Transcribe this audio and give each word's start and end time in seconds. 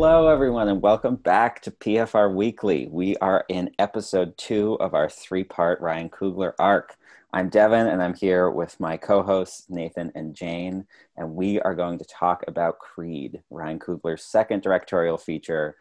Hello, 0.00 0.28
everyone, 0.28 0.68
and 0.68 0.80
welcome 0.80 1.16
back 1.16 1.60
to 1.62 1.72
PFR 1.72 2.32
Weekly. 2.32 2.86
We 2.88 3.16
are 3.16 3.44
in 3.48 3.72
episode 3.80 4.38
two 4.38 4.74
of 4.74 4.94
our 4.94 5.10
three 5.10 5.42
part 5.42 5.80
Ryan 5.80 6.08
Coogler 6.08 6.52
arc. 6.56 6.96
I'm 7.32 7.48
Devin, 7.48 7.88
and 7.88 8.00
I'm 8.00 8.14
here 8.14 8.48
with 8.48 8.78
my 8.78 8.96
co 8.96 9.24
hosts, 9.24 9.66
Nathan 9.68 10.12
and 10.14 10.36
Jane, 10.36 10.86
and 11.16 11.34
we 11.34 11.60
are 11.62 11.74
going 11.74 11.98
to 11.98 12.04
talk 12.04 12.44
about 12.46 12.78
Creed, 12.78 13.42
Ryan 13.50 13.80
Coogler's 13.80 14.22
second 14.22 14.62
directorial 14.62 15.18
feature, 15.18 15.74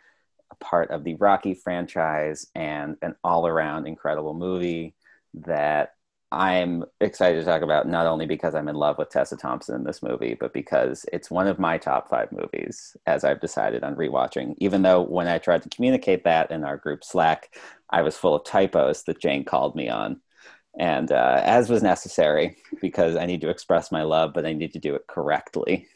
a 0.51 0.55
part 0.55 0.89
of 0.89 1.03
the 1.03 1.13
Rocky 1.13 1.53
franchise, 1.53 2.47
and 2.55 2.97
an 3.03 3.13
all 3.23 3.45
around 3.45 3.85
incredible 3.85 4.33
movie 4.33 4.95
that 5.35 5.93
I'm 6.31 6.83
excited 6.99 7.39
to 7.39 7.45
talk 7.45 7.61
about 7.61 7.87
not 7.87 8.05
only 8.05 8.25
because 8.25 8.53
I'm 8.53 8.67
in 8.67 8.75
love 8.75 8.97
with 8.97 9.09
Tessa 9.09 9.37
Thompson 9.37 9.75
in 9.75 9.83
this 9.85 10.03
movie, 10.03 10.35
but 10.37 10.51
because 10.51 11.05
it's 11.13 11.31
one 11.31 11.47
of 11.47 11.57
my 11.57 11.77
top 11.77 12.09
five 12.09 12.33
movies 12.33 12.97
as 13.05 13.23
I've 13.23 13.39
decided 13.39 13.83
on 13.83 13.95
rewatching. 13.95 14.55
Even 14.57 14.81
though 14.81 15.01
when 15.01 15.29
I 15.29 15.37
tried 15.37 15.63
to 15.63 15.69
communicate 15.69 16.25
that 16.25 16.51
in 16.51 16.65
our 16.65 16.75
group 16.75 17.05
Slack, 17.05 17.55
I 17.89 18.01
was 18.01 18.17
full 18.17 18.35
of 18.35 18.43
typos 18.43 19.03
that 19.03 19.21
Jane 19.21 19.45
called 19.45 19.75
me 19.75 19.87
on. 19.87 20.19
And 20.77 21.11
uh, 21.13 21.41
as 21.45 21.69
was 21.69 21.81
necessary, 21.81 22.57
because 22.81 23.15
I 23.15 23.25
need 23.25 23.41
to 23.41 23.49
express 23.49 23.89
my 23.91 24.03
love, 24.03 24.33
but 24.33 24.45
I 24.45 24.51
need 24.51 24.73
to 24.73 24.79
do 24.79 24.95
it 24.95 25.07
correctly. 25.07 25.87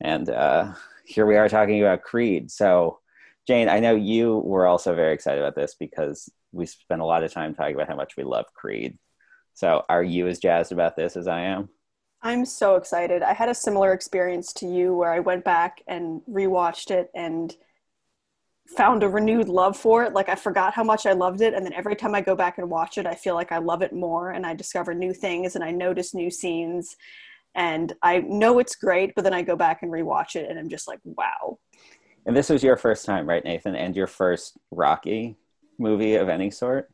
And 0.00 0.30
uh, 0.30 0.72
here 1.04 1.26
we 1.26 1.36
are 1.36 1.50
talking 1.50 1.82
about 1.82 2.02
Creed. 2.02 2.50
So, 2.50 3.00
Jane, 3.46 3.68
I 3.68 3.80
know 3.80 3.94
you 3.94 4.38
were 4.38 4.66
also 4.66 4.94
very 4.94 5.12
excited 5.12 5.42
about 5.42 5.54
this 5.54 5.74
because 5.74 6.30
we 6.50 6.64
spent 6.64 7.02
a 7.02 7.04
lot 7.04 7.24
of 7.24 7.32
time 7.32 7.54
talking 7.54 7.74
about 7.74 7.88
how 7.88 7.94
much 7.94 8.16
we 8.16 8.24
love 8.24 8.46
Creed 8.54 8.98
so, 9.60 9.84
are 9.90 10.02
you 10.02 10.26
as 10.26 10.38
jazzed 10.38 10.72
about 10.72 10.96
this 10.96 11.18
as 11.18 11.28
I 11.28 11.40
am? 11.40 11.68
I'm 12.22 12.46
so 12.46 12.76
excited. 12.76 13.22
I 13.22 13.34
had 13.34 13.50
a 13.50 13.54
similar 13.54 13.92
experience 13.92 14.54
to 14.54 14.66
you 14.66 14.94
where 14.94 15.12
I 15.12 15.20
went 15.20 15.44
back 15.44 15.82
and 15.86 16.22
rewatched 16.26 16.90
it 16.90 17.10
and 17.14 17.54
found 18.74 19.02
a 19.02 19.08
renewed 19.10 19.50
love 19.50 19.76
for 19.76 20.02
it. 20.04 20.14
Like 20.14 20.30
I 20.30 20.34
forgot 20.34 20.72
how 20.72 20.82
much 20.82 21.04
I 21.04 21.12
loved 21.12 21.42
it, 21.42 21.52
and 21.52 21.66
then 21.66 21.74
every 21.74 21.94
time 21.94 22.14
I 22.14 22.22
go 22.22 22.34
back 22.34 22.56
and 22.56 22.70
watch 22.70 22.96
it, 22.96 23.04
I 23.04 23.14
feel 23.14 23.34
like 23.34 23.52
I 23.52 23.58
love 23.58 23.82
it 23.82 23.92
more, 23.92 24.30
and 24.30 24.46
I 24.46 24.54
discover 24.54 24.94
new 24.94 25.12
things, 25.12 25.56
and 25.56 25.62
I 25.62 25.72
notice 25.72 26.14
new 26.14 26.30
scenes, 26.30 26.96
and 27.54 27.92
I 28.02 28.20
know 28.20 28.60
it's 28.60 28.76
great, 28.76 29.14
but 29.14 29.24
then 29.24 29.34
I 29.34 29.42
go 29.42 29.56
back 29.56 29.82
and 29.82 29.92
rewatch 29.92 30.36
it, 30.36 30.48
and 30.48 30.58
I'm 30.58 30.70
just 30.70 30.88
like, 30.88 31.00
wow. 31.04 31.58
And 32.24 32.34
this 32.34 32.48
was 32.48 32.62
your 32.62 32.78
first 32.78 33.04
time, 33.04 33.28
right, 33.28 33.44
Nathan? 33.44 33.76
And 33.76 33.94
your 33.94 34.06
first 34.06 34.56
Rocky 34.70 35.36
movie 35.78 36.14
of 36.14 36.30
any 36.30 36.50
sort? 36.50 36.88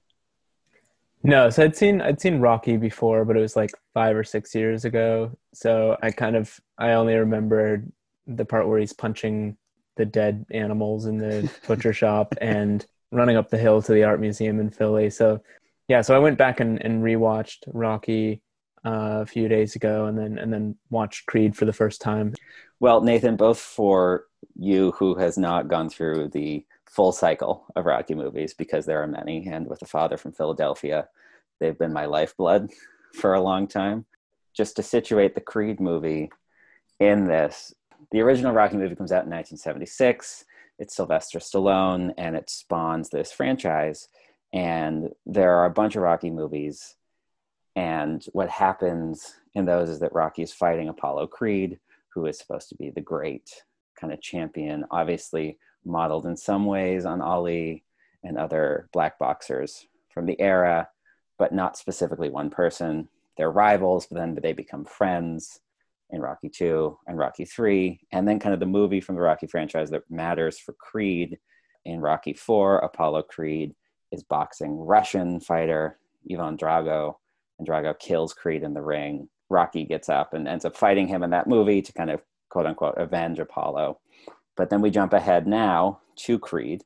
No, 1.22 1.50
so 1.50 1.64
I'd 1.64 1.76
seen 1.76 2.00
I'd 2.00 2.20
seen 2.20 2.40
Rocky 2.40 2.76
before, 2.76 3.24
but 3.24 3.36
it 3.36 3.40
was 3.40 3.56
like 3.56 3.72
five 3.94 4.16
or 4.16 4.24
six 4.24 4.54
years 4.54 4.84
ago. 4.84 5.36
So 5.54 5.96
I 6.02 6.10
kind 6.10 6.36
of 6.36 6.60
I 6.78 6.92
only 6.92 7.14
remembered 7.14 7.90
the 8.26 8.44
part 8.44 8.68
where 8.68 8.78
he's 8.78 8.92
punching 8.92 9.56
the 9.96 10.04
dead 10.04 10.46
animals 10.50 11.06
in 11.06 11.18
the 11.18 11.50
butcher 11.66 11.92
shop 11.92 12.34
and 12.40 12.86
running 13.12 13.36
up 13.36 13.50
the 13.50 13.58
hill 13.58 13.82
to 13.82 13.92
the 13.92 14.04
art 14.04 14.20
museum 14.20 14.60
in 14.60 14.70
Philly. 14.70 15.10
So 15.10 15.40
yeah, 15.88 16.00
so 16.00 16.14
I 16.14 16.18
went 16.18 16.38
back 16.38 16.60
and, 16.60 16.84
and 16.84 17.02
rewatched 17.02 17.64
Rocky 17.68 18.42
uh, 18.84 19.20
a 19.22 19.26
few 19.26 19.48
days 19.48 19.74
ago, 19.74 20.06
and 20.06 20.16
then 20.18 20.38
and 20.38 20.52
then 20.52 20.76
watched 20.90 21.26
Creed 21.26 21.56
for 21.56 21.64
the 21.64 21.72
first 21.72 22.00
time. 22.00 22.34
Well, 22.78 23.00
Nathan, 23.00 23.36
both 23.36 23.58
for 23.58 24.26
you 24.54 24.92
who 24.92 25.14
has 25.16 25.36
not 25.38 25.68
gone 25.68 25.88
through 25.90 26.28
the 26.28 26.64
full 26.88 27.12
cycle 27.12 27.66
of 27.76 27.86
Rocky 27.86 28.14
movies 28.14 28.54
because 28.54 28.86
there 28.86 29.02
are 29.02 29.06
many. 29.06 29.46
And 29.46 29.66
with 29.66 29.80
the 29.80 29.86
father 29.86 30.16
from 30.16 30.32
Philadelphia, 30.32 31.08
they've 31.60 31.78
been 31.78 31.92
my 31.92 32.06
lifeblood 32.06 32.70
for 33.14 33.34
a 33.34 33.40
long 33.40 33.66
time. 33.66 34.06
Just 34.54 34.76
to 34.76 34.82
situate 34.82 35.34
the 35.34 35.40
Creed 35.40 35.80
movie 35.80 36.30
in 36.98 37.26
this, 37.26 37.74
the 38.10 38.20
original 38.20 38.52
Rocky 38.52 38.76
movie 38.76 38.94
comes 38.94 39.12
out 39.12 39.24
in 39.24 39.30
1976. 39.30 40.44
It's 40.78 40.96
Sylvester 40.96 41.38
Stallone 41.38 42.12
and 42.16 42.36
it 42.36 42.48
spawns 42.48 43.10
this 43.10 43.32
franchise. 43.32 44.08
And 44.52 45.10
there 45.26 45.56
are 45.56 45.66
a 45.66 45.70
bunch 45.70 45.96
of 45.96 46.02
Rocky 46.02 46.30
movies. 46.30 46.96
And 47.74 48.24
what 48.32 48.48
happens 48.48 49.34
in 49.54 49.66
those 49.66 49.90
is 49.90 50.00
that 50.00 50.14
Rocky 50.14 50.42
is 50.42 50.52
fighting 50.52 50.88
Apollo 50.88 51.26
Creed, 51.28 51.78
who 52.08 52.26
is 52.26 52.38
supposed 52.38 52.68
to 52.70 52.74
be 52.76 52.90
the 52.90 53.00
great 53.00 53.50
kind 54.00 54.12
of 54.12 54.22
champion. 54.22 54.84
Obviously, 54.90 55.58
modeled 55.86 56.26
in 56.26 56.36
some 56.36 56.66
ways 56.66 57.04
on 57.04 57.20
Ali 57.20 57.84
and 58.24 58.36
other 58.36 58.88
black 58.92 59.18
boxers 59.18 59.86
from 60.12 60.26
the 60.26 60.40
era, 60.40 60.88
but 61.38 61.52
not 61.52 61.76
specifically 61.76 62.28
one 62.28 62.50
person. 62.50 63.08
They're 63.36 63.50
rivals, 63.50 64.06
but 64.06 64.18
then 64.18 64.36
they 64.42 64.52
become 64.52 64.84
friends 64.84 65.60
in 66.10 66.20
Rocky 66.20 66.48
2 66.48 66.98
and 67.06 67.18
Rocky 67.18 67.44
3. 67.44 68.00
And 68.12 68.26
then, 68.26 68.38
kind 68.38 68.54
of 68.54 68.60
the 68.60 68.66
movie 68.66 69.00
from 69.00 69.14
the 69.14 69.20
Rocky 69.20 69.46
franchise 69.46 69.90
that 69.90 70.10
matters 70.10 70.58
for 70.58 70.72
Creed 70.72 71.38
in 71.84 72.00
Rocky 72.00 72.32
4, 72.32 72.78
Apollo 72.78 73.22
Creed 73.22 73.74
is 74.12 74.22
boxing 74.22 74.78
Russian 74.78 75.40
fighter 75.40 75.98
Ivan 76.30 76.56
Drago, 76.56 77.14
and 77.58 77.66
Drago 77.66 77.98
kills 77.98 78.34
Creed 78.34 78.62
in 78.62 78.74
the 78.74 78.82
ring. 78.82 79.28
Rocky 79.48 79.84
gets 79.84 80.08
up 80.08 80.34
and 80.34 80.48
ends 80.48 80.64
up 80.64 80.76
fighting 80.76 81.06
him 81.06 81.22
in 81.22 81.30
that 81.30 81.46
movie 81.46 81.80
to 81.82 81.92
kind 81.92 82.10
of 82.10 82.20
quote 82.48 82.66
unquote 82.66 82.98
avenge 82.98 83.38
Apollo. 83.38 84.00
But 84.56 84.70
then 84.70 84.80
we 84.80 84.90
jump 84.90 85.12
ahead 85.12 85.46
now 85.46 86.00
to 86.16 86.38
Creed, 86.38 86.82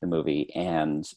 the 0.00 0.06
movie, 0.06 0.50
and 0.54 1.08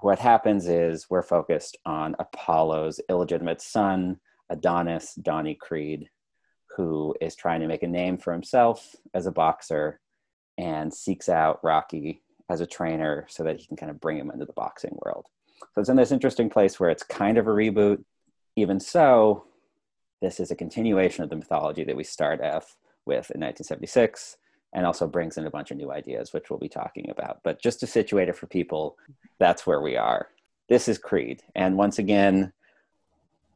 what 0.00 0.18
happens 0.18 0.66
is 0.68 1.08
we're 1.08 1.22
focused 1.22 1.78
on 1.86 2.16
Apollo's 2.18 3.00
illegitimate 3.08 3.60
son, 3.60 4.18
Adonis 4.50 5.14
Donnie 5.14 5.54
Creed, 5.54 6.10
who 6.76 7.14
is 7.20 7.36
trying 7.36 7.60
to 7.60 7.68
make 7.68 7.84
a 7.84 7.88
name 7.88 8.18
for 8.18 8.32
himself 8.32 8.96
as 9.14 9.26
a 9.26 9.32
boxer 9.32 10.00
and 10.58 10.92
seeks 10.92 11.28
out 11.28 11.60
Rocky 11.62 12.22
as 12.50 12.60
a 12.60 12.66
trainer 12.66 13.26
so 13.28 13.44
that 13.44 13.58
he 13.58 13.66
can 13.66 13.76
kind 13.76 13.90
of 13.90 14.00
bring 14.00 14.18
him 14.18 14.30
into 14.30 14.44
the 14.44 14.52
boxing 14.52 14.98
world. 15.04 15.26
So 15.74 15.80
it's 15.80 15.90
in 15.90 15.96
this 15.96 16.12
interesting 16.12 16.50
place 16.50 16.78
where 16.78 16.90
it's 16.90 17.02
kind 17.02 17.38
of 17.38 17.46
a 17.46 17.50
reboot. 17.50 18.04
Even 18.56 18.80
so, 18.80 19.46
this 20.20 20.40
is 20.40 20.50
a 20.50 20.56
continuation 20.56 21.24
of 21.24 21.30
the 21.30 21.36
mythology 21.36 21.84
that 21.84 21.96
we 21.96 22.04
start 22.04 22.40
off 22.40 22.76
with 23.06 23.30
in 23.30 23.40
1976 23.40 24.36
and 24.74 24.84
also 24.84 25.06
brings 25.06 25.38
in 25.38 25.46
a 25.46 25.50
bunch 25.50 25.70
of 25.70 25.76
new 25.76 25.92
ideas, 25.92 26.32
which 26.32 26.50
we'll 26.50 26.58
be 26.58 26.68
talking 26.68 27.08
about. 27.08 27.40
But 27.44 27.62
just 27.62 27.80
to 27.80 27.86
situate 27.86 28.28
it 28.28 28.36
for 28.36 28.46
people, 28.46 28.96
that's 29.38 29.66
where 29.66 29.80
we 29.80 29.96
are. 29.96 30.28
This 30.68 30.88
is 30.88 30.98
Creed. 30.98 31.42
And 31.54 31.76
once 31.76 31.98
again, 31.98 32.52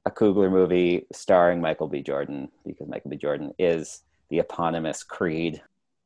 a 0.07 0.11
Coogler 0.11 0.51
movie 0.51 1.07
starring 1.13 1.61
Michael 1.61 1.89
B. 1.89 2.03
Jordan, 2.03 2.49
because 2.65 2.89
Michael 2.89 3.11
B. 3.11 3.17
Jordan 3.17 3.53
is 3.59 4.03
the 4.31 4.39
eponymous 4.39 5.03
Creed. 5.03 5.61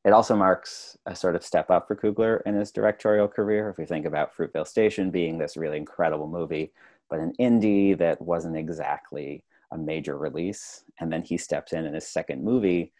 It 0.05 0.13
also 0.13 0.35
marks 0.35 0.97
a 1.07 1.15
sort 1.15 1.37
of 1.37 1.45
step 1.45 1.71
up 1.71 1.87
for 1.87 1.95
Coogler 1.95 2.41
in 2.47 2.55
his 2.55 2.73
directorial 2.73 3.29
career. 3.29 3.69
If 3.69 3.79
we 3.79 3.85
think 3.85 4.07
about 4.07 4.35
Fruitvale 4.35 4.67
Station 4.67 5.11
being 5.11 5.39
this 5.39 5.57
really 5.57 5.77
incredible 5.77 6.27
movie, 6.27 6.73
but 7.11 7.21
an 7.21 7.35
indie 7.39 7.97
that 7.99 8.21
wasn't 8.21 8.57
exactly 8.57 9.45
a 9.71 9.79
major 9.79 10.17
release. 10.17 10.85
And 10.99 11.13
then 11.13 11.23
he 11.23 11.37
steps 11.37 11.73
in 11.73 11.85
in 11.85 11.95
his 11.95 12.07
second 12.07 12.43
movie 12.43 12.93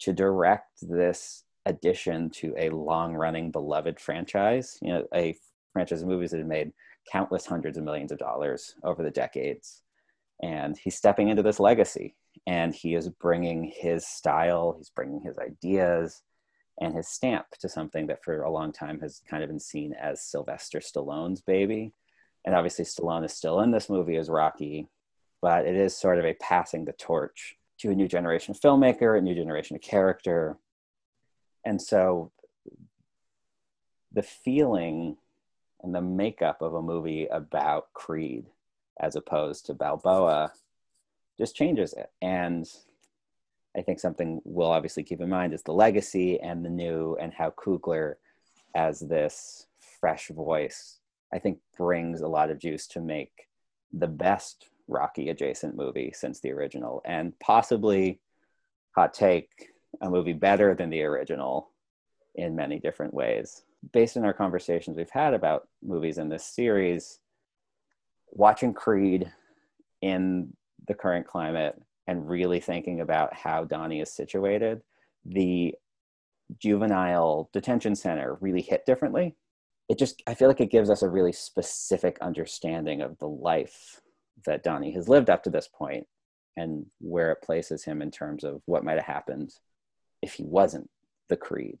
to 0.00 0.12
direct 0.12 0.78
this 0.82 1.44
addition 1.66 2.30
to 2.30 2.54
a 2.58 2.70
long 2.70 3.14
running 3.14 3.50
beloved 3.50 3.98
franchise, 3.98 4.78
you 4.82 4.92
know, 4.92 5.06
a 5.14 5.36
franchise 5.72 6.02
of 6.02 6.08
movies 6.08 6.30
that 6.30 6.38
have 6.38 6.46
made 6.46 6.72
countless 7.10 7.46
hundreds 7.46 7.78
of 7.78 7.84
millions 7.84 8.12
of 8.12 8.18
dollars 8.18 8.74
over 8.82 9.02
the 9.02 9.10
decades. 9.10 9.82
And 10.42 10.76
he's 10.76 10.96
stepping 10.96 11.28
into 11.28 11.42
this 11.42 11.60
legacy 11.60 12.14
and 12.46 12.74
he 12.74 12.94
is 12.94 13.08
bringing 13.08 13.72
his 13.74 14.06
style, 14.06 14.74
he's 14.76 14.90
bringing 14.90 15.20
his 15.20 15.38
ideas 15.38 16.22
and 16.80 16.94
his 16.94 17.08
stamp 17.08 17.46
to 17.60 17.68
something 17.68 18.06
that 18.08 18.22
for 18.24 18.42
a 18.42 18.50
long 18.50 18.72
time 18.72 19.00
has 19.00 19.22
kind 19.28 19.42
of 19.42 19.48
been 19.48 19.60
seen 19.60 19.92
as 19.92 20.22
Sylvester 20.22 20.80
Stallone's 20.80 21.40
baby. 21.40 21.92
And 22.44 22.54
obviously, 22.54 22.84
Stallone 22.84 23.24
is 23.24 23.32
still 23.32 23.60
in 23.60 23.70
this 23.70 23.88
movie 23.88 24.16
as 24.16 24.28
Rocky, 24.28 24.88
but 25.40 25.66
it 25.66 25.76
is 25.76 25.96
sort 25.96 26.18
of 26.18 26.24
a 26.24 26.34
passing 26.34 26.84
the 26.84 26.92
torch 26.92 27.56
to 27.78 27.90
a 27.90 27.94
new 27.94 28.08
generation 28.08 28.52
of 28.52 28.60
filmmaker, 28.60 29.16
a 29.16 29.20
new 29.20 29.34
generation 29.34 29.76
of 29.76 29.82
character, 29.82 30.58
and 31.64 31.80
so 31.80 32.30
the 34.12 34.22
feeling 34.22 35.16
and 35.82 35.94
the 35.94 36.00
makeup 36.00 36.62
of 36.62 36.74
a 36.74 36.82
movie 36.82 37.26
about 37.26 37.92
Creed 37.92 38.46
as 39.00 39.16
opposed 39.16 39.66
to 39.66 39.74
Balboa 39.74 40.52
just 41.36 41.56
changes 41.56 41.92
it. 41.92 42.10
And 42.22 42.66
I 43.76 43.82
think 43.82 43.98
something 43.98 44.40
we'll 44.44 44.70
obviously 44.70 45.02
keep 45.02 45.20
in 45.20 45.28
mind 45.28 45.52
is 45.52 45.62
the 45.62 45.72
legacy 45.72 46.40
and 46.40 46.64
the 46.64 46.70
new 46.70 47.16
and 47.20 47.34
how 47.34 47.50
Coogler 47.50 48.14
as 48.74 49.00
this 49.00 49.66
fresh 50.00 50.28
voice, 50.28 50.98
I 51.32 51.38
think 51.38 51.58
brings 51.76 52.20
a 52.20 52.28
lot 52.28 52.50
of 52.50 52.58
juice 52.58 52.86
to 52.88 53.00
make 53.00 53.48
the 53.92 54.06
best 54.06 54.68
Rocky 54.86 55.28
adjacent 55.28 55.76
movie 55.76 56.12
since 56.14 56.40
the 56.40 56.52
original 56.52 57.02
and 57.04 57.38
possibly 57.40 58.20
hot 58.94 59.14
take 59.14 59.73
a 60.00 60.10
movie 60.10 60.32
better 60.32 60.74
than 60.74 60.90
the 60.90 61.02
original 61.02 61.70
in 62.34 62.56
many 62.56 62.78
different 62.78 63.14
ways. 63.14 63.62
Based 63.92 64.16
on 64.16 64.24
our 64.24 64.32
conversations 64.32 64.96
we've 64.96 65.10
had 65.10 65.34
about 65.34 65.68
movies 65.82 66.18
in 66.18 66.28
this 66.28 66.46
series, 66.46 67.20
watching 68.30 68.74
Creed 68.74 69.30
in 70.02 70.52
the 70.88 70.94
current 70.94 71.26
climate 71.26 71.80
and 72.06 72.28
really 72.28 72.60
thinking 72.60 73.00
about 73.00 73.34
how 73.34 73.64
Donnie 73.64 74.00
is 74.00 74.10
situated, 74.10 74.82
the 75.24 75.74
juvenile 76.58 77.48
detention 77.52 77.94
center 77.94 78.36
really 78.40 78.60
hit 78.60 78.84
differently. 78.84 79.34
It 79.88 79.98
just, 79.98 80.22
I 80.26 80.34
feel 80.34 80.48
like 80.48 80.60
it 80.60 80.70
gives 80.70 80.90
us 80.90 81.02
a 81.02 81.08
really 81.08 81.32
specific 81.32 82.18
understanding 82.20 83.00
of 83.00 83.18
the 83.18 83.28
life 83.28 84.00
that 84.46 84.62
Donnie 84.62 84.92
has 84.92 85.08
lived 85.08 85.30
up 85.30 85.42
to 85.44 85.50
this 85.50 85.68
point 85.68 86.06
and 86.56 86.86
where 87.00 87.32
it 87.32 87.42
places 87.42 87.84
him 87.84 88.02
in 88.02 88.10
terms 88.10 88.44
of 88.44 88.62
what 88.66 88.84
might 88.84 88.96
have 88.96 89.06
happened 89.06 89.54
if 90.24 90.34
he 90.34 90.44
wasn't 90.44 90.90
the 91.28 91.36
Creed. 91.36 91.78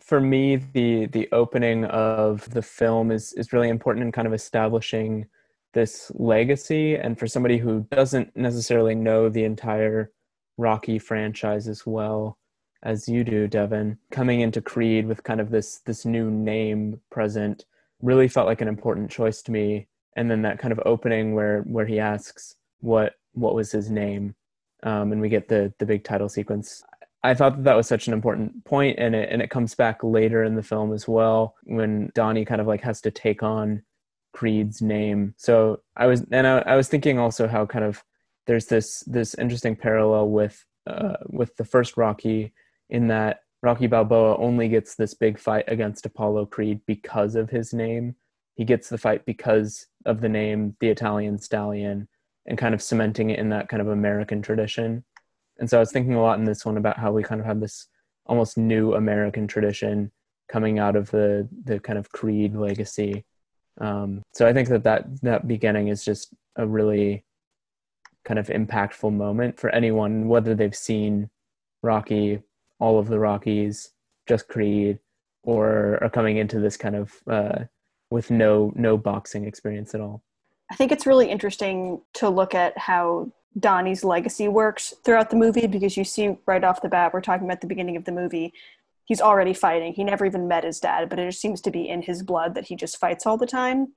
For 0.00 0.20
me, 0.20 0.56
the 0.56 1.06
the 1.06 1.28
opening 1.32 1.86
of 1.86 2.48
the 2.50 2.62
film 2.62 3.10
is 3.10 3.32
is 3.34 3.52
really 3.52 3.70
important 3.70 4.04
in 4.04 4.12
kind 4.12 4.28
of 4.28 4.34
establishing 4.34 5.26
this 5.72 6.10
legacy. 6.14 6.96
And 6.96 7.18
for 7.18 7.26
somebody 7.26 7.58
who 7.58 7.86
doesn't 7.90 8.34
necessarily 8.36 8.94
know 8.94 9.28
the 9.28 9.44
entire 9.44 10.12
Rocky 10.56 10.98
franchise 10.98 11.66
as 11.68 11.84
well 11.84 12.38
as 12.82 13.08
you 13.08 13.24
do, 13.24 13.48
Devin, 13.48 13.98
coming 14.10 14.40
into 14.40 14.60
Creed 14.60 15.06
with 15.06 15.24
kind 15.24 15.40
of 15.40 15.50
this 15.50 15.78
this 15.86 16.04
new 16.04 16.30
name 16.30 17.00
present 17.10 17.64
really 18.02 18.28
felt 18.28 18.46
like 18.46 18.60
an 18.60 18.68
important 18.68 19.10
choice 19.10 19.42
to 19.42 19.52
me. 19.52 19.88
And 20.16 20.30
then 20.30 20.42
that 20.42 20.58
kind 20.58 20.72
of 20.72 20.80
opening 20.86 21.34
where 21.34 21.62
where 21.62 21.86
he 21.86 21.98
asks 21.98 22.56
what 22.80 23.14
what 23.32 23.54
was 23.54 23.72
his 23.72 23.90
name, 23.90 24.34
um, 24.84 25.12
and 25.12 25.20
we 25.20 25.28
get 25.28 25.48
the 25.48 25.72
the 25.78 25.86
big 25.86 26.04
title 26.04 26.28
sequence. 26.28 26.84
I 27.24 27.32
thought 27.32 27.56
that 27.56 27.64
that 27.64 27.76
was 27.76 27.88
such 27.88 28.06
an 28.06 28.12
important 28.12 28.64
point, 28.66 28.98
and 28.98 29.14
it 29.14 29.30
and 29.32 29.40
it 29.40 29.48
comes 29.48 29.74
back 29.74 30.04
later 30.04 30.44
in 30.44 30.54
the 30.54 30.62
film 30.62 30.92
as 30.92 31.08
well 31.08 31.56
when 31.64 32.12
Donnie 32.14 32.44
kind 32.44 32.60
of 32.60 32.66
like 32.66 32.82
has 32.82 33.00
to 33.00 33.10
take 33.10 33.42
on 33.42 33.82
Creed's 34.34 34.82
name. 34.82 35.34
So 35.38 35.80
I 35.96 36.06
was, 36.06 36.22
and 36.30 36.46
I, 36.46 36.58
I 36.58 36.76
was 36.76 36.88
thinking 36.88 37.18
also 37.18 37.48
how 37.48 37.64
kind 37.64 37.84
of 37.84 38.04
there's 38.46 38.66
this 38.66 39.00
this 39.06 39.34
interesting 39.36 39.74
parallel 39.74 40.28
with 40.28 40.62
uh, 40.86 41.14
with 41.26 41.56
the 41.56 41.64
first 41.64 41.96
Rocky 41.96 42.52
in 42.90 43.08
that 43.08 43.40
Rocky 43.62 43.86
Balboa 43.86 44.36
only 44.36 44.68
gets 44.68 44.94
this 44.94 45.14
big 45.14 45.38
fight 45.38 45.64
against 45.68 46.04
Apollo 46.04 46.46
Creed 46.46 46.82
because 46.86 47.36
of 47.36 47.48
his 47.48 47.72
name. 47.72 48.16
He 48.54 48.64
gets 48.66 48.90
the 48.90 48.98
fight 48.98 49.24
because 49.24 49.86
of 50.04 50.20
the 50.20 50.28
name, 50.28 50.76
the 50.80 50.90
Italian 50.90 51.38
Stallion, 51.38 52.06
and 52.44 52.58
kind 52.58 52.74
of 52.74 52.82
cementing 52.82 53.30
it 53.30 53.38
in 53.38 53.48
that 53.48 53.70
kind 53.70 53.80
of 53.80 53.88
American 53.88 54.42
tradition. 54.42 55.04
And 55.58 55.68
so 55.68 55.76
I 55.76 55.80
was 55.80 55.92
thinking 55.92 56.14
a 56.14 56.22
lot 56.22 56.38
in 56.38 56.44
this 56.44 56.64
one 56.64 56.76
about 56.76 56.98
how 56.98 57.12
we 57.12 57.22
kind 57.22 57.40
of 57.40 57.46
have 57.46 57.60
this 57.60 57.86
almost 58.26 58.58
new 58.58 58.94
American 58.94 59.46
tradition 59.46 60.10
coming 60.48 60.78
out 60.78 60.96
of 60.96 61.10
the 61.10 61.48
the 61.64 61.78
kind 61.80 61.98
of 61.98 62.10
Creed 62.10 62.54
legacy 62.54 63.24
um, 63.80 64.22
so 64.32 64.46
I 64.46 64.52
think 64.52 64.68
that, 64.68 64.84
that 64.84 65.20
that 65.22 65.48
beginning 65.48 65.88
is 65.88 66.04
just 66.04 66.32
a 66.56 66.66
really 66.66 67.24
kind 68.24 68.38
of 68.38 68.46
impactful 68.48 69.12
moment 69.12 69.58
for 69.58 69.70
anyone, 69.70 70.28
whether 70.28 70.54
they've 70.54 70.74
seen 70.74 71.28
Rocky, 71.82 72.40
all 72.78 72.98
of 72.98 73.08
the 73.08 73.18
Rockies, 73.18 73.90
just 74.26 74.48
Creed, 74.48 74.98
or 75.42 75.98
are 76.02 76.10
coming 76.10 76.36
into 76.36 76.60
this 76.60 76.76
kind 76.76 76.96
of 76.96 77.12
uh, 77.28 77.64
with 78.10 78.30
no 78.30 78.72
no 78.76 78.96
boxing 78.96 79.44
experience 79.44 79.94
at 79.94 80.00
all. 80.00 80.22
I 80.70 80.76
think 80.76 80.92
it's 80.92 81.06
really 81.06 81.28
interesting 81.28 82.00
to 82.14 82.28
look 82.28 82.54
at 82.54 82.78
how 82.78 83.32
Donnie's 83.58 84.04
legacy 84.04 84.48
works 84.48 84.94
throughout 85.04 85.30
the 85.30 85.36
movie 85.36 85.66
because 85.66 85.96
you 85.96 86.04
see 86.04 86.36
right 86.46 86.64
off 86.64 86.82
the 86.82 86.88
bat, 86.88 87.12
we're 87.14 87.20
talking 87.20 87.46
about 87.46 87.60
the 87.60 87.66
beginning 87.66 87.96
of 87.96 88.04
the 88.04 88.12
movie, 88.12 88.52
he's 89.04 89.20
already 89.20 89.54
fighting. 89.54 89.92
He 89.92 90.02
never 90.02 90.24
even 90.24 90.48
met 90.48 90.64
his 90.64 90.80
dad, 90.80 91.08
but 91.08 91.18
it 91.18 91.26
just 91.26 91.40
seems 91.40 91.60
to 91.62 91.70
be 91.70 91.88
in 91.88 92.02
his 92.02 92.22
blood 92.22 92.54
that 92.54 92.66
he 92.66 92.76
just 92.76 92.98
fights 92.98 93.26
all 93.26 93.36
the 93.36 93.46
time. 93.46 93.94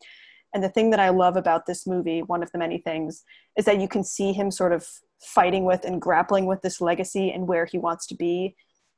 And 0.54 0.63
the 0.63 0.69
thing 0.69 0.92
that 0.92 1.00
I 1.00 1.09
love 1.09 1.38
about 1.38 1.65
this 1.65 1.88
movie, 1.88 2.21
one 2.21 2.44
of 2.44 2.51
the 2.51 2.57
many 2.57 2.77
things, 2.77 3.24
is 3.57 3.65
that 3.65 3.81
you 3.81 3.88
can 3.88 4.04
see 4.04 4.31
him 4.31 4.51
sort 4.51 4.74
of 4.74 4.88
fighting 5.21 5.65
with 5.65 5.83
and 5.83 6.01
grappling 6.01 6.45
with 6.45 6.62
this 6.62 6.80
legacy 6.80 7.31
and 7.31 7.48
where 7.48 7.65
he 7.65 7.77
wants 7.77 8.07
to 8.07 8.15
be 8.15 8.56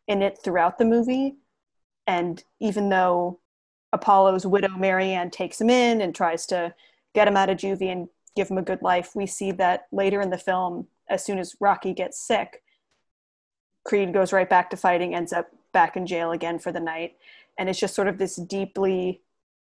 in 0.08 0.22
it 0.22 0.38
throughout 0.44 0.78
the 0.78 0.86
movie. 0.86 1.36
And 2.06 2.44
even 2.60 2.90
though 2.90 3.40
Apollo's 3.94 4.46
widow 4.46 4.70
Marianne 4.78 5.32
takes 5.32 5.60
him 5.60 5.70
in 5.70 6.02
and 6.02 6.14
tries 6.14 6.46
to 6.48 6.74
get 7.16 7.28
him 7.28 7.38
out 7.38 7.50
of 7.50 7.58
juvie 7.58 7.92
and 7.92 8.08
give 8.36 8.50
him 8.50 8.58
a 8.58 8.64
good 8.64 8.82
life, 8.82 9.12
we 9.16 9.26
see 9.26 9.52
that 9.54 9.88
later 9.92 10.22
in 10.22 10.30
the 10.30 10.38
film, 10.38 10.88
as 11.10 11.26
soon 11.26 11.40
as 11.40 11.56
Rocky 11.60 11.94
gets 11.94 12.20
sick, 12.20 12.64
Creed 13.86 14.14
goes 14.14 14.34
right 14.34 14.50
back 14.50 14.70
to 14.70 14.78
fighting, 14.78 15.16
ends 15.16 15.34
up 15.34 15.48
back 15.72 15.96
in 15.96 16.06
jail 16.06 16.32
again 16.32 16.60
for 16.60 16.72
the 16.72 16.80
night. 16.80 17.18
And 17.58 17.70
it's 17.70 17.80
just 17.80 17.96
sort 17.96 18.08
of 18.08 18.18
this 18.18 18.36
deeply 18.36 19.22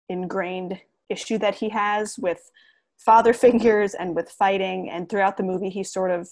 ingrained 0.08 0.80
issue 1.08 1.38
that 1.38 1.56
he 1.56 1.68
has 1.70 2.18
with 2.18 2.50
father 2.96 3.32
figures 3.44 3.94
and 3.94 4.14
with 4.14 4.30
fighting. 4.30 4.90
And 4.90 5.08
throughout 5.08 5.36
the 5.36 5.42
movie, 5.42 5.70
he 5.70 5.84
sort 5.84 6.10
of 6.10 6.28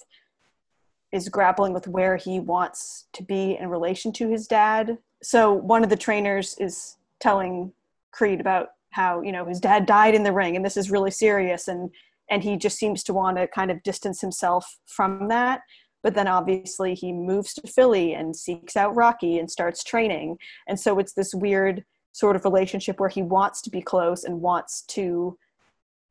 is 1.12 1.28
grappling 1.28 1.74
with 1.74 1.86
where 1.86 2.16
he 2.16 2.40
wants 2.40 3.06
to 3.12 3.22
be 3.22 3.56
in 3.60 3.68
relation 3.68 4.12
to 4.14 4.30
his 4.30 4.46
dad. 4.46 4.96
So 5.22 5.52
one 5.52 5.84
of 5.84 5.90
the 5.90 5.96
trainers 5.96 6.56
is 6.58 6.96
telling 7.20 7.72
Creed 8.10 8.40
about 8.40 8.70
how, 8.90 9.20
you 9.20 9.32
know, 9.32 9.44
his 9.44 9.60
dad 9.60 9.86
died 9.86 10.14
in 10.14 10.22
the 10.22 10.32
ring 10.32 10.56
and 10.56 10.64
this 10.64 10.76
is 10.76 10.90
really 10.90 11.10
serious 11.10 11.68
and 11.68 11.90
and 12.32 12.42
he 12.42 12.56
just 12.56 12.78
seems 12.78 13.04
to 13.04 13.12
want 13.12 13.36
to 13.36 13.46
kind 13.46 13.70
of 13.70 13.82
distance 13.84 14.20
himself 14.20 14.78
from 14.86 15.28
that 15.28 15.60
but 16.02 16.14
then 16.14 16.26
obviously 16.26 16.94
he 16.94 17.12
moves 17.12 17.54
to 17.54 17.66
Philly 17.66 18.12
and 18.12 18.34
seeks 18.34 18.76
out 18.76 18.94
Rocky 18.94 19.38
and 19.38 19.50
starts 19.50 19.84
training. 19.84 20.38
And 20.66 20.78
so 20.78 20.98
it's 20.98 21.12
this 21.12 21.34
weird 21.34 21.84
sort 22.12 22.36
of 22.36 22.44
relationship 22.44 23.00
where 23.00 23.08
he 23.08 23.22
wants 23.22 23.62
to 23.62 23.70
be 23.70 23.80
close 23.80 24.24
and 24.24 24.42
wants 24.42 24.82
to 24.88 25.38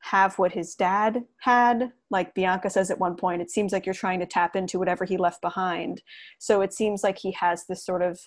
have 0.04 0.40
what 0.40 0.54
his 0.54 0.74
dad 0.74 1.26
had. 1.42 1.92
Like 2.10 2.34
Bianca 2.34 2.70
says 2.70 2.90
at 2.90 3.00
one 3.00 3.16
point, 3.16 3.42
it 3.42 3.52
seems 3.52 3.72
like 3.72 3.86
you're 3.86 3.94
trying 3.94 4.20
to 4.20 4.26
tap 4.26 4.56
into 4.56 4.80
whatever 4.80 5.06
he 5.06 5.18
left 5.18 5.42
behind. 5.42 6.02
So 6.40 6.62
it 6.62 6.74
seems 6.74 7.04
like 7.04 7.20
he 7.20 7.32
has 7.34 7.66
this 7.68 7.86
sort 7.86 8.02
of 8.02 8.20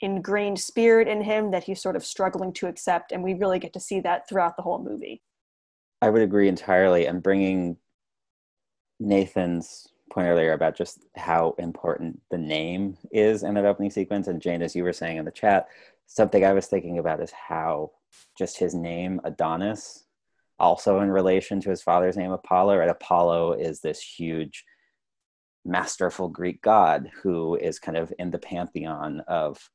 ingrained 0.00 0.58
spirit 0.58 1.08
in 1.08 1.22
him 1.22 1.50
that 1.52 1.64
he's 1.64 1.80
sort 1.80 1.96
of 1.96 2.04
struggling 2.04 2.52
to 2.54 2.66
accept. 2.66 3.10
And 3.10 3.22
we 3.22 3.34
really 3.34 3.58
get 3.58 3.72
to 3.72 3.80
see 3.80 4.00
that 4.00 4.28
throughout 4.28 4.56
the 4.56 4.62
whole 4.62 4.82
movie. 4.82 5.22
I 6.00 6.10
would 6.10 6.22
agree 6.22 6.48
entirely. 6.48 7.06
And 7.06 7.22
bringing 7.22 7.76
Nathan's 9.00 9.88
point 10.10 10.28
earlier 10.28 10.52
about 10.52 10.76
just 10.76 11.04
how 11.16 11.54
important 11.58 12.20
the 12.30 12.38
name 12.38 12.96
is 13.10 13.42
in 13.42 13.54
that 13.54 13.64
opening 13.64 13.90
sequence. 13.90 14.28
And 14.28 14.40
Jane, 14.40 14.62
as 14.62 14.74
you 14.74 14.84
were 14.84 14.92
saying 14.92 15.18
in 15.18 15.24
the 15.24 15.30
chat, 15.30 15.68
something 16.06 16.44
I 16.44 16.52
was 16.52 16.66
thinking 16.66 16.98
about 16.98 17.20
is 17.20 17.30
how 17.30 17.92
just 18.36 18.58
his 18.58 18.74
name, 18.74 19.20
Adonis, 19.24 20.04
also 20.58 21.00
in 21.00 21.10
relation 21.10 21.60
to 21.60 21.70
his 21.70 21.82
father's 21.82 22.16
name, 22.16 22.32
Apollo, 22.32 22.78
right? 22.78 22.88
Apollo 22.88 23.52
is 23.54 23.80
this 23.80 24.00
huge, 24.00 24.64
masterful 25.64 26.28
Greek 26.28 26.62
god 26.62 27.10
who 27.22 27.56
is 27.56 27.78
kind 27.78 27.96
of 27.96 28.12
in 28.18 28.30
the 28.30 28.38
pantheon 28.38 29.20
of 29.28 29.70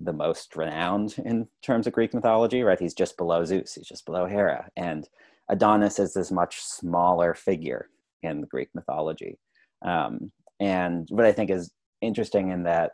the 0.00 0.12
most 0.12 0.56
renowned 0.56 1.14
in 1.24 1.46
terms 1.62 1.86
of 1.86 1.92
Greek 1.92 2.14
mythology, 2.14 2.62
right? 2.62 2.80
He's 2.80 2.94
just 2.94 3.16
below 3.16 3.44
Zeus, 3.44 3.74
he's 3.74 3.86
just 3.86 4.06
below 4.06 4.26
Hera. 4.26 4.68
And 4.76 5.08
Adonis 5.48 5.98
is 5.98 6.14
this 6.14 6.30
much 6.30 6.60
smaller 6.60 7.34
figure 7.34 7.88
in 8.22 8.42
Greek 8.42 8.68
mythology. 8.74 9.38
Um, 9.82 10.32
and 10.58 11.06
what 11.10 11.26
I 11.26 11.32
think 11.32 11.50
is 11.50 11.70
interesting 12.00 12.50
in 12.50 12.64
that 12.64 12.92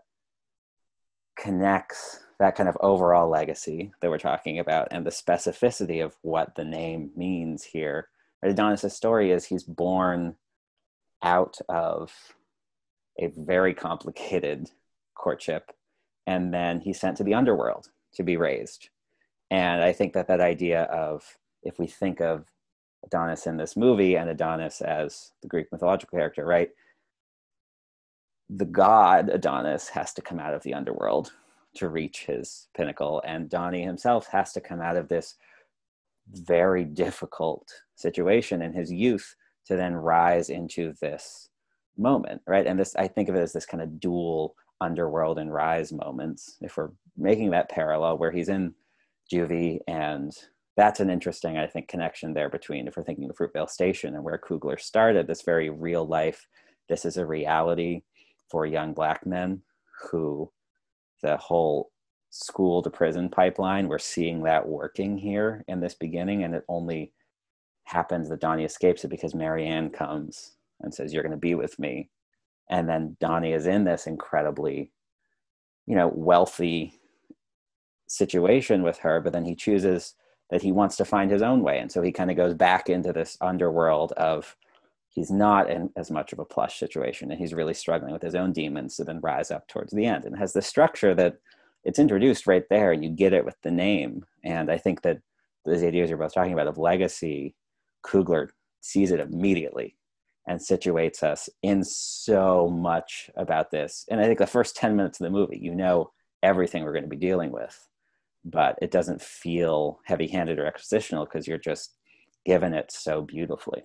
connects 1.38 2.20
that 2.38 2.56
kind 2.56 2.68
of 2.68 2.76
overall 2.80 3.28
legacy 3.28 3.92
that 4.00 4.10
we're 4.10 4.18
talking 4.18 4.58
about 4.58 4.88
and 4.90 5.06
the 5.06 5.10
specificity 5.10 6.04
of 6.04 6.16
what 6.22 6.54
the 6.56 6.64
name 6.64 7.10
means 7.16 7.62
here. 7.62 8.08
Adonis' 8.42 8.94
story 8.94 9.30
is 9.30 9.44
he's 9.44 9.62
born 9.62 10.34
out 11.22 11.58
of 11.68 12.12
a 13.20 13.28
very 13.36 13.74
complicated 13.74 14.68
courtship 15.14 15.70
and 16.26 16.52
then 16.52 16.80
he's 16.80 16.98
sent 16.98 17.16
to 17.16 17.24
the 17.24 17.34
underworld 17.34 17.88
to 18.14 18.22
be 18.22 18.36
raised. 18.36 18.88
And 19.50 19.82
I 19.82 19.92
think 19.92 20.12
that 20.14 20.28
that 20.28 20.40
idea 20.40 20.82
of 20.84 21.38
if 21.62 21.78
we 21.78 21.86
think 21.86 22.20
of 22.20 22.46
Adonis 23.04 23.46
in 23.46 23.56
this 23.56 23.76
movie 23.76 24.16
and 24.16 24.30
Adonis 24.30 24.80
as 24.80 25.32
the 25.42 25.48
Greek 25.48 25.66
mythological 25.72 26.18
character, 26.18 26.44
right? 26.44 26.70
The 28.50 28.64
god 28.64 29.30
Adonis 29.30 29.88
has 29.88 30.12
to 30.14 30.22
come 30.22 30.38
out 30.38 30.54
of 30.54 30.62
the 30.62 30.74
underworld 30.74 31.32
to 31.76 31.88
reach 31.88 32.26
his 32.26 32.68
pinnacle, 32.76 33.22
and 33.26 33.48
Donnie 33.48 33.82
himself 33.82 34.26
has 34.28 34.52
to 34.52 34.60
come 34.60 34.80
out 34.80 34.96
of 34.96 35.08
this 35.08 35.36
very 36.30 36.84
difficult 36.84 37.72
situation 37.96 38.62
in 38.62 38.72
his 38.72 38.92
youth 38.92 39.34
to 39.66 39.76
then 39.76 39.94
rise 39.94 40.50
into 40.50 40.92
this 41.00 41.48
moment, 41.96 42.42
right? 42.46 42.66
And 42.66 42.78
this, 42.78 42.94
I 42.96 43.08
think 43.08 43.28
of 43.28 43.34
it 43.34 43.40
as 43.40 43.52
this 43.52 43.66
kind 43.66 43.82
of 43.82 44.00
dual 44.00 44.54
underworld 44.80 45.38
and 45.38 45.52
rise 45.52 45.92
moments. 45.92 46.56
If 46.60 46.76
we're 46.76 46.90
making 47.16 47.50
that 47.50 47.68
parallel 47.68 48.18
where 48.18 48.32
he's 48.32 48.48
in 48.48 48.74
juvie 49.32 49.80
and 49.86 50.32
that's 50.76 51.00
an 51.00 51.10
interesting, 51.10 51.58
I 51.58 51.66
think, 51.66 51.88
connection 51.88 52.32
there 52.32 52.48
between 52.48 52.88
if 52.88 52.96
we're 52.96 53.02
thinking 53.02 53.28
of 53.28 53.36
Fruitvale 53.36 53.68
Station 53.68 54.14
and 54.14 54.24
where 54.24 54.38
Coogler 54.38 54.80
started, 54.80 55.26
this 55.26 55.42
very 55.42 55.70
real 55.70 56.06
life, 56.06 56.46
this 56.88 57.04
is 57.04 57.16
a 57.16 57.26
reality 57.26 58.02
for 58.50 58.66
young 58.66 58.94
black 58.94 59.26
men 59.26 59.62
who 60.10 60.50
the 61.22 61.36
whole 61.36 61.90
school 62.30 62.82
to 62.82 62.90
prison 62.90 63.28
pipeline, 63.28 63.88
we're 63.88 63.98
seeing 63.98 64.42
that 64.42 64.66
working 64.66 65.18
here 65.18 65.64
in 65.68 65.80
this 65.80 65.94
beginning, 65.94 66.42
and 66.44 66.54
it 66.54 66.64
only 66.68 67.12
happens 67.84 68.28
that 68.28 68.40
Donnie 68.40 68.64
escapes 68.64 69.04
it 69.04 69.08
because 69.08 69.34
Marianne 69.34 69.90
comes 69.90 70.52
and 70.80 70.92
says, 70.92 71.12
You're 71.12 71.22
going 71.22 71.32
to 71.32 71.36
be 71.38 71.54
with 71.54 71.78
me. 71.78 72.08
And 72.70 72.88
then 72.88 73.16
Donnie 73.20 73.52
is 73.52 73.66
in 73.66 73.84
this 73.84 74.06
incredibly 74.06 74.90
you 75.86 75.96
know, 75.96 76.08
wealthy 76.14 76.94
situation 78.06 78.82
with 78.82 78.98
her, 78.98 79.20
but 79.20 79.32
then 79.32 79.44
he 79.44 79.54
chooses 79.54 80.14
that 80.52 80.62
he 80.62 80.70
wants 80.70 80.96
to 80.96 81.04
find 81.06 81.30
his 81.30 81.40
own 81.40 81.62
way. 81.62 81.78
And 81.78 81.90
so 81.90 82.02
he 82.02 82.12
kind 82.12 82.30
of 82.30 82.36
goes 82.36 82.52
back 82.52 82.90
into 82.90 83.10
this 83.10 83.38
underworld 83.40 84.12
of 84.12 84.54
he's 85.08 85.30
not 85.30 85.70
in 85.70 85.88
as 85.96 86.10
much 86.10 86.34
of 86.34 86.38
a 86.38 86.44
plush 86.44 86.78
situation 86.78 87.30
and 87.30 87.40
he's 87.40 87.54
really 87.54 87.72
struggling 87.72 88.12
with 88.12 88.20
his 88.20 88.34
own 88.34 88.52
demons 88.52 88.96
to 88.96 89.04
then 89.04 89.18
rise 89.22 89.50
up 89.50 89.66
towards 89.66 89.94
the 89.94 90.04
end 90.04 90.26
and 90.26 90.36
has 90.36 90.52
the 90.52 90.60
structure 90.60 91.14
that 91.14 91.38
it's 91.84 91.98
introduced 91.98 92.46
right 92.46 92.64
there 92.68 92.92
and 92.92 93.02
you 93.02 93.08
get 93.08 93.32
it 93.32 93.46
with 93.46 93.56
the 93.62 93.70
name. 93.70 94.26
And 94.44 94.70
I 94.70 94.76
think 94.76 95.00
that 95.02 95.20
those 95.64 95.82
ideas 95.82 96.10
you're 96.10 96.18
both 96.18 96.34
talking 96.34 96.52
about 96.52 96.66
of 96.66 96.76
legacy, 96.76 97.54
Coogler 98.04 98.50
sees 98.82 99.10
it 99.10 99.20
immediately 99.20 99.96
and 100.46 100.60
situates 100.60 101.22
us 101.22 101.48
in 101.62 101.82
so 101.82 102.68
much 102.68 103.30
about 103.36 103.70
this. 103.70 104.04
And 104.10 104.20
I 104.20 104.24
think 104.24 104.38
the 104.38 104.46
first 104.46 104.76
10 104.76 104.96
minutes 104.96 105.18
of 105.18 105.24
the 105.24 105.30
movie, 105.30 105.58
you 105.58 105.74
know 105.74 106.12
everything 106.42 106.84
we're 106.84 106.92
going 106.92 107.04
to 107.04 107.08
be 107.08 107.16
dealing 107.16 107.52
with, 107.52 107.88
but 108.44 108.78
it 108.82 108.90
doesn't 108.90 109.22
feel 109.22 110.00
heavy 110.04 110.26
handed 110.26 110.58
or 110.58 110.70
expositional 110.70 111.24
because 111.24 111.46
you're 111.46 111.58
just 111.58 111.94
given 112.44 112.74
it 112.74 112.90
so 112.90 113.22
beautifully. 113.22 113.82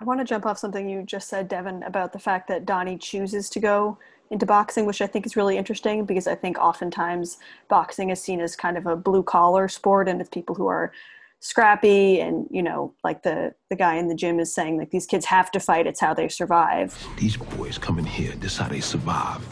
I 0.00 0.04
want 0.04 0.20
to 0.20 0.24
jump 0.24 0.46
off 0.46 0.58
something 0.58 0.88
you 0.88 1.02
just 1.02 1.28
said, 1.28 1.48
Devin, 1.48 1.82
about 1.82 2.12
the 2.12 2.18
fact 2.18 2.48
that 2.48 2.64
Donnie 2.64 2.98
chooses 2.98 3.50
to 3.50 3.60
go 3.60 3.98
into 4.30 4.46
boxing, 4.46 4.86
which 4.86 5.00
I 5.00 5.06
think 5.06 5.26
is 5.26 5.36
really 5.36 5.56
interesting 5.56 6.04
because 6.04 6.26
I 6.26 6.34
think 6.34 6.58
oftentimes 6.58 7.38
boxing 7.68 8.10
is 8.10 8.20
seen 8.20 8.40
as 8.40 8.54
kind 8.54 8.76
of 8.76 8.86
a 8.86 8.94
blue 8.94 9.22
collar 9.22 9.66
sport 9.68 10.08
and 10.08 10.20
it's 10.20 10.30
people 10.30 10.54
who 10.54 10.66
are 10.66 10.92
scrappy 11.40 12.20
and 12.20 12.48
you 12.50 12.60
know 12.64 12.92
like 13.04 13.22
the 13.22 13.54
the 13.70 13.76
guy 13.76 13.94
in 13.94 14.08
the 14.08 14.14
gym 14.14 14.40
is 14.40 14.52
saying 14.52 14.76
like 14.76 14.90
these 14.90 15.06
kids 15.06 15.24
have 15.24 15.52
to 15.52 15.60
fight 15.60 15.86
it's 15.86 16.00
how 16.00 16.12
they 16.12 16.28
survive. 16.28 17.00
These 17.16 17.36
boys 17.36 17.78
come 17.78 17.98
in 17.98 18.04
here 18.04 18.32
this 18.32 18.52
is 18.52 18.58
how 18.58 18.68
they 18.68 18.80
survive. 18.80 19.46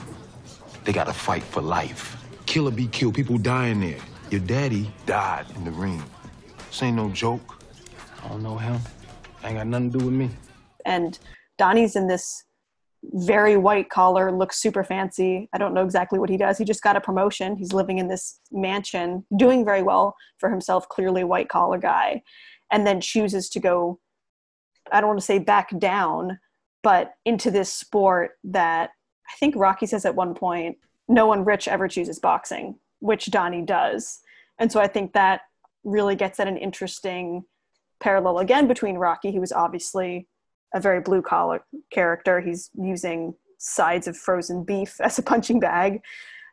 They 0.85 0.93
gotta 0.93 1.13
fight 1.13 1.45
for 1.45 1.63
life 1.63 2.16
kill 2.57 2.69
or 2.69 2.73
be 2.73 2.87
killed 2.87 3.15
people 3.15 3.37
die 3.37 3.67
in 3.67 3.81
there 3.81 3.99
your 4.31 4.41
daddy 4.41 4.91
died 5.05 5.45
in 5.57 5.65
the 5.67 5.71
ring 5.73 6.03
this 6.57 6.83
ain't 6.83 6.97
no 6.97 7.11
joke 7.11 7.63
i 8.25 8.29
don't 8.29 8.43
know 8.43 8.57
him 8.57 8.81
ain't 9.45 9.57
got 9.57 9.67
nothing 9.67 9.93
to 9.93 9.99
do 9.99 10.07
with 10.07 10.15
me 10.15 10.31
and 10.87 11.19
donnie's 11.59 11.97
in 11.97 12.07
this 12.07 12.45
very 13.13 13.59
white 13.59 13.91
collar, 13.91 14.33
looks 14.33 14.59
super 14.59 14.83
fancy. 14.83 15.51
I 15.53 15.59
don't 15.59 15.75
know 15.75 15.85
exactly 15.85 16.19
what 16.19 16.31
he 16.31 16.39
does. 16.39 16.57
He 16.57 16.65
just 16.65 16.83
got 16.83 16.97
a 16.97 17.01
promotion. 17.01 17.57
He's 17.57 17.75
living 17.75 17.99
in 17.99 18.09
this 18.09 18.41
mansion, 18.51 19.27
doing 19.37 19.63
very 19.63 19.83
well 19.83 20.17
for 20.39 20.49
himself, 20.49 20.89
clearly 20.89 21.25
white 21.25 21.51
collar 21.51 21.79
guy, 21.79 22.23
and 22.73 22.87
then 22.87 23.03
chooses 23.03 23.51
to 23.51 23.61
go, 23.61 24.01
I 24.91 25.03
don't 25.03 25.09
want 25.09 25.21
to 25.21 25.27
say 25.27 25.39
back 25.39 25.79
down, 25.79 26.41
but 26.83 27.13
into 27.27 27.51
this 27.51 27.71
sport 27.71 28.39
that 28.45 28.91
I 29.29 29.37
think 29.39 29.55
Rocky 29.57 29.85
says 29.85 30.07
at 30.07 30.17
one 30.17 30.35
point, 30.35 30.79
no 31.09 31.27
one 31.27 31.45
rich 31.45 31.69
ever 31.69 31.89
chooses 31.89 32.19
boxing, 32.19 32.79
which 33.01 33.31
Donnie 33.31 33.63
does. 33.63 34.21
And 34.59 34.71
so 34.71 34.81
I 34.81 34.87
think 34.87 35.13
that 35.13 35.43
really 35.85 36.17
gets 36.17 36.41
at 36.41 36.49
an 36.49 36.57
interesting 36.57 37.45
parallel 38.01 38.39
again 38.39 38.67
between 38.67 38.97
Rocky, 38.97 39.33
who 39.33 39.41
was 39.41 39.53
obviously 39.53 40.27
a 40.75 40.81
very 40.81 41.01
blue 41.01 41.23
collar 41.23 41.65
character. 41.91 42.41
He's 42.41 42.71
using 42.75 43.35
sides 43.59 44.07
of 44.07 44.17
frozen 44.17 44.65
beef 44.65 45.01
as 45.01 45.19
a 45.19 45.23
punching 45.23 45.61
bag, 45.61 46.01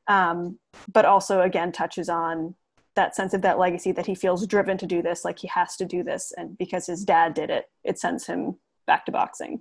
um, 0.08 0.60
but 0.92 1.06
also 1.06 1.42
again 1.42 1.72
touches 1.72 2.10
on 2.10 2.56
that 2.96 3.16
sense 3.16 3.34
of 3.34 3.42
that 3.42 3.58
legacy 3.58 3.92
that 3.92 4.06
he 4.06 4.14
feels 4.14 4.46
driven 4.46 4.78
to 4.78 4.86
do 4.86 5.02
this, 5.02 5.26
like 5.26 5.40
he 5.40 5.48
has 5.48 5.76
to 5.78 5.86
do 5.86 6.04
this, 6.04 6.32
and 6.38 6.58
because 6.58 6.86
his 6.86 7.04
dad 7.04 7.34
did 7.34 7.50
it, 7.50 7.66
it 7.84 7.98
sends 7.98 8.28
him 8.28 8.56
back 8.86 9.06
to 9.06 9.12
boxing. 9.12 9.60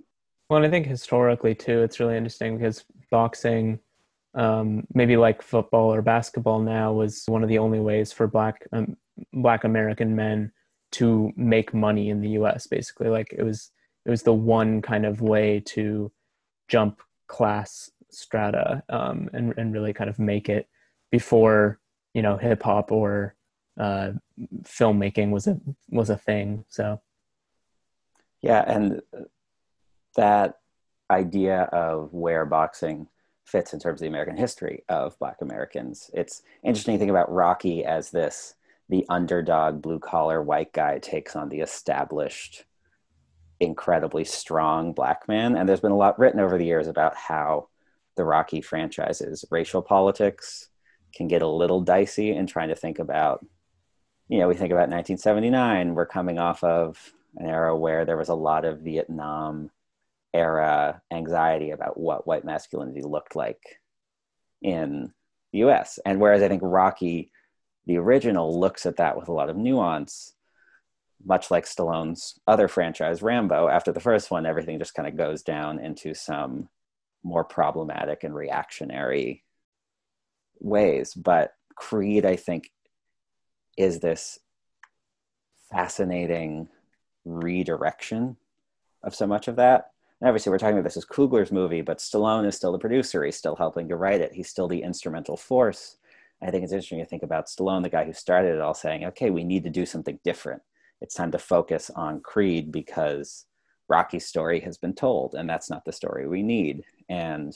Well, 0.49 0.57
and 0.57 0.65
I 0.67 0.69
think 0.69 0.85
historically 0.85 1.55
too, 1.55 1.81
it's 1.81 1.99
really 1.99 2.15
interesting 2.15 2.57
because 2.57 2.85
boxing, 3.09 3.79
um, 4.35 4.85
maybe 4.93 5.17
like 5.17 5.41
football 5.41 5.93
or 5.93 6.01
basketball 6.01 6.59
now, 6.59 6.93
was 6.93 7.23
one 7.27 7.43
of 7.43 7.49
the 7.49 7.59
only 7.59 7.79
ways 7.79 8.11
for 8.11 8.27
black 8.27 8.67
um, 8.71 8.97
black 9.33 9.63
American 9.63 10.15
men 10.15 10.51
to 10.93 11.31
make 11.35 11.73
money 11.73 12.09
in 12.09 12.21
the 12.21 12.29
U.S. 12.29 12.67
Basically, 12.67 13.09
like 13.09 13.33
it 13.37 13.43
was 13.43 13.71
it 14.05 14.09
was 14.09 14.23
the 14.23 14.33
one 14.33 14.81
kind 14.81 15.05
of 15.05 15.21
way 15.21 15.61
to 15.67 16.11
jump 16.67 17.01
class 17.27 17.91
strata 18.09 18.83
um, 18.89 19.29
and 19.33 19.53
and 19.57 19.73
really 19.73 19.93
kind 19.93 20.09
of 20.09 20.19
make 20.19 20.49
it 20.49 20.67
before 21.11 21.79
you 22.13 22.21
know 22.21 22.37
hip 22.37 22.63
hop 22.63 22.91
or 22.91 23.35
uh, 23.79 24.11
filmmaking 24.63 25.31
was 25.31 25.47
a 25.47 25.59
was 25.89 26.09
a 26.09 26.17
thing. 26.17 26.65
So 26.69 27.01
yeah, 28.41 28.63
and 28.67 29.01
that 30.15 30.59
idea 31.09 31.61
of 31.63 32.13
where 32.13 32.45
boxing 32.45 33.07
fits 33.45 33.73
in 33.73 33.79
terms 33.79 33.99
of 33.99 34.05
the 34.05 34.09
American 34.09 34.37
history 34.37 34.83
of 34.89 35.17
Black 35.19 35.41
Americans. 35.41 36.09
It's 36.13 36.41
interesting 36.63 36.95
to 36.95 36.99
think 36.99 37.11
about 37.11 37.31
Rocky 37.31 37.85
as 37.85 38.09
this 38.09 38.55
the 38.89 39.05
underdog 39.09 39.81
blue 39.81 39.99
collar 39.99 40.41
white 40.41 40.73
guy 40.73 40.99
takes 40.99 41.35
on 41.35 41.49
the 41.49 41.61
established 41.61 42.65
incredibly 43.59 44.23
strong 44.23 44.93
black 44.93 45.27
man. 45.27 45.55
And 45.55 45.67
there's 45.67 45.79
been 45.79 45.91
a 45.91 45.97
lot 45.97 46.19
written 46.19 46.39
over 46.39 46.57
the 46.57 46.65
years 46.65 46.87
about 46.87 47.15
how 47.15 47.69
the 48.15 48.25
Rocky 48.25 48.61
franchise's 48.61 49.45
racial 49.49 49.81
politics 49.81 50.69
can 51.15 51.27
get 51.27 51.41
a 51.41 51.47
little 51.47 51.81
dicey 51.81 52.31
in 52.31 52.45
trying 52.47 52.69
to 52.69 52.75
think 52.75 52.99
about, 52.99 53.45
you 54.27 54.39
know, 54.39 54.47
we 54.47 54.55
think 54.55 54.71
about 54.71 54.89
1979, 54.89 55.95
we're 55.95 56.05
coming 56.05 56.39
off 56.39 56.63
of 56.63 57.13
an 57.37 57.47
era 57.47 57.75
where 57.75 58.05
there 58.05 58.17
was 58.17 58.29
a 58.29 58.35
lot 58.35 58.65
of 58.65 58.81
Vietnam 58.81 59.71
era 60.33 61.01
anxiety 61.11 61.71
about 61.71 61.99
what 61.99 62.25
white 62.27 62.45
masculinity 62.45 63.01
looked 63.01 63.35
like 63.35 63.79
in 64.61 65.13
the 65.51 65.59
US. 65.59 65.99
And 66.05 66.19
whereas 66.19 66.41
I 66.41 66.47
think 66.47 66.61
Rocky, 66.63 67.31
the 67.85 67.97
original, 67.97 68.59
looks 68.59 68.85
at 68.85 68.97
that 68.97 69.17
with 69.17 69.27
a 69.27 69.33
lot 69.33 69.49
of 69.49 69.57
nuance, 69.57 70.33
much 71.25 71.51
like 71.51 71.65
Stallone's 71.65 72.39
other 72.47 72.67
franchise, 72.67 73.21
Rambo, 73.21 73.67
after 73.67 73.91
the 73.91 73.99
first 73.99 74.31
one, 74.31 74.45
everything 74.45 74.79
just 74.79 74.95
kind 74.95 75.07
of 75.07 75.15
goes 75.15 75.43
down 75.43 75.79
into 75.79 76.13
some 76.13 76.69
more 77.23 77.43
problematic 77.43 78.23
and 78.23 78.35
reactionary 78.35 79.43
ways. 80.59 81.13
But 81.13 81.53
Creed, 81.75 82.25
I 82.25 82.35
think, 82.35 82.71
is 83.77 83.99
this 83.99 84.39
fascinating 85.71 86.67
redirection 87.25 88.37
of 89.01 89.15
so 89.15 89.25
much 89.27 89.47
of 89.47 89.55
that. 89.57 89.92
And 90.23 90.29
obviously, 90.29 90.51
we're 90.51 90.57
talking 90.57 90.77
about 90.77 90.85
this 90.85 90.95
as 90.95 91.05
Coogler's 91.05 91.51
movie, 91.51 91.81
but 91.81 91.97
Stallone 91.97 92.47
is 92.47 92.55
still 92.55 92.71
the 92.71 92.79
producer. 92.79 93.25
He's 93.25 93.35
still 93.35 93.57
helping 93.57 93.89
to 93.89 93.97
write 93.97 94.21
it. 94.21 94.31
He's 94.31 94.47
still 94.47 94.69
the 94.69 94.81
instrumental 94.81 95.35
force. 95.35 95.97
I 96.41 96.49
think 96.49 96.63
it's 96.63 96.71
interesting 96.71 96.99
to 96.99 97.05
think 97.05 97.23
about 97.23 97.47
Stallone, 97.47 97.83
the 97.83 97.89
guy 97.89 98.05
who 98.05 98.13
started 98.13 98.55
it 98.55 98.61
all, 98.61 98.73
saying, 98.73 99.03
okay, 99.03 99.29
we 99.31 99.43
need 99.43 99.65
to 99.65 99.69
do 99.69 99.85
something 99.85 100.17
different 100.23 100.61
it's 101.03 101.15
time 101.15 101.31
to 101.31 101.37
focus 101.37 101.91
on 101.93 102.21
Creed 102.21 102.71
because 102.71 103.45
Rocky's 103.89 104.25
story 104.25 104.61
has 104.61 104.77
been 104.77 104.93
told, 104.93 105.35
and 105.35 105.49
that's 105.49 105.69
not 105.69 105.83
the 105.83 105.91
story 105.91 106.27
we 106.27 106.41
need. 106.41 106.85
And 107.09 107.53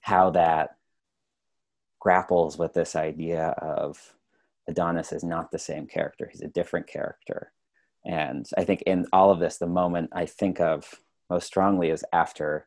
how 0.00 0.30
that 0.30 0.76
grapples 1.98 2.56
with 2.56 2.72
this 2.74 2.94
idea 2.94 3.48
of 3.60 4.14
Adonis 4.68 5.12
is 5.12 5.24
not 5.24 5.50
the 5.50 5.58
same 5.58 5.88
character, 5.88 6.28
he's 6.30 6.40
a 6.40 6.48
different 6.48 6.86
character. 6.86 7.52
And 8.06 8.48
I 8.56 8.64
think 8.64 8.82
in 8.82 9.06
all 9.12 9.32
of 9.32 9.40
this, 9.40 9.58
the 9.58 9.66
moment 9.66 10.10
I 10.12 10.26
think 10.26 10.60
of 10.60 10.88
most 11.30 11.46
strongly 11.46 11.90
is 11.90 12.04
after 12.12 12.66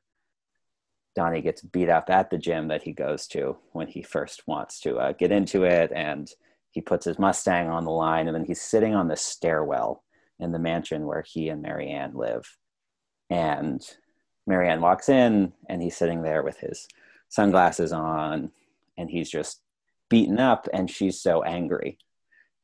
Donnie 1.16 1.42
gets 1.42 1.62
beat 1.62 1.90
up 1.90 2.10
at 2.10 2.30
the 2.30 2.38
gym 2.38 2.70
that 2.70 2.84
he 2.84 2.94
goes 2.94 3.28
to 3.28 3.58
when 3.74 3.88
he 3.88 4.02
first 4.02 4.44
wants 4.48 4.80
to 4.82 4.98
uh, 4.98 5.12
get 5.14 5.32
into 5.32 5.64
it 5.64 5.92
and 5.94 6.32
he 6.72 6.82
puts 6.82 7.06
his 7.06 7.20
Mustang 7.20 7.68
on 7.68 7.84
the 7.84 7.92
line, 7.92 8.28
and 8.28 8.36
then 8.36 8.46
he's 8.46 8.62
sitting 8.62 8.96
on 8.96 9.10
the 9.10 9.18
stairwell 9.18 10.04
in 10.40 10.54
the 10.54 10.60
mansion 10.60 11.06
where 11.06 11.22
he 11.22 11.50
and 11.50 11.62
Marianne 11.62 12.16
live. 12.16 12.58
And 13.30 13.82
Marianne 14.48 14.82
walks 14.82 15.10
in, 15.10 15.52
and 15.68 15.82
he's 15.82 15.98
sitting 15.98 16.24
there 16.24 16.44
with 16.44 16.58
his 16.58 16.88
sunglasses 17.28 17.92
on, 17.92 18.52
and 18.98 19.10
he's 19.10 19.30
just 19.30 19.62
beaten 20.10 20.40
up, 20.40 20.68
and 20.74 20.90
she's 20.90 21.22
so 21.22 21.44
angry 21.44 21.98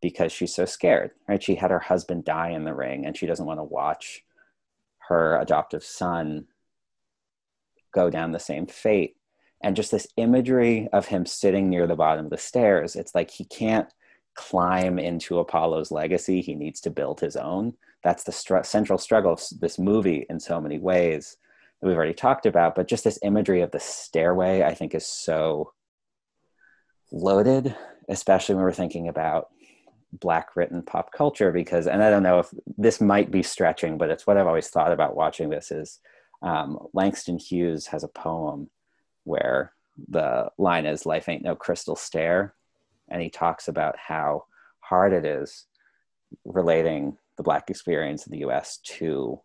because 0.02 0.32
she's 0.32 0.56
so 0.56 0.66
scared, 0.66 1.12
right? 1.28 1.44
She 1.44 1.56
had 1.56 1.72
her 1.72 1.80
husband 1.80 2.24
die 2.24 2.52
in 2.52 2.64
the 2.64 2.74
ring, 2.74 3.06
and 3.06 3.16
she 3.16 3.26
doesn't 3.26 3.46
want 3.46 3.60
to 3.60 3.64
watch 3.64 4.24
her 5.08 5.38
adoptive 5.40 5.84
son 5.84 6.46
go 7.94 8.10
down 8.10 8.32
the 8.32 8.40
same 8.40 8.68
fate 8.68 9.16
and 9.62 9.76
just 9.76 9.92
this 9.92 10.08
imagery 10.18 10.88
of 10.94 11.08
him 11.08 11.26
sitting 11.26 11.70
near 11.70 11.88
the 11.88 11.96
bottom 11.96 12.26
of 12.26 12.32
the 12.32 12.38
stairs 12.38 12.96
it's 12.96 13.16
like 13.16 13.32
he 13.32 13.46
can't 13.46 13.92
climb 14.38 15.00
into 15.00 15.40
Apollo's 15.40 15.92
legacy. 15.92 16.40
He 16.40 16.56
needs 16.56 16.80
to 16.82 16.90
build 16.90 17.20
his 17.20 17.36
own. 17.36 17.74
That's 18.04 18.24
the 18.24 18.62
central 18.64 19.00
struggle 19.00 19.34
of 19.34 19.42
this 19.60 19.78
movie 19.78 20.26
in 20.30 20.40
so 20.40 20.62
many 20.62 20.78
ways 20.78 21.36
that 21.82 21.88
we've 21.88 21.98
already 21.98 22.14
talked 22.14 22.46
about. 22.46 22.76
But 22.76 22.88
just 22.88 23.04
this 23.04 23.20
imagery 23.24 23.62
of 23.62 23.72
the 23.72 23.80
stairway, 23.80 24.62
I 24.62 24.74
think, 24.74 24.96
is 24.96 25.06
so 25.06 25.74
loaded, 27.12 27.76
especially 28.08 28.56
when 28.56 28.64
we're 28.64 28.72
thinking 28.72 29.10
about 29.10 29.50
black 30.14 30.56
written 30.56 30.82
pop 30.82 31.12
culture. 31.12 31.52
Because, 31.52 31.88
and 31.88 32.04
I 32.04 32.10
don't 32.10 32.24
know 32.24 32.40
if 32.40 32.54
this 32.78 33.02
might 33.02 33.32
be 33.32 33.44
stretching, 33.44 33.98
but 33.98 34.10
it's 34.10 34.26
what 34.26 34.38
I've 34.38 34.48
always 34.48 34.70
thought 34.70 34.92
about 34.92 35.16
watching 35.16 35.50
this 35.50 35.72
is 35.72 36.00
um, 36.42 36.80
Langston 36.94 37.38
Hughes 37.40 37.88
has 37.88 38.04
a 38.04 38.10
poem 38.10 38.70
where 39.24 39.74
the 40.10 40.50
line 40.58 40.86
is 40.86 41.06
life 41.06 41.28
ain't 41.28 41.44
no 41.44 41.56
crystal 41.56 41.96
stair 41.96 42.54
and 43.10 43.22
he 43.22 43.30
talks 43.30 43.68
about 43.68 43.98
how 43.98 44.46
hard 44.80 45.14
it 45.14 45.26
is 45.26 45.66
relating 46.46 47.18
the 47.38 47.44
black 47.44 47.70
experience 47.70 48.28
in 48.28 48.32
the 48.32 48.46
us 48.46 48.78
to 48.84 49.40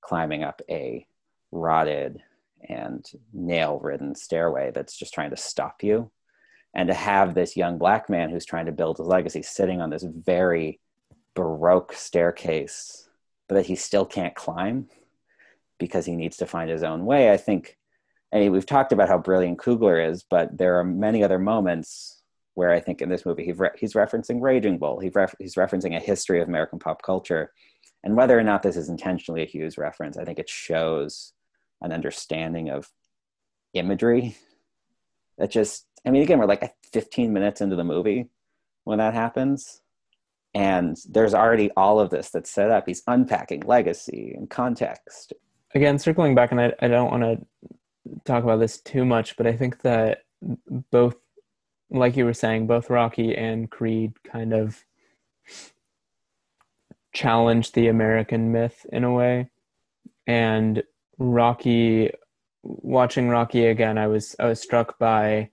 climbing 0.00 0.42
up 0.42 0.62
a 0.70 1.06
rotted 1.50 2.22
and 2.68 3.04
nail 3.32 3.78
ridden 3.80 4.14
stairway 4.14 4.70
that's 4.72 4.96
just 4.96 5.12
trying 5.12 5.30
to 5.30 5.36
stop 5.36 5.82
you 5.82 6.10
and 6.74 6.88
to 6.88 6.94
have 6.94 7.34
this 7.34 7.56
young 7.56 7.78
black 7.78 8.08
man 8.08 8.30
who's 8.30 8.46
trying 8.46 8.66
to 8.66 8.72
build 8.72 8.98
his 8.98 9.06
legacy 9.06 9.42
sitting 9.42 9.80
on 9.80 9.90
this 9.90 10.04
very 10.04 10.80
baroque 11.34 11.92
staircase 11.92 13.08
but 13.48 13.56
that 13.56 13.66
he 13.66 13.74
still 13.74 14.04
can't 14.04 14.34
climb 14.34 14.88
because 15.78 16.06
he 16.06 16.16
needs 16.16 16.36
to 16.36 16.46
find 16.46 16.70
his 16.70 16.82
own 16.82 17.04
way 17.04 17.32
i 17.32 17.36
think 17.36 17.76
I 18.32 18.38
mean, 18.38 18.52
we've 18.52 18.66
talked 18.66 18.92
about 18.92 19.08
how 19.08 19.18
brilliant 19.18 19.58
Coogler 19.58 20.10
is, 20.10 20.22
but 20.22 20.56
there 20.56 20.78
are 20.78 20.84
many 20.84 21.22
other 21.22 21.38
moments 21.38 22.22
where 22.54 22.70
I 22.70 22.80
think 22.80 23.02
in 23.02 23.08
this 23.08 23.26
movie 23.26 23.44
he 23.44 23.52
re- 23.52 23.70
he's 23.76 23.92
referencing 23.92 24.40
Raging 24.40 24.78
Bull. 24.78 25.00
He 25.00 25.10
ref- 25.10 25.34
he's 25.38 25.54
referencing 25.54 25.96
a 25.96 26.00
history 26.00 26.40
of 26.40 26.48
American 26.48 26.78
pop 26.78 27.02
culture, 27.02 27.52
and 28.02 28.16
whether 28.16 28.38
or 28.38 28.42
not 28.42 28.62
this 28.62 28.76
is 28.76 28.88
intentionally 28.88 29.42
a 29.42 29.46
Hughes 29.46 29.78
reference, 29.78 30.16
I 30.16 30.24
think 30.24 30.38
it 30.38 30.48
shows 30.48 31.32
an 31.82 31.92
understanding 31.92 32.70
of 32.70 32.90
imagery 33.74 34.36
that 35.38 35.50
just. 35.50 35.86
I 36.04 36.10
mean, 36.10 36.22
again, 36.22 36.38
we're 36.38 36.46
like 36.46 36.74
15 36.92 37.32
minutes 37.32 37.60
into 37.60 37.76
the 37.76 37.84
movie 37.84 38.28
when 38.84 38.98
that 38.98 39.14
happens, 39.14 39.82
and 40.54 40.96
there's 41.08 41.34
already 41.34 41.70
all 41.76 42.00
of 42.00 42.10
this 42.10 42.30
that's 42.30 42.50
set 42.50 42.70
up. 42.70 42.84
He's 42.86 43.02
unpacking 43.06 43.60
legacy 43.60 44.34
and 44.36 44.50
context. 44.50 45.32
Again, 45.74 45.98
circling 45.98 46.34
back, 46.34 46.50
and 46.50 46.60
I, 46.60 46.72
I 46.80 46.88
don't 46.88 47.10
want 47.10 47.22
to 47.22 47.46
talk 48.24 48.42
about 48.44 48.58
this 48.58 48.80
too 48.80 49.04
much, 49.04 49.36
but 49.36 49.46
I 49.46 49.52
think 49.52 49.82
that 49.82 50.24
both, 50.90 51.16
like 51.90 52.16
you 52.16 52.24
were 52.24 52.34
saying, 52.34 52.66
both 52.66 52.90
Rocky 52.90 53.34
and 53.36 53.70
Creed 53.70 54.12
kind 54.24 54.52
of 54.52 54.84
challenge 57.12 57.72
the 57.72 57.88
American 57.88 58.52
myth 58.52 58.86
in 58.92 59.04
a 59.04 59.12
way. 59.12 59.50
And 60.26 60.82
Rocky, 61.18 62.10
watching 62.62 63.28
Rocky 63.28 63.66
again, 63.66 63.98
I 63.98 64.06
was 64.06 64.34
I 64.38 64.46
was 64.46 64.60
struck 64.60 64.98
by 64.98 65.50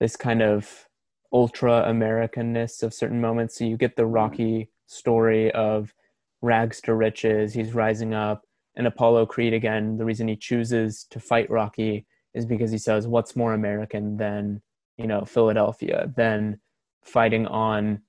this 0.00 0.16
kind 0.16 0.42
of 0.42 0.86
ultra 1.32 1.84
Americanness 1.88 2.82
of 2.82 2.94
certain 2.94 3.20
moments. 3.20 3.58
So 3.58 3.64
you 3.64 3.76
get 3.76 3.96
the 3.96 4.02
mm-hmm. 4.02 4.12
Rocky 4.12 4.70
story 4.86 5.50
of 5.52 5.94
rags 6.42 6.80
to 6.82 6.94
riches. 6.94 7.54
He's 7.54 7.74
rising 7.74 8.14
up 8.14 8.46
and 8.76 8.86
Apollo 8.86 9.26
Creed 9.26 9.54
again, 9.54 9.96
the 9.96 10.04
reason 10.04 10.28
he 10.28 10.36
chooses 10.36 11.06
to 11.10 11.18
fight 11.18 11.50
Rocky 11.50 12.06
is 12.34 12.44
because 12.44 12.70
he 12.70 12.78
says, 12.78 13.08
"What's 13.08 13.34
more 13.34 13.54
American 13.54 14.18
than 14.18 14.60
you 14.98 15.06
know 15.06 15.24
Philadelphia? 15.24 16.12
Than 16.14 16.60
fighting 17.02 17.46
on 17.46 18.02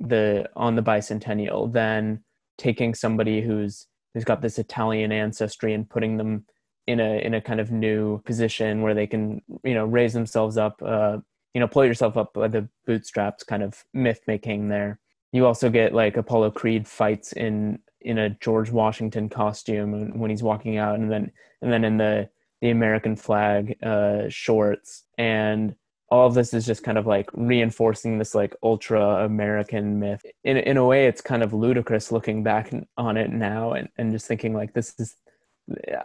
the 0.00 0.48
on 0.56 0.74
the 0.74 0.82
bicentennial? 0.82 1.72
Than 1.72 2.24
taking 2.58 2.94
somebody 2.94 3.40
who's 3.40 3.86
who's 4.12 4.24
got 4.24 4.42
this 4.42 4.58
Italian 4.58 5.12
ancestry 5.12 5.72
and 5.72 5.88
putting 5.88 6.16
them 6.16 6.44
in 6.88 7.00
a 7.00 7.18
in 7.18 7.34
a 7.34 7.40
kind 7.40 7.60
of 7.60 7.70
new 7.70 8.18
position 8.22 8.80
where 8.80 8.94
they 8.94 9.06
can 9.06 9.42
you 9.62 9.74
know 9.74 9.84
raise 9.84 10.14
themselves 10.14 10.56
up, 10.56 10.82
uh, 10.84 11.18
you 11.52 11.60
know, 11.60 11.68
pull 11.68 11.84
yourself 11.84 12.16
up 12.16 12.32
by 12.32 12.48
the 12.48 12.66
bootstraps, 12.86 13.44
kind 13.44 13.62
of 13.62 13.84
myth 13.92 14.22
making 14.26 14.68
there." 14.68 14.98
You 15.32 15.44
also 15.44 15.68
get 15.68 15.92
like 15.92 16.16
Apollo 16.16 16.52
Creed 16.52 16.88
fights 16.88 17.32
in 17.34 17.80
in 18.00 18.16
a 18.16 18.30
George 18.30 18.70
Washington 18.70 19.28
costume 19.28 20.18
when 20.18 20.30
he's 20.30 20.42
walking 20.42 20.78
out, 20.78 20.98
and 20.98 21.10
then 21.12 21.30
and 21.60 21.70
then 21.70 21.84
in 21.84 21.98
the 21.98 22.30
the 22.62 22.70
American 22.70 23.16
flag 23.16 23.76
uh, 23.82 24.22
shorts, 24.30 25.04
and 25.18 25.74
all 26.10 26.26
of 26.26 26.34
this 26.34 26.54
is 26.54 26.64
just 26.64 26.82
kind 26.82 26.96
of 26.96 27.06
like 27.06 27.28
reinforcing 27.34 28.16
this 28.16 28.34
like 28.34 28.56
ultra 28.62 29.26
American 29.26 30.00
myth. 30.00 30.24
In 30.42 30.56
in 30.56 30.78
a 30.78 30.86
way, 30.86 31.06
it's 31.06 31.20
kind 31.20 31.42
of 31.42 31.52
ludicrous 31.52 32.10
looking 32.10 32.42
back 32.42 32.72
on 32.96 33.18
it 33.18 33.30
now, 33.30 33.72
and 33.74 33.90
and 33.98 34.10
just 34.10 34.26
thinking 34.26 34.54
like 34.54 34.72
this 34.72 34.94
is, 34.98 35.16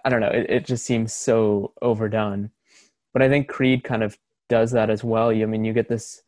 I 0.03 0.09
don't 0.09 0.21
know, 0.21 0.29
it, 0.29 0.49
it 0.49 0.65
just 0.65 0.85
seems 0.85 1.13
so 1.13 1.73
overdone. 1.81 2.51
But 3.13 3.21
I 3.21 3.29
think 3.29 3.47
Creed 3.47 3.83
kind 3.83 4.03
of 4.03 4.17
does 4.49 4.71
that 4.71 4.89
as 4.89 5.03
well. 5.03 5.29
I 5.29 5.45
mean, 5.45 5.65
you 5.65 5.73
get 5.73 5.87
this, 5.87 6.21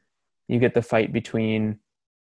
you 0.48 0.60
get 0.60 0.74
the 0.74 0.82
fight 0.82 1.12
between 1.12 1.80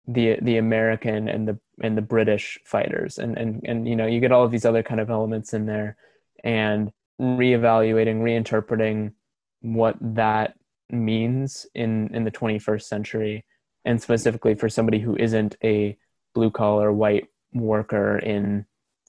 the 0.06 0.38
the 0.42 0.56
American 0.56 1.28
and 1.28 1.46
the 1.46 1.58
and 1.82 1.96
the 1.96 2.02
British 2.02 2.58
fighters, 2.64 3.18
and 3.18 3.36
and 3.36 3.62
and 3.64 3.88
you 3.88 3.96
know 3.96 4.06
you 4.06 4.20
get 4.20 4.32
all 4.32 4.44
of 4.44 4.50
these 4.50 4.64
other 4.64 4.82
kind 4.82 5.00
of 5.00 5.10
elements 5.10 5.54
in 5.54 5.66
there, 5.66 5.96
and 6.44 6.92
reevaluating, 7.20 8.20
reinterpreting 8.20 9.12
what 9.60 9.96
that 10.00 10.54
means 10.90 11.66
in 11.74 12.14
in 12.14 12.24
the 12.24 12.30
21st 12.30 12.82
century, 12.82 13.44
and 13.84 14.00
specifically 14.00 14.54
for 14.54 14.68
somebody 14.68 14.98
who 14.98 15.16
isn't 15.16 15.56
a 15.62 15.96
blue 16.34 16.50
collar 16.50 16.92
white 16.92 17.28
worker 17.52 18.18
in 18.18 18.64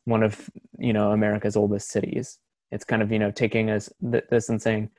one 0.05 0.23
of 0.23 0.49
you 0.79 0.93
know 0.93 1.11
America's 1.11 1.55
oldest 1.55 1.89
cities. 1.89 2.39
It's 2.71 2.85
kind 2.85 3.01
of 3.01 3.11
you 3.11 3.19
know 3.19 3.31
taking 3.31 3.69
us 3.69 3.89
th- 4.11 4.25
this 4.29 4.49
and 4.49 4.61
saying, 4.61 4.89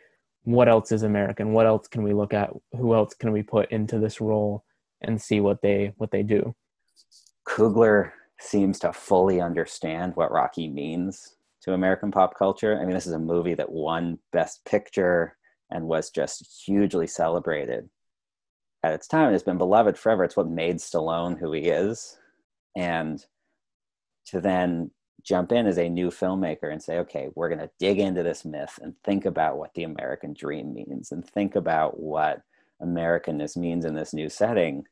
what 0.44 0.68
else 0.68 0.92
is 0.92 1.02
American? 1.02 1.52
What 1.52 1.66
else 1.66 1.88
can 1.88 2.02
we 2.02 2.12
look 2.12 2.34
at? 2.34 2.50
Who 2.72 2.94
else 2.94 3.14
can 3.14 3.32
we 3.32 3.42
put 3.42 3.70
into 3.70 3.98
this 3.98 4.20
role? 4.20 4.64
and 5.06 5.20
see 5.20 5.40
what 5.40 5.62
they 5.62 5.92
what 5.96 6.10
they 6.10 6.22
do. 6.22 6.54
Coogler 7.48 8.10
seems 8.40 8.78
to 8.80 8.92
fully 8.92 9.40
understand 9.40 10.12
what 10.16 10.32
Rocky 10.32 10.68
means 10.68 11.36
to 11.62 11.72
American 11.72 12.10
pop 12.10 12.36
culture. 12.36 12.78
I 12.78 12.84
mean, 12.84 12.94
this 12.94 13.06
is 13.06 13.12
a 13.12 13.18
movie 13.18 13.54
that 13.54 13.70
won 13.70 14.18
Best 14.32 14.64
Picture 14.64 15.36
and 15.70 15.86
was 15.86 16.10
just 16.10 16.62
hugely 16.66 17.06
celebrated 17.06 17.88
at 18.82 18.92
its 18.92 19.06
time. 19.06 19.32
It's 19.32 19.44
been 19.44 19.58
beloved 19.58 19.96
forever. 19.96 20.24
It's 20.24 20.36
what 20.36 20.48
made 20.48 20.76
Stallone 20.76 21.38
who 21.38 21.52
he 21.52 21.62
is. 21.62 22.18
And 22.76 23.24
to 24.26 24.40
then 24.40 24.90
jump 25.22 25.52
in 25.52 25.66
as 25.66 25.78
a 25.78 25.88
new 25.88 26.08
filmmaker 26.10 26.70
and 26.70 26.82
say, 26.82 26.98
okay, 26.98 27.30
we're 27.34 27.48
going 27.48 27.60
to 27.60 27.70
dig 27.78 27.98
into 27.98 28.22
this 28.22 28.44
myth 28.44 28.78
and 28.82 28.94
think 29.04 29.24
about 29.24 29.56
what 29.56 29.72
the 29.74 29.84
American 29.84 30.34
dream 30.34 30.74
means 30.74 31.12
and 31.12 31.26
think 31.26 31.56
about 31.56 31.98
what 31.98 32.42
Americanness 32.82 33.56
means 33.56 33.84
in 33.84 33.94
this 33.94 34.12
new 34.12 34.28
setting. 34.28 34.84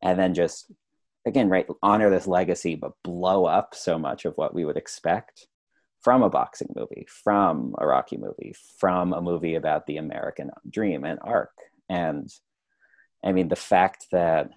And 0.00 0.18
then 0.18 0.34
just 0.34 0.70
again 1.26 1.48
right 1.48 1.66
honor 1.82 2.10
this 2.10 2.26
legacy 2.26 2.74
but 2.74 2.92
blow 3.04 3.44
up 3.44 3.74
so 3.74 3.98
much 3.98 4.24
of 4.24 4.34
what 4.36 4.54
we 4.54 4.64
would 4.64 4.76
expect 4.76 5.46
from 6.00 6.22
a 6.22 6.30
boxing 6.30 6.68
movie 6.74 7.06
from 7.08 7.74
a 7.78 7.86
rocky 7.86 8.16
movie 8.16 8.54
from 8.78 9.12
a 9.12 9.20
movie 9.20 9.54
about 9.54 9.86
the 9.86 9.96
american 9.98 10.50
dream 10.68 11.04
and 11.04 11.18
arc. 11.22 11.52
And 11.88 12.32
i 13.24 13.32
mean 13.32 13.48
the 13.48 13.56
fact 13.56 14.06
that 14.12 14.50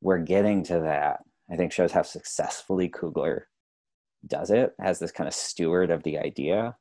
we're 0.00 0.18
getting 0.18 0.64
to 0.64 0.80
that 0.80 1.20
i 1.50 1.56
think 1.56 1.72
shows 1.72 1.92
how 1.92 2.02
successfully 2.02 2.88
coogler 2.88 3.42
does 4.26 4.50
it 4.50 4.74
as 4.80 4.98
this 4.98 5.12
kind 5.12 5.28
of 5.28 5.34
steward 5.34 5.90
of 5.90 6.02
the 6.02 6.18
idea 6.18 6.76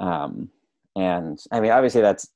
um, 0.00 0.48
and 0.96 1.38
i 1.50 1.60
mean 1.60 1.70
obviously 1.70 2.00
that's 2.00 2.28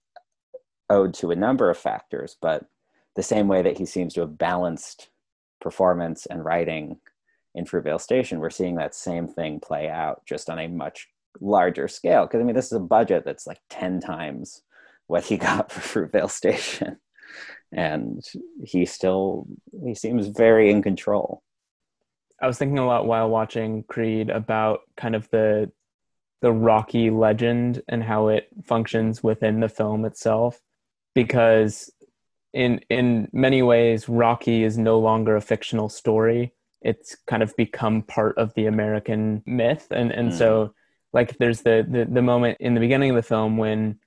owed 0.90 1.14
to 1.14 1.31
a 1.31 1.37
number 1.37 1.71
of 1.71 1.79
factors 1.79 2.37
but 2.40 2.66
the 3.14 3.23
same 3.23 3.49
way 3.49 3.62
that 3.62 3.77
he 3.77 3.87
seems 3.87 4.14
to 4.14 4.21
have 4.21 4.38
balanced 4.38 5.09
performance 5.61 6.27
and 6.27 6.45
writing 6.45 6.99
in 7.55 7.64
Fruitvale 7.64 8.01
Station, 8.01 8.40
we're 8.40 8.51
seeing 8.51 8.77
that 8.77 8.95
same 8.95 9.29
thing 9.29 9.61
play 9.61 9.88
out 9.88 10.23
just 10.27 10.49
on 10.49 10.59
a 10.59 10.68
much 10.68 11.09
larger 11.40 11.88
scale. 11.88 12.27
Because 12.27 12.40
I 12.40 12.45
mean, 12.45 12.55
this 12.55 12.66
is 12.66 12.73
a 12.73 12.81
budget 12.81 13.25
that's 13.25 13.47
like 13.47 13.61
10 13.71 14.01
times 14.01 14.62
what 15.07 15.25
he 15.25 15.37
got 15.37 15.71
for 15.71 16.07
Fruitvale 16.09 16.31
Station. 16.31 16.99
And 17.73 18.23
he 18.63 18.85
still 18.85 19.47
he 19.85 19.95
seems 19.95 20.29
very 20.29 20.71
in 20.71 20.83
control. 20.83 21.43
I 22.41 22.47
was 22.47 22.59
thinking 22.59 22.79
a 22.79 22.87
lot 22.87 23.07
while 23.07 23.29
watching 23.29 23.85
Creed 23.85 24.31
about 24.31 24.81
kind 24.97 25.15
of 25.15 25.29
the 25.31 25.71
the 26.43 26.53
Rocky 26.53 27.09
legend 27.11 27.83
and 27.89 28.03
how 28.03 28.29
it 28.29 28.49
functions 28.65 29.23
within 29.23 29.61
the 29.61 29.69
film 29.69 30.05
itself 30.05 30.61
because 31.15 31.91
in 32.53 32.81
in 32.91 33.29
many 33.33 33.63
ways 33.63 34.09
rocky 34.09 34.63
is 34.63 34.77
no 34.77 34.99
longer 34.99 35.37
a 35.37 35.41
fictional 35.41 35.89
story 35.89 36.53
it's 36.83 37.17
kind 37.27 37.43
of 37.43 37.57
become 37.57 38.03
part 38.03 38.37
of 38.37 38.53
the 38.55 38.67
american 38.67 39.43
myth 39.47 39.87
and 39.91 40.13
and 40.13 40.33
mm. 40.33 40.39
so 40.39 40.75
like 41.13 41.37
there's 41.39 41.63
the, 41.63 41.87
the 41.89 42.05
the 42.05 42.23
moment 42.23 42.57
in 42.61 42.75
the 42.75 42.81
beginning 42.81 43.11
of 43.11 43.17
the 43.17 43.23
film 43.23 43.57
when 43.57 43.99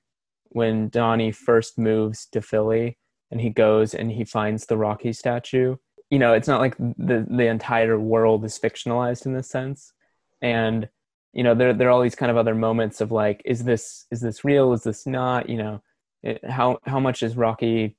when 0.50 0.88
donnie 0.88 1.32
first 1.32 1.78
moves 1.78 2.26
to 2.26 2.40
philly 2.40 2.96
and 3.30 3.40
he 3.40 3.50
goes 3.50 3.94
and 3.94 4.10
he 4.10 4.24
finds 4.24 4.66
the 4.66 4.76
rocky 4.76 5.12
statue 5.12 5.76
you 6.10 6.18
know 6.18 6.32
it's 6.32 6.48
not 6.48 6.60
like 6.60 6.76
the 6.78 7.26
the 7.28 7.46
entire 7.46 7.98
world 7.98 8.44
is 8.44 8.58
fictionalized 8.58 9.26
in 9.26 9.32
this 9.32 9.48
sense 9.48 9.92
and 10.42 10.88
you 11.32 11.42
know 11.42 11.54
there 11.54 11.72
there 11.72 11.88
are 11.88 11.90
all 11.90 12.02
these 12.02 12.14
kind 12.14 12.30
of 12.30 12.36
other 12.36 12.54
moments 12.54 13.00
of 13.00 13.10
like 13.10 13.42
is 13.44 13.64
this 13.64 14.06
is 14.10 14.20
this 14.20 14.44
real 14.44 14.72
is 14.72 14.82
this 14.82 15.06
not 15.06 15.48
you 15.48 15.56
know 15.56 15.82
it, 16.22 16.44
how 16.48 16.78
how 16.86 17.00
much 17.00 17.22
is 17.22 17.36
rocky 17.36 17.96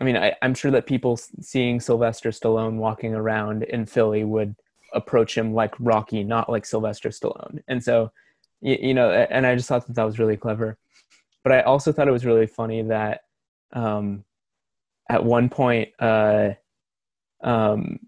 I 0.00 0.04
mean, 0.04 0.16
I, 0.16 0.34
am 0.40 0.54
sure 0.54 0.70
that 0.70 0.86
people 0.86 1.16
seeing 1.16 1.80
Sylvester 1.80 2.30
Stallone 2.30 2.76
walking 2.76 3.14
around 3.14 3.64
in 3.64 3.84
Philly 3.84 4.24
would 4.24 4.56
approach 4.94 5.36
him 5.36 5.54
like 5.54 5.74
Rocky, 5.78 6.24
not 6.24 6.48
like 6.48 6.64
Sylvester 6.64 7.10
Stallone. 7.10 7.62
And 7.68 7.82
so, 7.82 8.10
you, 8.60 8.78
you 8.80 8.94
know, 8.94 9.10
and 9.10 9.46
I 9.46 9.54
just 9.54 9.68
thought 9.68 9.86
that 9.86 9.96
that 9.96 10.04
was 10.04 10.18
really 10.18 10.36
clever. 10.36 10.78
but 11.42 11.52
I 11.52 11.62
also 11.62 11.92
thought 11.92 12.08
it 12.08 12.12
was 12.12 12.24
really 12.24 12.46
funny 12.46 12.82
that 12.82 13.22
um, 13.72 14.24
at 15.08 15.24
one 15.24 15.48
point, 15.48 15.90
uh, 15.98 16.50
um, 17.42 17.98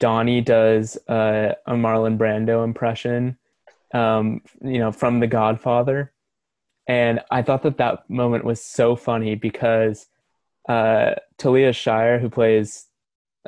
Donnie 0.00 0.40
does 0.40 0.96
uh, 1.08 1.54
a 1.66 1.72
Marlon 1.72 2.18
Brando 2.18 2.64
impression, 2.64 3.36
um, 3.92 4.42
you 4.62 4.78
know, 4.78 4.92
from 4.92 5.20
The 5.20 5.26
Godfather, 5.26 6.12
and 6.86 7.20
I 7.30 7.42
thought 7.42 7.62
that 7.62 7.78
that 7.78 8.08
moment 8.08 8.44
was 8.44 8.62
so 8.64 8.96
funny 8.96 9.34
because 9.34 10.06
uh, 10.68 11.14
Talia 11.36 11.72
Shire, 11.72 12.18
who 12.18 12.30
plays 12.30 12.86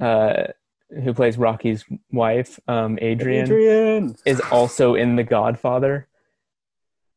uh, 0.01 0.49
who 0.91 1.15
plays 1.15 1.39
Rocky's 1.39 1.85
wife, 2.11 2.59
um, 2.67 2.99
Adrian, 3.01 3.45
Adrian 3.45 4.17
is 4.27 4.41
also 4.51 4.95
in 4.95 5.17
The 5.17 5.25
Godfather. 5.25 6.09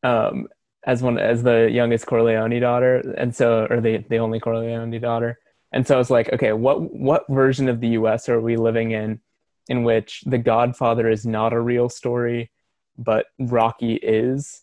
Um, 0.03 0.47
as 0.85 1.01
one 1.01 1.17
as 1.17 1.43
the 1.43 1.69
youngest 1.71 2.05
Corleone 2.05 2.59
daughter, 2.59 2.99
and 3.17 3.35
so 3.35 3.67
or 3.69 3.81
the 3.81 3.97
the 4.09 4.17
only 4.17 4.39
Corleone 4.39 4.99
daughter, 4.99 5.39
and 5.71 5.87
so 5.87 5.99
it's 5.99 6.09
like, 6.09 6.31
okay, 6.33 6.53
what 6.53 6.93
what 6.93 7.25
version 7.29 7.69
of 7.69 7.81
the 7.81 7.89
U.S. 7.89 8.29
are 8.29 8.41
we 8.41 8.57
living 8.57 8.91
in, 8.91 9.19
in 9.67 9.83
which 9.83 10.21
The 10.25 10.37
Godfather 10.37 11.09
is 11.09 11.25
not 11.25 11.53
a 11.53 11.59
real 11.59 11.89
story, 11.89 12.51
but 12.97 13.27
Rocky 13.39 13.95
is, 13.95 14.61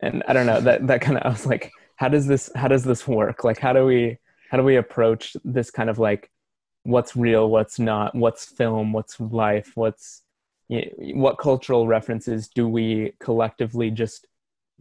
and 0.00 0.22
I 0.26 0.32
don't 0.32 0.46
know 0.46 0.60
that 0.60 0.86
that 0.86 1.00
kind 1.00 1.18
of 1.18 1.26
I 1.26 1.28
was 1.30 1.46
like, 1.46 1.70
how 1.96 2.08
does 2.08 2.26
this 2.26 2.50
how 2.54 2.68
does 2.68 2.84
this 2.84 3.06
work? 3.06 3.44
Like, 3.44 3.58
how 3.58 3.72
do 3.72 3.84
we 3.84 4.18
how 4.50 4.58
do 4.58 4.64
we 4.64 4.76
approach 4.76 5.36
this 5.44 5.70
kind 5.70 5.88
of 5.90 5.98
like 5.98 6.30
what's 6.84 7.14
real, 7.14 7.48
what's 7.48 7.78
not, 7.78 8.14
what's 8.14 8.44
film, 8.44 8.92
what's 8.92 9.20
life, 9.20 9.72
what's 9.74 10.22
what 11.14 11.38
cultural 11.38 11.86
references 11.86 12.48
do 12.48 12.66
we 12.66 13.12
collectively 13.20 13.90
just 13.90 14.26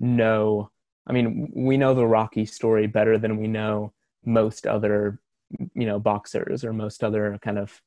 know 0.02 0.70
i 1.08 1.14
mean 1.14 1.52
we 1.56 1.78
know 1.78 1.94
the 1.94 2.06
rocky 2.06 2.46
story 2.46 2.88
better 2.88 3.18
than 3.18 3.38
we 3.38 3.48
know 3.48 3.94
most 4.26 4.66
other 4.68 5.20
you 5.74 5.86
know 5.86 6.00
boxers 6.00 6.64
or 6.64 6.74
most 6.74 7.04
other 7.04 7.40
kind 7.42 7.58
of 7.58 7.82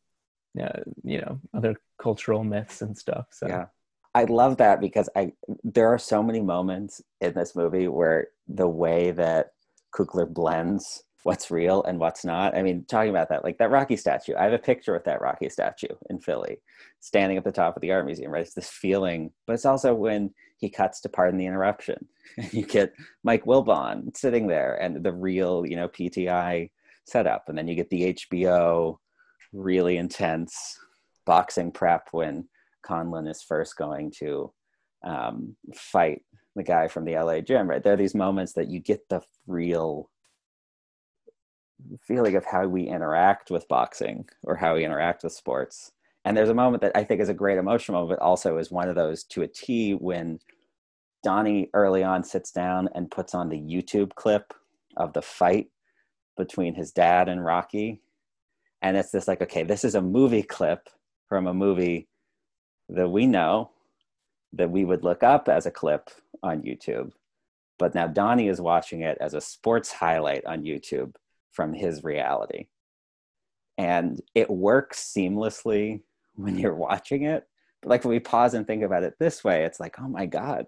uh, 0.61 0.81
you 1.03 1.21
know 1.21 1.41
other 1.53 1.77
cultural 1.99 2.45
myths 2.45 2.81
and 2.81 2.97
stuff 2.97 3.27
so. 3.31 3.47
Yeah. 3.47 3.67
I 4.17 4.25
love 4.25 4.59
that 4.59 4.81
because 4.81 5.09
i 5.17 5.33
there 5.65 5.89
are 5.89 5.99
so 5.99 6.23
many 6.23 6.41
moments 6.41 7.03
in 7.21 7.35
this 7.35 7.57
movie 7.57 7.89
where 7.89 8.29
the 8.47 8.69
way 8.69 9.11
that 9.11 9.55
Coogler 9.93 10.33
blends 10.33 11.03
what's 11.25 11.51
real 11.51 11.83
and 11.85 11.99
what's 11.99 12.25
not. 12.25 12.57
I 12.57 12.63
mean, 12.63 12.85
talking 12.87 13.09
about 13.09 13.31
that, 13.31 13.45
like 13.45 13.57
that 13.59 13.71
Rocky 13.71 13.97
statue, 13.97 14.35
I 14.39 14.45
have 14.45 14.53
a 14.53 14.59
picture 14.59 14.93
with 14.93 15.05
that 15.05 15.23
Rocky 15.23 15.49
statue 15.49 15.89
in 16.11 16.21
Philly, 16.21 16.59
standing 17.01 17.39
at 17.39 17.45
the 17.45 17.51
top 17.51 17.77
of 17.77 17.81
the 17.81 17.93
art 17.93 18.05
museum, 18.05 18.31
right? 18.31 18.43
It's 18.43 18.55
this 18.55 18.69
feeling, 18.69 19.33
but 19.47 19.55
it's 19.55 19.65
also 19.65 19.95
when 19.95 20.35
he 20.59 20.69
cuts 20.69 21.01
to 21.01 21.09
pardon 21.09 21.39
the 21.39 21.47
interruption. 21.47 22.07
And 22.37 22.53
you 22.53 22.65
get 22.65 22.95
Mike 23.23 23.45
Wilbon 23.45 24.17
sitting 24.17 24.49
there 24.49 24.75
and 24.75 25.05
the 25.05 25.13
real, 25.13 25.65
you 25.67 25.77
know, 25.77 25.89
PTI 25.89 26.71
setup. 27.05 27.45
And 27.49 27.57
then 27.57 27.69
you 27.69 27.75
get 27.75 27.91
the 27.91 28.15
HBO 28.15 28.97
really 29.53 29.99
intense 29.99 30.79
boxing 31.27 31.71
prep 31.71 32.09
when 32.13 32.49
Conlan 32.85 33.31
is 33.31 33.43
first 33.43 33.77
going 33.77 34.11
to 34.19 34.53
um, 35.05 35.55
fight 35.75 36.23
the 36.57 36.63
guy 36.63 36.89
from 36.89 37.05
the 37.05 37.15
LA 37.15 37.41
gym, 37.41 37.69
right? 37.69 37.83
There 37.83 37.93
are 37.93 37.99
these 37.99 38.15
moments 38.15 38.55
that 38.55 38.69
you 38.69 38.81
get 38.81 39.09
the 39.09 39.21
real 39.47 40.11
feeling 42.03 42.37
of 42.37 42.45
how 42.45 42.67
we 42.67 42.85
interact 42.85 43.51
with 43.51 43.69
boxing 43.69 44.27
or 44.43 44.57
how 44.57 44.75
we 44.75 44.85
interact 44.85 45.23
with 45.23 45.33
sports. 45.33 45.93
And 46.25 46.37
there's 46.37 46.49
a 46.49 46.55
moment 46.55 46.83
that 46.83 46.97
I 46.97 47.05
think 47.05 47.21
is 47.21 47.29
a 47.29 47.35
great 47.35 47.59
emotional 47.59 48.01
moment, 48.01 48.19
but 48.19 48.25
also 48.25 48.57
is 48.59 48.71
one 48.71 48.89
of 48.89 48.95
those 48.95 49.25
to 49.25 49.43
a 49.43 49.49
T 49.49 49.93
when 49.93 50.39
Donnie 51.23 51.71
early 51.75 52.03
on 52.03 52.25
sits 52.25 52.51
down 52.51 52.89
and 52.95 53.11
puts 53.11 53.35
on 53.35 53.49
the 53.49 53.61
YouTube 53.61 54.15
clip 54.15 54.55
of 54.97 55.13
the 55.13 55.23
fight 55.23 55.69
between 56.37 56.75
his 56.75 56.93
dad 56.93 57.29
and 57.29 57.45
Rocky. 57.45 58.01
And 58.83 58.97
it's 58.97 59.11
this 59.11 59.29
like, 59.29 59.43
okay, 59.43 59.63
this 59.63 59.85
is 59.85 59.95
a 59.95 60.03
movie 60.03 60.43
clip 60.43 60.89
from 61.29 61.47
a 61.47 61.55
movie 61.55 62.09
that 62.89 63.09
we 63.09 63.27
know 63.27 63.71
that 64.53 64.71
we 64.71 64.85
would 64.85 65.03
look 65.03 65.23
up 65.23 65.49
as 65.49 65.67
a 65.67 65.71
clip 65.71 66.11
on 66.43 66.63
YouTube. 66.63 67.13
But 67.79 67.95
now 67.95 68.07
Donnie 68.07 68.49
is 68.49 68.61
watching 68.61 69.01
it 69.01 69.19
as 69.21 69.35
a 69.35 69.41
sports 69.41 69.93
highlight 69.93 70.45
on 70.45 70.63
YouTube 70.63 71.15
from 71.55 71.73
his 71.73 72.05
reality. 72.05 72.67
And 73.79 74.21
it 74.35 74.51
works 74.51 75.13
seamlessly 75.17 76.03
when 76.35 76.59
you're 76.59 76.75
watching 76.75 77.25
it. 77.25 77.45
But 77.83 77.91
like 77.91 78.05
when 78.05 78.13
we 78.13 78.21
pause 78.21 78.55
and 78.55 78.67
think 78.67 78.83
about 78.83 79.03
it 79.03 79.15
this 79.19 79.43
way, 79.43 79.65
it's 79.65 79.81
like, 79.81 79.97
oh 79.99 80.09
my 80.09 80.27
God, 80.27 80.67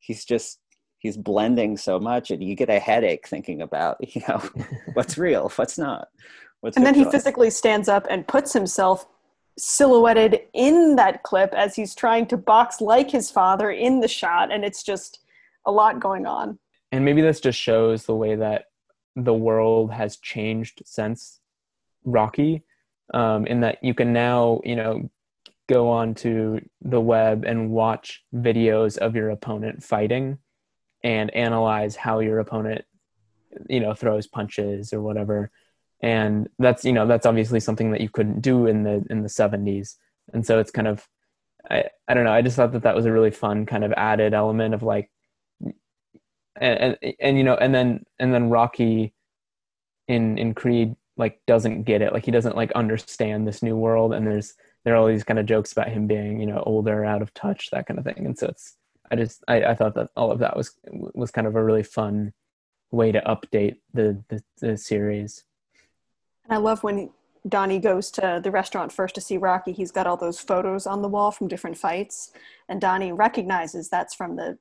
he's 0.00 0.24
just 0.24 0.58
he's 0.98 1.16
blending 1.16 1.76
so 1.76 2.00
much 2.00 2.30
and 2.30 2.42
you 2.42 2.54
get 2.54 2.70
a 2.70 2.78
headache 2.78 3.28
thinking 3.28 3.62
about, 3.62 3.96
you 4.14 4.22
know, 4.28 4.42
what's 4.94 5.18
real, 5.18 5.50
what's 5.56 5.78
not. 5.78 6.08
What's 6.60 6.76
and 6.76 6.84
then 6.84 6.94
he 6.94 7.04
physically 7.04 7.50
stands 7.50 7.88
up 7.88 8.06
and 8.08 8.26
puts 8.26 8.52
himself 8.52 9.06
silhouetted 9.58 10.40
in 10.52 10.96
that 10.96 11.22
clip 11.22 11.52
as 11.54 11.74
he's 11.74 11.94
trying 11.94 12.26
to 12.26 12.36
box 12.36 12.80
like 12.80 13.10
his 13.10 13.30
father 13.30 13.70
in 13.70 14.00
the 14.00 14.08
shot 14.08 14.52
and 14.52 14.64
it's 14.64 14.82
just 14.82 15.20
a 15.64 15.72
lot 15.72 15.98
going 15.98 16.26
on 16.26 16.58
and 16.92 17.04
maybe 17.04 17.22
this 17.22 17.40
just 17.40 17.58
shows 17.58 18.04
the 18.04 18.14
way 18.14 18.36
that 18.36 18.66
the 19.16 19.34
world 19.34 19.90
has 19.92 20.18
changed 20.18 20.82
since 20.84 21.40
Rocky, 22.04 22.62
um, 23.12 23.46
in 23.46 23.60
that 23.60 23.82
you 23.82 23.94
can 23.94 24.12
now, 24.12 24.60
you 24.64 24.76
know, 24.76 25.10
go 25.68 25.88
onto 25.88 26.60
the 26.82 27.00
web 27.00 27.44
and 27.44 27.70
watch 27.70 28.22
videos 28.32 28.98
of 28.98 29.16
your 29.16 29.30
opponent 29.30 29.82
fighting 29.82 30.38
and 31.02 31.34
analyze 31.34 31.96
how 31.96 32.20
your 32.20 32.38
opponent, 32.38 32.84
you 33.68 33.80
know, 33.80 33.94
throws 33.94 34.26
punches 34.26 34.92
or 34.92 35.00
whatever. 35.00 35.50
And 36.00 36.48
that's, 36.58 36.84
you 36.84 36.92
know, 36.92 37.06
that's 37.06 37.26
obviously 37.26 37.58
something 37.58 37.90
that 37.92 38.00
you 38.00 38.08
couldn't 38.08 38.42
do 38.42 38.66
in 38.66 38.82
the 38.82 39.04
in 39.10 39.22
the 39.22 39.28
70s. 39.28 39.96
And 40.32 40.44
so 40.44 40.58
it's 40.58 40.70
kind 40.70 40.88
of 40.88 41.08
I, 41.68 41.84
I 42.06 42.14
don't 42.14 42.24
know. 42.24 42.32
I 42.32 42.42
just 42.42 42.56
thought 42.56 42.72
that 42.72 42.82
that 42.82 42.94
was 42.94 43.06
a 43.06 43.12
really 43.12 43.30
fun 43.30 43.66
kind 43.66 43.84
of 43.84 43.92
added 43.96 44.34
element 44.34 44.74
of 44.74 44.82
like 44.82 45.10
and, 46.60 46.96
and 47.02 47.14
and 47.20 47.38
you 47.38 47.44
know 47.44 47.54
and 47.54 47.74
then 47.74 48.04
and 48.18 48.32
then 48.32 48.50
rocky 48.50 49.12
in 50.08 50.38
in 50.38 50.54
creed 50.54 50.96
like 51.16 51.40
doesn't 51.46 51.84
get 51.84 52.02
it. 52.02 52.12
Like 52.12 52.24
he 52.24 52.30
doesn't 52.30 52.56
like 52.56 52.72
understand 52.72 53.46
this 53.46 53.62
new 53.62 53.76
world. 53.76 54.12
And 54.12 54.26
there's 54.26 54.54
there 54.84 54.94
are 54.94 54.96
all 54.96 55.06
these 55.06 55.24
kind 55.24 55.38
of 55.38 55.46
jokes 55.46 55.72
about 55.72 55.88
him 55.88 56.06
being 56.06 56.40
you 56.40 56.46
know 56.46 56.62
older 56.66 57.04
out 57.04 57.22
of 57.22 57.32
touch 57.34 57.70
that 57.70 57.86
kind 57.86 57.98
of 57.98 58.04
thing. 58.04 58.26
And 58.26 58.38
so 58.38 58.46
it's 58.46 58.76
i 59.10 59.16
just 59.16 59.44
i, 59.46 59.62
I 59.62 59.74
thought 59.74 59.94
that 59.94 60.10
all 60.16 60.32
of 60.32 60.40
that 60.40 60.56
was 60.56 60.72
was 60.90 61.30
kind 61.30 61.46
of 61.46 61.56
a 61.56 61.64
really 61.64 61.82
fun 61.82 62.32
way 62.90 63.12
to 63.12 63.20
update 63.20 63.76
the 63.94 64.22
the, 64.28 64.42
the 64.60 64.76
series. 64.76 65.44
And 66.44 66.54
i 66.54 66.58
love 66.58 66.82
when 66.82 67.10
Donnie 67.48 67.78
goes 67.78 68.10
to 68.12 68.40
the 68.42 68.50
restaurant 68.50 68.90
first 68.90 69.14
to 69.14 69.20
see 69.20 69.36
Rocky. 69.36 69.72
He's 69.72 69.92
got 69.92 70.08
all 70.08 70.16
those 70.16 70.40
photos 70.40 70.84
on 70.84 71.00
the 71.00 71.08
wall 71.08 71.30
from 71.30 71.46
different 71.46 71.78
fights, 71.78 72.32
and 72.68 72.80
Donnie 72.80 73.12
recognizes 73.12 73.88
that's 73.88 74.14
from 74.14 74.34
the 74.34 74.58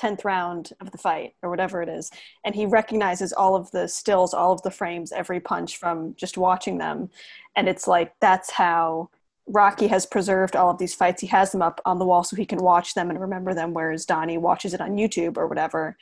10th 0.00 0.24
round 0.24 0.70
of 0.80 0.90
the 0.90 0.98
fight 0.98 1.34
or 1.42 1.50
whatever 1.50 1.82
it 1.82 1.88
is. 1.88 2.10
And 2.44 2.54
he 2.54 2.66
recognizes 2.66 3.32
all 3.32 3.54
of 3.56 3.70
the 3.70 3.88
stills 3.88 4.34
all 4.34 4.52
of 4.52 4.62
the 4.62 4.70
frames 4.70 5.12
every 5.12 5.40
punch 5.40 5.76
from 5.76 6.14
just 6.16 6.36
watching 6.36 6.78
them. 6.78 7.10
And 7.56 7.68
it's 7.68 7.86
like 7.86 8.12
that's 8.20 8.50
how 8.50 9.10
rocky 9.46 9.86
has 9.88 10.06
preserved 10.06 10.56
all 10.56 10.70
of 10.70 10.78
these 10.78 10.94
fights. 10.94 11.20
He 11.20 11.26
has 11.28 11.52
them 11.52 11.62
up 11.62 11.80
on 11.84 11.98
the 11.98 12.04
wall 12.04 12.24
so 12.24 12.36
he 12.36 12.46
can 12.46 12.58
watch 12.58 12.94
them 12.94 13.10
and 13.10 13.20
remember 13.20 13.54
them 13.54 13.74
whereas 13.74 14.06
donnie 14.06 14.38
watches 14.38 14.74
it 14.74 14.80
on 14.80 14.96
youtube 14.96 15.36
or 15.36 15.46
whatever. 15.46 15.96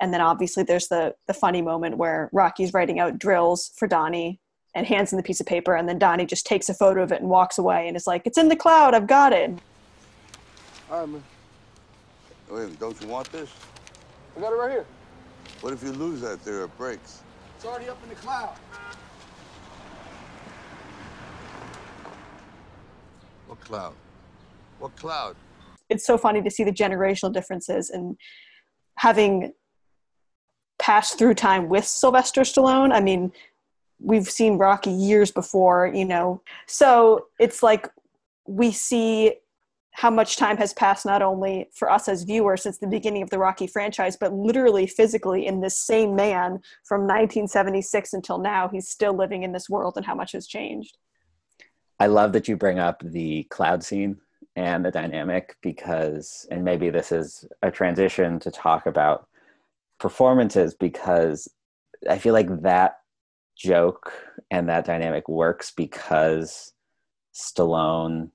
And 0.00 0.12
then 0.12 0.20
obviously 0.20 0.62
there's 0.62 0.88
the 0.88 1.14
the 1.26 1.34
funny 1.34 1.62
moment 1.62 1.98
where 1.98 2.28
rocky's 2.32 2.74
writing 2.74 2.98
out 2.98 3.18
drills 3.18 3.72
for 3.76 3.86
donnie 3.88 4.40
and 4.74 4.86
hands 4.86 5.12
him 5.12 5.16
the 5.16 5.22
piece 5.22 5.40
of 5.40 5.46
paper. 5.46 5.74
And 5.74 5.88
then 5.88 5.98
donnie 5.98 6.26
just 6.26 6.46
takes 6.46 6.68
a 6.68 6.74
photo 6.74 7.02
of 7.02 7.12
it 7.12 7.20
and 7.20 7.30
walks 7.30 7.58
away 7.58 7.88
and 7.88 7.96
is 7.96 8.06
like 8.06 8.22
it's 8.26 8.38
in 8.38 8.48
the 8.48 8.56
cloud. 8.56 8.94
I've 8.94 9.06
got 9.06 9.32
it. 9.32 9.58
Man 10.90 11.22
Wait, 12.50 12.80
don't 12.80 13.00
you 13.00 13.06
want 13.06 13.30
this? 13.30 13.48
I 14.36 14.40
got 14.40 14.52
it 14.52 14.56
right 14.56 14.70
here. 14.70 14.86
What 15.60 15.72
if 15.72 15.82
you 15.84 15.92
lose 15.92 16.20
that 16.22 16.42
there 16.44 16.64
it 16.64 16.76
breaks? 16.76 17.22
It's 17.56 17.64
already 17.64 17.88
up 17.88 18.02
in 18.02 18.08
the 18.08 18.16
cloud. 18.16 18.56
What 23.46 23.60
cloud? 23.60 23.94
What 24.80 24.96
cloud? 24.96 25.36
It's 25.88 26.04
so 26.04 26.18
funny 26.18 26.42
to 26.42 26.50
see 26.50 26.64
the 26.64 26.72
generational 26.72 27.32
differences 27.32 27.90
and 27.90 28.16
having 28.96 29.52
passed 30.78 31.18
through 31.18 31.34
time 31.34 31.68
with 31.68 31.84
Sylvester 31.84 32.40
Stallone. 32.40 32.92
I 32.92 33.00
mean, 33.00 33.32
we've 34.00 34.28
seen 34.28 34.58
Rocky 34.58 34.90
years 34.90 35.30
before, 35.30 35.86
you 35.94 36.04
know. 36.04 36.42
So 36.66 37.26
it's 37.38 37.62
like 37.62 37.88
we 38.46 38.72
see 38.72 39.34
how 39.92 40.10
much 40.10 40.36
time 40.36 40.56
has 40.56 40.72
passed 40.72 41.04
not 41.04 41.22
only 41.22 41.68
for 41.74 41.90
us 41.90 42.08
as 42.08 42.22
viewers 42.22 42.62
since 42.62 42.78
the 42.78 42.86
beginning 42.86 43.22
of 43.22 43.30
the 43.30 43.38
Rocky 43.38 43.66
franchise, 43.66 44.16
but 44.16 44.32
literally 44.32 44.86
physically 44.86 45.46
in 45.46 45.60
this 45.60 45.78
same 45.78 46.14
man 46.14 46.60
from 46.84 47.02
1976 47.02 48.12
until 48.12 48.38
now. 48.38 48.68
He's 48.68 48.88
still 48.88 49.14
living 49.14 49.42
in 49.42 49.52
this 49.52 49.68
world 49.68 49.94
and 49.96 50.06
how 50.06 50.14
much 50.14 50.32
has 50.32 50.46
changed. 50.46 50.96
I 51.98 52.06
love 52.06 52.32
that 52.32 52.48
you 52.48 52.56
bring 52.56 52.78
up 52.78 53.02
the 53.04 53.44
cloud 53.44 53.84
scene 53.84 54.16
and 54.56 54.84
the 54.84 54.90
dynamic 54.90 55.56
because, 55.60 56.46
and 56.50 56.64
maybe 56.64 56.90
this 56.90 57.12
is 57.12 57.44
a 57.62 57.70
transition 57.70 58.38
to 58.40 58.50
talk 58.50 58.86
about 58.86 59.28
performances 59.98 60.74
because 60.74 61.48
I 62.08 62.18
feel 62.18 62.32
like 62.32 62.62
that 62.62 63.00
joke 63.56 64.12
and 64.50 64.68
that 64.68 64.86
dynamic 64.86 65.28
works 65.28 65.72
because 65.76 66.72
Stallone 67.34 68.30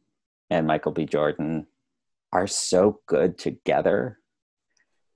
and 0.50 0.68
Michael 0.68 0.92
B. 0.92 1.06
Jordan 1.06 1.68
are 2.32 2.48
so 2.48 3.00
good 3.08 3.38
together. 3.38 4.20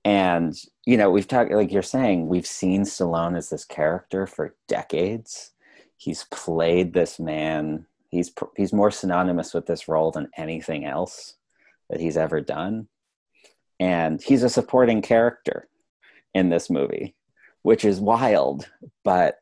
And, 0.04 0.54
you 0.86 0.96
know, 0.96 1.10
we've 1.10 1.28
talked, 1.28 1.52
like 1.52 1.72
you're 1.72 1.82
saying, 1.82 2.28
we've 2.28 2.46
seen 2.46 2.82
Stallone 2.82 3.36
as 3.36 3.50
this 3.50 3.64
character 3.64 4.26
for 4.26 4.56
decades. 4.66 5.52
He's 5.96 6.24
played 6.30 6.94
this 6.94 7.20
man. 7.20 7.86
He's, 8.08 8.32
he's 8.56 8.72
more 8.72 8.90
synonymous 8.90 9.52
with 9.52 9.66
this 9.66 9.88
role 9.88 10.10
than 10.10 10.30
anything 10.36 10.86
else 10.86 11.36
that 11.90 12.00
he's 12.00 12.16
ever 12.16 12.40
done. 12.40 12.88
And 13.78 14.22
he's 14.22 14.42
a 14.42 14.48
supporting 14.48 15.02
character 15.02 15.68
in 16.34 16.48
this 16.48 16.70
movie, 16.70 17.14
which 17.62 17.84
is 17.84 18.00
wild, 18.00 18.68
but 19.04 19.36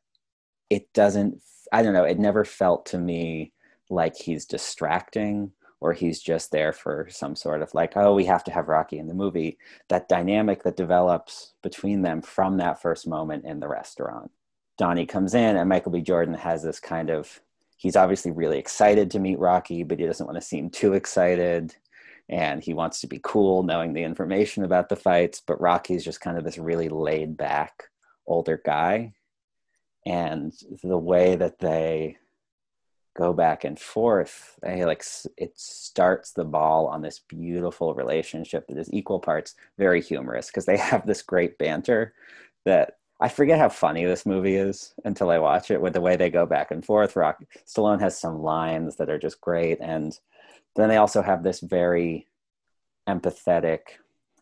it 0.70 0.92
doesn't, 0.92 1.40
I 1.72 1.82
don't 1.82 1.92
know, 1.92 2.04
it 2.04 2.18
never 2.18 2.44
felt 2.44 2.86
to 2.86 2.98
me 2.98 3.52
like 3.90 4.16
he's 4.16 4.44
distracting 4.44 5.52
or 5.80 5.92
he's 5.92 6.20
just 6.20 6.50
there 6.50 6.72
for 6.72 7.06
some 7.10 7.36
sort 7.36 7.62
of 7.62 7.72
like, 7.72 7.96
oh, 7.96 8.14
we 8.14 8.24
have 8.24 8.42
to 8.44 8.50
have 8.50 8.68
Rocky 8.68 8.98
in 8.98 9.06
the 9.06 9.14
movie. 9.14 9.58
That 9.88 10.08
dynamic 10.08 10.64
that 10.64 10.76
develops 10.76 11.52
between 11.62 12.02
them 12.02 12.20
from 12.20 12.56
that 12.56 12.82
first 12.82 13.06
moment 13.06 13.44
in 13.44 13.60
the 13.60 13.68
restaurant. 13.68 14.30
Donnie 14.76 15.06
comes 15.06 15.34
in, 15.34 15.56
and 15.56 15.68
Michael 15.68 15.92
B. 15.92 16.00
Jordan 16.00 16.34
has 16.34 16.62
this 16.62 16.80
kind 16.80 17.10
of, 17.10 17.40
he's 17.76 17.96
obviously 17.96 18.30
really 18.30 18.58
excited 18.58 19.10
to 19.10 19.18
meet 19.18 19.38
Rocky, 19.38 19.82
but 19.82 19.98
he 19.98 20.06
doesn't 20.06 20.26
want 20.26 20.36
to 20.36 20.46
seem 20.46 20.70
too 20.70 20.94
excited. 20.94 21.74
And 22.28 22.62
he 22.62 22.74
wants 22.74 23.00
to 23.00 23.06
be 23.06 23.20
cool, 23.22 23.62
knowing 23.62 23.92
the 23.92 24.02
information 24.02 24.62
about 24.62 24.88
the 24.88 24.96
fights. 24.96 25.40
But 25.40 25.60
Rocky's 25.60 26.04
just 26.04 26.20
kind 26.20 26.36
of 26.36 26.44
this 26.44 26.58
really 26.58 26.88
laid 26.88 27.36
back 27.36 27.84
older 28.26 28.60
guy. 28.62 29.14
And 30.04 30.52
the 30.82 30.98
way 30.98 31.36
that 31.36 31.58
they 31.58 32.18
go 33.14 33.32
back 33.32 33.64
and 33.64 33.80
forth 33.80 34.58
and 34.62 34.80
like 34.84 35.04
it 35.36 35.52
starts 35.58 36.32
the 36.32 36.44
ball 36.44 36.86
on 36.86 37.02
this 37.02 37.18
beautiful 37.18 37.94
relationship 37.94 38.66
that 38.68 38.78
is 38.78 38.92
equal 38.92 39.18
parts 39.18 39.56
very 39.76 40.00
humorous 40.00 40.46
because 40.46 40.66
they 40.66 40.76
have 40.76 41.06
this 41.06 41.22
great 41.22 41.58
banter 41.58 42.14
that 42.64 42.98
I 43.20 43.28
forget 43.28 43.58
how 43.58 43.68
funny 43.68 44.04
this 44.04 44.24
movie 44.24 44.54
is 44.54 44.94
until 45.04 45.30
I 45.30 45.38
watch 45.38 45.72
it 45.72 45.80
with 45.80 45.92
the 45.92 46.00
way 46.00 46.14
they 46.14 46.30
go 46.30 46.46
back 46.46 46.70
and 46.70 46.84
forth. 46.84 47.16
Rock 47.16 47.42
Stallone 47.66 48.00
has 48.00 48.16
some 48.16 48.42
lines 48.42 48.94
that 48.96 49.10
are 49.10 49.18
just 49.18 49.40
great, 49.40 49.78
and 49.80 50.16
then 50.76 50.88
they 50.88 50.98
also 50.98 51.20
have 51.20 51.42
this 51.42 51.58
very 51.58 52.28
empathetic. 53.08 53.80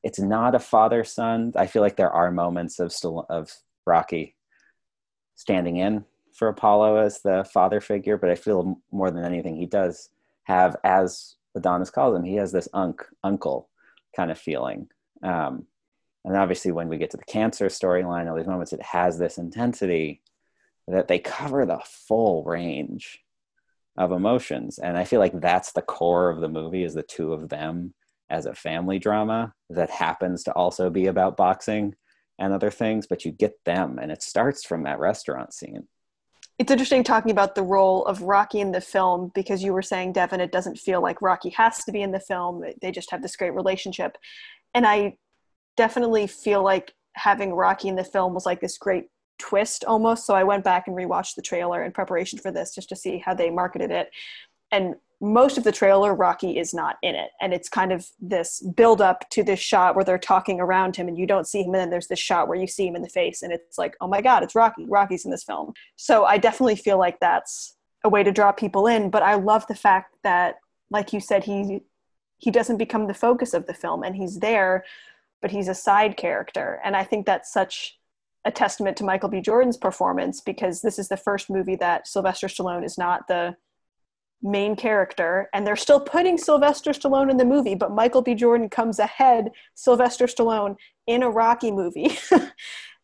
It's 0.03 0.19
not 0.19 0.55
a 0.55 0.59
father 0.59 1.05
son. 1.05 1.55
I 1.57 1.69
feel 1.69 1.81
like 1.81 1.97
there 1.97 2.11
are 2.11 2.31
moments 2.31 2.79
of 2.79 2.91
Stallone, 2.91 3.25
of 3.31 3.51
Rocky 3.87 4.37
standing 5.37 5.79
in 5.79 6.05
for 6.37 6.49
Apollo 6.49 6.99
as 6.99 7.23
the 7.23 7.49
father 7.53 7.81
figure, 7.81 8.19
but 8.19 8.31
I 8.31 8.35
feel 8.35 8.81
more 8.93 9.11
than 9.11 9.25
anything 9.25 9.57
he 9.57 9.67
does 9.67 10.11
have, 10.45 10.77
as 10.85 11.37
Adonis 11.57 11.91
calls 11.91 12.15
him, 12.15 12.25
he 12.25 12.37
has 12.37 12.53
this 12.53 12.69
unk 12.75 13.05
uncle 13.25 13.71
kind 14.15 14.31
of 14.31 14.39
feeling. 14.39 14.89
Um, 15.23 15.67
and 16.25 16.37
obviously, 16.37 16.73
when 16.73 16.89
we 16.89 16.99
get 16.99 17.11
to 17.13 17.17
the 17.17 17.25
cancer 17.25 17.67
storyline, 17.67 18.29
all 18.29 18.37
these 18.37 18.47
moments, 18.47 18.73
it 18.73 18.83
has 18.83 19.19
this 19.19 19.39
intensity 19.39 20.21
that 20.87 21.09
they 21.09 21.19
cover 21.19 21.65
the 21.65 21.81
full 21.85 22.45
range 22.45 23.21
of 23.97 24.13
emotions. 24.13 24.79
And 24.79 24.99
I 24.99 25.05
feel 25.05 25.21
like 25.21 25.41
that's 25.41 25.73
the 25.73 25.83
core 25.83 26.29
of 26.29 26.41
the 26.41 26.49
movie 26.49 26.85
is 26.85 26.95
the 26.95 27.03
two 27.03 27.33
of 27.33 27.49
them 27.49 27.95
as 28.29 28.45
a 28.45 28.55
family 28.55 28.99
drama 28.99 29.55
that 29.71 29.89
happens 29.89 30.45
to 30.45 30.53
also 30.53 30.91
be 30.91 31.07
about 31.07 31.37
boxing 31.37 31.95
and 32.39 32.53
other 32.53 32.71
things, 32.71 33.07
but 33.07 33.25
you 33.25 33.33
get 33.33 33.65
them 33.65 33.99
and 33.99 34.13
it 34.13 34.23
starts 34.23 34.67
from 34.67 34.83
that 34.83 34.99
restaurant 34.99 35.55
scene 35.55 35.89
it's 36.59 36.71
interesting 36.71 37.05
talking 37.05 37.31
about 37.31 37.55
the 37.55 37.63
role 37.63 38.05
of 38.07 38.23
Rocky 38.23 38.61
in 38.61 38.73
the 38.73 38.81
film 38.81 39.31
because 39.35 39.63
you 39.63 39.73
were 39.75 39.83
saying, 39.83 40.13
Devin, 40.13 40.41
it 40.41 40.53
doesn't 40.53 40.79
feel 40.79 41.03
like 41.03 41.21
Rocky 41.21 41.51
has 41.51 41.85
to 41.85 41.93
be 41.93 42.01
in 42.01 42.13
the 42.13 42.21
film. 42.21 42.65
They 42.81 42.91
just 42.91 43.11
have 43.11 43.21
this 43.21 43.37
great 43.37 43.53
relationship. 43.53 44.17
And 44.73 44.87
I 44.87 45.19
definitely 45.77 46.27
feel 46.27 46.63
like 46.63 46.95
having 47.15 47.53
Rocky 47.53 47.89
in 47.89 47.97
the 47.97 48.05
film 48.05 48.33
was 48.33 48.47
like 48.47 48.61
this 48.61 48.79
great 48.79 49.07
twist 49.39 49.85
almost. 49.85 50.25
So 50.25 50.35
I 50.35 50.45
went 50.45 50.65
back 50.65 50.87
and 50.87 50.97
rewatched 50.97 51.35
the 51.35 51.43
trailer 51.43 51.85
in 51.85 51.93
preparation 51.93 52.39
for 52.39 52.51
this 52.51 52.75
just 52.75 52.89
to 52.89 52.97
see 52.97 53.19
how 53.19 53.35
they 53.35 53.51
marketed 53.51 53.91
it. 53.91 54.09
And 54.71 54.95
most 55.21 55.57
of 55.57 55.65
the 55.65 55.73
trailer 55.73 56.15
rocky 56.15 56.59
is 56.59 56.75
not 56.75 56.97
in 57.03 57.15
it. 57.15 57.31
And 57.41 57.55
it's 57.55 57.69
kind 57.69 57.91
of 57.91 58.07
this 58.21 58.61
build 58.77 59.01
up 59.01 59.29
to 59.31 59.43
this 59.43 59.59
shot 59.59 59.95
where 59.97 60.05
they're 60.05 60.19
talking 60.19 60.61
around 60.61 60.97
him 60.97 61.09
and 61.09 61.17
you 61.17 61.27
don't 61.27 61.49
see 61.49 61.61
him. 61.61 61.67
And 61.67 61.77
then 61.77 61.91
there's 61.91 62.09
this 62.09 62.19
shot 62.19 62.49
where 62.49 62.59
you 62.59 62.67
see 62.67 62.87
him 62.87 62.97
in 62.97 63.03
the 63.03 63.09
face 63.09 63.43
and 63.43 63.53
it's 63.53 63.79
like 63.79 63.97
oh 64.01 64.09
my 64.09 64.21
god 64.21 64.43
it's 64.43 64.55
rocky. 64.55 64.85
Rocky's 64.87 65.25
in 65.25 65.31
this 65.31 65.45
film. 65.45 65.73
So 65.97 66.25
i 66.25 66.37
definitely 66.37 66.77
feel 66.77 66.99
like 66.99 67.19
that's 67.21 67.77
a 68.05 68.09
way 68.09 68.23
to 68.23 68.33
draw 68.33 68.53
people 68.53 68.87
in. 68.87 69.09
But 69.09 69.23
i 69.23 69.35
love 69.35 69.67
the 69.69 69.75
fact 69.75 70.15
that 70.23 70.57
like 70.91 71.13
you 71.13 71.21
said 71.21 71.45
he 71.45 71.81
he 72.39 72.51
doesn't 72.51 72.77
become 72.77 73.07
the 73.07 73.15
focus 73.15 73.55
of 73.55 73.67
the 73.67 73.75
film 73.75 74.03
and 74.03 74.15
he's 74.15 74.39
there 74.41 74.85
but 75.41 75.51
he's 75.51 75.69
a 75.69 75.75
side 75.75 76.17
character. 76.19 76.81
And 76.85 76.95
i 76.95 77.05
think 77.05 77.25
that's 77.25 77.51
such 77.51 77.99
a 78.45 78.51
testament 78.51 78.99
to 78.99 79.05
michael 79.05 79.31
b. 79.31 79.41
Jordan's 79.41 79.79
performance 79.79 80.43
because 80.43 80.83
this 80.83 80.99
is 80.99 81.09
the 81.09 81.17
first 81.17 81.49
movie 81.49 81.77
that 81.77 82.07
sylvester 82.07 82.49
stallone 82.49 82.85
is 82.85 82.99
not 82.99 83.27
the 83.29 83.57
main 84.43 84.77
character 84.77 85.49
and 85.53 85.67
they're 85.67 85.77
still 85.77 86.01
putting 86.01 86.37
Sylvester 86.37 86.93
Stallone 86.93 87.31
in 87.31 87.37
the 87.37 87.45
movie 87.45 87.75
but 87.75 87.93
Michael 87.93 88.23
B. 88.23 88.35
Jordan 88.35 88.69
comes 88.69 88.99
ahead 88.99 89.51
Sylvester 89.75 90.27
Stallone 90.27 90.77
in 91.07 91.23
a 91.23 91.31
Rocky 91.31 91.71
movie. 91.71 92.19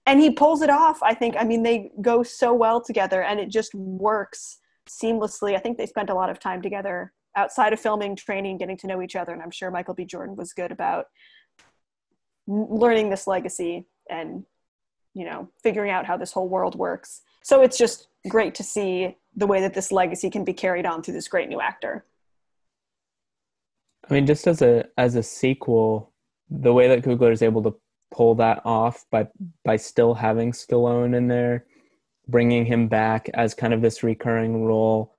And 0.04 0.20
he 0.20 0.32
pulls 0.32 0.62
it 0.62 0.70
off 0.70 1.00
I 1.02 1.14
think. 1.14 1.36
I 1.38 1.44
mean 1.44 1.62
they 1.62 1.92
go 2.00 2.24
so 2.24 2.52
well 2.52 2.80
together 2.80 3.22
and 3.22 3.38
it 3.38 3.48
just 3.48 3.72
works 3.74 4.58
seamlessly. 4.88 5.54
I 5.54 5.60
think 5.60 5.78
they 5.78 5.86
spent 5.86 6.10
a 6.10 6.14
lot 6.14 6.28
of 6.28 6.40
time 6.40 6.60
together 6.60 7.12
outside 7.36 7.72
of 7.72 7.80
filming 7.80 8.16
training 8.16 8.58
getting 8.58 8.76
to 8.78 8.86
know 8.88 9.00
each 9.00 9.14
other 9.14 9.32
and 9.32 9.40
I'm 9.40 9.52
sure 9.52 9.70
Michael 9.70 9.94
B. 9.94 10.04
Jordan 10.04 10.34
was 10.34 10.52
good 10.52 10.72
about 10.72 11.06
learning 12.48 13.10
this 13.10 13.28
legacy 13.28 13.86
and 14.10 14.44
you 15.14 15.24
know 15.24 15.48
figuring 15.62 15.90
out 15.90 16.06
how 16.06 16.16
this 16.16 16.32
whole 16.32 16.48
world 16.48 16.74
works 16.74 17.22
so 17.42 17.62
it's 17.62 17.78
just 17.78 18.08
great 18.28 18.54
to 18.56 18.62
see 18.62 19.16
the 19.34 19.46
way 19.46 19.60
that 19.60 19.74
this 19.74 19.92
legacy 19.92 20.30
can 20.30 20.44
be 20.44 20.52
carried 20.52 20.86
on 20.86 21.02
through 21.02 21.14
this 21.14 21.28
great 21.28 21.48
new 21.48 21.60
actor. 21.60 22.04
I 24.08 24.14
mean, 24.14 24.26
just 24.26 24.46
as 24.46 24.62
a 24.62 24.86
as 24.98 25.14
a 25.14 25.22
sequel, 25.22 26.12
the 26.50 26.72
way 26.72 26.88
that 26.88 27.02
Coogler 27.02 27.32
is 27.32 27.42
able 27.42 27.62
to 27.62 27.74
pull 28.10 28.34
that 28.36 28.60
off 28.64 29.04
by 29.10 29.28
by 29.64 29.76
still 29.76 30.14
having 30.14 30.52
Stallone 30.52 31.16
in 31.16 31.28
there, 31.28 31.66
bringing 32.28 32.66
him 32.66 32.88
back 32.88 33.30
as 33.34 33.54
kind 33.54 33.72
of 33.72 33.80
this 33.80 34.02
recurring 34.02 34.64
role, 34.64 35.14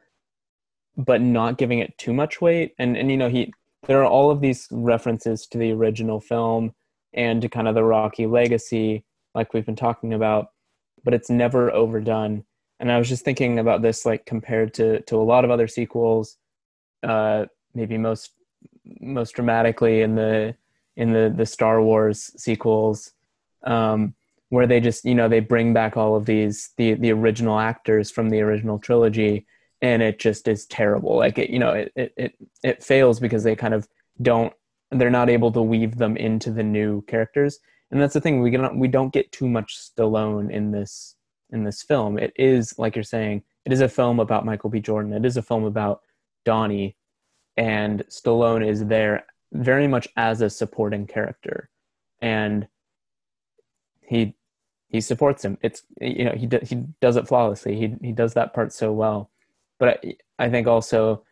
but 0.97 1.21
not 1.21 1.57
giving 1.57 1.79
it 1.79 1.97
too 1.97 2.13
much 2.13 2.41
weight. 2.41 2.73
And 2.77 2.97
and 2.97 3.09
you 3.09 3.17
know 3.17 3.29
he 3.29 3.53
there 3.88 4.01
are 4.01 4.09
all 4.09 4.31
of 4.31 4.41
these 4.41 4.67
references 4.71 5.47
to 5.47 5.57
the 5.57 5.71
original 5.71 6.19
film 6.19 6.73
and 7.13 7.41
to 7.41 7.49
kind 7.49 7.67
of 7.67 7.75
the 7.75 7.83
Rocky 7.83 8.25
legacy, 8.25 9.03
like 9.36 9.53
we've 9.53 9.65
been 9.65 9.75
talking 9.75 10.13
about, 10.13 10.47
but 11.03 11.13
it's 11.13 11.29
never 11.29 11.71
overdone 11.71 12.43
and 12.83 12.91
I 12.91 12.97
was 12.97 13.07
just 13.07 13.23
thinking 13.23 13.59
about 13.59 13.81
this 13.81 14.05
like 14.05 14.25
compared 14.25 14.73
to 14.73 14.99
to 15.03 15.15
a 15.15 15.23
lot 15.23 15.45
of 15.45 15.51
other 15.51 15.69
sequels, 15.69 16.37
uh, 17.01 17.45
maybe 17.73 17.97
most 17.97 18.31
most 18.99 19.31
dramatically 19.31 20.01
in 20.01 20.15
the 20.15 20.55
in 20.97 21.13
the 21.13 21.33
the 21.33 21.45
Star 21.45 21.81
Wars 21.81 22.31
sequels, 22.35 23.13
um, 23.63 24.13
where 24.49 24.67
they 24.67 24.81
just 24.81 25.05
you 25.05 25.15
know 25.15 25.29
they 25.29 25.39
bring 25.39 25.73
back 25.73 25.95
all 25.95 26.17
of 26.17 26.25
these 26.25 26.71
the 26.75 26.95
the 26.95 27.13
original 27.13 27.57
actors 27.57 28.11
from 28.11 28.29
the 28.29 28.41
original 28.41 28.77
trilogy, 28.79 29.45
and 29.81 30.01
it 30.01 30.19
just 30.19 30.49
is 30.49 30.65
terrible. 30.65 31.15
Like 31.15 31.37
it 31.37 31.49
you 31.49 31.59
know 31.59 31.71
it 31.71 31.91
it 31.95 32.13
it, 32.17 32.35
it 32.63 32.83
fails 32.83 33.17
because 33.17 33.45
they 33.45 33.55
kind 33.55 33.73
of 33.73 33.87
don't 34.21 34.51
they're 34.91 35.09
not 35.09 35.29
able 35.29 35.53
to 35.53 35.61
weave 35.61 35.97
them 35.97 36.17
into 36.17 36.51
the 36.51 36.63
new 36.63 37.01
characters, 37.03 37.59
and 37.93 38.01
that's 38.01 38.15
the 38.15 38.21
thing 38.21 38.41
we 38.41 38.49
can 38.49 38.79
we 38.79 38.88
don't 38.88 39.13
get 39.13 39.32
too 39.32 39.47
much 39.47 39.77
Stallone 39.77 40.49
in 40.49 40.71
this 40.71 41.15
in 41.51 41.63
this 41.63 41.84
film. 41.84 42.17
It 42.17 42.34
is, 42.36 42.79
like 42.79 42.95
you're 42.95 43.03
saying, 43.03 43.43
it 43.65 43.71
is 43.71 43.82
a 43.82 43.88
film 43.88 44.19
about 44.19 44.45
Michael 44.45 44.71
B. 44.71 44.79
Jordan. 44.79 45.13
It 45.13 45.25
is 45.25 45.38
a 45.38 45.43
film 45.43 45.63
about 45.63 46.01
Donnie, 46.43 46.97
and 47.56 48.03
Stallone 48.10 48.67
is 48.67 48.88
there 48.88 49.27
very 49.51 49.88
much 49.88 50.08
as 50.17 50.41
a 50.41 50.49
supporting 50.49 51.06
character, 51.06 51.69
and 52.19 52.67
he 54.01 54.36
he 54.89 54.99
supports 54.99 55.45
him. 55.45 55.60
It's 55.62 55.84
you 56.01 56.25
know 56.25 56.34
he 56.34 56.47
do, 56.47 56.60
he 56.63 56.84
does 56.99 57.15
it 57.15 57.27
flawlessly. 57.27 57.75
He 57.75 57.95
he 58.01 58.12
does 58.12 58.34
that 58.34 58.56
part 58.56 58.73
so 58.73 58.91
well. 58.91 59.29
But 59.77 60.03
I, 60.39 60.45
I 60.45 60.49
think 60.49 60.65
also, 60.65 61.23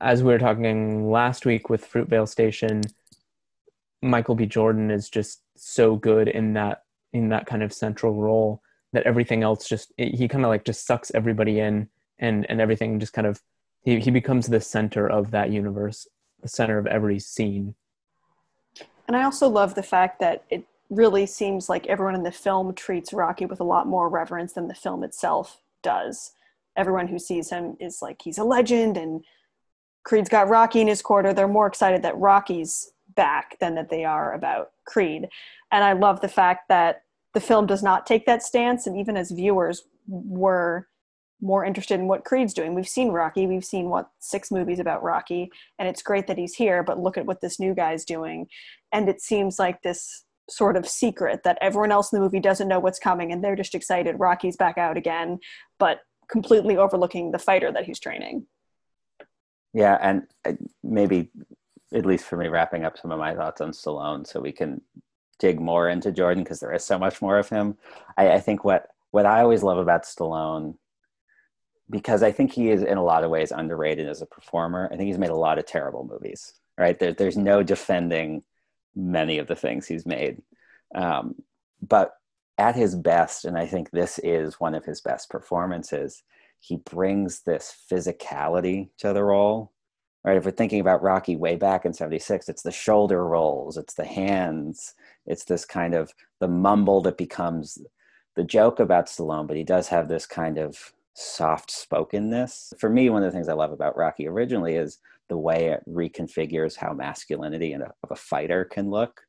as 0.00 0.24
we 0.24 0.32
were 0.32 0.40
talking 0.40 1.12
last 1.12 1.46
week 1.46 1.70
with 1.70 1.88
Fruitvale 1.88 2.28
Station, 2.28 2.82
Michael 4.02 4.34
B. 4.34 4.46
Jordan 4.46 4.90
is 4.90 5.08
just 5.08 5.42
so 5.58 5.96
good 5.96 6.28
in 6.28 6.52
that 6.54 6.84
in 7.12 7.28
that 7.30 7.46
kind 7.46 7.62
of 7.62 7.72
central 7.72 8.14
role 8.14 8.62
that 8.92 9.04
everything 9.04 9.42
else 9.42 9.68
just 9.68 9.92
he 9.96 10.28
kind 10.28 10.44
of 10.44 10.48
like 10.48 10.64
just 10.64 10.86
sucks 10.86 11.10
everybody 11.14 11.60
in 11.60 11.88
and 12.18 12.46
and 12.48 12.60
everything 12.60 12.98
just 13.00 13.12
kind 13.12 13.26
of 13.26 13.40
he, 13.82 14.00
he 14.00 14.10
becomes 14.10 14.46
the 14.46 14.60
center 14.60 15.08
of 15.08 15.30
that 15.30 15.50
universe 15.50 16.06
the 16.42 16.48
center 16.48 16.78
of 16.78 16.86
every 16.86 17.18
scene 17.18 17.74
and 19.06 19.16
i 19.16 19.22
also 19.22 19.48
love 19.48 19.74
the 19.74 19.82
fact 19.82 20.20
that 20.20 20.44
it 20.50 20.64
really 20.90 21.26
seems 21.26 21.68
like 21.68 21.86
everyone 21.86 22.14
in 22.14 22.22
the 22.22 22.32
film 22.32 22.74
treats 22.74 23.12
Rocky 23.12 23.46
with 23.46 23.60
a 23.60 23.64
lot 23.64 23.86
more 23.86 24.08
reverence 24.08 24.54
than 24.54 24.68
the 24.68 24.74
film 24.74 25.04
itself 25.04 25.60
does. 25.82 26.32
Everyone 26.76 27.08
who 27.08 27.18
sees 27.18 27.50
him 27.50 27.76
is 27.78 28.00
like 28.00 28.22
he's 28.22 28.38
a 28.38 28.44
legend 28.44 28.96
and 28.96 29.24
Creed's 30.04 30.28
got 30.28 30.48
Rocky 30.48 30.80
in 30.80 30.88
his 30.88 31.02
quarter. 31.02 31.34
They're 31.34 31.48
more 31.48 31.66
excited 31.66 32.02
that 32.02 32.16
Rocky's 32.16 32.92
back 33.18 33.58
than 33.58 33.74
that 33.74 33.90
they 33.90 34.04
are 34.04 34.32
about 34.32 34.70
Creed. 34.86 35.28
And 35.72 35.82
I 35.82 35.92
love 35.92 36.20
the 36.20 36.28
fact 36.28 36.68
that 36.68 37.02
the 37.34 37.40
film 37.40 37.66
does 37.66 37.82
not 37.82 38.06
take 38.06 38.24
that 38.26 38.44
stance 38.44 38.86
and 38.86 38.96
even 38.96 39.16
as 39.16 39.32
viewers 39.32 39.82
we're 40.06 40.84
more 41.40 41.64
interested 41.64 41.98
in 42.00 42.06
what 42.06 42.24
Creed's 42.24 42.54
doing. 42.54 42.74
We've 42.74 42.88
seen 42.88 43.08
Rocky, 43.10 43.46
we've 43.46 43.64
seen 43.64 43.88
what 43.90 44.08
six 44.20 44.50
movies 44.50 44.78
about 44.78 45.02
Rocky, 45.02 45.50
and 45.78 45.88
it's 45.88 46.02
great 46.02 46.28
that 46.28 46.38
he's 46.38 46.54
here, 46.54 46.82
but 46.82 47.00
look 47.00 47.18
at 47.18 47.26
what 47.26 47.40
this 47.40 47.60
new 47.60 47.74
guy's 47.74 48.04
doing. 48.04 48.46
And 48.92 49.08
it 49.08 49.20
seems 49.20 49.58
like 49.58 49.82
this 49.82 50.24
sort 50.48 50.76
of 50.76 50.88
secret 50.88 51.42
that 51.44 51.58
everyone 51.60 51.92
else 51.92 52.12
in 52.12 52.18
the 52.18 52.24
movie 52.24 52.40
doesn't 52.40 52.68
know 52.68 52.80
what's 52.80 52.98
coming 52.98 53.32
and 53.32 53.44
they're 53.44 53.54
just 53.56 53.74
excited 53.74 54.16
Rocky's 54.18 54.56
back 54.56 54.78
out 54.78 54.96
again, 54.96 55.40
but 55.78 56.00
completely 56.30 56.76
overlooking 56.76 57.32
the 57.32 57.38
fighter 57.38 57.72
that 57.72 57.84
he's 57.84 58.00
training. 58.00 58.46
Yeah, 59.74 59.98
and 60.00 60.22
uh, 60.46 60.52
maybe 60.82 61.30
at 61.92 62.06
least 62.06 62.24
for 62.24 62.36
me 62.36 62.48
wrapping 62.48 62.84
up 62.84 62.98
some 62.98 63.12
of 63.12 63.18
my 63.18 63.34
thoughts 63.34 63.60
on 63.60 63.70
Stallone 63.70 64.26
so 64.26 64.40
we 64.40 64.52
can 64.52 64.80
dig 65.38 65.60
more 65.60 65.88
into 65.88 66.12
Jordan 66.12 66.42
because 66.42 66.60
there 66.60 66.72
is 66.72 66.84
so 66.84 66.98
much 66.98 67.22
more 67.22 67.38
of 67.38 67.48
him. 67.48 67.76
I, 68.16 68.32
I 68.32 68.40
think 68.40 68.64
what 68.64 68.88
what 69.10 69.26
I 69.26 69.40
always 69.40 69.62
love 69.62 69.78
about 69.78 70.04
Stallone 70.04 70.74
because 71.90 72.22
I 72.22 72.32
think 72.32 72.52
he 72.52 72.70
is 72.70 72.82
in 72.82 72.98
a 72.98 73.04
lot 73.04 73.24
of 73.24 73.30
ways 73.30 73.50
underrated 73.50 74.08
as 74.08 74.20
a 74.20 74.26
performer. 74.26 74.88
I 74.92 74.96
think 74.96 75.06
he's 75.06 75.18
made 75.18 75.30
a 75.30 75.36
lot 75.36 75.58
of 75.58 75.66
terrible 75.66 76.04
movies. 76.04 76.52
Right 76.76 76.98
there, 76.98 77.12
there's 77.12 77.36
no 77.36 77.62
defending 77.62 78.42
many 78.94 79.38
of 79.38 79.46
the 79.46 79.56
things 79.56 79.86
he's 79.86 80.06
made, 80.06 80.42
um, 80.94 81.34
but 81.80 82.12
at 82.56 82.76
his 82.76 82.94
best, 82.94 83.44
and 83.44 83.56
I 83.56 83.66
think 83.66 83.90
this 83.90 84.18
is 84.20 84.60
one 84.60 84.74
of 84.74 84.84
his 84.84 85.00
best 85.00 85.30
performances. 85.30 86.22
He 86.60 86.76
brings 86.76 87.40
this 87.42 87.74
physicality 87.90 88.90
to 88.98 89.12
the 89.12 89.24
role. 89.24 89.72
Right, 90.28 90.36
if 90.36 90.44
we're 90.44 90.50
thinking 90.50 90.80
about 90.80 91.02
Rocky 91.02 91.36
way 91.36 91.56
back 91.56 91.86
in 91.86 91.94
'76, 91.94 92.50
it's 92.50 92.60
the 92.60 92.70
shoulder 92.70 93.26
rolls, 93.26 93.78
it's 93.78 93.94
the 93.94 94.04
hands, 94.04 94.92
it's 95.24 95.44
this 95.44 95.64
kind 95.64 95.94
of 95.94 96.12
the 96.38 96.46
mumble 96.46 97.00
that 97.00 97.16
becomes 97.16 97.78
the 98.36 98.44
joke 98.44 98.78
about 98.78 99.06
Stallone. 99.06 99.46
But 99.46 99.56
he 99.56 99.64
does 99.64 99.88
have 99.88 100.06
this 100.06 100.26
kind 100.26 100.58
of 100.58 100.92
soft 101.14 101.70
spokenness. 101.70 102.74
For 102.78 102.90
me, 102.90 103.08
one 103.08 103.22
of 103.22 103.32
the 103.32 103.34
things 103.34 103.48
I 103.48 103.54
love 103.54 103.72
about 103.72 103.96
Rocky 103.96 104.28
originally 104.28 104.74
is 104.74 104.98
the 105.30 105.38
way 105.38 105.68
it 105.68 105.82
reconfigures 105.88 106.76
how 106.76 106.92
masculinity 106.92 107.72
of 107.72 107.90
a 108.10 108.14
fighter 108.14 108.66
can 108.66 108.90
look. 108.90 109.22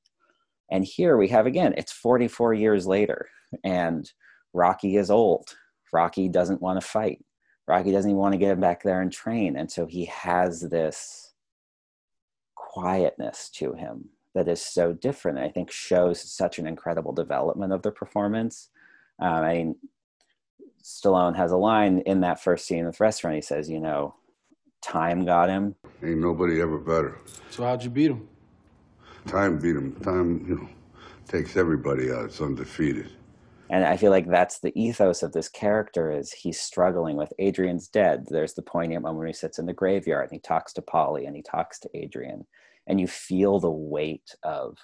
And 0.69 0.83
here 0.83 1.15
we 1.15 1.29
have 1.29 1.45
again, 1.45 1.73
it's 1.77 1.93
44 1.93 2.55
years 2.55 2.85
later, 2.85 3.29
and 3.63 4.11
Rocky 4.51 4.97
is 4.97 5.09
old. 5.09 5.55
Rocky 5.93 6.27
doesn't 6.27 6.61
want 6.61 6.81
to 6.81 6.85
fight. 6.85 7.23
Rocky 7.69 7.91
doesn't 7.91 8.09
even 8.09 8.19
want 8.19 8.33
to 8.33 8.39
get 8.39 8.51
him 8.51 8.59
back 8.59 8.81
there 8.81 8.99
and 8.99 9.11
train. 9.11 9.55
And 9.55 9.71
so 9.71 9.85
he 9.85 10.05
has 10.05 10.61
this 10.61 11.33
quietness 12.55 13.47
to 13.57 13.73
him 13.73 14.09
that 14.33 14.47
is 14.47 14.59
so 14.59 14.91
different. 14.91 15.37
I 15.37 15.49
think 15.49 15.69
shows 15.69 16.19
such 16.19 16.57
an 16.57 16.65
incredible 16.65 17.13
development 17.13 17.71
of 17.71 17.83
the 17.83 17.91
performance. 17.91 18.69
Um, 19.19 19.43
I 19.43 19.53
mean, 19.53 19.75
Stallone 20.83 21.35
has 21.35 21.51
a 21.51 21.57
line 21.57 21.99
in 22.07 22.21
that 22.21 22.41
first 22.41 22.65
scene 22.65 22.87
with 22.87 22.99
restaurant. 22.99 23.35
He 23.35 23.41
says, 23.41 23.69
you 23.69 23.79
know, 23.79 24.15
time 24.81 25.23
got 25.23 25.49
him. 25.49 25.75
Ain't 26.03 26.17
nobody 26.17 26.61
ever 26.61 26.79
better. 26.79 27.19
So 27.51 27.63
how'd 27.63 27.83
you 27.83 27.91
beat 27.91 28.09
him? 28.09 28.27
Time 29.27 29.59
beat 29.59 29.75
him. 29.75 29.93
Time, 30.01 30.43
you 30.47 30.55
know, 30.55 30.69
takes 31.27 31.55
everybody 31.55 32.11
out. 32.11 32.25
It's 32.25 32.41
undefeated. 32.41 33.11
And 33.71 33.85
I 33.85 33.97
feel 33.97 34.11
like 34.11 34.27
that's 34.27 34.59
the 34.59 34.73
ethos 34.79 35.21
of 35.21 35.31
this 35.31 35.47
character 35.47 36.11
is 36.11 36.31
he's 36.31 36.59
struggling 36.59 37.17
with 37.17 37.33
Adrian's 37.37 37.87
dead. 37.87 38.25
There's 38.29 38.55
the 38.55 38.63
poignant 38.63 39.03
moment 39.03 39.19
when 39.19 39.27
he 39.27 39.33
sits 39.33 39.59
in 39.59 39.67
the 39.67 39.73
graveyard 39.73 40.25
and 40.25 40.33
he 40.33 40.39
talks 40.39 40.73
to 40.73 40.81
Paulie 40.81 41.27
and 41.27 41.35
he 41.35 41.43
talks 41.43 41.79
to 41.79 41.89
Adrian. 41.93 42.47
And 42.87 42.99
you 42.99 43.07
feel 43.07 43.59
the 43.59 43.69
weight 43.69 44.35
of 44.41 44.77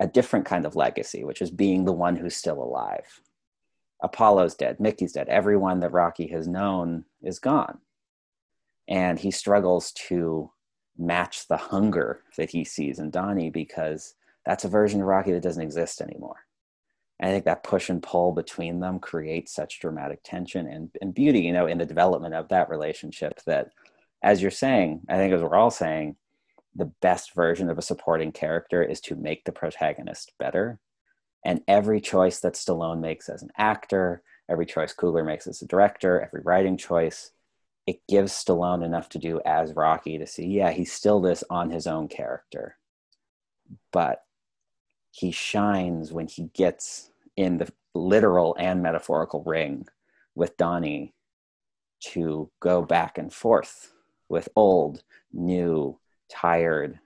a 0.00 0.06
different 0.06 0.44
kind 0.44 0.66
of 0.66 0.76
legacy, 0.76 1.24
which 1.24 1.40
is 1.40 1.50
being 1.50 1.84
the 1.86 1.92
one 1.92 2.16
who's 2.16 2.36
still 2.36 2.62
alive 2.62 3.20
Apollo's 4.02 4.54
dead, 4.54 4.78
Mickey's 4.78 5.12
dead, 5.12 5.28
everyone 5.28 5.80
that 5.80 5.92
Rocky 5.92 6.28
has 6.28 6.46
known 6.46 7.04
is 7.22 7.38
gone. 7.38 7.78
And 8.86 9.18
he 9.18 9.30
struggles 9.30 9.92
to 10.08 10.50
match 10.96 11.46
the 11.48 11.56
hunger 11.56 12.22
that 12.36 12.50
he 12.50 12.64
sees 12.64 12.98
in 12.98 13.10
Donnie 13.10 13.50
because 13.50 14.14
that's 14.46 14.64
a 14.64 14.68
version 14.68 15.00
of 15.00 15.06
Rocky 15.06 15.32
that 15.32 15.42
doesn't 15.42 15.62
exist 15.62 16.00
anymore. 16.00 16.46
And 17.20 17.30
I 17.30 17.32
think 17.32 17.44
that 17.46 17.64
push 17.64 17.90
and 17.90 18.02
pull 18.02 18.32
between 18.32 18.80
them 18.80 19.00
creates 19.00 19.52
such 19.52 19.80
dramatic 19.80 20.20
tension 20.22 20.66
and, 20.68 20.90
and 21.00 21.14
beauty, 21.14 21.40
you 21.40 21.52
know, 21.52 21.66
in 21.66 21.78
the 21.78 21.86
development 21.86 22.34
of 22.34 22.48
that 22.48 22.70
relationship 22.70 23.40
that, 23.46 23.70
as 24.22 24.40
you're 24.40 24.50
saying, 24.50 25.02
I 25.08 25.16
think 25.16 25.32
as 25.32 25.42
we're 25.42 25.56
all 25.56 25.70
saying, 25.70 26.16
the 26.74 26.92
best 27.02 27.34
version 27.34 27.70
of 27.70 27.78
a 27.78 27.82
supporting 27.82 28.30
character 28.30 28.82
is 28.82 29.00
to 29.00 29.16
make 29.16 29.44
the 29.44 29.52
protagonist 29.52 30.32
better 30.38 30.78
and 31.44 31.62
every 31.68 32.00
choice 32.00 32.40
that 32.40 32.54
Stallone 32.54 33.00
makes 33.00 33.28
as 33.28 33.42
an 33.42 33.50
actor, 33.56 34.22
every 34.48 34.66
choice 34.66 34.94
Coogler 34.94 35.24
makes 35.24 35.46
as 35.46 35.62
a 35.62 35.66
director, 35.66 36.20
every 36.20 36.42
writing 36.42 36.76
choice, 36.76 37.32
it 37.86 38.00
gives 38.08 38.32
Stallone 38.32 38.84
enough 38.84 39.08
to 39.10 39.18
do 39.18 39.40
as 39.46 39.72
Rocky 39.72 40.18
to 40.18 40.26
see, 40.26 40.46
yeah, 40.46 40.70
he's 40.70 40.92
still 40.92 41.20
this 41.20 41.44
on 41.48 41.70
his 41.70 41.86
own 41.86 42.08
character. 42.08 42.76
But 43.92 44.22
he 45.10 45.30
shines 45.30 46.12
when 46.12 46.26
he 46.26 46.44
gets 46.54 47.10
in 47.36 47.58
the 47.58 47.72
literal 47.94 48.56
and 48.58 48.82
metaphorical 48.82 49.42
ring 49.44 49.86
with 50.34 50.56
Donnie 50.56 51.14
to 52.00 52.50
go 52.60 52.82
back 52.82 53.18
and 53.18 53.32
forth 53.32 53.92
with 54.28 54.48
old, 54.54 55.02
new, 55.32 55.98
tired, 56.30 56.98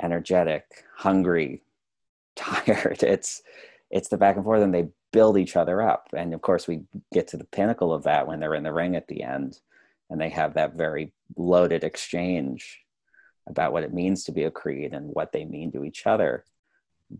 energetic, 0.00 0.84
hungry, 0.96 1.62
tired. 2.36 3.02
It's 3.02 3.42
it's 3.90 4.08
the 4.08 4.16
back 4.16 4.36
and 4.36 4.44
forth, 4.44 4.62
and 4.62 4.72
they 4.72 4.88
build 5.12 5.36
each 5.36 5.56
other 5.56 5.82
up. 5.82 6.08
And 6.16 6.32
of 6.32 6.42
course, 6.42 6.68
we 6.68 6.82
get 7.12 7.28
to 7.28 7.36
the 7.36 7.44
pinnacle 7.44 7.92
of 7.92 8.04
that 8.04 8.28
when 8.28 8.38
they're 8.38 8.54
in 8.54 8.62
the 8.62 8.72
ring 8.72 8.94
at 8.94 9.08
the 9.08 9.22
end, 9.22 9.58
and 10.08 10.20
they 10.20 10.28
have 10.28 10.54
that 10.54 10.74
very 10.74 11.12
loaded 11.36 11.82
exchange 11.82 12.80
about 13.48 13.72
what 13.72 13.82
it 13.82 13.92
means 13.92 14.24
to 14.24 14.32
be 14.32 14.44
a 14.44 14.50
creed 14.50 14.92
and 14.94 15.10
what 15.12 15.32
they 15.32 15.44
mean 15.44 15.72
to 15.72 15.84
each 15.84 16.06
other. 16.06 16.44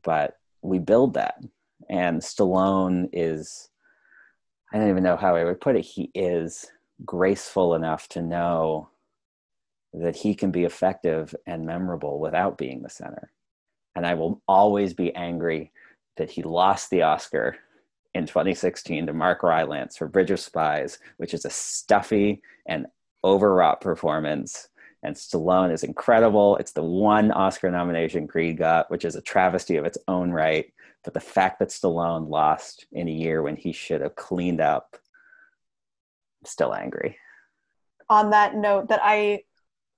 But 0.02 0.36
we 0.62 0.78
build 0.78 1.14
that, 1.14 1.42
and 1.88 2.20
Stallone 2.20 3.08
is. 3.12 3.68
I 4.72 4.78
don't 4.78 4.90
even 4.90 5.02
know 5.02 5.16
how 5.16 5.34
I 5.34 5.44
would 5.44 5.60
put 5.60 5.74
it. 5.74 5.84
He 5.84 6.12
is 6.14 6.64
graceful 7.04 7.74
enough 7.74 8.08
to 8.10 8.22
know 8.22 8.90
that 9.92 10.14
he 10.14 10.34
can 10.34 10.52
be 10.52 10.62
effective 10.62 11.34
and 11.46 11.66
memorable 11.66 12.20
without 12.20 12.56
being 12.56 12.82
the 12.82 12.88
center 12.88 13.32
and 13.94 14.06
I 14.06 14.14
will 14.14 14.40
always 14.46 14.94
be 14.94 15.14
angry 15.14 15.72
that 16.16 16.30
he 16.30 16.42
lost 16.42 16.90
the 16.90 17.02
Oscar 17.02 17.56
in 18.14 18.26
2016 18.26 19.06
to 19.06 19.12
Mark 19.12 19.42
Rylance 19.42 19.96
for 19.96 20.08
Bridge 20.08 20.30
of 20.30 20.40
Spies, 20.40 20.98
which 21.16 21.34
is 21.34 21.44
a 21.44 21.50
stuffy 21.50 22.42
and 22.66 22.86
overwrought 23.24 23.80
performance. 23.80 24.68
And 25.02 25.16
Stallone 25.16 25.72
is 25.72 25.82
incredible. 25.82 26.56
It's 26.58 26.72
the 26.72 26.82
one 26.82 27.30
Oscar 27.30 27.70
nomination 27.70 28.28
Creed 28.28 28.58
got, 28.58 28.90
which 28.90 29.04
is 29.04 29.16
a 29.16 29.22
travesty 29.22 29.76
of 29.76 29.84
its 29.84 29.98
own 30.08 30.30
right. 30.30 30.72
But 31.04 31.14
the 31.14 31.20
fact 31.20 31.58
that 31.60 31.70
Stallone 31.70 32.28
lost 32.28 32.86
in 32.92 33.08
a 33.08 33.12
year 33.12 33.42
when 33.42 33.56
he 33.56 33.72
should 33.72 34.02
have 34.02 34.14
cleaned 34.14 34.60
up, 34.60 34.96
I'm 36.42 36.46
still 36.46 36.74
angry. 36.74 37.16
On 38.10 38.30
that 38.30 38.54
note, 38.54 38.88
that 38.88 39.00
I 39.02 39.44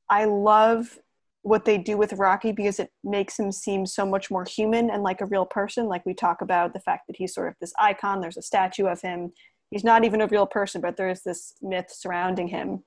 I 0.09 0.27
love 0.27 0.99
what 1.43 1.65
they 1.65 1.77
do 1.77 1.97
with 1.97 2.13
Rocky 2.13 2.53
because 2.53 2.79
it 2.79 2.91
makes 3.03 3.39
him 3.39 3.51
seem 3.51 3.85
so 3.85 4.07
much 4.07 4.31
more 4.31 4.45
human 4.45 4.91
and 4.91 5.03
like 5.03 5.21
a 5.21 5.27
real 5.27 5.45
person. 5.45 5.87
Like 5.87 6.07
we 6.07 6.15
talk 6.15 6.41
about 6.41 6.73
the 6.73 6.81
fact 6.81 7.09
that 7.09 7.17
he's 7.17 7.35
sort 7.35 7.49
of 7.49 7.55
this 7.61 7.73
icon, 7.79 8.21
there's 8.21 8.37
a 8.37 8.43
statue 8.43 8.87
of 8.87 9.01
him. 9.01 9.33
He's 9.71 9.85
not 9.85 10.05
even 10.05 10.21
a 10.21 10.29
real 10.29 10.47
person, 10.47 10.81
but 10.81 10.97
there's 10.97 11.23
this 11.23 11.55
myth 11.61 11.91
surrounding 11.91 12.49
him. 12.49 12.85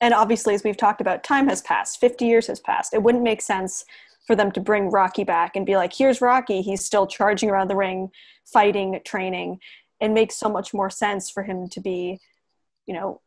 And 0.00 0.12
obviously, 0.12 0.54
as 0.54 0.62
we've 0.62 0.76
talked 0.76 1.00
about, 1.00 1.24
time 1.24 1.48
has 1.48 1.62
passed, 1.62 2.00
50 2.00 2.26
years 2.26 2.46
has 2.48 2.60
passed. 2.60 2.92
It 2.92 3.02
wouldn't 3.02 3.24
make 3.24 3.40
sense 3.40 3.84
for 4.26 4.36
them 4.36 4.50
to 4.52 4.60
bring 4.60 4.90
Rocky 4.90 5.24
back 5.24 5.56
and 5.56 5.64
be 5.64 5.76
like, 5.76 5.92
here's 5.92 6.20
Rocky. 6.20 6.60
He's 6.60 6.84
still 6.84 7.06
charging 7.06 7.48
around 7.48 7.68
the 7.68 7.76
ring, 7.76 8.10
fighting, 8.44 9.00
training. 9.04 9.60
It 10.00 10.08
makes 10.08 10.36
so 10.36 10.48
much 10.48 10.74
more 10.74 10.90
sense 10.90 11.30
for 11.30 11.42
him 11.42 11.68
to 11.68 11.80
be, 11.80 12.18
you 12.86 12.94
know, 12.94 13.20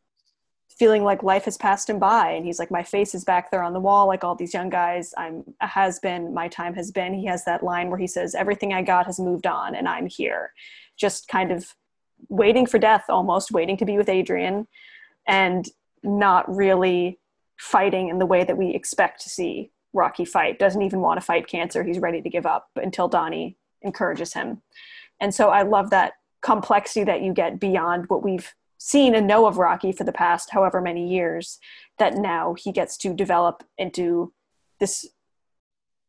feeling 0.79 1.03
like 1.03 1.23
life 1.23 1.43
has 1.43 1.57
passed 1.57 1.89
him 1.89 1.99
by 1.99 2.31
and 2.31 2.45
he's 2.45 2.57
like 2.57 2.71
my 2.71 2.83
face 2.83 3.13
is 3.13 3.25
back 3.25 3.51
there 3.51 3.61
on 3.61 3.73
the 3.73 3.79
wall 3.79 4.07
like 4.07 4.23
all 4.23 4.33
these 4.33 4.53
young 4.53 4.69
guys 4.69 5.13
i'm 5.17 5.43
a 5.59 5.67
has 5.67 5.99
been 5.99 6.33
my 6.33 6.47
time 6.47 6.73
has 6.73 6.89
been 6.89 7.13
he 7.13 7.25
has 7.25 7.43
that 7.43 7.61
line 7.61 7.89
where 7.89 7.99
he 7.99 8.07
says 8.07 8.33
everything 8.33 8.71
i 8.71 8.81
got 8.81 9.05
has 9.05 9.19
moved 9.19 9.45
on 9.45 9.75
and 9.75 9.89
i'm 9.89 10.05
here 10.05 10.53
just 10.95 11.27
kind 11.27 11.51
of 11.51 11.75
waiting 12.29 12.65
for 12.65 12.79
death 12.79 13.03
almost 13.09 13.51
waiting 13.51 13.75
to 13.75 13.83
be 13.83 13.97
with 13.97 14.07
adrian 14.07 14.65
and 15.27 15.67
not 16.03 16.53
really 16.53 17.19
fighting 17.57 18.09
in 18.09 18.19
the 18.19 18.25
way 18.25 18.43
that 18.43 18.57
we 18.57 18.69
expect 18.73 19.21
to 19.21 19.29
see 19.29 19.71
rocky 19.93 20.23
fight 20.23 20.59
doesn't 20.59 20.83
even 20.83 21.01
want 21.01 21.19
to 21.19 21.25
fight 21.25 21.47
cancer 21.47 21.83
he's 21.83 21.99
ready 21.99 22.21
to 22.21 22.29
give 22.29 22.45
up 22.45 22.69
until 22.75 23.07
donnie 23.07 23.57
encourages 23.81 24.33
him. 24.33 24.61
And 25.19 25.33
so 25.33 25.49
I 25.49 25.63
love 25.63 25.89
that 25.89 26.13
complexity 26.41 27.03
that 27.05 27.21
you 27.21 27.33
get 27.33 27.59
beyond 27.59 28.05
what 28.09 28.23
we've 28.23 28.53
seen 28.77 29.13
and 29.13 29.27
know 29.27 29.45
of 29.45 29.57
Rocky 29.57 29.91
for 29.91 30.05
the 30.05 30.13
past 30.13 30.51
however 30.51 30.79
many 30.79 31.07
years, 31.07 31.59
that 31.97 32.15
now 32.15 32.53
he 32.53 32.71
gets 32.71 32.97
to 32.97 33.13
develop 33.13 33.63
into 33.77 34.31
this 34.79 35.05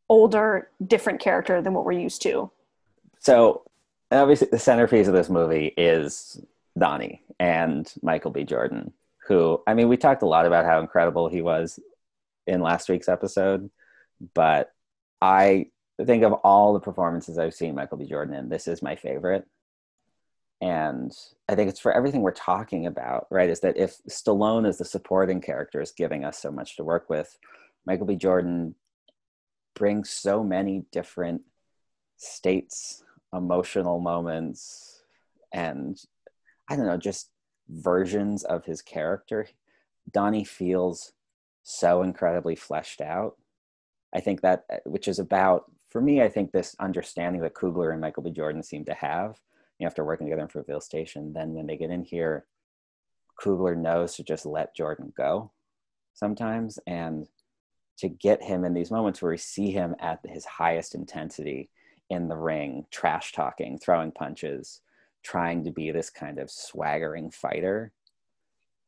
older, 0.07 0.69
different 0.85 1.19
character 1.19 1.61
than 1.61 1.73
what 1.73 1.85
we're 1.85 1.91
used 1.91 2.21
to. 2.21 2.49
So 3.19 3.63
obviously 4.11 4.47
the 4.49 4.59
centerpiece 4.59 5.07
of 5.07 5.13
this 5.13 5.29
movie 5.29 5.73
is 5.77 6.41
Donnie 6.77 7.21
and 7.39 7.91
Michael 8.01 8.31
B. 8.31 8.43
Jordan, 8.43 8.93
who 9.27 9.61
I 9.67 9.73
mean 9.73 9.87
we 9.89 9.97
talked 9.97 10.23
a 10.23 10.27
lot 10.27 10.45
about 10.45 10.65
how 10.65 10.79
incredible 10.79 11.29
he 11.29 11.41
was 11.41 11.79
in 12.47 12.61
last 12.61 12.89
week's 12.89 13.09
episode, 13.09 13.69
but 14.33 14.71
I 15.21 15.67
think 16.05 16.23
of 16.23 16.33
all 16.33 16.73
the 16.73 16.79
performances 16.79 17.37
I've 17.37 17.53
seen 17.53 17.75
Michael 17.75 17.97
B. 17.97 18.05
Jordan 18.05 18.33
in, 18.35 18.49
this 18.49 18.67
is 18.67 18.81
my 18.81 18.95
favorite. 18.95 19.45
And 20.61 21.11
I 21.49 21.55
think 21.55 21.69
it's 21.69 21.79
for 21.79 21.91
everything 21.91 22.21
we're 22.21 22.31
talking 22.31 22.85
about, 22.85 23.25
right? 23.31 23.49
Is 23.49 23.61
that 23.61 23.77
if 23.77 23.97
Stallone 24.07 24.67
is 24.67 24.77
the 24.77 24.85
supporting 24.85 25.41
character 25.41 25.81
is 25.81 25.91
giving 25.91 26.23
us 26.23 26.37
so 26.37 26.51
much 26.51 26.77
to 26.77 26.83
work 26.83 27.09
with, 27.09 27.35
Michael 27.85 28.05
B. 28.05 28.15
Jordan 28.15 28.75
brings 29.75 30.11
so 30.11 30.43
many 30.43 30.85
different 30.91 31.41
states, 32.17 33.03
emotional 33.33 33.99
moments, 33.99 35.01
and 35.51 35.99
I 36.69 36.75
don't 36.75 36.85
know, 36.85 36.97
just 36.97 37.30
versions 37.71 38.43
of 38.43 38.65
his 38.65 38.81
character. 38.81 39.47
Donnie 40.11 40.43
feels 40.43 41.13
so 41.63 42.03
incredibly 42.03 42.55
fleshed 42.55 43.01
out. 43.01 43.37
I 44.13 44.19
think 44.19 44.41
that, 44.41 44.65
uh, 44.71 44.77
which 44.85 45.07
is 45.07 45.19
about, 45.19 45.71
for 45.89 46.01
me, 46.01 46.21
I 46.21 46.29
think 46.29 46.51
this 46.51 46.75
understanding 46.79 47.41
that 47.41 47.53
Coogler 47.53 47.91
and 47.91 48.01
Michael 48.01 48.23
B. 48.23 48.31
Jordan 48.31 48.63
seem 48.63 48.85
to 48.85 48.93
have 48.93 49.39
you 49.79 49.85
know, 49.85 49.87
after 49.87 50.03
working 50.03 50.27
together 50.27 50.43
in 50.43 50.47
Fruitvale 50.47 50.83
Station. 50.83 51.33
Then 51.33 51.53
when 51.53 51.67
they 51.67 51.77
get 51.77 51.91
in 51.91 52.03
here, 52.03 52.45
Coogler 53.41 53.77
knows 53.77 54.15
to 54.15 54.23
just 54.23 54.45
let 54.45 54.75
Jordan 54.75 55.13
go 55.15 55.51
sometimes 56.13 56.77
and 56.85 57.27
to 57.97 58.09
get 58.09 58.43
him 58.43 58.65
in 58.65 58.73
these 58.73 58.91
moments 58.91 59.21
where 59.21 59.31
we 59.31 59.37
see 59.37 59.71
him 59.71 59.95
at 59.99 60.19
his 60.25 60.45
highest 60.45 60.95
intensity 60.95 61.69
in 62.09 62.27
the 62.27 62.35
ring, 62.35 62.85
trash 62.91 63.31
talking, 63.31 63.77
throwing 63.77 64.11
punches, 64.11 64.81
trying 65.23 65.63
to 65.63 65.71
be 65.71 65.91
this 65.91 66.09
kind 66.09 66.39
of 66.39 66.49
swaggering 66.49 67.31
fighter. 67.31 67.91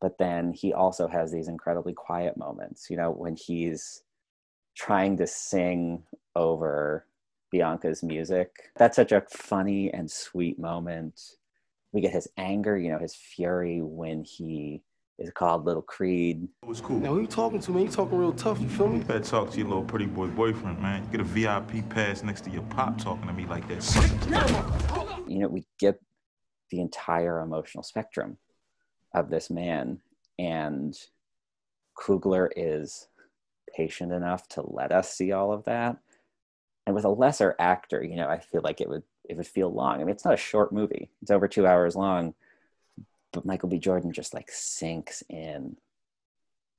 But 0.01 0.17
then 0.17 0.53
he 0.53 0.73
also 0.73 1.07
has 1.07 1.31
these 1.31 1.47
incredibly 1.47 1.93
quiet 1.93 2.35
moments, 2.37 2.89
you 2.89 2.97
know, 2.97 3.11
when 3.11 3.35
he's 3.35 4.03
trying 4.75 5.17
to 5.17 5.27
sing 5.27 6.03
over 6.35 7.05
Bianca's 7.51 8.03
music. 8.03 8.51
That's 8.75 8.95
such 8.95 9.11
a 9.11 9.23
funny 9.29 9.93
and 9.93 10.09
sweet 10.09 10.59
moment. 10.59 11.37
We 11.93 12.01
get 12.01 12.11
his 12.11 12.27
anger, 12.37 12.77
you 12.77 12.91
know, 12.91 12.97
his 12.97 13.15
fury 13.15 13.81
when 13.81 14.23
he 14.23 14.81
is 15.19 15.29
called 15.31 15.63
Little 15.63 15.83
Creed. 15.83 16.47
It 16.63 16.67
was 16.67 16.81
cool. 16.81 16.99
Now, 16.99 17.13
who 17.13 17.21
you 17.21 17.27
talking 17.27 17.59
to, 17.61 17.71
man? 17.71 17.83
You 17.83 17.89
talking 17.89 18.17
real 18.17 18.33
tough, 18.33 18.59
you 18.59 18.67
feel 18.67 18.87
me? 18.87 18.97
You 18.97 19.03
better 19.03 19.19
talk 19.19 19.51
to 19.51 19.57
your 19.57 19.67
little 19.67 19.83
pretty 19.83 20.07
boy 20.07 20.27
boyfriend, 20.27 20.81
man. 20.81 21.03
You 21.03 21.11
get 21.11 21.21
a 21.21 21.23
VIP 21.23 21.87
pass 21.89 22.23
next 22.23 22.41
to 22.41 22.49
your 22.49 22.63
pop 22.63 22.97
talking 22.97 23.27
to 23.27 23.33
me 23.33 23.45
like 23.45 23.67
that. 23.67 25.23
You 25.27 25.39
know, 25.39 25.47
we 25.47 25.63
get 25.79 26.01
the 26.73 26.81
entire 26.81 27.39
emotional 27.39 27.83
spectrum 27.83 28.37
of 29.13 29.29
this 29.29 29.51
man, 29.51 29.99
and 30.39 30.97
Coogler 31.95 32.49
is 32.55 33.07
patient 33.75 34.11
enough 34.11 34.47
to 34.47 34.63
let 34.65 34.91
us 34.91 35.13
see 35.13 35.31
all 35.31 35.53
of 35.53 35.65
that. 35.65 35.97
And 36.87 36.95
with 36.95 37.05
a 37.05 37.09
lesser 37.09 37.55
actor 37.59 38.03
you 38.03 38.15
know 38.15 38.27
i 38.27 38.39
feel 38.39 38.61
like 38.61 38.81
it 38.81 38.89
would 38.89 39.03
it 39.29 39.37
would 39.37 39.47
feel 39.47 39.71
long. 39.71 39.95
I 39.95 39.97
mean 39.99 40.09
it's 40.09 40.25
not 40.25 40.33
a 40.33 40.37
short 40.37 40.73
movie. 40.73 41.11
It's 41.21 41.31
over 41.31 41.47
two 41.47 41.67
hours 41.67 41.95
long. 41.95 42.33
But 43.31 43.45
michael 43.45 43.69
b. 43.69 43.77
Jordan 43.77 44.11
just 44.11 44.33
like 44.33 44.51
sinks 44.51 45.23
in 45.29 45.77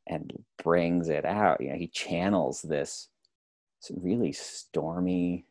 and 0.09 0.33
brings 0.63 1.09
it 1.09 1.25
out. 1.25 1.61
You 1.61 1.71
know 1.71 1.77
he 1.77 1.87
channels 1.87 2.63
this 2.63 3.09
really 3.91 4.33
stormy 4.33 5.47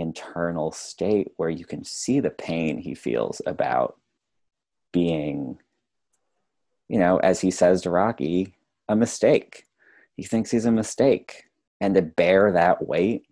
internal 0.00 0.72
state 0.72 1.32
where 1.36 1.50
you 1.50 1.64
can 1.64 1.84
see 1.84 2.20
the 2.20 2.30
pain 2.30 2.78
he 2.78 2.94
feels 2.94 3.40
about 3.46 3.98
being 4.92 5.58
you 6.88 6.98
know 6.98 7.18
as 7.18 7.40
he 7.40 7.50
says 7.50 7.82
to 7.82 7.90
rocky 7.90 8.54
a 8.88 8.96
mistake 8.96 9.66
he 10.16 10.24
thinks 10.24 10.50
he's 10.50 10.64
a 10.64 10.72
mistake 10.72 11.44
and 11.80 11.94
to 11.94 12.02
bear 12.02 12.52
that 12.52 12.86
weight 12.86 13.24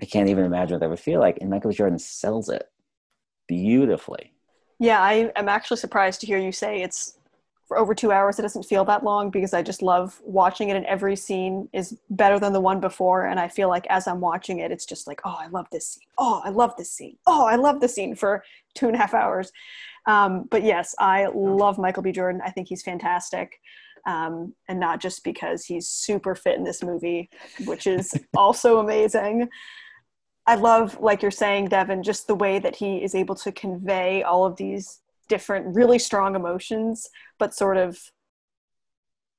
I 0.00 0.06
can't 0.06 0.28
even 0.28 0.44
imagine 0.44 0.74
what 0.74 0.80
that 0.80 0.90
would 0.90 1.00
feel 1.00 1.20
like. 1.20 1.38
And 1.40 1.50
Michael 1.50 1.70
Jordan 1.70 1.98
sells 1.98 2.48
it 2.48 2.68
beautifully. 3.46 4.32
Yeah, 4.78 5.00
I 5.00 5.32
am 5.36 5.48
actually 5.48 5.76
surprised 5.78 6.20
to 6.20 6.26
hear 6.26 6.38
you 6.38 6.52
say 6.52 6.82
it's 6.82 7.18
for 7.66 7.78
over 7.78 7.94
two 7.94 8.12
hours. 8.12 8.38
It 8.38 8.42
doesn't 8.42 8.64
feel 8.64 8.84
that 8.84 9.04
long 9.04 9.30
because 9.30 9.54
I 9.54 9.62
just 9.62 9.82
love 9.82 10.20
watching 10.22 10.68
it, 10.68 10.76
and 10.76 10.86
every 10.86 11.16
scene 11.16 11.68
is 11.72 11.98
better 12.10 12.38
than 12.38 12.52
the 12.52 12.60
one 12.60 12.80
before. 12.80 13.26
And 13.26 13.40
I 13.40 13.48
feel 13.48 13.68
like 13.68 13.86
as 13.88 14.06
I'm 14.06 14.20
watching 14.20 14.58
it, 14.58 14.70
it's 14.70 14.86
just 14.86 15.06
like, 15.06 15.20
oh, 15.24 15.36
I 15.38 15.48
love 15.48 15.66
this 15.72 15.88
scene. 15.88 16.08
Oh, 16.18 16.42
I 16.44 16.50
love 16.50 16.74
this 16.76 16.92
scene. 16.92 17.16
Oh, 17.26 17.46
I 17.46 17.56
love 17.56 17.80
this 17.80 17.94
scene 17.94 18.14
for 18.14 18.44
two 18.74 18.86
and 18.86 18.94
a 18.94 18.98
half 18.98 19.14
hours. 19.14 19.50
Um, 20.06 20.46
but 20.50 20.62
yes, 20.62 20.94
I 20.98 21.26
love 21.34 21.78
Michael 21.78 22.02
B. 22.02 22.12
Jordan. 22.12 22.42
I 22.44 22.50
think 22.50 22.68
he's 22.68 22.82
fantastic. 22.82 23.58
Um, 24.06 24.54
and 24.68 24.78
not 24.78 25.00
just 25.00 25.24
because 25.24 25.64
he's 25.64 25.88
super 25.88 26.34
fit 26.34 26.58
in 26.58 26.64
this 26.64 26.82
movie, 26.82 27.30
which 27.64 27.86
is 27.86 28.12
also 28.36 28.78
amazing. 28.78 29.48
I 30.46 30.56
love, 30.56 31.00
like 31.00 31.22
you're 31.22 31.30
saying, 31.30 31.68
Devin, 31.68 32.02
just 32.02 32.26
the 32.26 32.34
way 32.34 32.58
that 32.58 32.76
he 32.76 33.02
is 33.02 33.14
able 33.14 33.34
to 33.36 33.50
convey 33.50 34.22
all 34.22 34.44
of 34.44 34.56
these 34.56 35.00
different, 35.28 35.74
really 35.74 35.98
strong 35.98 36.34
emotions, 36.34 37.08
but 37.38 37.54
sort 37.54 37.76
of 37.76 37.98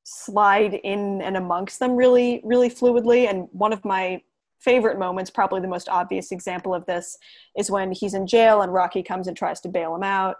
slide 0.03 0.75
in 0.75 1.21
and 1.21 1.35
amongst 1.35 1.79
them 1.79 1.95
really, 1.95 2.41
really 2.43 2.69
fluidly. 2.69 3.29
And 3.29 3.47
one 3.51 3.73
of 3.73 3.83
my 3.83 4.21
favorite 4.59 4.97
moments, 4.97 5.29
probably 5.29 5.61
the 5.61 5.67
most 5.67 5.89
obvious 5.89 6.31
example 6.31 6.73
of 6.73 6.85
this, 6.85 7.17
is 7.57 7.69
when 7.71 7.91
he's 7.91 8.13
in 8.13 8.27
jail 8.27 8.61
and 8.61 8.73
Rocky 8.73 9.03
comes 9.03 9.27
and 9.27 9.35
tries 9.35 9.59
to 9.61 9.69
bail 9.69 9.95
him 9.95 10.03
out. 10.03 10.37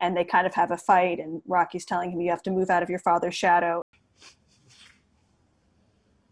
And 0.00 0.16
they 0.16 0.24
kind 0.24 0.46
of 0.46 0.54
have 0.54 0.72
a 0.72 0.76
fight, 0.76 1.20
and 1.20 1.40
Rocky's 1.46 1.84
telling 1.84 2.10
him, 2.10 2.20
You 2.20 2.30
have 2.30 2.42
to 2.42 2.50
move 2.50 2.68
out 2.68 2.82
of 2.82 2.90
your 2.90 2.98
father's 2.98 3.34
shadow. 3.34 3.82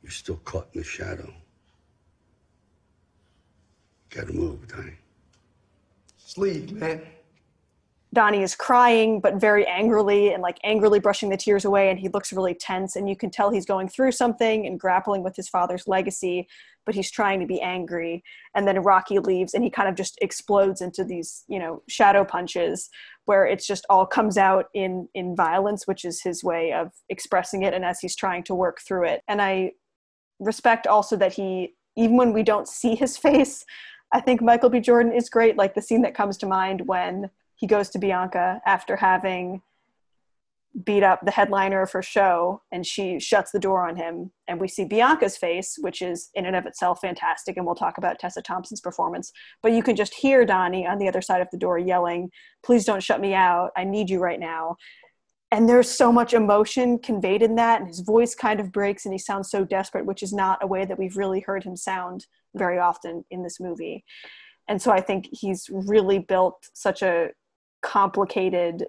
You're 0.03 0.11
still 0.11 0.37
caught 0.37 0.69
in 0.75 0.81
the 0.81 0.85
shadow. 0.85 1.33
Gotta 4.11 4.33
move, 4.33 4.67
Donnie. 4.67 4.99
Sleep, 6.19 6.73
man. 6.73 7.03
Donnie 8.15 8.43
is 8.43 8.55
crying, 8.55 9.21
but 9.21 9.41
very 9.41 9.67
angrily 9.67 10.35
and 10.35 10.43
like 10.43 10.59
angrily 10.65 11.01
brushing 11.01 11.31
the 11.31 11.37
tears 11.37 11.65
away. 11.65 11.89
And 11.89 11.99
he 11.99 12.09
looks 12.09 12.33
really 12.33 12.55
tense. 12.55 12.95
And 12.95 13.09
you 13.09 13.17
can 13.17 13.31
tell 13.31 13.51
he's 13.51 13.65
going 13.65 13.89
through 13.89 14.13
something 14.13 14.67
and 14.67 14.79
grappling 14.79 15.23
with 15.23 15.35
his 15.35 15.49
father's 15.49 15.89
legacy, 15.89 16.47
but 16.85 16.95
he's 16.95 17.11
trying 17.11 17.41
to 17.41 17.47
be 17.47 17.61
angry. 17.63 18.23
And 18.55 18.69
then 18.69 18.79
Rocky 18.81 19.19
leaves 19.19 19.55
and 19.55 19.65
he 19.65 19.71
kind 19.71 19.89
of 19.89 19.95
just 19.95 20.19
explodes 20.21 20.83
into 20.83 21.05
these, 21.05 21.45
you 21.49 21.59
know, 21.59 21.83
shadow 21.89 22.23
punches 22.23 22.91
where 23.25 23.47
it's 23.47 23.67
just 23.67 23.87
all 23.89 24.05
comes 24.05 24.37
out 24.37 24.67
in, 24.75 25.09
in 25.15 25.35
violence, 25.35 25.87
which 25.87 26.05
is 26.05 26.23
his 26.23 26.45
way 26.45 26.73
of 26.73 26.93
expressing 27.09 27.63
it. 27.63 27.73
And 27.73 27.85
as 27.85 28.01
he's 28.01 28.17
trying 28.17 28.43
to 28.45 28.55
work 28.55 28.81
through 28.87 29.07
it. 29.07 29.23
And 29.27 29.41
I 29.41 29.73
respect 30.39 30.87
also 30.87 31.17
that 31.17 31.33
he, 31.33 31.77
even 31.97 32.19
when 32.19 32.35
we 32.35 32.43
don't 32.43 32.69
see 32.69 32.95
his 32.95 33.17
face, 33.17 33.65
I 34.13 34.21
think 34.21 34.43
Michael 34.43 34.69
B. 34.69 34.81
Jordan 34.81 35.13
is 35.13 35.31
great. 35.31 35.57
Like 35.57 35.75
the 35.75 35.81
scene 35.81 36.03
that 36.03 36.15
comes 36.15 36.37
to 36.39 36.47
mind 36.47 36.83
when 36.87 37.31
he 37.63 37.69
goes 37.69 37.89
to 37.91 37.99
Bianca 38.01 38.61
after 38.67 38.97
having 38.97 39.63
beat 40.85 41.05
up 41.05 41.21
the 41.25 41.31
headliner 41.31 41.81
of 41.81 41.93
her 41.93 42.03
show 42.03 42.61
and 42.73 42.85
she 42.85 43.21
shuts 43.21 43.53
the 43.53 43.61
door 43.61 43.89
on 43.89 43.95
him 43.95 44.33
and 44.49 44.61
we 44.61 44.67
see 44.67 44.85
bianca's 44.85 45.37
face 45.37 45.77
which 45.81 46.03
is 46.03 46.31
in 46.35 46.45
and 46.45 46.57
of 46.57 46.67
itself 46.67 46.99
fantastic 47.01 47.57
and 47.57 47.65
we'll 47.65 47.77
talk 47.77 47.99
about 47.99 48.19
tessa 48.19 48.43
thompson's 48.43 48.81
performance. 48.81 49.31
But 49.63 49.73
you 49.73 49.83
can 49.85 49.95
just 49.95 50.13
hear 50.13 50.45
donnie 50.45 50.89
on 50.89 50.99
the 50.99 51.07
other 51.07 51.21
side 51.21 51.41
of 51.41 51.47
the 51.53 51.57
door 51.57 51.79
yelling 51.79 52.31
please 52.65 52.85
don't 52.85 53.03
shut 53.03 53.21
me 53.21 53.33
out. 53.33 53.71
I 53.77 53.85
need 53.85 54.11
you 54.11 54.19
right 54.19 54.41
now. 54.41 54.75
And 55.53 55.69
there's 55.69 55.89
so 55.89 56.11
much 56.11 56.35
emotion 56.35 56.99
conveyed 56.99 57.43
in 57.43 57.55
that 57.57 57.79
and 57.81 57.87
his 57.87 58.01
voice 58.01 58.35
kind 58.35 58.59
of 58.59 58.73
breaks 58.73 59.05
and 59.05 59.15
he 59.15 59.19
sounds 59.19 59.51
so 59.51 59.65
desperate 59.65 60.05
which 60.05 60.25
is 60.25 60.33
not 60.33 60.65
a 60.65 60.67
way 60.67 60.85
that 60.85 60.99
we've 60.99 61.17
really 61.17 61.41
heard 61.41 61.63
him 61.63 61.77
sound 61.77 62.27
very 62.57 62.81
often 62.81 63.25
in 63.31 63.45
this 63.45 63.61
movie. 63.61 64.05
And 64.67 64.81
so 64.83 64.91
i 64.91 65.01
think 65.01 65.29
he's 65.31 65.69
really 65.71 66.19
built 66.19 66.57
such 66.73 67.03
a 67.03 67.29
complicated 67.83 68.87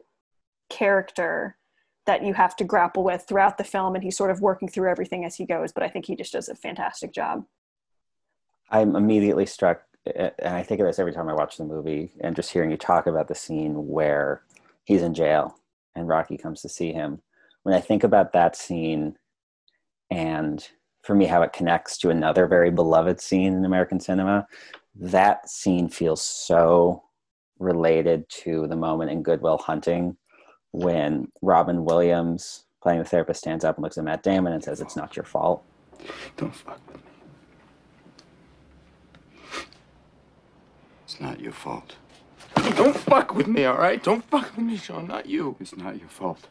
character 0.70 1.58
that 2.06 2.24
you 2.24 2.34
have 2.34 2.56
to 2.58 2.64
grapple 2.64 3.04
with 3.04 3.26
throughout 3.28 3.58
the 3.58 3.64
film 3.64 3.96
and 3.96 4.04
he's 4.04 4.18
sort 4.18 4.32
of 4.32 4.42
working 4.42 4.68
through 4.68 4.90
everything 4.90 5.26
as 5.26 5.36
he 5.36 5.46
goes 5.46 5.72
but 5.72 5.84
i 5.84 5.88
think 5.88 6.06
he 6.06 6.16
just 6.16 6.34
does 6.34 6.50
a 6.50 6.56
fantastic 6.56 7.14
job. 7.14 7.44
I'm 8.70 8.96
immediately 8.96 9.46
struck 9.46 9.84
and 10.16 10.56
i 10.56 10.64
think 10.64 10.82
of 10.82 10.88
this 10.88 11.00
every 11.00 11.14
time 11.14 11.30
i 11.30 11.34
watch 11.34 11.58
the 11.58 11.66
movie 11.66 12.12
and 12.22 12.36
just 12.36 12.52
hearing 12.52 12.72
you 12.72 12.78
talk 12.78 13.08
about 13.08 13.28
the 13.28 13.36
scene 13.36 13.88
where 13.88 14.44
he's 14.86 15.02
in 15.02 15.14
jail 15.14 15.58
and 15.96 16.08
rocky 16.08 16.38
comes 16.38 16.62
to 16.62 16.70
see 16.70 16.92
him. 16.92 17.22
When 17.64 17.76
i 17.76 17.80
think 17.80 18.04
about 18.04 18.34
that 18.34 18.56
scene 18.56 19.18
and 20.10 20.68
for 21.04 21.16
me 21.16 21.26
how 21.26 21.42
it 21.42 21.54
connects 21.54 21.98
to 22.00 22.10
another 22.10 22.48
very 22.48 22.72
beloved 22.72 23.20
scene 23.20 23.54
in 23.54 23.66
American 23.66 24.00
cinema, 24.00 24.48
that 24.96 25.50
scene 25.50 25.90
feels 25.90 26.22
so 26.22 27.04
related 27.64 28.28
to 28.30 28.68
the 28.68 28.76
moment 28.76 29.12
in 29.12 29.24
Good 29.24 29.42
Will 29.42 29.58
Hunting 29.58 30.18
when 30.72 31.32
Robin 31.42 31.86
Williams, 31.86 32.66
playing 32.82 33.00
the 33.00 33.06
therapist, 33.06 33.42
stands 33.42 33.64
up 33.64 33.78
and 33.78 33.84
looks 33.84 33.98
at 33.98 34.04
Matt 34.04 34.24
Damon 34.24 34.54
and 34.54 34.64
says, 34.64 34.82
It's 34.82 34.96
not 34.96 35.16
your 35.16 35.26
fault. 35.26 35.64
Don't 36.38 36.56
fuck 36.56 36.80
with 36.92 36.98
me. 36.98 37.12
It's 41.06 41.22
not 41.22 41.40
your 41.40 41.52
fault. 41.54 41.96
Don't 42.56 42.96
fuck 42.96 43.36
with 43.36 43.48
me, 43.48 43.66
all 43.66 43.78
right? 43.78 44.04
Don't 44.04 44.24
fuck 44.26 44.56
with 44.56 44.66
me, 44.66 44.78
Sean. 44.78 45.08
Not 45.08 45.26
you. 45.28 45.56
It's 45.60 45.76
not 45.76 46.00
your 46.00 46.10
fault. 46.10 46.48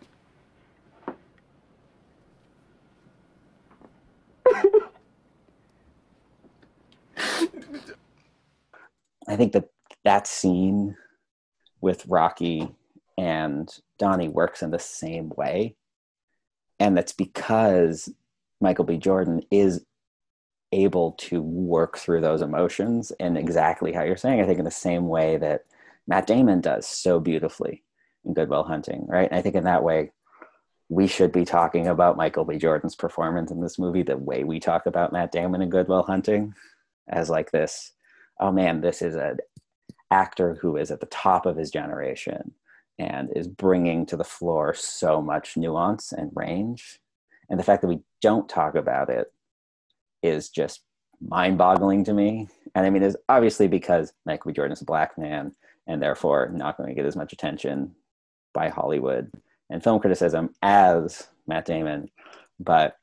I 9.28 9.36
think 9.36 9.52
that 9.52 9.68
that 10.04 10.26
scene 10.26 10.96
with 11.82 12.06
Rocky 12.06 12.74
and 13.18 13.68
Donnie 13.98 14.28
works 14.28 14.62
in 14.62 14.70
the 14.70 14.78
same 14.78 15.30
way. 15.36 15.76
And 16.80 16.96
that's 16.96 17.12
because 17.12 18.08
Michael 18.60 18.84
B. 18.84 18.96
Jordan 18.96 19.42
is 19.50 19.84
able 20.72 21.12
to 21.12 21.42
work 21.42 21.98
through 21.98 22.22
those 22.22 22.40
emotions 22.40 23.12
in 23.20 23.36
exactly 23.36 23.92
how 23.92 24.02
you're 24.02 24.16
saying. 24.16 24.40
I 24.40 24.46
think 24.46 24.58
in 24.58 24.64
the 24.64 24.70
same 24.70 25.08
way 25.08 25.36
that 25.36 25.66
Matt 26.06 26.26
Damon 26.26 26.60
does 26.60 26.86
so 26.86 27.20
beautifully 27.20 27.84
in 28.24 28.32
Good 28.32 28.48
Will 28.48 28.64
Hunting, 28.64 29.04
right? 29.06 29.28
And 29.30 29.38
I 29.38 29.42
think 29.42 29.54
in 29.54 29.64
that 29.64 29.82
way, 29.82 30.12
we 30.88 31.06
should 31.06 31.32
be 31.32 31.44
talking 31.44 31.86
about 31.86 32.16
Michael 32.16 32.44
B. 32.44 32.58
Jordan's 32.58 32.94
performance 32.94 33.50
in 33.50 33.60
this 33.60 33.78
movie 33.78 34.02
the 34.02 34.16
way 34.16 34.44
we 34.44 34.60
talk 34.60 34.86
about 34.86 35.12
Matt 35.12 35.32
Damon 35.32 35.62
in 35.62 35.70
Good 35.70 35.88
Will 35.88 36.02
Hunting, 36.02 36.54
as 37.08 37.30
like 37.30 37.50
this, 37.50 37.92
oh 38.40 38.52
man, 38.52 38.80
this 38.80 39.02
is 39.02 39.14
an 39.14 39.38
actor 40.12 40.58
who 40.60 40.76
is 40.76 40.90
at 40.90 41.00
the 41.00 41.06
top 41.06 41.46
of 41.46 41.56
his 41.56 41.70
generation 41.70 42.52
and 42.98 43.30
is 43.34 43.48
bringing 43.48 44.04
to 44.06 44.16
the 44.16 44.24
floor 44.24 44.74
so 44.74 45.22
much 45.22 45.56
nuance 45.56 46.12
and 46.12 46.30
range. 46.34 47.00
And 47.48 47.58
the 47.58 47.64
fact 47.64 47.82
that 47.82 47.88
we 47.88 48.00
don't 48.20 48.48
talk 48.48 48.74
about 48.74 49.08
it 49.08 49.32
is 50.22 50.50
just 50.50 50.82
mind 51.20 51.56
boggling 51.58 52.04
to 52.04 52.12
me. 52.12 52.48
And 52.74 52.86
I 52.86 52.90
mean, 52.90 53.02
it's 53.02 53.16
obviously 53.28 53.66
because 53.66 54.12
Michael 54.26 54.50
B. 54.50 54.54
Jordan 54.54 54.72
is 54.72 54.82
a 54.82 54.86
black 54.86 55.16
man 55.18 55.54
and 55.86 56.00
therefore 56.00 56.50
not 56.52 56.76
going 56.76 56.88
to 56.88 56.94
get 56.94 57.06
as 57.06 57.16
much 57.16 57.32
attention 57.32 57.94
by 58.52 58.68
Hollywood 58.68 59.32
and 59.70 59.82
film 59.82 59.98
criticism 60.00 60.54
as 60.62 61.26
Matt 61.46 61.64
Damon. 61.64 62.10
But 62.60 62.96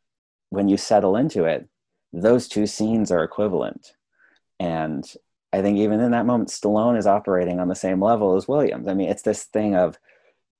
when 0.49 0.69
you 0.69 0.77
settle 0.77 1.15
into 1.15 1.45
it, 1.45 1.67
those 2.13 2.47
two 2.47 2.67
scenes 2.67 3.11
are 3.11 3.23
equivalent. 3.23 3.93
And 4.59 5.05
I 5.51 5.61
think 5.61 5.77
even 5.77 5.99
in 5.99 6.11
that 6.11 6.25
moment, 6.25 6.49
Stallone 6.49 6.97
is 6.97 7.07
operating 7.07 7.59
on 7.59 7.67
the 7.67 7.75
same 7.75 8.01
level 8.01 8.35
as 8.35 8.47
Williams. 8.47 8.87
I 8.87 8.93
mean, 8.93 9.09
it's 9.09 9.23
this 9.23 9.43
thing 9.45 9.75
of 9.75 9.97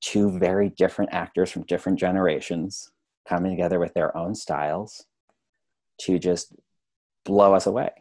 two 0.02 0.38
very 0.40 0.70
different 0.70 1.14
actors 1.14 1.52
from 1.52 1.64
different 1.64 2.00
generations 2.00 2.92
coming 3.28 3.52
together 3.52 3.80
with 3.80 3.94
their 3.94 4.16
own 4.18 4.34
styles 4.34 5.06
to 6.02 6.18
just 6.18 6.54
blow 7.26 7.54
us 7.54 7.68
away. 7.68 7.92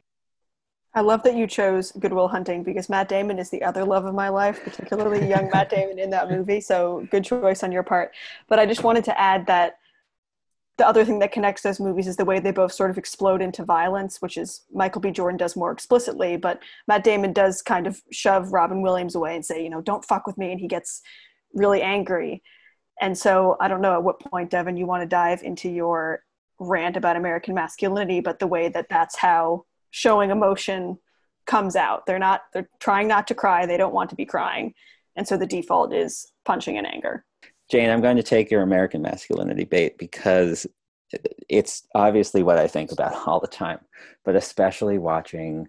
I 0.94 1.02
love 1.02 1.22
that 1.24 1.36
you 1.36 1.46
chose 1.46 1.92
Good 1.92 2.12
Will 2.12 2.28
Hunting 2.28 2.62
because 2.62 2.88
Matt 2.88 3.08
Damon 3.08 3.38
is 3.38 3.50
the 3.50 3.62
other 3.62 3.84
love 3.84 4.06
of 4.06 4.14
my 4.14 4.30
life, 4.30 4.64
particularly 4.64 5.28
young 5.28 5.50
Matt 5.52 5.68
Damon 5.70 5.98
in 5.98 6.10
that 6.10 6.30
movie. 6.30 6.60
So 6.60 7.06
good 7.10 7.24
choice 7.24 7.62
on 7.62 7.70
your 7.70 7.82
part. 7.82 8.12
But 8.48 8.58
I 8.58 8.66
just 8.66 8.82
wanted 8.82 9.04
to 9.04 9.20
add 9.20 9.46
that 9.46 9.77
the 10.78 10.86
other 10.86 11.04
thing 11.04 11.18
that 11.18 11.32
connects 11.32 11.62
those 11.62 11.80
movies 11.80 12.06
is 12.06 12.16
the 12.16 12.24
way 12.24 12.38
they 12.38 12.52
both 12.52 12.72
sort 12.72 12.90
of 12.90 12.98
explode 12.98 13.42
into 13.42 13.64
violence, 13.64 14.22
which 14.22 14.36
is 14.36 14.62
Michael 14.72 15.00
B. 15.00 15.10
Jordan 15.10 15.36
does 15.36 15.56
more 15.56 15.72
explicitly, 15.72 16.36
but 16.36 16.62
Matt 16.86 17.02
Damon 17.02 17.32
does 17.32 17.60
kind 17.62 17.88
of 17.88 18.00
shove 18.12 18.52
Robin 18.52 18.80
Williams 18.80 19.16
away 19.16 19.34
and 19.34 19.44
say, 19.44 19.62
you 19.62 19.70
know, 19.70 19.80
don't 19.80 20.04
fuck 20.04 20.24
with 20.24 20.38
me. 20.38 20.52
And 20.52 20.60
he 20.60 20.68
gets 20.68 21.02
really 21.52 21.82
angry. 21.82 22.44
And 23.00 23.18
so 23.18 23.56
I 23.60 23.66
don't 23.66 23.82
know 23.82 23.94
at 23.94 24.04
what 24.04 24.20
point, 24.20 24.50
Devin, 24.50 24.76
you 24.76 24.86
want 24.86 25.02
to 25.02 25.08
dive 25.08 25.42
into 25.42 25.68
your 25.68 26.22
rant 26.60 26.96
about 26.96 27.16
American 27.16 27.54
masculinity, 27.54 28.20
but 28.20 28.38
the 28.38 28.46
way 28.46 28.68
that 28.68 28.88
that's 28.88 29.16
how 29.16 29.64
showing 29.90 30.30
emotion 30.30 30.98
comes 31.44 31.74
out. 31.74 32.06
They're 32.06 32.18
not, 32.20 32.42
they're 32.52 32.68
trying 32.78 33.08
not 33.08 33.26
to 33.28 33.34
cry. 33.34 33.66
They 33.66 33.76
don't 33.76 33.94
want 33.94 34.10
to 34.10 34.16
be 34.16 34.26
crying. 34.26 34.74
And 35.16 35.26
so 35.26 35.36
the 35.36 35.46
default 35.46 35.92
is 35.92 36.32
punching 36.44 36.76
in 36.76 36.86
anger. 36.86 37.24
Jane, 37.70 37.90
I'm 37.90 38.00
going 38.00 38.16
to 38.16 38.22
take 38.22 38.50
your 38.50 38.62
American 38.62 39.02
masculinity 39.02 39.64
bait 39.64 39.98
because 39.98 40.66
it's 41.48 41.86
obviously 41.94 42.42
what 42.42 42.58
I 42.58 42.66
think 42.66 42.92
about 42.92 43.14
all 43.26 43.40
the 43.40 43.46
time, 43.46 43.80
but 44.24 44.36
especially 44.36 44.98
watching 44.98 45.68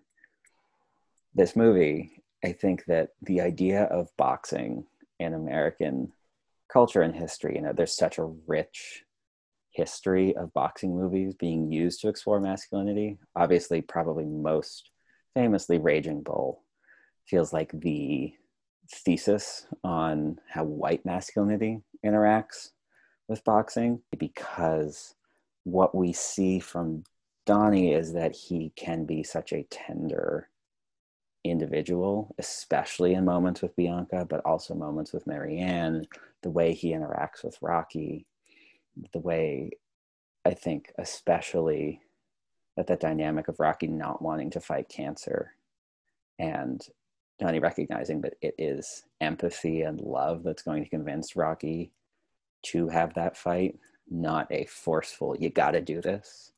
this 1.35 1.55
movie, 1.55 2.23
I 2.43 2.53
think 2.53 2.85
that 2.85 3.09
the 3.21 3.41
idea 3.41 3.83
of 3.83 4.09
boxing 4.17 4.85
in 5.19 5.33
American 5.33 6.13
culture 6.71 7.01
and 7.01 7.15
history, 7.15 7.55
you 7.55 7.61
know, 7.61 7.73
there's 7.73 7.95
such 7.95 8.17
a 8.17 8.31
rich 8.47 9.03
history 9.71 10.35
of 10.35 10.53
boxing 10.53 10.95
movies 10.95 11.33
being 11.35 11.71
used 11.71 12.01
to 12.01 12.09
explore 12.09 12.39
masculinity. 12.39 13.17
Obviously, 13.35 13.81
probably 13.81 14.25
most 14.25 14.89
famously, 15.33 15.77
Raging 15.77 16.21
Bull 16.21 16.63
feels 17.25 17.53
like 17.53 17.71
the 17.73 18.33
thesis 18.91 19.67
on 19.83 20.39
how 20.49 20.63
white 20.63 21.05
masculinity 21.05 21.81
interacts 22.05 22.69
with 23.27 23.43
boxing 23.43 24.01
because 24.17 25.15
what 25.63 25.93
we 25.93 26.11
see 26.11 26.59
from 26.59 27.03
Donnie 27.45 27.93
is 27.93 28.13
that 28.13 28.35
he 28.35 28.71
can 28.75 29.05
be 29.05 29.23
such 29.23 29.53
a 29.53 29.65
tender 29.69 30.49
individual, 31.43 32.35
especially 32.37 33.13
in 33.13 33.25
moments 33.25 33.61
with 33.61 33.75
Bianca, 33.75 34.25
but 34.25 34.45
also 34.45 34.73
moments 34.73 35.13
with 35.13 35.27
Marianne, 35.27 36.05
the 36.41 36.49
way 36.49 36.73
he 36.73 36.91
interacts 36.91 37.43
with 37.43 37.57
Rocky, 37.61 38.25
the 39.13 39.19
way 39.19 39.71
I 40.45 40.53
think, 40.53 40.91
especially 40.97 42.01
that 42.75 42.87
that 42.87 42.99
dynamic 42.99 43.47
of 43.47 43.59
Rocky 43.59 43.87
not 43.87 44.21
wanting 44.21 44.49
to 44.51 44.61
fight 44.61 44.89
cancer 44.89 45.53
and 46.37 46.81
Donnie 47.39 47.59
recognizing 47.59 48.21
that 48.21 48.35
it 48.41 48.55
is 48.57 49.03
empathy 49.21 49.81
and 49.81 50.01
love 50.01 50.43
that's 50.43 50.61
going 50.61 50.83
to 50.83 50.89
convince 50.89 51.35
Rocky 51.35 51.91
to 52.63 52.89
have 52.89 53.13
that 53.13 53.37
fight, 53.37 53.79
not 54.09 54.47
a 54.51 54.65
forceful, 54.65 55.35
you 55.37 55.49
got 55.49 55.71
to 55.71 55.81
do 55.81 56.01
this, 56.01 56.51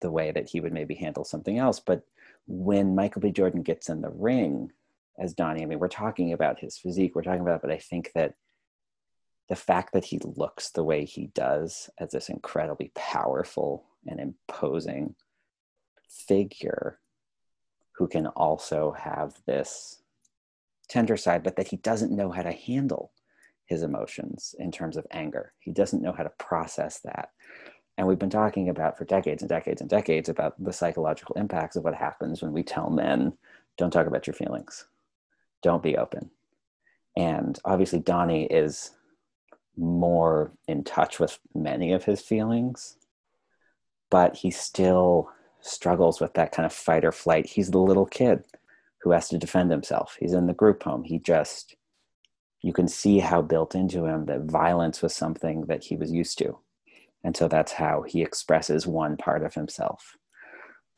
the 0.00 0.10
way 0.10 0.30
that 0.30 0.48
he 0.50 0.60
would 0.60 0.72
maybe 0.72 0.94
handle 0.94 1.24
something 1.24 1.58
else. 1.58 1.80
But 1.80 2.04
when 2.46 2.94
Michael 2.94 3.22
B. 3.22 3.30
Jordan 3.30 3.62
gets 3.62 3.88
in 3.88 4.02
the 4.02 4.10
ring 4.10 4.70
as 5.18 5.34
Donnie, 5.34 5.62
I 5.62 5.66
mean, 5.66 5.78
we're 5.78 5.88
talking 5.88 6.32
about 6.32 6.60
his 6.60 6.76
physique, 6.76 7.14
we're 7.14 7.22
talking 7.22 7.40
about, 7.40 7.62
but 7.62 7.70
I 7.70 7.78
think 7.78 8.12
that 8.14 8.34
the 9.48 9.56
fact 9.56 9.94
that 9.94 10.04
he 10.04 10.20
looks 10.22 10.70
the 10.70 10.84
way 10.84 11.06
he 11.06 11.28
does 11.28 11.88
as 11.98 12.10
this 12.10 12.28
incredibly 12.28 12.92
powerful 12.94 13.86
and 14.06 14.20
imposing 14.20 15.14
figure 16.06 16.98
who 17.92 18.06
can 18.06 18.26
also 18.28 18.92
have 18.92 19.34
this 19.46 19.97
tender 20.88 21.16
side, 21.16 21.42
but 21.42 21.56
that 21.56 21.68
he 21.68 21.76
doesn't 21.76 22.14
know 22.14 22.30
how 22.30 22.42
to 22.42 22.52
handle 22.52 23.12
his 23.66 23.82
emotions 23.82 24.54
in 24.58 24.72
terms 24.72 24.96
of 24.96 25.06
anger. 25.10 25.52
He 25.60 25.72
doesn't 25.72 26.02
know 26.02 26.12
how 26.12 26.22
to 26.22 26.32
process 26.38 27.00
that. 27.00 27.30
And 27.96 28.06
we've 28.06 28.18
been 28.18 28.30
talking 28.30 28.68
about 28.68 28.96
for 28.96 29.04
decades 29.04 29.42
and 29.42 29.48
decades 29.48 29.80
and 29.80 29.90
decades 29.90 30.28
about 30.28 30.62
the 30.62 30.72
psychological 30.72 31.34
impacts 31.36 31.76
of 31.76 31.84
what 31.84 31.94
happens 31.94 32.40
when 32.40 32.52
we 32.52 32.62
tell 32.62 32.90
men, 32.90 33.32
don't 33.76 33.90
talk 33.90 34.06
about 34.06 34.26
your 34.26 34.34
feelings, 34.34 34.86
don't 35.62 35.82
be 35.82 35.96
open. 35.96 36.30
And 37.16 37.58
obviously, 37.64 37.98
Donnie 37.98 38.46
is 38.46 38.92
more 39.76 40.52
in 40.68 40.84
touch 40.84 41.18
with 41.18 41.38
many 41.54 41.92
of 41.92 42.04
his 42.04 42.20
feelings, 42.20 42.96
but 44.10 44.36
he 44.36 44.50
still 44.50 45.28
struggles 45.60 46.20
with 46.20 46.34
that 46.34 46.52
kind 46.52 46.64
of 46.64 46.72
fight 46.72 47.04
or 47.04 47.12
flight. 47.12 47.46
He's 47.46 47.70
the 47.70 47.78
little 47.78 48.06
kid 48.06 48.44
who 49.02 49.10
has 49.10 49.28
to 49.28 49.38
defend 49.38 49.70
himself. 49.70 50.16
He's 50.18 50.32
in 50.32 50.46
the 50.46 50.54
group 50.54 50.82
home. 50.82 51.04
He 51.04 51.18
just, 51.18 51.76
you 52.60 52.72
can 52.72 52.88
see 52.88 53.18
how 53.18 53.42
built 53.42 53.74
into 53.74 54.06
him 54.06 54.26
that 54.26 54.42
violence 54.42 55.02
was 55.02 55.14
something 55.14 55.62
that 55.66 55.84
he 55.84 55.96
was 55.96 56.10
used 56.10 56.38
to. 56.38 56.58
And 57.24 57.36
so 57.36 57.48
that's 57.48 57.72
how 57.72 58.02
he 58.02 58.22
expresses 58.22 58.86
one 58.86 59.16
part 59.16 59.44
of 59.44 59.54
himself. 59.54 60.16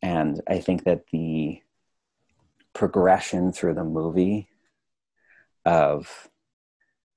And 0.03 0.41
I 0.49 0.61
think 0.61 0.85
that 0.85 1.05
the 1.13 1.61
progression 2.73 3.53
through 3.53 3.75
the 3.75 3.85
movie 3.85 4.49
of 5.65 6.29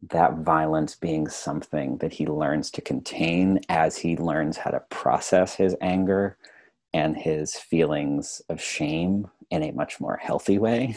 that 0.10 0.40
violence 0.40 0.96
being 0.96 1.28
something 1.30 1.98
that 2.00 2.12
he 2.12 2.26
learns 2.26 2.70
to 2.72 2.82
contain 2.82 3.62
as 3.70 3.98
he 3.98 4.18
learns 4.18 4.58
how 4.58 4.72
to 4.72 4.82
process 4.90 5.56
his 5.56 5.76
anger 5.80 6.38
and 6.94 7.16
his 7.16 7.56
feelings 7.56 8.42
of 8.50 8.62
shame 8.62 9.30
in 9.50 9.64
a 9.64 9.72
much 9.72 10.00
more 10.00 10.18
healthy 10.18 10.60
way 10.60 10.96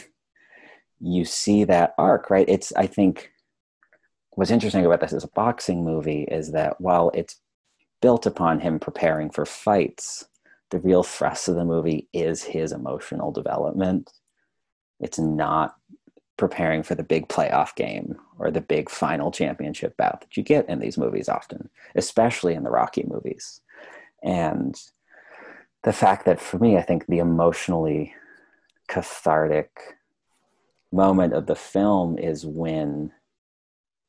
you 0.99 1.25
see 1.25 1.63
that 1.63 1.93
arc 1.97 2.29
right 2.29 2.49
it's 2.49 2.73
i 2.75 2.87
think 2.87 3.31
what's 4.31 4.51
interesting 4.51 4.85
about 4.85 5.01
this 5.01 5.13
as 5.13 5.23
a 5.23 5.29
boxing 5.29 5.83
movie 5.83 6.23
is 6.23 6.51
that 6.51 6.79
while 6.81 7.11
it's 7.13 7.39
built 8.01 8.25
upon 8.25 8.59
him 8.59 8.79
preparing 8.79 9.29
for 9.29 9.45
fights 9.45 10.25
the 10.71 10.79
real 10.79 11.03
thrust 11.03 11.47
of 11.47 11.55
the 11.55 11.65
movie 11.65 12.07
is 12.13 12.43
his 12.43 12.71
emotional 12.71 13.31
development 13.31 14.11
It's 14.99 15.19
not 15.19 15.75
preparing 16.37 16.83
for 16.83 16.95
the 16.95 17.03
big 17.03 17.27
playoff 17.27 17.75
game 17.75 18.15
or 18.39 18.51
the 18.51 18.61
big 18.61 18.89
final 18.89 19.31
championship 19.31 19.97
bout 19.97 20.21
that 20.21 20.37
you 20.37 20.43
get 20.43 20.69
in 20.69 20.79
these 20.79 20.97
movies 20.97 21.29
often, 21.29 21.69
especially 21.95 22.53
in 22.53 22.63
the 22.63 22.69
Rocky 22.69 23.03
movies. 23.07 23.61
And 24.23 24.75
the 25.83 25.93
fact 25.93 26.25
that 26.25 26.39
for 26.39 26.59
me, 26.59 26.77
I 26.77 26.81
think 26.81 27.05
the 27.07 27.19
emotionally 27.19 28.13
cathartic 28.87 29.69
moment 30.91 31.33
of 31.33 31.45
the 31.45 31.55
film 31.55 32.17
is 32.17 32.45
when 32.45 33.11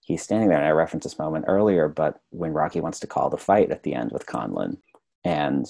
he's 0.01 0.23
standing 0.23 0.49
there. 0.49 0.59
And 0.59 0.67
I 0.67 0.71
referenced 0.71 1.05
this 1.05 1.19
moment 1.19 1.45
earlier, 1.49 1.89
but 1.89 2.21
when 2.31 2.53
Rocky 2.53 2.81
wants 2.81 3.01
to 3.01 3.07
call 3.07 3.31
the 3.31 3.37
fight 3.37 3.71
at 3.71 3.83
the 3.83 3.95
end 3.95 4.13
with 4.13 4.27
Conlan, 4.27 4.79
and 5.25 5.67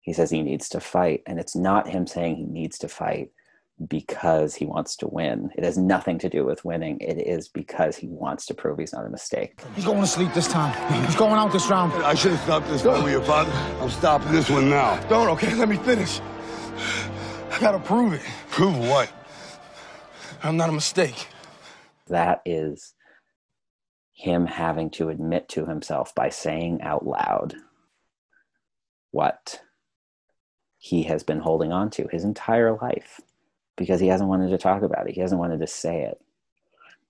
he 0.00 0.12
says 0.12 0.30
he 0.30 0.42
needs 0.42 0.68
to 0.70 0.80
fight, 0.80 1.22
and 1.26 1.38
it's 1.38 1.56
not 1.56 1.88
him 1.88 2.06
saying 2.06 2.36
he 2.36 2.44
needs 2.44 2.78
to 2.78 2.88
fight 2.88 3.30
because 3.88 4.54
he 4.54 4.64
wants 4.64 4.96
to 4.96 5.06
win. 5.06 5.50
It 5.56 5.64
has 5.64 5.76
nothing 5.76 6.18
to 6.20 6.30
do 6.30 6.46
with 6.46 6.64
winning. 6.64 6.98
It 7.00 7.18
is 7.26 7.48
because 7.48 7.96
he 7.96 8.08
wants 8.08 8.46
to 8.46 8.54
prove 8.54 8.78
he's 8.78 8.92
not 8.92 9.04
a 9.04 9.10
mistake. 9.10 9.60
He's 9.74 9.84
going 9.84 10.00
to 10.00 10.06
sleep 10.06 10.32
this 10.32 10.48
time. 10.48 10.72
He's 11.04 11.16
going 11.16 11.34
out 11.34 11.52
this 11.52 11.68
round. 11.68 11.92
I 12.04 12.14
should 12.14 12.30
have 12.32 12.40
stopped 12.40 12.68
this 12.68 12.84
one 12.84 13.02
with 13.02 13.12
your 13.12 13.22
father. 13.22 13.52
I'm 13.82 13.90
stopping 13.90 14.32
this 14.32 14.48
one 14.48 14.70
now. 14.70 14.98
Don't, 15.08 15.28
okay? 15.30 15.54
Let 15.54 15.68
me 15.68 15.76
finish. 15.76 16.20
I 17.56 17.58
gotta 17.58 17.78
prove 17.78 18.12
it. 18.12 18.20
Prove 18.50 18.76
what? 18.78 19.10
I'm 20.42 20.58
not 20.58 20.68
a 20.68 20.72
mistake. 20.72 21.28
That 22.08 22.42
is 22.44 22.92
him 24.12 24.44
having 24.44 24.90
to 24.90 25.08
admit 25.08 25.48
to 25.48 25.64
himself 25.64 26.14
by 26.14 26.28
saying 26.28 26.82
out 26.82 27.06
loud 27.06 27.54
what 29.10 29.62
he 30.76 31.04
has 31.04 31.22
been 31.22 31.40
holding 31.40 31.72
on 31.72 31.88
to 31.92 32.06
his 32.12 32.24
entire 32.24 32.76
life 32.76 33.22
because 33.78 34.00
he 34.00 34.08
hasn't 34.08 34.28
wanted 34.28 34.50
to 34.50 34.58
talk 34.58 34.82
about 34.82 35.08
it. 35.08 35.14
He 35.14 35.22
hasn't 35.22 35.40
wanted 35.40 35.60
to 35.60 35.66
say 35.66 36.02
it. 36.02 36.20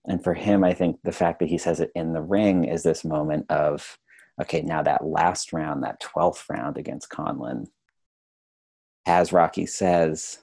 And 0.04 0.22
for 0.22 0.34
him, 0.34 0.62
I 0.62 0.74
think 0.74 1.00
the 1.02 1.10
fact 1.10 1.40
that 1.40 1.48
he 1.48 1.58
says 1.58 1.80
it 1.80 1.90
in 1.96 2.12
the 2.12 2.22
ring 2.22 2.66
is 2.66 2.84
this 2.84 3.04
moment 3.04 3.46
of, 3.50 3.98
okay, 4.40 4.62
now 4.62 4.84
that 4.84 5.04
last 5.04 5.52
round, 5.52 5.82
that 5.82 6.00
12th 6.00 6.48
round 6.48 6.78
against 6.78 7.10
Conlan, 7.10 7.66
as 9.06 9.32
Rocky 9.32 9.66
says, 9.66 10.38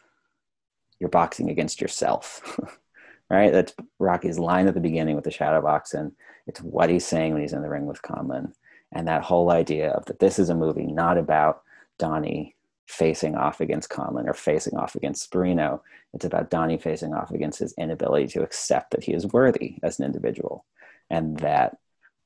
you're 1.00 1.10
boxing 1.10 1.50
against 1.50 1.82
yourself, 1.82 2.60
right? 3.30 3.52
That's 3.52 3.74
Rocky's 4.00 4.40
line 4.40 4.68
at 4.68 4.74
the 4.74 4.80
beginning 4.80 5.16
with 5.16 5.26
the 5.26 5.32
shadow 5.32 5.62
boxing. 5.62 6.14
It's 6.48 6.62
what 6.62 6.90
he's 6.90 7.06
saying 7.06 7.34
when 7.34 7.42
he's 7.42 7.54
in 7.54 7.62
the 7.62 7.70
ring 7.70 7.86
with 7.86 8.02
Conlan. 8.02 8.54
And 8.94 9.08
that 9.08 9.24
whole 9.24 9.52
idea 9.52 9.92
of 9.92 10.06
that 10.06 10.20
this 10.20 10.40
is 10.40 10.50
a 10.50 10.56
movie 10.56 10.86
not 10.86 11.18
about 11.18 11.64
Donnie 12.00 12.56
facing 12.88 13.36
off 13.36 13.60
against 13.60 13.90
Conlan 13.90 14.28
or 14.28 14.34
facing 14.34 14.78
off 14.78 14.96
against 14.96 15.30
Sporino. 15.30 15.82
It's 16.14 16.26
about 16.26 16.50
Donnie 16.50 16.78
facing 16.78 17.14
off 17.14 17.32
against 17.32 17.60
his 17.60 17.74
inability 17.78 18.28
to 18.30 18.44
accept 18.44 18.92
that 18.92 19.04
he 19.04 19.14
is 19.14 19.28
worthy 19.28 19.78
as 19.84 20.00
an 20.00 20.06
individual. 20.06 20.66
And 21.10 21.38
that 21.40 21.78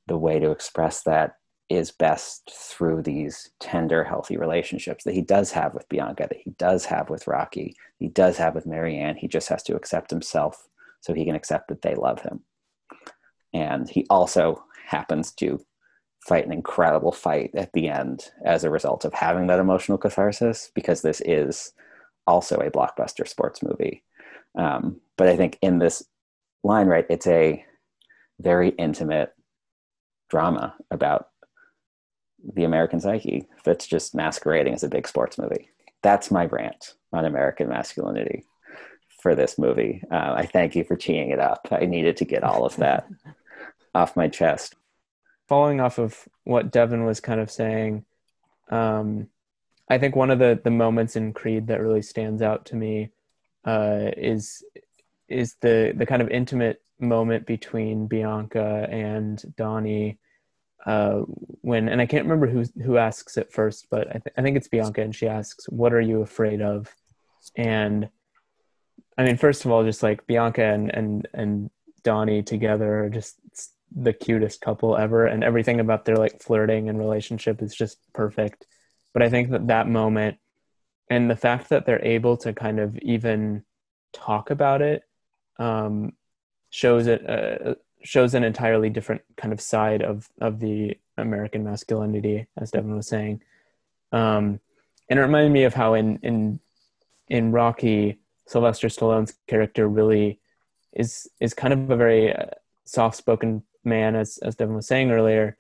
the 0.07 0.17
way 0.17 0.39
to 0.39 0.51
express 0.51 1.03
that 1.03 1.37
is 1.69 1.91
best 1.91 2.51
through 2.53 3.01
these 3.01 3.49
tender, 3.59 4.03
healthy 4.03 4.37
relationships 4.37 5.03
that 5.03 5.13
he 5.13 5.21
does 5.21 5.51
have 5.51 5.73
with 5.73 5.87
Bianca, 5.89 6.27
that 6.29 6.39
he 6.43 6.51
does 6.51 6.85
have 6.85 7.09
with 7.09 7.27
Rocky, 7.27 7.75
he 7.99 8.07
does 8.07 8.37
have 8.37 8.55
with 8.55 8.65
Marianne. 8.65 9.17
He 9.17 9.27
just 9.27 9.49
has 9.49 9.63
to 9.63 9.75
accept 9.75 10.09
himself 10.09 10.67
so 11.01 11.13
he 11.13 11.25
can 11.25 11.35
accept 11.35 11.67
that 11.67 11.81
they 11.81 11.95
love 11.95 12.21
him. 12.21 12.41
And 13.53 13.89
he 13.89 14.05
also 14.09 14.63
happens 14.85 15.31
to 15.33 15.59
fight 16.21 16.45
an 16.45 16.51
incredible 16.51 17.11
fight 17.11 17.51
at 17.55 17.71
the 17.73 17.89
end 17.89 18.29
as 18.45 18.63
a 18.63 18.69
result 18.69 19.05
of 19.05 19.13
having 19.13 19.47
that 19.47 19.59
emotional 19.59 19.97
catharsis 19.97 20.71
because 20.73 21.01
this 21.01 21.21
is 21.25 21.73
also 22.25 22.57
a 22.57 22.71
blockbuster 22.71 23.27
sports 23.27 23.63
movie. 23.63 24.03
Um, 24.57 24.99
but 25.17 25.27
I 25.27 25.37
think 25.37 25.57
in 25.61 25.79
this 25.79 26.03
line, 26.63 26.87
right, 26.87 27.05
it's 27.09 27.27
a 27.27 27.63
very 28.39 28.69
intimate 28.69 29.33
drama 30.29 30.75
about 30.91 31.29
the 32.53 32.63
American 32.63 32.99
psyche 32.99 33.45
that's 33.63 33.87
just 33.87 34.15
masquerading 34.15 34.73
as 34.73 34.83
a 34.83 34.89
big 34.89 35.07
sports 35.07 35.37
movie. 35.37 35.69
That's 36.01 36.31
my 36.31 36.45
rant 36.45 36.93
on 37.11 37.25
American 37.25 37.69
masculinity 37.69 38.43
for 39.21 39.35
this 39.35 39.57
movie. 39.57 40.03
Uh, 40.11 40.33
I 40.37 40.45
thank 40.45 40.75
you 40.75 40.83
for 40.83 40.95
teeing 40.95 41.31
it 41.31 41.39
up. 41.39 41.67
I 41.71 41.85
needed 41.85 42.17
to 42.17 42.25
get 42.25 42.43
all 42.43 42.65
of 42.65 42.75
that 42.77 43.07
off 43.95 44.15
my 44.15 44.27
chest 44.27 44.75
following 45.47 45.79
off 45.79 45.97
of 45.97 46.27
what 46.43 46.71
Devin 46.71 47.05
was 47.05 47.19
kind 47.19 47.39
of 47.39 47.49
saying, 47.49 48.05
um, 48.69 49.29
I 49.89 49.97
think 49.97 50.15
one 50.15 50.31
of 50.31 50.39
the 50.39 50.59
the 50.61 50.71
moments 50.71 51.15
in 51.15 51.33
Creed 51.33 51.67
that 51.67 51.81
really 51.81 52.01
stands 52.01 52.41
out 52.41 52.65
to 52.67 52.75
me 52.75 53.11
uh, 53.65 54.11
is 54.17 54.63
is 55.29 55.55
the 55.61 55.93
the 55.95 56.05
kind 56.05 56.21
of 56.21 56.29
intimate 56.29 56.81
moment 56.99 57.45
between 57.45 58.07
Bianca 58.07 58.87
and 58.89 59.41
Donnie 59.55 60.19
uh, 60.87 61.19
when 61.61 61.89
and 61.89 62.01
I 62.01 62.05
can't 62.05 62.23
remember 62.23 62.47
who 62.47 62.63
who 62.81 62.97
asks 62.97 63.37
it 63.37 63.51
first, 63.51 63.87
but 63.91 64.07
I, 64.07 64.13
th- 64.13 64.33
I 64.37 64.41
think 64.41 64.57
it's 64.57 64.69
Bianca, 64.69 65.01
and 65.01 65.15
she 65.15 65.27
asks, 65.27 65.67
"What 65.69 65.93
are 65.93 66.01
you 66.01 66.21
afraid 66.21 66.61
of?" 66.61 66.93
And 67.55 68.09
I 69.17 69.25
mean, 69.25 69.37
first 69.37 69.65
of 69.65 69.71
all, 69.71 69.83
just 69.83 70.01
like 70.01 70.25
Bianca 70.25 70.63
and 70.63 70.89
and 70.95 71.27
and 71.33 71.69
Donnie 72.03 72.41
together 72.41 73.03
are 73.03 73.09
just 73.09 73.37
the 73.95 74.13
cutest 74.13 74.61
couple 74.61 74.97
ever 74.97 75.25
and 75.25 75.43
everything 75.43 75.79
about 75.79 76.05
their 76.05 76.17
like 76.17 76.41
flirting 76.41 76.89
and 76.89 76.99
relationship 76.99 77.61
is 77.61 77.73
just 77.73 77.99
perfect 78.13 78.65
but 79.13 79.23
i 79.23 79.29
think 79.29 79.49
that 79.49 79.67
that 79.67 79.87
moment 79.87 80.37
and 81.09 81.29
the 81.29 81.35
fact 81.35 81.69
that 81.69 81.85
they're 81.85 82.03
able 82.03 82.35
to 82.35 82.53
kind 82.53 82.79
of 82.79 82.97
even 82.99 83.63
talk 84.13 84.49
about 84.49 84.81
it 84.81 85.03
um, 85.57 86.11
shows 86.69 87.07
it 87.07 87.27
uh, 87.27 87.75
shows 88.07 88.33
an 88.33 88.43
entirely 88.43 88.89
different 88.89 89.21
kind 89.35 89.53
of 89.53 89.61
side 89.61 90.01
of 90.01 90.29
of 90.39 90.59
the 90.59 90.97
american 91.17 91.63
masculinity 91.63 92.47
as 92.57 92.71
devin 92.71 92.95
was 92.95 93.07
saying 93.07 93.41
um, 94.11 94.59
and 95.09 95.19
it 95.19 95.21
reminded 95.21 95.51
me 95.51 95.63
of 95.63 95.73
how 95.73 95.93
in 95.93 96.17
in 96.23 96.59
in 97.27 97.51
rocky 97.51 98.19
sylvester 98.45 98.87
stallone's 98.87 99.33
character 99.47 99.87
really 99.87 100.39
is 100.93 101.29
is 101.39 101.53
kind 101.53 101.73
of 101.73 101.89
a 101.89 101.95
very 101.95 102.33
uh, 102.33 102.45
soft-spoken 102.85 103.63
man, 103.83 104.15
as 104.15 104.37
as 104.39 104.55
Devin 104.55 104.75
was 104.75 104.87
saying 104.87 105.11
earlier. 105.11 105.57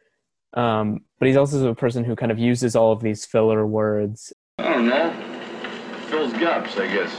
Um, 0.53 1.01
but 1.19 1.27
he's 1.27 1.37
also 1.37 1.67
a 1.67 1.75
person 1.75 2.03
who 2.03 2.15
kind 2.15 2.31
of 2.31 2.39
uses 2.39 2.75
all 2.75 2.91
of 2.91 3.01
these 3.01 3.25
filler 3.25 3.65
words. 3.65 4.33
I 4.59 4.73
don't 4.73 4.87
know. 4.87 5.13
Fills 6.07 6.33
gaps, 6.33 6.77
I 6.77 6.87
guess. 6.87 7.13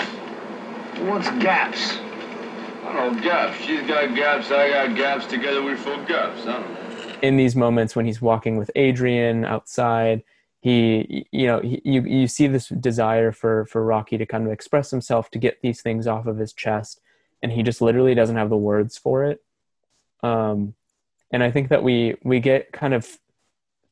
What's 1.08 1.30
gaps? 1.42 1.98
Know, 2.94 3.20
gaps. 3.20 3.60
She's 3.60 3.86
got 3.86 4.14
gaps, 4.14 4.50
I 4.50 4.70
got 4.70 4.96
gaps. 4.96 5.26
Together 5.26 5.62
we 5.62 5.76
fill 5.76 6.04
gaps. 6.04 6.46
I 6.46 6.60
don't 6.60 6.72
know. 6.72 7.14
In 7.22 7.36
these 7.36 7.56
moments 7.56 7.94
when 7.96 8.06
he's 8.06 8.22
walking 8.22 8.56
with 8.56 8.70
Adrian 8.76 9.44
outside, 9.44 10.22
he, 10.60 11.26
you 11.30 11.46
know, 11.46 11.60
he, 11.60 11.80
you 11.84 12.02
you 12.02 12.26
see 12.26 12.46
this 12.46 12.68
desire 12.68 13.32
for 13.32 13.66
for 13.66 13.84
Rocky 13.84 14.18
to 14.18 14.26
kind 14.26 14.46
of 14.46 14.52
express 14.52 14.90
himself 14.90 15.30
to 15.30 15.38
get 15.38 15.60
these 15.62 15.82
things 15.82 16.06
off 16.06 16.26
of 16.26 16.38
his 16.38 16.52
chest, 16.52 17.00
and 17.42 17.52
he 17.52 17.62
just 17.62 17.80
literally 17.80 18.14
doesn't 18.14 18.36
have 18.36 18.50
the 18.50 18.56
words 18.56 18.98
for 18.98 19.24
it. 19.24 19.42
Um, 20.22 20.74
and 21.30 21.42
I 21.42 21.50
think 21.50 21.68
that 21.68 21.82
we 21.82 22.16
we 22.22 22.40
get 22.40 22.72
kind 22.72 22.94
of 22.94 23.18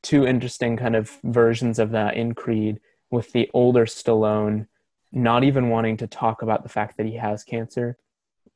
two 0.02 0.26
interesting 0.26 0.76
kind 0.76 0.96
of 0.96 1.18
versions 1.22 1.78
of 1.78 1.90
that 1.90 2.16
in 2.16 2.34
Creed 2.34 2.80
with 3.10 3.32
the 3.32 3.50
older 3.52 3.86
Stallone 3.86 4.66
not 5.12 5.44
even 5.44 5.68
wanting 5.68 5.96
to 5.98 6.06
talk 6.06 6.42
about 6.42 6.62
the 6.62 6.68
fact 6.68 6.96
that 6.96 7.06
he 7.06 7.14
has 7.14 7.44
cancer. 7.44 7.96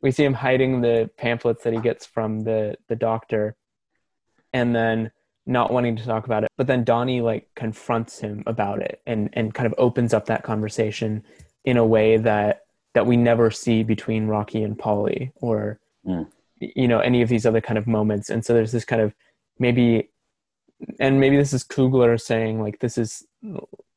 We 0.02 0.10
see 0.10 0.24
him 0.24 0.34
hiding 0.34 0.80
the 0.80 1.10
pamphlets 1.16 1.64
that 1.64 1.72
he 1.72 1.80
gets 1.80 2.06
from 2.06 2.40
the 2.40 2.76
the 2.88 2.96
doctor 2.96 3.56
and 4.52 4.74
then 4.74 5.10
not 5.46 5.72
wanting 5.72 5.96
to 5.96 6.04
talk 6.04 6.26
about 6.26 6.44
it. 6.44 6.50
But 6.56 6.66
then 6.66 6.84
Donnie 6.84 7.20
like 7.20 7.48
confronts 7.54 8.20
him 8.20 8.42
about 8.46 8.80
it 8.80 9.00
and 9.06 9.30
and 9.32 9.54
kind 9.54 9.66
of 9.66 9.74
opens 9.78 10.14
up 10.14 10.26
that 10.26 10.42
conversation 10.42 11.24
in 11.64 11.76
a 11.76 11.84
way 11.84 12.16
that 12.16 12.62
that 12.94 13.06
we 13.06 13.16
never 13.16 13.50
see 13.50 13.82
between 13.82 14.26
Rocky 14.26 14.62
and 14.62 14.78
Paulie 14.78 15.32
or 15.36 15.78
mm. 16.06 16.26
you 16.58 16.88
know 16.88 17.00
any 17.00 17.22
of 17.22 17.28
these 17.28 17.46
other 17.46 17.60
kind 17.60 17.78
of 17.78 17.86
moments. 17.86 18.30
And 18.30 18.44
so 18.44 18.54
there's 18.54 18.72
this 18.72 18.84
kind 18.84 19.02
of 19.02 19.14
maybe 19.58 20.10
and 20.98 21.20
maybe 21.20 21.36
this 21.36 21.52
is 21.52 21.64
Coogler 21.64 22.20
saying 22.20 22.60
like 22.60 22.78
this 22.78 22.96
is 22.96 23.26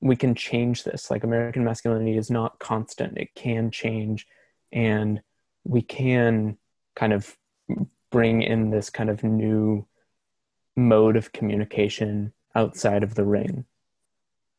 we 0.02 0.16
can 0.16 0.36
change 0.36 0.84
this. 0.84 1.10
Like 1.10 1.24
American 1.24 1.64
masculinity 1.64 2.18
is 2.18 2.30
not 2.30 2.60
constant. 2.60 3.18
It 3.18 3.34
can 3.36 3.72
change. 3.72 4.28
And 4.72 5.22
we 5.64 5.82
can 5.82 6.58
kind 6.96 7.14
of 7.14 7.38
bring 8.12 8.42
in 8.42 8.70
this 8.70 8.90
kind 8.90 9.10
of 9.10 9.24
new 9.24 9.86
mode 10.76 11.16
of 11.16 11.32
communication 11.32 12.34
outside 12.56 13.04
of 13.04 13.16
the 13.16 13.24
ring 13.24 13.66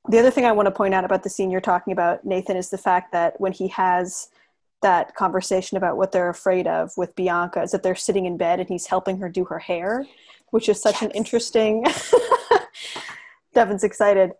the 0.09 0.18
other 0.18 0.30
thing 0.30 0.44
I 0.44 0.52
want 0.52 0.66
to 0.66 0.72
point 0.72 0.94
out 0.94 1.05
about 1.05 1.22
the 1.22 1.30
scene 1.30 1.50
you're 1.50 1.61
talking 1.61 1.92
about, 1.92 2.24
Nathan, 2.24 2.57
is 2.57 2.70
the 2.70 2.78
fact 2.78 3.12
that 3.12 3.40
when 3.40 3.52
he 3.52 3.68
has 3.68 4.28
that 4.82 5.14
conversation 5.14 5.78
about 5.78 5.96
what 5.96 6.12
they're 6.12 6.28
afraid 6.28 6.66
of 6.66 6.92
with 6.96 7.14
Bianca 7.16 7.62
is 7.62 7.70
that 7.70 7.82
they're 7.82 7.94
sitting 7.94 8.26
in 8.26 8.36
bed 8.36 8.61
and 8.61 8.68
he's 8.68 8.86
helping 8.86 9.18
her 9.18 9.30
do 9.30 9.44
her 9.46 9.59
hair, 9.59 10.07
which 10.50 10.68
is 10.68 10.80
such 10.80 10.96
yes. 10.96 11.02
an 11.02 11.11
interesting. 11.12 11.86
Devin's 13.55 13.82
excited. 13.82 14.32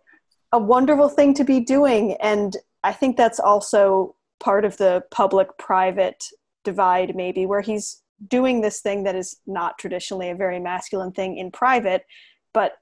A 0.51 0.59
wonderful 0.59 1.09
thing 1.09 1.33
to 1.33 1.43
be 1.43 1.59
doing. 1.59 2.13
And 2.21 2.55
I 2.83 2.93
think 2.93 3.17
that's 3.17 3.39
also 3.39 4.15
part 4.39 4.65
of 4.65 4.77
the 4.77 5.03
public 5.09 5.57
private 5.57 6.25
divide 6.65 7.15
maybe 7.15 7.45
where 7.45 7.61
he's 7.61 8.01
doing 8.27 8.61
this 8.61 8.81
thing 8.81 9.03
that 9.03 9.15
is 9.15 9.37
not 9.45 9.77
traditionally 9.77 10.29
a 10.29 10.35
very 10.35 10.59
masculine 10.59 11.11
thing 11.11 11.37
in 11.37 11.51
private 11.51 12.05
but 12.53 12.73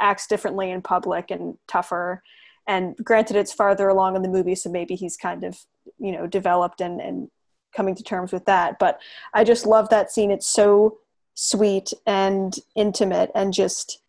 acts 0.00 0.26
differently 0.26 0.70
in 0.70 0.82
public 0.82 1.30
and 1.30 1.56
tougher. 1.68 2.22
And 2.66 2.96
granted 3.02 3.36
it's 3.36 3.52
farther 3.52 3.88
along 3.88 4.16
in 4.16 4.22
the 4.22 4.28
movie 4.28 4.54
so 4.54 4.70
maybe 4.70 4.94
he's 4.94 5.16
kind 5.16 5.44
of 5.44 5.58
you 5.98 6.12
know 6.12 6.26
developed 6.26 6.80
and 6.80 7.00
and 7.00 7.30
coming 7.74 7.94
to 7.94 8.02
terms 8.02 8.32
with 8.32 8.44
that. 8.46 8.78
But 8.78 9.00
i 9.32 9.44
just 9.44 9.66
love 9.66 9.88
that 9.90 10.10
scene. 10.10 10.30
It's 10.30 10.48
so 10.48 10.98
sweet 11.34 11.92
and 12.06 12.56
intimate 12.74 13.30
and 13.34 13.52
just 13.52 14.02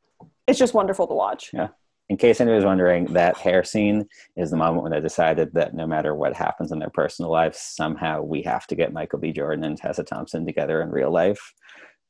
it's 0.47 0.59
just 0.59 0.73
wonderful 0.73 1.07
to 1.07 1.13
watch. 1.13 1.51
Yeah. 1.53 1.69
In 2.11 2.17
case 2.17 2.41
anyone 2.41 2.57
was 2.57 2.65
wondering, 2.65 3.05
that 3.13 3.37
hair 3.37 3.63
scene 3.63 4.05
is 4.35 4.51
the 4.51 4.57
moment 4.57 4.83
when 4.83 4.91
I 4.91 4.99
decided 4.99 5.53
that 5.53 5.73
no 5.73 5.87
matter 5.87 6.13
what 6.13 6.33
happens 6.35 6.73
in 6.73 6.79
their 6.79 6.89
personal 6.89 7.31
lives, 7.31 7.57
somehow 7.57 8.21
we 8.21 8.41
have 8.41 8.67
to 8.67 8.75
get 8.75 8.91
Michael 8.91 9.19
B. 9.19 9.31
Jordan 9.31 9.63
and 9.63 9.77
Tessa 9.77 10.03
Thompson 10.03 10.45
together 10.45 10.81
in 10.81 10.91
real 10.91 11.09
life. 11.09 11.53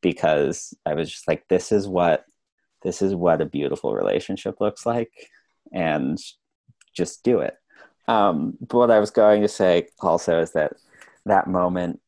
Because 0.02 0.74
I 0.88 0.95
was 0.95 1.12
just 1.12 1.28
like, 1.28 1.47
this 1.49 1.72
is 1.72 1.88
what 1.88 2.26
this 2.82 3.04
is 3.04 3.14
what 3.14 3.41
a 3.41 3.45
beautiful 3.45 3.93
relationship 3.93 4.60
looks 4.60 4.88
like, 4.88 5.12
and 5.72 6.18
just 6.91 7.24
do 7.24 7.41
it. 7.41 7.58
Um, 8.08 8.58
but 8.60 8.80
what 8.80 8.89
I 8.89 8.99
was 8.99 9.12
going 9.12 9.43
to 9.43 9.47
say 9.47 9.89
also 9.99 10.39
is 10.41 10.54
that 10.54 10.74
that 11.28 11.45
moment, 11.45 12.02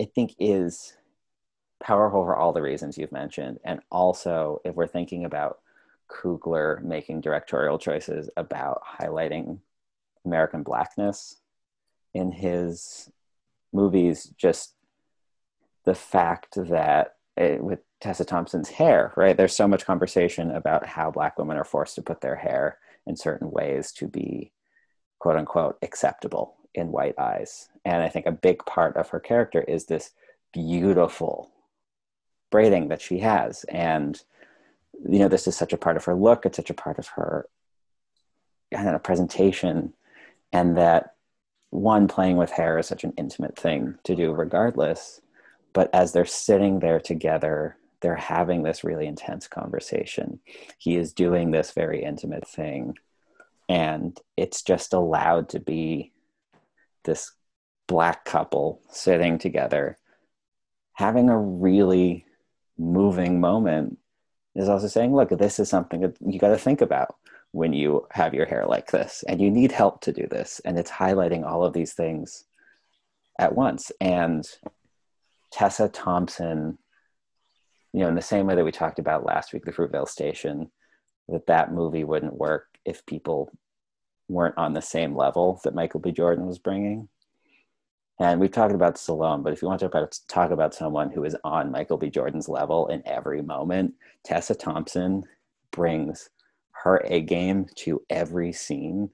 I 0.00 0.06
think, 0.06 0.34
is 0.38 0.96
powerful 1.82 2.24
for 2.24 2.34
all 2.34 2.54
the 2.54 2.62
reasons 2.62 2.96
you've 2.96 3.12
mentioned, 3.12 3.58
and 3.62 3.80
also 3.90 4.62
if 4.64 4.74
we're 4.74 4.86
thinking 4.86 5.26
about 5.26 5.58
Coogler 6.12 6.82
making 6.82 7.20
directorial 7.20 7.78
choices 7.78 8.28
about 8.36 8.82
highlighting 9.00 9.58
American 10.24 10.62
blackness 10.62 11.36
in 12.14 12.32
his 12.32 13.10
movies, 13.72 14.32
just 14.36 14.74
the 15.84 15.94
fact 15.94 16.54
that 16.56 17.16
it, 17.36 17.62
with 17.62 17.80
Tessa 18.00 18.24
Thompson's 18.24 18.68
hair, 18.68 19.12
right? 19.16 19.36
There's 19.36 19.56
so 19.56 19.68
much 19.68 19.86
conversation 19.86 20.50
about 20.50 20.86
how 20.86 21.10
black 21.10 21.38
women 21.38 21.56
are 21.56 21.64
forced 21.64 21.94
to 21.96 22.02
put 22.02 22.20
their 22.20 22.36
hair 22.36 22.78
in 23.06 23.16
certain 23.16 23.50
ways 23.50 23.92
to 23.92 24.06
be 24.06 24.52
quote 25.18 25.36
unquote 25.36 25.78
acceptable 25.82 26.56
in 26.74 26.92
white 26.92 27.18
eyes. 27.18 27.68
And 27.84 28.02
I 28.02 28.08
think 28.08 28.26
a 28.26 28.32
big 28.32 28.64
part 28.66 28.96
of 28.96 29.10
her 29.10 29.20
character 29.20 29.62
is 29.62 29.86
this 29.86 30.10
beautiful 30.52 31.50
braiding 32.50 32.88
that 32.88 33.00
she 33.00 33.18
has. 33.20 33.64
And 33.64 34.20
you 35.08 35.18
know 35.18 35.28
this 35.28 35.46
is 35.46 35.56
such 35.56 35.72
a 35.72 35.78
part 35.78 35.96
of 35.96 36.04
her 36.04 36.14
look 36.14 36.46
it's 36.46 36.56
such 36.56 36.70
a 36.70 36.74
part 36.74 36.98
of 36.98 37.08
her 37.08 37.46
don't 38.70 38.84
know, 38.84 38.98
presentation 38.98 39.92
and 40.52 40.76
that 40.76 41.14
one 41.70 42.08
playing 42.08 42.36
with 42.36 42.50
hair 42.50 42.78
is 42.78 42.86
such 42.86 43.04
an 43.04 43.12
intimate 43.16 43.58
thing 43.58 43.98
to 44.04 44.14
do 44.14 44.32
regardless 44.32 45.20
but 45.72 45.88
as 45.94 46.12
they're 46.12 46.24
sitting 46.24 46.80
there 46.80 47.00
together 47.00 47.76
they're 48.02 48.16
having 48.16 48.62
this 48.62 48.84
really 48.84 49.06
intense 49.06 49.48
conversation. 49.48 50.40
He 50.76 50.96
is 50.96 51.14
doing 51.14 51.50
this 51.50 51.70
very 51.70 52.02
intimate 52.02 52.46
thing 52.46 52.96
and 53.68 54.18
it's 54.36 54.62
just 54.62 54.92
allowed 54.92 55.48
to 55.50 55.60
be 55.60 56.12
this 57.04 57.32
black 57.86 58.24
couple 58.24 58.80
sitting 58.90 59.38
together 59.38 59.96
having 60.94 61.28
a 61.28 61.38
really 61.38 62.26
moving 62.76 63.40
moment 63.40 63.98
is 64.54 64.68
also 64.68 64.86
saying, 64.86 65.14
look, 65.14 65.30
this 65.30 65.58
is 65.58 65.68
something 65.68 66.00
that 66.00 66.16
you 66.20 66.38
got 66.38 66.50
to 66.50 66.58
think 66.58 66.80
about 66.80 67.16
when 67.52 67.72
you 67.72 68.06
have 68.10 68.34
your 68.34 68.46
hair 68.46 68.64
like 68.66 68.90
this, 68.90 69.24
and 69.28 69.40
you 69.40 69.50
need 69.50 69.72
help 69.72 70.00
to 70.02 70.12
do 70.12 70.26
this. 70.26 70.60
And 70.64 70.78
it's 70.78 70.90
highlighting 70.90 71.44
all 71.44 71.64
of 71.64 71.74
these 71.74 71.92
things 71.92 72.44
at 73.38 73.54
once. 73.54 73.92
And 74.00 74.46
Tessa 75.52 75.88
Thompson, 75.88 76.78
you 77.92 78.00
know, 78.00 78.08
in 78.08 78.14
the 78.14 78.22
same 78.22 78.46
way 78.46 78.54
that 78.54 78.64
we 78.64 78.72
talked 78.72 78.98
about 78.98 79.26
last 79.26 79.52
week, 79.52 79.64
the 79.64 79.72
Fruitvale 79.72 80.08
Station, 80.08 80.70
that 81.28 81.46
that 81.46 81.72
movie 81.72 82.04
wouldn't 82.04 82.34
work 82.34 82.66
if 82.84 83.04
people 83.04 83.50
weren't 84.28 84.56
on 84.56 84.72
the 84.72 84.82
same 84.82 85.14
level 85.14 85.60
that 85.64 85.74
Michael 85.74 86.00
B. 86.00 86.10
Jordan 86.10 86.46
was 86.46 86.58
bringing. 86.58 87.08
And 88.22 88.38
we've 88.38 88.52
talked 88.52 88.72
about 88.72 88.94
Stallone, 88.94 89.42
but 89.42 89.52
if 89.52 89.60
you 89.60 89.66
want 89.66 89.80
to 89.80 89.88
talk 89.88 89.94
about, 89.94 90.18
talk 90.28 90.50
about 90.52 90.74
someone 90.74 91.10
who 91.10 91.24
is 91.24 91.36
on 91.42 91.72
Michael 91.72 91.96
B. 91.96 92.08
Jordan's 92.08 92.48
level 92.48 92.86
in 92.86 93.02
every 93.04 93.42
moment, 93.42 93.94
Tessa 94.22 94.54
Thompson 94.54 95.24
brings 95.72 96.30
her 96.70 97.02
A 97.06 97.20
game 97.20 97.66
to 97.78 98.00
every 98.10 98.52
scene 98.52 99.10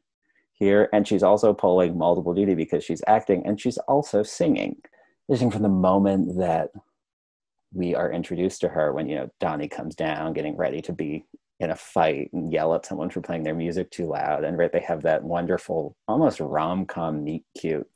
here. 0.53 0.91
And 0.93 1.09
she's 1.09 1.23
also 1.23 1.55
pulling 1.55 1.97
multiple 1.97 2.35
duty 2.35 2.55
because 2.55 2.85
she's 2.85 3.01
acting 3.07 3.47
and 3.47 3.59
she's 3.59 3.79
also 3.79 4.23
singing. 4.23 4.77
Just 5.31 5.51
from 5.53 5.63
the 5.63 5.71
moment 5.71 6.37
that 6.37 6.69
we 7.73 7.95
are 7.95 8.13
introduced 8.13 8.61
to 8.61 8.69
her 8.69 8.93
when, 8.93 9.09
you 9.09 9.17
know, 9.17 9.31
Donnie 9.41 9.69
comes 9.69 9.95
down 9.95 10.35
getting 10.35 10.55
ready 10.55 10.83
to 10.83 10.93
be 10.93 11.25
in 11.61 11.71
a 11.71 11.77
fight 11.77 12.29
and 12.35 12.53
yell 12.53 12.75
at 12.75 12.85
someone 12.85 13.09
for 13.09 13.23
playing 13.23 13.45
their 13.45 13.55
music 13.55 13.91
too 13.91 14.05
loud. 14.05 14.45
And 14.45 14.59
right, 14.59 14.71
they 14.71 14.81
have 14.81 15.01
that 15.05 15.25
wonderful, 15.25 15.97
almost 16.07 16.41
rom 16.41 16.85
com 16.85 17.25
meet 17.25 17.45
cute 17.59 17.89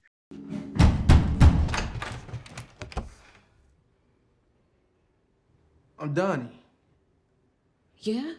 I'm 6.02 6.12
Donnie, 6.14 6.48
Yeah? 7.98 8.32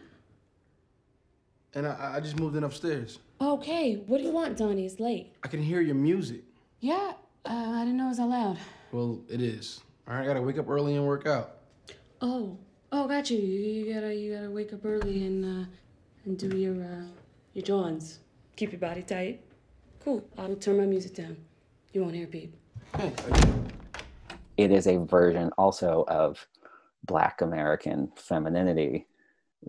and 1.74 1.86
I, 1.86 2.16
I 2.16 2.20
just 2.20 2.38
moved 2.38 2.56
in 2.56 2.64
upstairs. 2.64 3.20
Okay, 3.40 4.02
what 4.06 4.18
do 4.18 4.24
you 4.24 4.32
want, 4.32 4.58
Donnie? 4.58 4.84
It's 4.84 5.00
late. 5.00 5.32
I 5.42 5.48
can 5.48 5.62
hear 5.62 5.80
your 5.80 5.94
music. 5.94 6.42
Yeah, 6.80 7.14
uh, 7.46 7.48
I 7.48 7.78
didn't 7.86 7.96
know 7.96 8.04
it 8.04 8.08
was 8.10 8.18
allowed. 8.18 8.58
Well, 8.92 9.18
it 9.30 9.40
is. 9.40 9.80
All 10.06 10.12
right, 10.14 10.24
I 10.24 10.26
gotta 10.26 10.42
wake 10.42 10.58
up 10.58 10.68
early 10.68 10.94
and 10.96 11.06
work 11.06 11.26
out. 11.26 11.56
Oh, 12.20 12.58
oh, 12.92 13.08
got 13.08 13.30
you. 13.30 13.38
You 13.38 13.94
gotta, 13.94 14.14
you 14.14 14.34
gotta 14.34 14.50
wake 14.50 14.74
up 14.74 14.84
early 14.84 15.24
and, 15.26 15.64
uh, 15.64 15.66
and 16.26 16.38
do 16.38 16.54
your, 16.58 16.74
uh, 16.84 17.06
your 17.54 17.62
Johns. 17.64 18.18
Keep 18.56 18.72
your 18.72 18.80
body 18.80 19.00
tight. 19.02 19.40
Cool. 20.04 20.22
I'll 20.36 20.54
turn 20.56 20.76
my 20.76 20.84
music 20.84 21.14
down. 21.14 21.38
You 21.94 22.02
won't 22.02 22.14
hear 22.14 22.24
a 22.24 22.28
peep. 22.28 22.54
Hey, 22.94 23.10
I- 23.32 23.64
it 24.58 24.70
is 24.70 24.86
a 24.86 24.98
version 24.98 25.50
also 25.56 26.04
of 26.08 26.46
black 27.04 27.40
american 27.40 28.10
femininity 28.16 29.06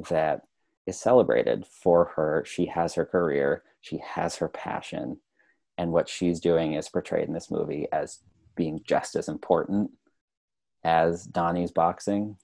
that 0.09 0.41
is 0.85 0.99
celebrated 0.99 1.65
for 1.65 2.11
her. 2.15 2.43
She 2.45 2.65
has 2.67 2.93
her 2.93 3.05
career 3.05 3.63
she 3.85 3.99
has 3.99 4.37
her 4.37 4.47
passion 4.47 5.19
and 5.77 5.91
what 5.91 6.09
she's 6.09 6.39
doing 6.39 6.73
is 6.73 6.89
portrayed 6.89 7.27
in 7.27 7.35
this 7.35 7.51
movie 7.51 7.87
as 7.91 8.19
being 8.55 8.81
just 8.87 9.15
as 9.15 9.27
important 9.27 9.91
as 10.83 11.25
donnie's 11.25 11.71
boxing 11.71 12.35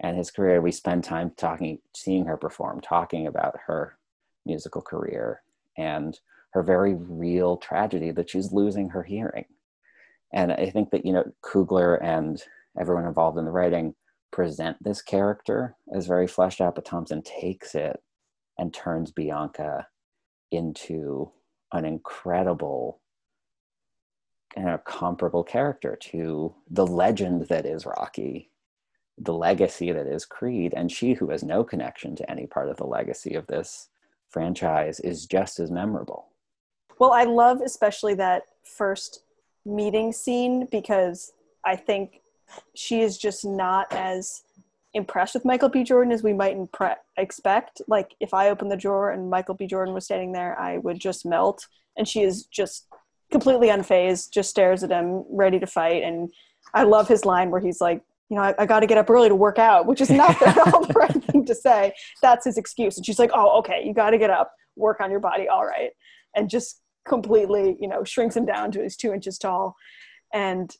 and 0.00 0.16
his 0.16 0.32
career. 0.32 0.60
We 0.60 0.72
spend 0.72 1.04
time 1.04 1.32
talking 1.36 1.78
seeing 1.94 2.24
her 2.24 2.36
perform 2.36 2.80
talking 2.80 3.28
about 3.28 3.54
her 3.66 3.96
musical 4.44 4.82
career 4.82 5.42
and 5.78 6.18
her 6.50 6.64
very 6.64 6.94
real 6.94 7.56
tragedy 7.56 8.10
that 8.10 8.28
she's 8.28 8.52
losing 8.52 8.88
her 8.88 9.04
hearing. 9.04 9.44
And 10.32 10.50
I 10.50 10.70
think 10.70 10.90
that 10.90 11.06
you 11.06 11.12
know 11.12 11.30
Coogler 11.42 12.02
and 12.02 12.42
everyone 12.76 13.06
involved 13.06 13.38
in 13.38 13.44
the 13.44 13.52
writing 13.52 13.94
present 14.36 14.76
this 14.82 15.00
character 15.00 15.74
as 15.94 16.06
very 16.06 16.26
fleshed 16.26 16.60
out, 16.60 16.74
but 16.74 16.84
Thompson 16.84 17.22
takes 17.22 17.74
it 17.74 18.02
and 18.58 18.72
turns 18.72 19.10
Bianca 19.10 19.86
into 20.50 21.30
an 21.72 21.86
incredible 21.86 23.00
and 24.54 24.68
a 24.68 24.82
comparable 24.84 25.42
character 25.42 25.96
to 26.10 26.54
the 26.70 26.86
legend 26.86 27.48
that 27.48 27.64
is 27.64 27.86
Rocky, 27.86 28.50
the 29.16 29.32
legacy 29.32 29.90
that 29.90 30.06
is 30.06 30.26
Creed, 30.26 30.74
and 30.76 30.92
she 30.92 31.14
who 31.14 31.30
has 31.30 31.42
no 31.42 31.64
connection 31.64 32.14
to 32.16 32.30
any 32.30 32.46
part 32.46 32.68
of 32.68 32.76
the 32.76 32.84
legacy 32.84 33.36
of 33.36 33.46
this 33.46 33.88
franchise 34.28 35.00
is 35.00 35.24
just 35.24 35.58
as 35.58 35.70
memorable. 35.70 36.28
Well, 36.98 37.12
I 37.12 37.24
love 37.24 37.62
especially 37.62 38.12
that 38.16 38.42
first 38.64 39.22
meeting 39.64 40.12
scene 40.12 40.68
because 40.70 41.32
I 41.64 41.76
think 41.76 42.20
she 42.74 43.00
is 43.00 43.18
just 43.18 43.44
not 43.44 43.86
as 43.92 44.42
impressed 44.94 45.34
with 45.34 45.44
Michael 45.44 45.68
B. 45.68 45.84
Jordan 45.84 46.12
as 46.12 46.22
we 46.22 46.32
might 46.32 46.56
impre- 46.56 46.96
expect. 47.16 47.82
Like, 47.86 48.14
if 48.20 48.32
I 48.32 48.48
opened 48.48 48.70
the 48.70 48.76
drawer 48.76 49.10
and 49.10 49.30
Michael 49.30 49.54
B. 49.54 49.66
Jordan 49.66 49.94
was 49.94 50.04
standing 50.04 50.32
there, 50.32 50.58
I 50.58 50.78
would 50.78 50.98
just 50.98 51.26
melt. 51.26 51.66
And 51.96 52.08
she 52.08 52.22
is 52.22 52.46
just 52.46 52.86
completely 53.30 53.68
unfazed, 53.68 54.30
just 54.32 54.50
stares 54.50 54.82
at 54.82 54.90
him, 54.90 55.24
ready 55.28 55.58
to 55.60 55.66
fight. 55.66 56.02
And 56.02 56.30
I 56.74 56.84
love 56.84 57.08
his 57.08 57.24
line 57.24 57.50
where 57.50 57.60
he's 57.60 57.80
like, 57.80 58.02
you 58.28 58.36
know, 58.36 58.42
I, 58.42 58.54
I 58.58 58.66
got 58.66 58.80
to 58.80 58.86
get 58.86 58.98
up 58.98 59.08
early 59.08 59.28
to 59.28 59.34
work 59.34 59.58
out, 59.58 59.86
which 59.86 60.00
is 60.00 60.10
not 60.10 60.40
at 60.46 60.58
all 60.58 60.84
the 60.84 60.94
right 60.94 61.24
thing 61.24 61.44
to 61.46 61.54
say. 61.54 61.92
That's 62.22 62.44
his 62.44 62.58
excuse. 62.58 62.96
And 62.96 63.06
she's 63.06 63.18
like, 63.18 63.30
oh, 63.34 63.58
okay, 63.58 63.82
you 63.84 63.94
got 63.94 64.10
to 64.10 64.18
get 64.18 64.30
up, 64.30 64.52
work 64.76 65.00
on 65.00 65.10
your 65.10 65.20
body, 65.20 65.48
all 65.48 65.64
right. 65.64 65.90
And 66.34 66.50
just 66.50 66.80
completely, 67.06 67.76
you 67.80 67.88
know, 67.88 68.02
shrinks 68.04 68.36
him 68.36 68.44
down 68.46 68.72
to 68.72 68.82
his 68.82 68.96
two 68.96 69.12
inches 69.12 69.38
tall. 69.38 69.76
And 70.32 70.74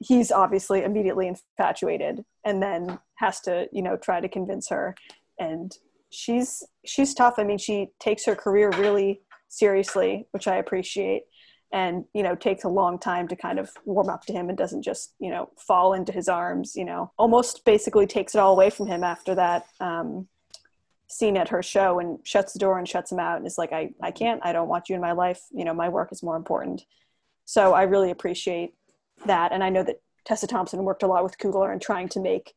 he's 0.00 0.32
obviously 0.32 0.82
immediately 0.82 1.28
infatuated 1.28 2.24
and 2.44 2.62
then 2.62 2.98
has 3.16 3.40
to, 3.42 3.68
you 3.72 3.82
know, 3.82 3.96
try 3.96 4.20
to 4.20 4.28
convince 4.28 4.68
her. 4.70 4.94
And 5.38 5.72
she's 6.10 6.62
she's 6.84 7.14
tough. 7.14 7.34
I 7.38 7.44
mean, 7.44 7.58
she 7.58 7.88
takes 8.00 8.24
her 8.26 8.34
career 8.34 8.70
really 8.70 9.20
seriously, 9.48 10.26
which 10.32 10.48
I 10.48 10.56
appreciate. 10.56 11.24
and 11.72 12.04
you 12.14 12.22
know 12.24 12.34
takes 12.34 12.64
a 12.64 12.68
long 12.68 12.98
time 12.98 13.28
to 13.28 13.36
kind 13.36 13.58
of 13.58 13.70
warm 13.84 14.08
up 14.08 14.22
to 14.26 14.32
him 14.32 14.48
and 14.48 14.58
doesn't 14.58 14.82
just 14.82 15.14
you 15.20 15.30
know 15.30 15.48
fall 15.56 15.92
into 15.94 16.12
his 16.12 16.28
arms 16.28 16.74
you 16.74 16.84
know 16.84 17.12
almost 17.16 17.64
basically 17.64 18.06
takes 18.06 18.34
it 18.34 18.38
all 18.40 18.52
away 18.52 18.70
from 18.70 18.86
him 18.88 19.04
after 19.04 19.36
that 19.36 19.66
um, 19.78 20.26
scene 21.08 21.36
at 21.36 21.48
her 21.48 21.62
show 21.62 22.00
and 22.00 22.18
shuts 22.24 22.52
the 22.52 22.58
door 22.58 22.78
and 22.78 22.88
shuts 22.88 23.12
him 23.12 23.20
out 23.20 23.36
and 23.38 23.46
is 23.46 23.56
like 23.58 23.72
I, 23.72 23.92
I 24.02 24.10
can't 24.10 24.40
i 24.44 24.52
don't 24.52 24.68
want 24.68 24.88
you 24.88 24.96
in 24.96 25.00
my 25.00 25.12
life 25.12 25.42
you 25.52 25.64
know 25.64 25.74
my 25.74 25.88
work 25.88 26.10
is 26.12 26.22
more 26.24 26.36
important 26.36 26.82
so 27.44 27.72
i 27.72 27.82
really 27.82 28.10
appreciate 28.10 28.74
that. 29.26 29.52
And 29.52 29.62
i 29.62 29.68
know 29.68 29.82
that 29.82 30.00
tessa 30.24 30.46
thompson 30.46 30.84
worked 30.84 31.02
a 31.02 31.06
lot 31.06 31.24
with 31.24 31.38
Coogler 31.38 31.72
and 31.72 31.80
trying 31.80 32.08
to 32.10 32.20
make 32.20 32.54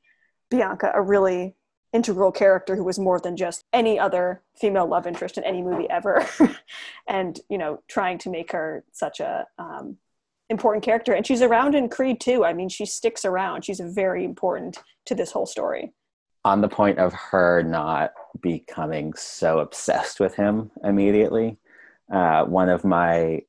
bianca 0.50 0.92
a 0.94 1.02
really 1.02 1.56
integral 1.94 2.32
character 2.32 2.76
who 2.76 2.84
was 2.84 2.98
more 2.98 3.20
than 3.20 3.38
just 3.38 3.66
any 3.72 4.00
other 4.00 4.42
female 4.56 4.88
love 4.88 5.06
interest 5.06 5.38
in 5.38 5.44
any 5.44 5.62
movie 5.62 5.90
ever. 5.90 6.26
And 7.08 7.40
you 7.50 7.58
know 7.58 7.82
trying 7.88 8.18
to 8.20 8.30
make 8.30 8.52
her 8.54 8.84
such 8.94 9.20
a 9.20 9.46
um, 9.60 9.98
important 10.50 10.84
character. 10.84 11.14
And 11.14 11.28
she's 11.28 11.42
around 11.42 11.76
in 11.76 11.90
creed 11.90 12.22
too. 12.22 12.46
I 12.46 12.54
mean 12.54 12.70
she 12.70 12.86
sticks 12.86 13.26
around. 13.26 13.66
She's 13.66 13.82
very 13.82 14.24
important 14.24 14.80
to 15.06 15.16
this 15.16 15.32
whole 15.32 15.46
story. 15.46 15.94
On 16.46 16.62
the 16.62 16.70
point 16.70 17.00
of 17.00 17.14
her 17.14 17.62
not 17.62 18.14
becoming 18.42 19.14
so 19.14 19.60
obsessed 19.60 20.20
with 20.20 20.36
him 20.36 20.72
immediately 20.84 21.58
uh, 22.12 22.44
one 22.46 22.70
of 22.70 22.84
my 22.84 23.42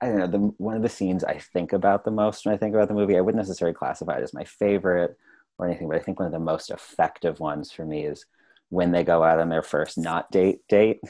I 0.00 0.06
don't 0.06 0.18
know 0.18 0.26
the 0.26 0.38
one 0.58 0.76
of 0.76 0.82
the 0.82 0.88
scenes 0.88 1.24
I 1.24 1.38
think 1.38 1.72
about 1.72 2.04
the 2.04 2.10
most 2.10 2.46
when 2.46 2.54
I 2.54 2.58
think 2.58 2.74
about 2.74 2.88
the 2.88 2.94
movie. 2.94 3.16
I 3.16 3.20
wouldn't 3.20 3.42
necessarily 3.42 3.74
classify 3.74 4.18
it 4.18 4.22
as 4.22 4.34
my 4.34 4.44
favorite, 4.44 5.16
or 5.58 5.66
anything, 5.66 5.88
but 5.88 5.96
I 5.96 6.00
think 6.00 6.18
one 6.18 6.26
of 6.26 6.32
the 6.32 6.38
most 6.38 6.70
effective 6.70 7.40
ones 7.40 7.72
for 7.72 7.84
me 7.84 8.06
is 8.06 8.24
when 8.70 8.92
they 8.92 9.02
go 9.02 9.24
out 9.24 9.40
on 9.40 9.48
their 9.48 9.62
first 9.62 9.98
not 9.98 10.30
date 10.30 10.60
date. 10.68 11.00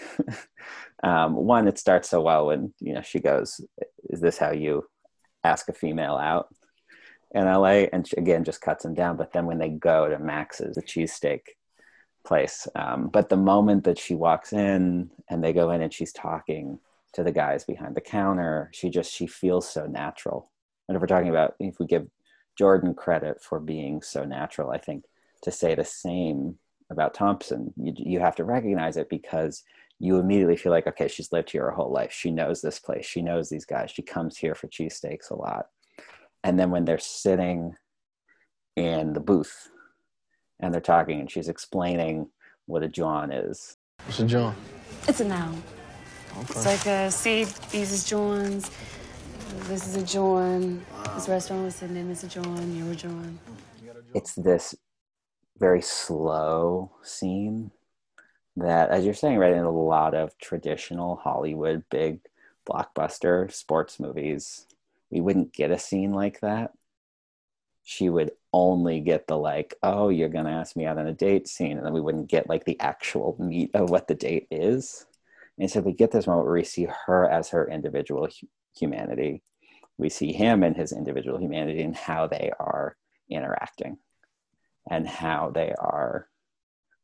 um, 1.03 1.34
one, 1.34 1.68
it 1.68 1.78
starts 1.78 2.09
so 2.09 2.22
well 2.22 2.47
when 2.47 2.72
you 2.80 2.95
know 2.95 3.03
she 3.03 3.20
goes, 3.20 3.61
"Is 4.09 4.20
this 4.20 4.39
how 4.39 4.53
you 4.53 4.84
ask 5.45 5.68
a 5.68 5.72
female 5.74 6.16
out?" 6.16 6.49
in 7.32 7.45
LA, 7.45 7.86
and 7.93 8.07
she, 8.09 8.16
again 8.16 8.45
just 8.45 8.62
cuts 8.62 8.84
him 8.84 8.95
down. 8.95 9.16
But 9.16 9.32
then 9.32 9.47
when 9.47 9.59
they 9.59 9.68
go 9.68 10.09
to 10.09 10.18
Max's, 10.18 10.76
the 10.76 10.82
cheesesteak 10.82 11.41
place, 12.24 12.66
um, 12.74 13.09
but 13.09 13.28
the 13.28 13.36
moment 13.36 13.84
that 13.84 13.99
she 13.99 14.14
walks 14.14 14.53
in 14.53 15.11
and 15.28 15.45
they 15.45 15.53
go 15.53 15.70
in 15.70 15.82
and 15.82 15.93
she's 15.93 16.12
talking 16.12 16.78
to 17.14 17.22
the 17.22 17.32
guys 17.32 17.64
behind 17.64 17.94
the 17.94 18.00
counter, 18.00 18.70
she 18.72 18.90
just 18.90 19.12
she 19.12 19.26
feels 19.26 19.68
so 19.68 19.86
natural. 19.86 20.50
And 20.88 20.96
if 20.96 21.00
we're 21.00 21.06
talking 21.06 21.30
about 21.30 21.54
if 21.59 21.78
we 21.78 21.86
give 21.86 22.06
Jordan 22.59 22.92
credit 22.92 23.40
for 23.40 23.61
being 23.61 24.02
so 24.02 24.24
natural. 24.24 24.70
I 24.70 24.78
think 24.78 25.04
to 25.42 25.52
say 25.52 25.76
the 25.76 25.84
same 25.84 26.59
about 26.90 27.14
Thompson, 27.14 27.72
you, 27.76 27.92
you 27.96 28.20
have 28.20 28.34
to 28.36 28.44
recognize 28.44 28.96
it 28.96 29.09
because 29.09 29.62
you 30.00 30.18
immediately 30.18 30.56
feel 30.56 30.72
like, 30.72 30.88
okay, 30.88 31.06
she's 31.06 31.32
lived 31.32 31.50
here 31.50 31.64
her 31.64 31.70
whole 31.70 31.92
life. 31.92 32.12
She 32.12 32.32
knows 32.32 32.61
this 32.61 32.80
place. 32.80 33.06
She 33.06 33.22
knows 33.22 33.48
these 33.48 33.64
guys. 33.64 33.92
She 33.92 34.02
comes 34.02 34.36
here 34.36 34.56
for 34.56 34.66
cheesesteaks 34.66 35.30
a 35.30 35.36
lot. 35.36 35.66
And 36.42 36.59
then 36.59 36.70
when 36.70 36.84
they're 36.84 36.98
sitting 36.98 37.74
in 38.74 39.12
the 39.12 39.20
booth 39.20 39.68
and 40.61 40.74
they're 40.74 40.80
talking 40.80 41.20
and 41.20 41.30
she's 41.30 41.48
explaining 41.48 42.28
what 42.66 42.82
a 42.82 42.88
John 42.88 43.30
is. 43.30 43.76
What's 44.04 44.20
a 44.20 44.26
John? 44.26 44.56
It's 45.06 45.20
a 45.20 45.24
noun. 45.24 45.62
Okay. 46.39 46.53
It's 46.55 46.66
like 46.66 46.86
a 46.86 47.11
see, 47.11 47.45
these 47.72 47.91
is 47.91 48.05
Johns. 48.05 48.70
This 49.64 49.89
is 49.89 49.97
a 49.97 50.05
John. 50.05 50.84
This 51.14 51.28
restaurant 51.28 51.64
was 51.64 51.74
sitting 51.74 51.97
in. 51.97 52.09
This 52.09 52.22
is 52.22 52.36
a 52.36 52.41
John. 52.41 52.76
You're 52.76 52.93
a 52.93 52.95
John. 52.95 53.39
It's 54.14 54.34
this 54.34 54.74
very 55.59 55.82
slow 55.82 56.93
scene 57.03 57.72
that, 58.57 58.91
as 58.91 59.05
you're 59.05 59.14
saying, 59.14 59.39
right, 59.39 59.53
in 59.53 59.64
a 59.64 59.70
lot 59.70 60.14
of 60.14 60.39
traditional 60.39 61.16
Hollywood 61.16 61.82
big 61.91 62.20
blockbuster 62.68 63.53
sports 63.53 63.99
movies, 63.99 64.66
we 65.11 65.20
wouldn't 65.20 65.53
get 65.53 65.72
a 65.72 65.78
scene 65.78 66.12
like 66.12 66.41
that. 66.41 66.72
She 67.82 68.09
would 68.11 68.30
only 68.53 69.01
get 69.01 69.26
the 69.26 69.36
like, 69.36 69.74
oh, 69.82 70.09
you're 70.09 70.28
gonna 70.28 70.53
ask 70.53 70.76
me 70.76 70.86
out 70.86 70.99
on 70.99 71.07
a 71.09 71.12
date 71.12 71.49
scene, 71.49 71.78
and 71.78 71.84
then 71.84 71.93
we 71.93 72.01
wouldn't 72.01 72.28
get 72.28 72.49
like 72.49 72.64
the 72.64 72.78
actual 72.78 73.34
meat 73.41 73.70
of 73.74 73.91
what 73.91 74.07
the 74.07 74.14
date 74.14 74.47
is. 74.53 75.07
And 75.59 75.70
so 75.70 75.80
we 75.80 75.92
get 75.92 76.11
this 76.11 76.26
moment 76.26 76.46
where 76.46 76.54
we 76.54 76.64
see 76.64 76.86
her 77.06 77.28
as 77.28 77.48
her 77.50 77.68
individual 77.68 78.28
humanity. 78.76 79.42
We 79.96 80.09
see 80.09 80.32
him 80.32 80.62
and 80.62 80.76
his 80.76 80.92
individual 80.92 81.38
humanity 81.38 81.82
and 81.82 81.96
how 81.96 82.28
they 82.28 82.52
are 82.61 82.96
interacting 83.28 83.98
and 84.88 85.06
how 85.06 85.50
they 85.52 85.74
are 85.78 86.28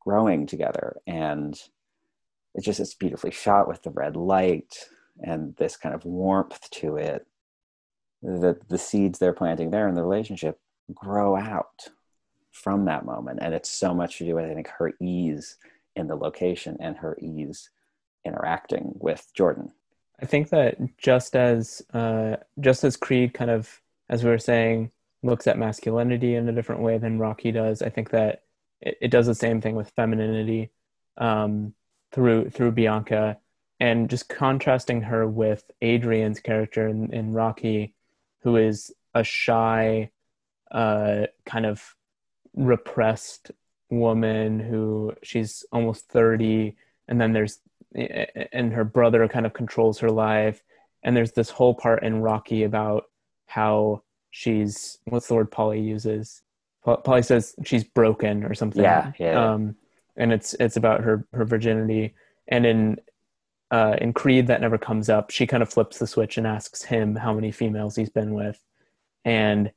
growing 0.01 0.47
together. 0.47 0.97
And 1.07 1.61
it's 2.55 2.65
just 2.65 2.81
it's 2.81 2.95
beautifully 2.95 3.33
shot 3.33 3.67
with 3.67 3.83
the 3.83 3.91
red 3.91 4.17
light 4.17 4.87
and 5.21 5.57
this 5.57 5.77
kind 5.77 5.95
of 5.95 6.05
warmth 6.05 6.71
to 6.71 6.97
it. 6.97 7.27
That 8.23 8.69
the 8.69 8.79
seeds 8.79 9.19
they're 9.19 9.35
planting 9.35 9.71
there 9.71 9.89
in 9.89 9.95
the 9.95 10.03
relationship 10.03 10.59
grow 10.95 11.37
out 11.37 11.89
from 12.53 12.85
that 12.87 13.05
moment. 13.05 13.41
And 13.43 13.53
it's 13.53 13.71
so 13.71 13.93
much 13.93 14.19
to 14.19 14.25
do 14.25 14.37
with 14.37 14.45
I 14.45 14.55
think 14.55 14.69
her 14.69 14.93
ease 15.01 15.59
in 15.97 16.07
the 16.07 16.17
location 16.17 16.77
and 16.81 16.97
her 16.97 17.19
ease 17.21 17.69
interacting 18.25 18.95
with 18.99 19.31
Jordan. 19.35 19.73
I 20.21 20.27
think 20.27 20.51
that 20.51 20.79
just 20.97 21.37
as 21.37 21.83
uh, 21.93 22.37
just 22.61 22.85
as 22.85 22.97
Creed 22.97 23.35
kind 23.35 23.51
of, 23.51 23.81
as 24.09 24.23
we 24.23 24.31
were 24.31 24.39
saying, 24.39 24.91
looks 25.23 25.47
at 25.47 25.59
masculinity 25.59 26.35
in 26.35 26.49
a 26.49 26.53
different 26.53 26.83
way 26.83 26.99
than 26.99 27.19
Rocky 27.19 27.53
does, 27.53 27.83
I 27.83 27.89
think 27.89 28.11
that 28.11 28.43
it, 28.81 28.97
it 29.03 29.11
does 29.11 29.27
the 29.27 29.35
same 29.35 29.61
thing 29.61 29.75
with 29.75 29.93
femininity 29.97 30.71
um, 31.19 31.75
through 32.13 32.51
through 32.51 32.73
Bianca, 32.73 33.39
and 33.81 34.09
just 34.09 34.29
contrasting 34.29 35.03
her 35.03 35.27
with 35.27 35.71
Adrian's 35.83 36.41
character 36.41 36.87
in, 36.89 37.13
in 37.13 37.33
Rocky, 37.33 37.95
who 38.43 38.57
is 38.57 38.93
a 39.15 39.25
shy, 39.25 40.11
uh, 40.71 41.27
kind 41.45 41.67
of 41.67 41.95
repressed 42.55 43.51
woman 43.91 44.61
who 44.61 45.13
she's 45.23 45.65
almost 45.73 46.09
30 46.09 46.77
and 47.09 47.21
then 47.21 47.33
there's 47.33 47.59
and 47.95 48.73
her 48.73 48.85
brother 48.85 49.27
kind 49.29 49.47
of 49.47 49.53
controls 49.53 49.99
her 50.01 50.11
life. 50.11 50.63
And 51.03 51.17
there's 51.17 51.33
this 51.33 51.51
whole 51.51 51.75
part 51.75 52.03
in 52.03 52.23
rocky 52.23 52.65
about 52.65 53.05
how 53.47 54.03
she's 54.31 54.99
what's 55.05 55.29
the 55.29 55.35
word 55.35 55.51
Paulie 55.51 55.85
uses? 55.85 56.43
Paulie 56.85 57.25
says 57.25 57.55
she's 57.65 57.85
broken 57.85 58.45
or 58.45 58.55
something. 58.55 58.83
Yeah, 58.83 59.13
yeah. 59.19 59.53
Um, 59.53 59.77
and 60.17 60.33
it's 60.33 60.55
it's 60.55 60.77
about 60.77 61.03
her 61.03 61.27
her 61.33 61.45
virginity. 61.45 62.15
And 62.49 62.67
in 62.67 63.01
uh, 63.71 63.97
in 64.01 64.13
creed 64.13 64.47
that 64.47 64.61
never 64.61 64.79
comes 64.79 65.09
up 65.09 65.31
she 65.31 65.47
kind 65.47 65.63
of 65.63 65.69
flips 65.69 65.99
the 65.99 66.07
switch 66.07 66.37
and 66.39 66.47
asks 66.47 66.85
him 66.85 67.17
how 67.17 67.33
many 67.33 67.51
females 67.51 67.97
he's 67.97 68.11
been 68.11 68.35
with. 68.35 68.61
And 69.25 69.73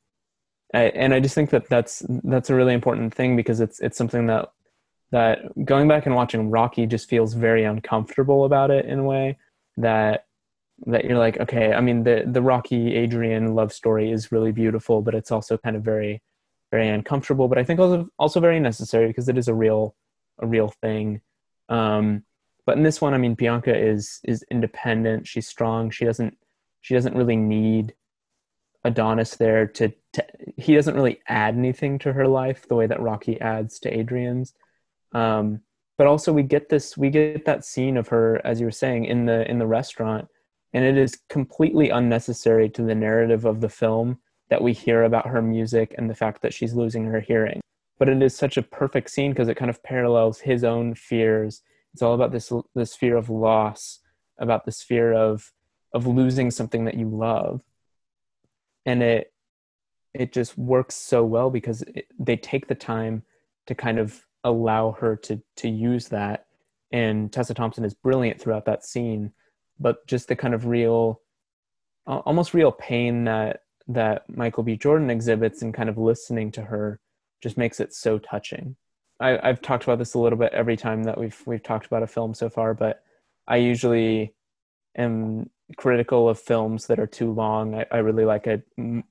I, 0.74 0.82
and 0.82 1.14
I 1.14 1.20
just 1.20 1.34
think 1.34 1.50
that 1.50 1.68
that's 1.68 2.02
that's 2.08 2.50
a 2.50 2.54
really 2.54 2.74
important 2.74 3.14
thing 3.14 3.36
because 3.36 3.60
it's 3.60 3.80
it's 3.80 3.96
something 3.96 4.26
that 4.26 4.50
that 5.10 5.40
going 5.64 5.88
back 5.88 6.06
and 6.06 6.14
watching 6.14 6.50
Rocky 6.50 6.86
just 6.86 7.08
feels 7.08 7.34
very 7.34 7.64
uncomfortable 7.64 8.44
about 8.44 8.70
it 8.70 8.84
in 8.84 9.00
a 9.00 9.04
way 9.04 9.38
that 9.76 10.24
that 10.86 11.04
you're 11.04 11.18
like, 11.18 11.38
okay, 11.40 11.72
I 11.72 11.80
mean 11.80 12.04
the 12.04 12.24
the 12.26 12.42
Rocky 12.42 12.94
Adrian 12.94 13.54
love 13.54 13.72
story 13.72 14.10
is 14.10 14.32
really 14.32 14.52
beautiful, 14.52 15.02
but 15.02 15.14
it's 15.14 15.32
also 15.32 15.56
kind 15.58 15.76
of 15.76 15.82
very 15.82 16.22
very 16.70 16.88
uncomfortable, 16.88 17.48
but 17.48 17.58
I 17.58 17.64
think 17.64 17.80
also 17.80 18.08
also 18.18 18.40
very 18.40 18.60
necessary 18.60 19.08
because 19.08 19.28
it 19.28 19.38
is 19.38 19.48
a 19.48 19.54
real 19.54 19.94
a 20.38 20.46
real 20.46 20.68
thing. 20.82 21.20
Um, 21.68 22.24
but 22.66 22.76
in 22.76 22.82
this 22.82 23.00
one, 23.00 23.14
I 23.14 23.18
mean, 23.18 23.34
Bianca 23.34 23.74
is 23.74 24.20
is 24.24 24.44
independent. 24.50 25.26
She's 25.26 25.48
strong. 25.48 25.90
She 25.90 26.04
doesn't 26.04 26.36
she 26.80 26.94
doesn't 26.94 27.16
really 27.16 27.36
need 27.36 27.94
Adonis 28.84 29.36
there 29.36 29.66
to, 29.66 29.92
to 30.12 30.24
he 30.56 30.74
doesn't 30.74 30.94
really 30.94 31.20
add 31.28 31.54
anything 31.54 31.98
to 32.00 32.12
her 32.12 32.26
life 32.26 32.68
the 32.68 32.76
way 32.76 32.86
that 32.86 33.00
Rocky 33.00 33.40
adds 33.40 33.78
to 33.80 33.98
Adrian's. 33.98 34.54
Um, 35.12 35.60
but 35.96 36.06
also 36.06 36.32
we 36.32 36.42
get 36.42 36.68
this 36.68 36.96
we 36.96 37.10
get 37.10 37.44
that 37.44 37.64
scene 37.64 37.96
of 37.96 38.08
her 38.08 38.40
as 38.44 38.60
you 38.60 38.66
were 38.66 38.72
saying 38.72 39.06
in 39.06 39.26
the 39.26 39.48
in 39.50 39.58
the 39.58 39.66
restaurant 39.66 40.28
and 40.72 40.84
it 40.84 40.96
is 40.96 41.18
completely 41.28 41.90
unnecessary 41.90 42.68
to 42.70 42.82
the 42.82 42.94
narrative 42.94 43.44
of 43.44 43.60
the 43.60 43.68
film 43.68 44.18
that 44.50 44.62
we 44.62 44.72
hear 44.72 45.02
about 45.04 45.26
her 45.26 45.42
music 45.42 45.94
and 45.98 46.08
the 46.08 46.14
fact 46.14 46.42
that 46.42 46.54
she's 46.54 46.74
losing 46.74 47.04
her 47.04 47.20
hearing. 47.20 47.60
But 47.98 48.08
it 48.08 48.22
is 48.22 48.34
such 48.34 48.56
a 48.56 48.62
perfect 48.62 49.10
scene 49.10 49.32
because 49.32 49.48
it 49.48 49.56
kind 49.56 49.70
of 49.70 49.82
parallels 49.82 50.40
his 50.40 50.64
own 50.64 50.94
fears. 50.94 51.62
It's 51.92 52.02
all 52.02 52.14
about 52.14 52.32
this 52.32 52.52
this 52.74 52.94
fear 52.94 53.16
of 53.16 53.28
loss 53.28 54.00
about 54.38 54.64
this 54.64 54.82
fear 54.82 55.12
of 55.12 55.52
of 55.92 56.06
losing 56.06 56.50
something 56.50 56.84
that 56.84 56.94
you 56.94 57.08
love. 57.08 57.62
And 58.86 59.02
it 59.02 59.32
it 60.14 60.32
just 60.32 60.56
works 60.56 60.94
so 60.94 61.24
well 61.24 61.50
because 61.50 61.82
it, 61.82 62.06
they 62.18 62.36
take 62.36 62.68
the 62.68 62.74
time 62.74 63.22
to 63.66 63.74
kind 63.74 63.98
of 63.98 64.24
allow 64.44 64.92
her 64.92 65.16
to 65.16 65.40
to 65.56 65.68
use 65.68 66.08
that 66.08 66.46
and 66.92 67.32
tessa 67.32 67.54
thompson 67.54 67.84
is 67.84 67.94
brilliant 67.94 68.40
throughout 68.40 68.64
that 68.64 68.84
scene 68.84 69.32
but 69.80 70.06
just 70.06 70.28
the 70.28 70.36
kind 70.36 70.54
of 70.54 70.66
real 70.66 71.20
almost 72.06 72.54
real 72.54 72.72
pain 72.72 73.24
that 73.24 73.62
that 73.88 74.24
michael 74.28 74.62
b 74.62 74.76
jordan 74.76 75.10
exhibits 75.10 75.62
and 75.62 75.74
kind 75.74 75.88
of 75.88 75.98
listening 75.98 76.50
to 76.50 76.62
her 76.62 77.00
just 77.42 77.56
makes 77.56 77.80
it 77.80 77.92
so 77.92 78.18
touching 78.18 78.76
I, 79.20 79.38
i've 79.48 79.60
talked 79.60 79.84
about 79.84 79.98
this 79.98 80.14
a 80.14 80.18
little 80.18 80.38
bit 80.38 80.52
every 80.52 80.76
time 80.76 81.04
that 81.04 81.18
we've 81.18 81.40
we've 81.46 81.62
talked 81.62 81.86
about 81.86 82.02
a 82.02 82.06
film 82.06 82.32
so 82.34 82.48
far 82.48 82.74
but 82.74 83.02
i 83.46 83.56
usually 83.56 84.34
am 84.96 85.50
critical 85.76 86.28
of 86.28 86.38
films 86.38 86.86
that 86.86 86.98
are 86.98 87.06
too 87.06 87.32
long. 87.32 87.74
I, 87.74 87.86
I 87.90 87.98
really 87.98 88.24
like 88.24 88.46
a 88.46 88.62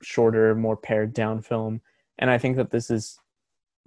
shorter, 0.02 0.56
more 0.56 0.78
pared 0.78 1.14
down 1.14 1.42
film. 1.42 1.82
And 2.18 2.30
I 2.30 2.38
think 2.38 2.58
that 2.58 2.72
this 2.72 2.90
is 2.90 3.20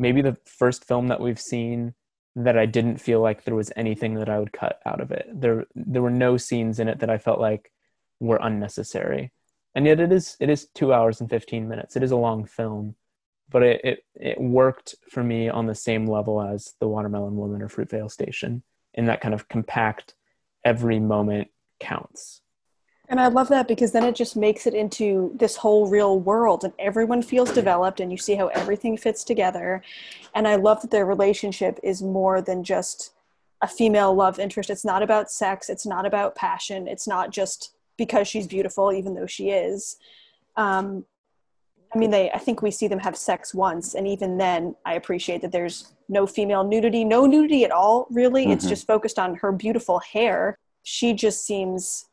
maybe 0.00 0.22
the 0.22 0.36
first 0.46 0.84
film 0.84 1.08
that 1.08 1.20
we've 1.20 1.38
seen 1.38 1.94
that 2.34 2.56
I 2.56 2.66
didn't 2.66 2.98
feel 2.98 3.20
like 3.20 3.44
there 3.44 3.54
was 3.54 3.70
anything 3.76 4.14
that 4.14 4.28
I 4.28 4.38
would 4.38 4.52
cut 4.52 4.80
out 4.86 5.00
of 5.00 5.12
it. 5.12 5.26
There 5.32 5.66
there 5.74 6.02
were 6.02 6.10
no 6.10 6.36
scenes 6.36 6.80
in 6.80 6.88
it 6.88 7.00
that 7.00 7.10
I 7.10 7.18
felt 7.18 7.40
like 7.40 7.70
were 8.18 8.38
unnecessary. 8.42 9.32
And 9.74 9.86
yet 9.86 10.00
it 10.00 10.10
is 10.10 10.36
it 10.40 10.48
is 10.48 10.68
2 10.74 10.92
hours 10.92 11.20
and 11.20 11.28
15 11.28 11.68
minutes. 11.68 11.96
It 11.96 12.02
is 12.02 12.10
a 12.12 12.16
long 12.16 12.44
film, 12.46 12.96
but 13.50 13.62
it 13.62 13.80
it, 13.84 14.04
it 14.14 14.40
worked 14.40 14.94
for 15.10 15.22
me 15.22 15.48
on 15.48 15.66
the 15.66 15.74
same 15.74 16.06
level 16.06 16.40
as 16.40 16.74
The 16.80 16.88
Watermelon 16.88 17.36
Woman 17.36 17.62
or 17.62 17.68
Fruitvale 17.68 18.10
Station 18.10 18.62
in 18.94 19.06
that 19.06 19.20
kind 19.20 19.34
of 19.34 19.48
compact 19.48 20.14
every 20.64 20.98
moment 20.98 21.48
counts. 21.78 22.40
And 23.10 23.20
I 23.20 23.26
love 23.26 23.48
that 23.48 23.66
because 23.66 23.90
then 23.90 24.04
it 24.04 24.14
just 24.14 24.36
makes 24.36 24.68
it 24.68 24.74
into 24.74 25.32
this 25.34 25.56
whole 25.56 25.88
real 25.88 26.20
world 26.20 26.62
and 26.62 26.72
everyone 26.78 27.22
feels 27.22 27.50
developed 27.50 27.98
and 27.98 28.12
you 28.12 28.16
see 28.16 28.36
how 28.36 28.46
everything 28.48 28.96
fits 28.96 29.24
together. 29.24 29.82
And 30.32 30.46
I 30.46 30.54
love 30.54 30.80
that 30.82 30.92
their 30.92 31.04
relationship 31.04 31.80
is 31.82 32.02
more 32.02 32.40
than 32.40 32.62
just 32.62 33.12
a 33.62 33.66
female 33.66 34.14
love 34.14 34.38
interest. 34.38 34.70
It's 34.70 34.84
not 34.84 35.02
about 35.02 35.28
sex, 35.28 35.68
it's 35.68 35.84
not 35.84 36.06
about 36.06 36.36
passion, 36.36 36.86
it's 36.86 37.08
not 37.08 37.32
just 37.32 37.74
because 37.98 38.28
she's 38.28 38.46
beautiful, 38.46 38.92
even 38.92 39.14
though 39.14 39.26
she 39.26 39.50
is. 39.50 39.96
Um, 40.56 41.04
I 41.92 41.98
mean, 41.98 42.12
they. 42.12 42.30
I 42.30 42.38
think 42.38 42.62
we 42.62 42.70
see 42.70 42.86
them 42.86 43.00
have 43.00 43.16
sex 43.16 43.52
once, 43.52 43.94
and 43.94 44.06
even 44.06 44.38
then, 44.38 44.76
I 44.86 44.94
appreciate 44.94 45.42
that 45.42 45.50
there's 45.50 45.92
no 46.08 46.24
female 46.24 46.62
nudity, 46.62 47.02
no 47.02 47.26
nudity 47.26 47.64
at 47.64 47.72
all. 47.72 48.06
Really, 48.10 48.44
mm-hmm. 48.44 48.52
it's 48.52 48.66
just 48.66 48.86
focused 48.86 49.18
on 49.18 49.34
her 49.36 49.50
beautiful 49.50 49.98
hair. 49.98 50.56
She 50.84 51.12
just 51.12 51.44
seems 51.44 52.06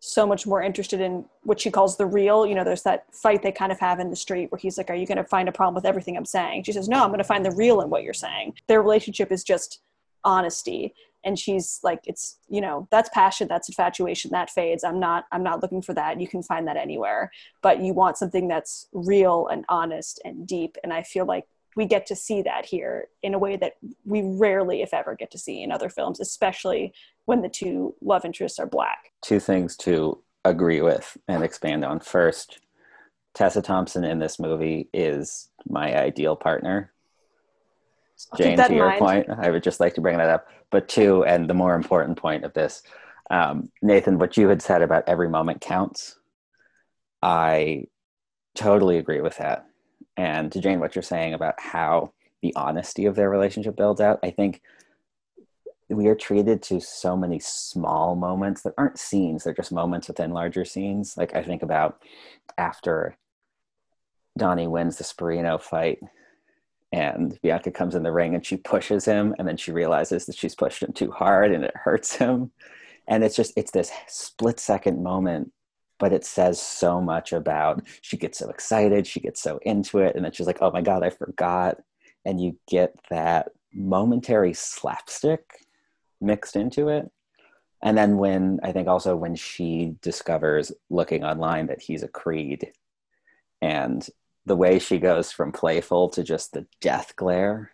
so 0.00 0.26
much 0.26 0.46
more 0.46 0.62
interested 0.62 1.00
in 1.00 1.24
what 1.42 1.60
she 1.60 1.70
calls 1.70 1.96
the 1.96 2.06
real. 2.06 2.46
You 2.46 2.54
know, 2.54 2.64
there's 2.64 2.82
that 2.82 3.14
fight 3.14 3.42
they 3.42 3.52
kind 3.52 3.70
of 3.70 3.78
have 3.80 4.00
in 4.00 4.08
the 4.08 4.16
street 4.16 4.50
where 4.50 4.58
he's 4.58 4.78
like, 4.78 4.90
Are 4.90 4.94
you 4.94 5.06
going 5.06 5.18
to 5.18 5.24
find 5.24 5.48
a 5.48 5.52
problem 5.52 5.74
with 5.74 5.84
everything 5.84 6.16
I'm 6.16 6.24
saying? 6.24 6.64
She 6.64 6.72
says, 6.72 6.88
No, 6.88 7.02
I'm 7.02 7.10
going 7.10 7.18
to 7.18 7.24
find 7.24 7.44
the 7.44 7.52
real 7.52 7.82
in 7.82 7.90
what 7.90 8.02
you're 8.02 8.14
saying. 8.14 8.54
Their 8.66 8.82
relationship 8.82 9.30
is 9.30 9.44
just 9.44 9.82
honesty. 10.24 10.94
And 11.22 11.38
she's 11.38 11.80
like, 11.82 12.00
It's, 12.04 12.38
you 12.48 12.62
know, 12.62 12.88
that's 12.90 13.10
passion, 13.10 13.46
that's 13.46 13.68
infatuation, 13.68 14.30
that 14.30 14.48
fades. 14.48 14.84
I'm 14.84 14.98
not, 14.98 15.26
I'm 15.32 15.42
not 15.42 15.60
looking 15.60 15.82
for 15.82 15.92
that. 15.94 16.18
You 16.18 16.26
can 16.26 16.42
find 16.42 16.66
that 16.66 16.78
anywhere. 16.78 17.30
But 17.62 17.82
you 17.82 17.92
want 17.92 18.16
something 18.16 18.48
that's 18.48 18.88
real 18.92 19.48
and 19.48 19.66
honest 19.68 20.18
and 20.24 20.46
deep. 20.46 20.78
And 20.82 20.94
I 20.94 21.02
feel 21.02 21.26
like 21.26 21.44
we 21.76 21.86
get 21.86 22.06
to 22.06 22.16
see 22.16 22.42
that 22.42 22.66
here 22.66 23.08
in 23.22 23.34
a 23.34 23.38
way 23.38 23.56
that 23.56 23.74
we 24.04 24.22
rarely, 24.22 24.82
if 24.82 24.92
ever, 24.92 25.14
get 25.14 25.30
to 25.30 25.38
see 25.38 25.62
in 25.62 25.70
other 25.70 25.88
films, 25.88 26.20
especially 26.20 26.92
when 27.26 27.42
the 27.42 27.48
two 27.48 27.94
love 28.00 28.24
interests 28.24 28.58
are 28.58 28.66
black. 28.66 29.12
Two 29.22 29.40
things 29.40 29.76
to 29.78 30.18
agree 30.44 30.80
with 30.80 31.16
and 31.28 31.44
expand 31.44 31.84
on. 31.84 32.00
First, 32.00 32.60
Tessa 33.34 33.62
Thompson 33.62 34.04
in 34.04 34.18
this 34.18 34.38
movie 34.38 34.88
is 34.92 35.48
my 35.68 35.96
ideal 35.96 36.34
partner. 36.34 36.92
Jane, 38.36 38.58
to 38.58 38.74
your 38.74 38.88
mind. 38.88 38.98
point, 38.98 39.30
I 39.30 39.50
would 39.50 39.62
just 39.62 39.80
like 39.80 39.94
to 39.94 40.00
bring 40.00 40.18
that 40.18 40.28
up. 40.28 40.48
But 40.70 40.88
two, 40.88 41.24
and 41.24 41.48
the 41.48 41.54
more 41.54 41.74
important 41.74 42.18
point 42.18 42.44
of 42.44 42.52
this, 42.52 42.82
um, 43.30 43.70
Nathan, 43.80 44.18
what 44.18 44.36
you 44.36 44.48
had 44.48 44.60
said 44.60 44.82
about 44.82 45.04
every 45.06 45.28
moment 45.28 45.60
counts, 45.60 46.18
I 47.22 47.84
totally 48.54 48.98
agree 48.98 49.20
with 49.20 49.36
that 49.38 49.69
and 50.20 50.52
to 50.52 50.60
Jane, 50.60 50.80
what 50.80 50.94
you're 50.94 51.02
saying 51.02 51.32
about 51.32 51.58
how 51.58 52.12
the 52.42 52.54
honesty 52.54 53.06
of 53.06 53.16
their 53.16 53.30
relationship 53.30 53.74
builds 53.74 54.02
out, 54.02 54.18
I 54.22 54.30
think 54.30 54.60
we 55.88 56.08
are 56.08 56.14
treated 56.14 56.62
to 56.64 56.78
so 56.78 57.16
many 57.16 57.38
small 57.38 58.14
moments 58.16 58.60
that 58.62 58.74
aren't 58.76 58.98
scenes, 58.98 59.44
they're 59.44 59.54
just 59.54 59.72
moments 59.72 60.08
within 60.08 60.32
larger 60.32 60.66
scenes. 60.66 61.16
Like 61.16 61.34
I 61.34 61.42
think 61.42 61.62
about 61.62 62.02
after 62.58 63.16
Donnie 64.36 64.66
wins 64.66 64.98
the 64.98 65.04
Sporino 65.04 65.58
fight 65.58 66.00
and 66.92 67.40
Bianca 67.40 67.70
comes 67.70 67.94
in 67.94 68.02
the 68.02 68.12
ring 68.12 68.34
and 68.34 68.44
she 68.44 68.58
pushes 68.58 69.06
him 69.06 69.34
and 69.38 69.48
then 69.48 69.56
she 69.56 69.72
realizes 69.72 70.26
that 70.26 70.36
she's 70.36 70.54
pushed 70.54 70.82
him 70.82 70.92
too 70.92 71.10
hard 71.10 71.50
and 71.50 71.64
it 71.64 71.74
hurts 71.74 72.14
him. 72.16 72.50
And 73.08 73.24
it's 73.24 73.36
just, 73.36 73.54
it's 73.56 73.72
this 73.72 73.90
split 74.06 74.60
second 74.60 75.02
moment 75.02 75.50
but 76.00 76.12
it 76.12 76.24
says 76.24 76.60
so 76.60 77.00
much 77.00 77.32
about 77.32 77.82
she 78.00 78.16
gets 78.16 78.38
so 78.38 78.48
excited 78.48 79.06
she 79.06 79.20
gets 79.20 79.40
so 79.40 79.60
into 79.62 79.98
it 79.98 80.16
and 80.16 80.24
then 80.24 80.32
she's 80.32 80.46
like 80.46 80.58
oh 80.60 80.72
my 80.72 80.80
god 80.82 81.04
i 81.04 81.10
forgot. 81.10 81.76
And 82.26 82.38
you 82.40 82.58
get 82.68 82.94
that 83.08 83.48
momentary 83.72 84.52
slapstick 84.52 85.66
mixed 86.20 86.54
into 86.54 86.88
it. 86.88 87.10
And 87.82 87.96
then 87.96 88.18
when 88.18 88.60
i 88.62 88.72
think 88.72 88.88
also 88.88 89.16
when 89.16 89.34
she 89.34 89.94
discovers 90.02 90.72
looking 90.90 91.24
online 91.24 91.66
that 91.68 91.80
he's 91.80 92.02
a 92.02 92.08
creed 92.08 92.72
and 93.62 94.06
the 94.46 94.56
way 94.56 94.78
she 94.78 94.98
goes 94.98 95.30
from 95.30 95.52
playful 95.52 96.08
to 96.10 96.22
just 96.22 96.52
the 96.52 96.66
death 96.80 97.14
glare 97.16 97.70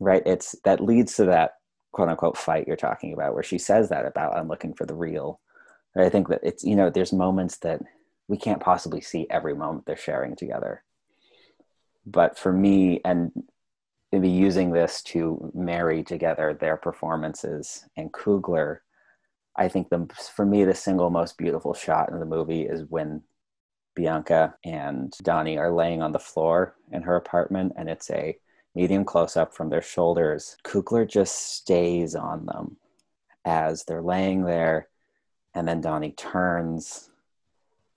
right 0.00 0.22
it's 0.26 0.54
that 0.64 0.80
leads 0.80 1.14
to 1.16 1.24
that 1.26 1.52
quote 1.92 2.08
unquote 2.08 2.36
fight 2.36 2.66
you're 2.66 2.76
talking 2.76 3.12
about 3.14 3.32
where 3.32 3.42
she 3.42 3.58
says 3.58 3.88
that 3.88 4.04
about 4.04 4.36
i'm 4.36 4.48
looking 4.48 4.74
for 4.74 4.84
the 4.84 4.94
real 4.94 5.40
I 5.96 6.08
think 6.08 6.28
that 6.28 6.40
it's, 6.42 6.64
you 6.64 6.76
know, 6.76 6.90
there's 6.90 7.12
moments 7.12 7.58
that 7.58 7.80
we 8.28 8.36
can't 8.36 8.60
possibly 8.60 9.00
see 9.00 9.26
every 9.30 9.54
moment 9.54 9.86
they're 9.86 9.96
sharing 9.96 10.36
together. 10.36 10.82
But 12.04 12.38
for 12.38 12.52
me, 12.52 13.00
and 13.04 13.32
maybe 14.12 14.28
using 14.28 14.70
this 14.70 15.02
to 15.02 15.50
marry 15.54 16.02
together 16.02 16.54
their 16.54 16.76
performances 16.76 17.84
and 17.96 18.12
Coogler, 18.12 18.78
I 19.56 19.68
think 19.68 19.88
the 19.88 20.06
for 20.34 20.44
me 20.44 20.64
the 20.64 20.74
single 20.74 21.10
most 21.10 21.38
beautiful 21.38 21.72
shot 21.72 22.10
in 22.10 22.20
the 22.20 22.26
movie 22.26 22.62
is 22.62 22.84
when 22.88 23.22
Bianca 23.94 24.54
and 24.64 25.12
Donnie 25.22 25.56
are 25.56 25.72
laying 25.72 26.02
on 26.02 26.12
the 26.12 26.18
floor 26.18 26.76
in 26.92 27.02
her 27.02 27.16
apartment, 27.16 27.72
and 27.76 27.88
it's 27.88 28.10
a 28.10 28.36
medium 28.74 29.04
close 29.04 29.36
up 29.36 29.54
from 29.54 29.70
their 29.70 29.82
shoulders. 29.82 30.56
Coogler 30.64 31.08
just 31.08 31.54
stays 31.54 32.14
on 32.14 32.44
them 32.44 32.76
as 33.46 33.84
they're 33.84 34.02
laying 34.02 34.44
there 34.44 34.88
and 35.56 35.66
then 35.66 35.80
Donnie 35.80 36.12
turns 36.12 37.08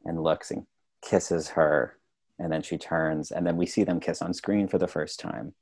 and 0.05 0.23
looks 0.23 0.49
and 0.49 0.65
kisses 1.01 1.49
her. 1.49 1.97
And 2.39 2.51
then 2.51 2.61
she 2.61 2.77
turns, 2.77 3.31
and 3.31 3.45
then 3.45 3.57
we 3.57 3.65
see 3.65 3.83
them 3.83 3.99
kiss 3.99 4.21
on 4.21 4.33
screen 4.33 4.69
for 4.69 4.77
the 4.77 4.87
first 4.87 5.19
time. 5.19 5.53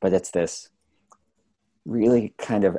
But 0.00 0.12
it's 0.12 0.32
this 0.32 0.70
really 1.86 2.34
kind 2.36 2.64
of 2.64 2.76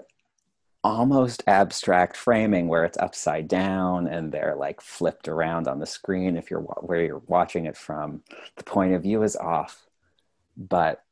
almost 0.84 1.44
abstract 1.48 2.18
framing 2.18 2.68
where 2.68 2.84
it's 2.84 2.98
upside 2.98 3.48
down 3.48 4.06
and 4.06 4.32
they're 4.32 4.56
like 4.56 4.82
flipped 4.82 5.30
around 5.30 5.68
on 5.68 5.80
the 5.80 5.86
screen 5.86 6.36
if 6.36 6.52
you're 6.52 6.60
where 6.60 7.04
you're 7.04 7.24
watching 7.26 7.66
it 7.66 7.76
from 7.76 8.22
the 8.58 8.64
point 8.64 8.94
of 8.94 9.02
view 9.02 9.24
is 9.24 9.36
off 9.36 9.88
but 10.56 11.04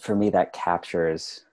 for 0.00 0.16
me 0.16 0.28
that 0.30 0.52
captures 0.52 1.44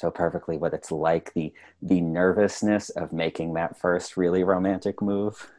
so 0.00 0.10
perfectly 0.10 0.56
what 0.56 0.74
it's 0.74 0.90
like 0.90 1.32
the 1.34 1.52
the 1.82 2.00
nervousness 2.00 2.90
of 2.90 3.12
making 3.12 3.54
that 3.54 3.78
first 3.78 4.16
really 4.16 4.42
romantic 4.42 5.00
move 5.02 5.50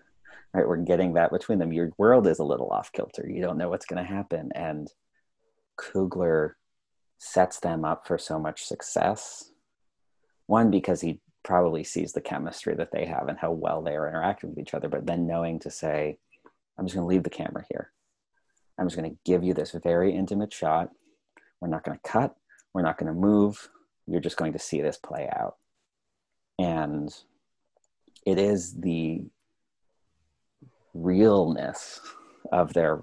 right? 0.53 0.67
We're 0.67 0.77
getting 0.77 1.13
that 1.13 1.31
between 1.31 1.59
them. 1.59 1.71
Your 1.71 1.91
world 1.97 2.27
is 2.27 2.39
a 2.39 2.43
little 2.43 2.69
off 2.69 2.91
kilter. 2.91 3.27
You 3.29 3.41
don't 3.41 3.57
know 3.57 3.69
what's 3.69 3.85
going 3.85 4.03
to 4.03 4.13
happen. 4.13 4.51
And 4.53 4.91
Coogler 5.79 6.53
sets 7.17 7.59
them 7.59 7.85
up 7.85 8.07
for 8.07 8.17
so 8.17 8.39
much 8.39 8.63
success. 8.63 9.51
One 10.47 10.71
because 10.71 11.01
he 11.01 11.19
probably 11.43 11.83
sees 11.83 12.13
the 12.13 12.21
chemistry 12.21 12.75
that 12.75 12.91
they 12.91 13.05
have 13.05 13.27
and 13.27 13.37
how 13.37 13.51
well 13.51 13.81
they 13.81 13.95
are 13.95 14.07
interacting 14.07 14.49
with 14.49 14.59
each 14.59 14.75
other 14.75 14.87
but 14.87 15.07
then 15.07 15.25
knowing 15.25 15.57
to 15.57 15.71
say 15.71 16.15
i'm 16.77 16.85
just 16.85 16.93
going 16.93 17.03
to 17.03 17.07
leave 17.09 17.23
the 17.23 17.31
camera 17.31 17.65
here. 17.71 17.91
I'm 18.77 18.85
just 18.85 18.95
going 18.95 19.09
to 19.09 19.17
give 19.25 19.43
you 19.43 19.53
this 19.53 19.71
very 19.71 20.15
intimate 20.15 20.53
shot. 20.53 20.89
We're 21.59 21.67
not 21.67 21.83
going 21.83 21.97
to 21.97 22.09
cut. 22.09 22.35
We're 22.73 22.83
not 22.83 22.97
going 22.97 23.11
to 23.11 23.19
move 23.19 23.69
you're 24.07 24.21
just 24.21 24.37
going 24.37 24.53
to 24.53 24.59
see 24.59 24.81
this 24.81 24.97
play 24.97 25.29
out. 25.31 25.57
And 26.59 27.13
it 28.25 28.37
is 28.37 28.73
the 28.79 29.23
realness 30.93 31.99
of 32.51 32.73
their 32.73 33.01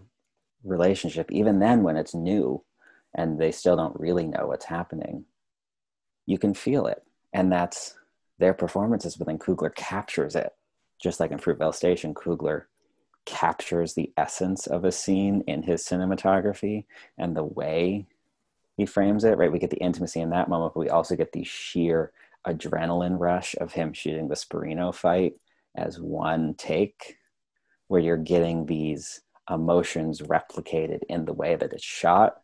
relationship, 0.65 1.31
even 1.31 1.59
then 1.59 1.83
when 1.83 1.97
it's 1.97 2.15
new 2.15 2.63
and 3.15 3.39
they 3.39 3.51
still 3.51 3.77
don't 3.77 3.99
really 3.99 4.27
know 4.27 4.47
what's 4.47 4.67
happening, 4.67 5.25
you 6.27 6.39
can 6.39 6.55
feel 6.55 6.87
it. 6.87 7.03
And 7.33 7.51
that's 7.51 7.95
their 8.39 8.55
performances 8.55 9.19
within 9.19 9.39
Coogler 9.39 9.75
captures 9.75 10.37
it. 10.37 10.55
Just 11.01 11.21
like 11.21 11.31
in 11.31 11.39
Fruitvale 11.39 11.75
Station, 11.75 12.15
Coogler 12.15 12.65
captures 13.25 13.95
the 13.95 14.13
essence 14.17 14.67
of 14.67 14.85
a 14.85 14.93
scene 14.93 15.43
in 15.47 15.63
his 15.63 15.85
cinematography 15.85 16.85
and 17.17 17.37
the 17.37 17.45
way 17.45 18.07
he 18.79 18.87
frames 18.87 19.25
it, 19.25 19.37
right? 19.37 19.53
We 19.53 19.59
get 19.59 19.71
the 19.71 19.77
intimacy 19.77 20.21
in 20.21 20.31
that 20.31 20.49
moment, 20.49 20.73
but 20.73 20.81
we 20.81 20.89
also 20.89 21.17
get 21.17 21.33
the 21.33 21.43
sheer 21.45 22.13
adrenaline 22.47 23.19
rush 23.19 23.57
of 23.61 23.73
him 23.73 23.93
shooting 23.93 24.29
the 24.29 24.37
Sporino 24.37 24.95
fight 24.95 25.35
as 25.77 26.01
one 26.01 26.55
take, 26.55 27.19
where 27.89 28.01
you're 28.01 28.17
getting 28.17 28.65
these 28.65 29.21
emotions 29.51 30.23
replicated 30.23 31.01
in 31.09 31.25
the 31.25 31.33
way 31.33 31.57
that 31.57 31.73
it's 31.73 31.85
shot, 31.85 32.37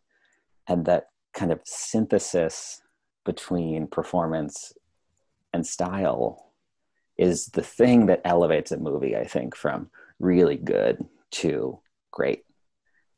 and 0.67 0.85
that 0.85 1.07
kind 1.33 1.53
of 1.53 1.61
synthesis 1.63 2.81
between 3.23 3.87
performance 3.87 4.73
and 5.53 5.65
style 5.65 6.51
is 7.17 7.47
the 7.47 7.63
thing 7.63 8.07
that 8.07 8.21
elevates 8.25 8.73
a 8.73 8.77
movie, 8.77 9.15
I 9.15 9.25
think, 9.25 9.55
from 9.55 9.89
really 10.19 10.57
good 10.57 11.05
to 11.31 11.79
great. 12.11 12.43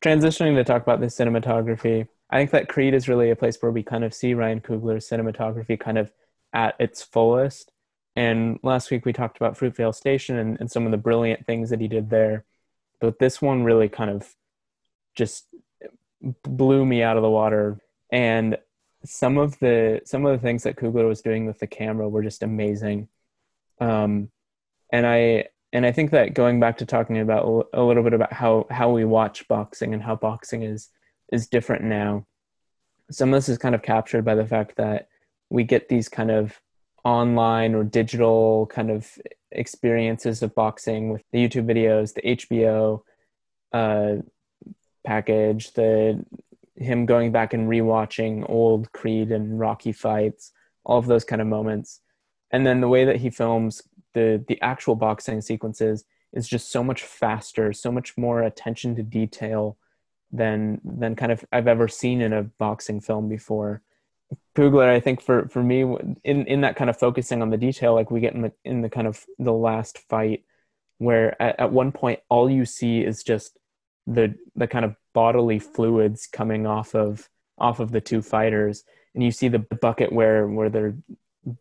Transitioning 0.03 0.55
to 0.55 0.63
talk 0.63 0.83
about 0.83 0.99
the 0.99 1.07
cinematography, 1.07 2.07
I 2.29 2.37
think 2.37 2.51
that 2.51 2.67
Creed 2.67 2.93
is 2.93 3.07
really 3.07 3.29
a 3.29 3.35
place 3.35 3.57
where 3.61 3.71
we 3.71 3.83
kind 3.83 4.03
of 4.03 4.13
see 4.13 4.33
Ryan 4.33 4.59
Coogler's 4.59 5.09
cinematography 5.09 5.79
kind 5.79 5.97
of 5.97 6.11
at 6.53 6.75
its 6.79 7.01
fullest. 7.01 7.71
And 8.15 8.59
last 8.63 8.91
week 8.91 9.05
we 9.05 9.13
talked 9.13 9.37
about 9.37 9.57
Fruitvale 9.57 9.95
Station 9.95 10.37
and, 10.37 10.59
and 10.59 10.69
some 10.71 10.85
of 10.85 10.91
the 10.91 10.97
brilliant 10.97 11.45
things 11.45 11.69
that 11.69 11.79
he 11.79 11.87
did 11.87 12.09
there. 12.09 12.45
But 12.99 13.19
this 13.19 13.41
one 13.41 13.63
really 13.63 13.89
kind 13.89 14.09
of 14.09 14.27
just 15.15 15.45
blew 16.43 16.85
me 16.85 17.03
out 17.03 17.15
of 17.15 17.23
the 17.23 17.29
water. 17.29 17.79
And 18.11 18.57
some 19.05 19.37
of 19.37 19.59
the 19.59 20.01
some 20.05 20.25
of 20.25 20.31
the 20.31 20.43
things 20.43 20.63
that 20.63 20.75
Coogler 20.75 21.07
was 21.07 21.21
doing 21.21 21.45
with 21.45 21.59
the 21.59 21.67
camera 21.67 22.09
were 22.09 22.23
just 22.23 22.43
amazing. 22.43 23.07
Um, 23.79 24.31
and 24.91 25.05
I 25.05 25.45
and 25.71 25.85
I 25.85 25.91
think 25.91 26.11
that 26.11 26.33
going 26.33 26.59
back 26.59 26.77
to 26.79 26.85
talking 26.85 27.19
about 27.19 27.67
a 27.73 27.83
little 27.83 28.03
bit 28.03 28.13
about 28.13 28.33
how 28.33 28.65
how 28.71 28.89
we 28.89 29.05
watch 29.05 29.47
boxing 29.47 29.93
and 29.93 30.01
how 30.01 30.15
boxing 30.15 30.63
is 30.63 30.89
is 31.31 31.47
different 31.47 31.83
now. 31.83 32.25
Some 33.11 33.33
of 33.33 33.37
this 33.37 33.49
is 33.49 33.57
kind 33.57 33.75
of 33.75 33.81
captured 33.81 34.23
by 34.23 34.35
the 34.35 34.45
fact 34.45 34.75
that 34.77 35.07
we 35.49 35.63
get 35.63 35.89
these 35.89 36.09
kind 36.09 36.31
of 36.31 36.59
online 37.03 37.73
or 37.73 37.83
digital 37.83 38.67
kind 38.67 38.91
of 38.91 39.09
experiences 39.51 40.43
of 40.43 40.53
boxing 40.53 41.09
with 41.09 41.23
the 41.31 41.47
YouTube 41.47 41.65
videos, 41.65 42.13
the 42.13 42.21
HBO 42.21 43.01
uh, 43.71 44.21
package, 45.05 45.71
the 45.73 46.23
him 46.75 47.05
going 47.05 47.31
back 47.31 47.53
and 47.53 47.67
rewatching 47.67 48.47
old 48.47 48.91
Creed 48.91 49.31
and 49.31 49.59
Rocky 49.59 49.91
fights, 49.91 50.51
all 50.83 50.99
of 50.99 51.07
those 51.07 51.23
kind 51.23 51.41
of 51.41 51.47
moments. 51.47 52.01
And 52.51 52.67
then 52.67 52.81
the 52.81 52.87
way 52.87 53.05
that 53.05 53.17
he 53.17 53.29
films 53.29 53.81
the 54.13 54.43
the 54.47 54.61
actual 54.61 54.95
boxing 54.95 55.41
sequences 55.41 56.05
is 56.33 56.47
just 56.47 56.71
so 56.71 56.83
much 56.83 57.03
faster, 57.03 57.71
so 57.73 57.91
much 57.91 58.17
more 58.17 58.43
attention 58.43 58.95
to 58.95 59.03
detail 59.03 59.77
than 60.31 60.81
than 60.83 61.15
kind 61.15 61.31
of 61.31 61.43
I've 61.51 61.67
ever 61.67 61.87
seen 61.87 62.21
in 62.21 62.33
a 62.33 62.43
boxing 62.43 63.01
film 63.01 63.29
before. 63.29 63.81
Coogler, 64.55 64.89
I 64.89 64.99
think 64.99 65.21
for 65.21 65.47
for 65.47 65.63
me, 65.63 65.81
in 66.23 66.45
in 66.45 66.61
that 66.61 66.75
kind 66.75 66.89
of 66.89 66.97
focusing 66.97 67.41
on 67.41 67.49
the 67.49 67.57
detail, 67.57 67.93
like 67.93 68.11
we 68.11 68.19
get 68.19 68.33
in 68.33 68.41
the 68.41 68.51
in 68.65 68.81
the 68.81 68.89
kind 68.89 69.07
of 69.07 69.25
the 69.39 69.53
last 69.53 69.99
fight, 70.09 70.43
where 70.97 71.41
at, 71.41 71.59
at 71.59 71.71
one 71.71 71.91
point 71.91 72.19
all 72.29 72.49
you 72.49 72.65
see 72.65 73.01
is 73.01 73.23
just 73.23 73.57
the 74.05 74.35
the 74.55 74.67
kind 74.67 74.83
of 74.83 74.95
bodily 75.13 75.59
fluids 75.59 76.27
coming 76.27 76.67
off 76.67 76.93
of 76.93 77.29
off 77.57 77.79
of 77.79 77.91
the 77.91 78.01
two 78.01 78.21
fighters, 78.21 78.83
and 79.13 79.23
you 79.23 79.31
see 79.31 79.47
the 79.47 79.59
bucket 79.59 80.11
where 80.11 80.47
where 80.47 80.69
their 80.69 80.95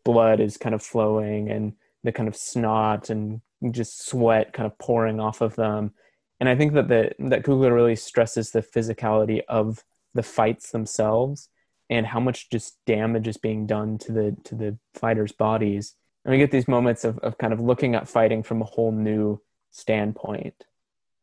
blood 0.05 0.41
is 0.41 0.57
kind 0.57 0.75
of 0.75 0.83
flowing 0.83 1.51
and 1.51 1.75
the 2.03 2.13
kind 2.13 2.29
of 2.29 2.37
snot 2.37 3.11
and 3.11 3.41
just 3.71 4.07
sweat 4.07 4.53
kind 4.53 4.67
of 4.67 4.77
pouring 4.79 5.21
off 5.21 5.41
of 5.41 5.55
them 5.57 5.93
and 6.41 6.49
I 6.49 6.55
think 6.55 6.75
that 6.75 6.89
the, 6.89 7.13
that 7.19 7.45
Coogler 7.45 7.73
really 7.73 7.97
stresses 7.97 8.51
the 8.51 8.63
physicality 8.63 9.43
of 9.49 9.85
the 10.15 10.23
fights 10.23 10.71
themselves 10.71 11.49
and 11.89 12.07
how 12.07 12.21
much 12.21 12.51
just 12.51 12.79
damage 12.87 13.29
is 13.29 13.37
being 13.37 13.67
done 13.67 13.99
to 13.99 14.13
the 14.13 14.37
to 14.45 14.55
the 14.55 14.77
fighters' 14.95 15.33
bodies. 15.33 15.95
And 16.25 16.33
we 16.33 16.39
get 16.39 16.51
these 16.51 16.69
moments 16.69 17.05
of, 17.05 17.19
of 17.21 17.39
kind 17.39 17.53
of 17.53 17.61
looking 17.61 17.95
at 17.95 18.09
fighting 18.09 18.43
from 18.43 18.61
a 18.61 18.65
whole 18.65 18.93
new 18.93 19.41
standpoint. 19.71 20.65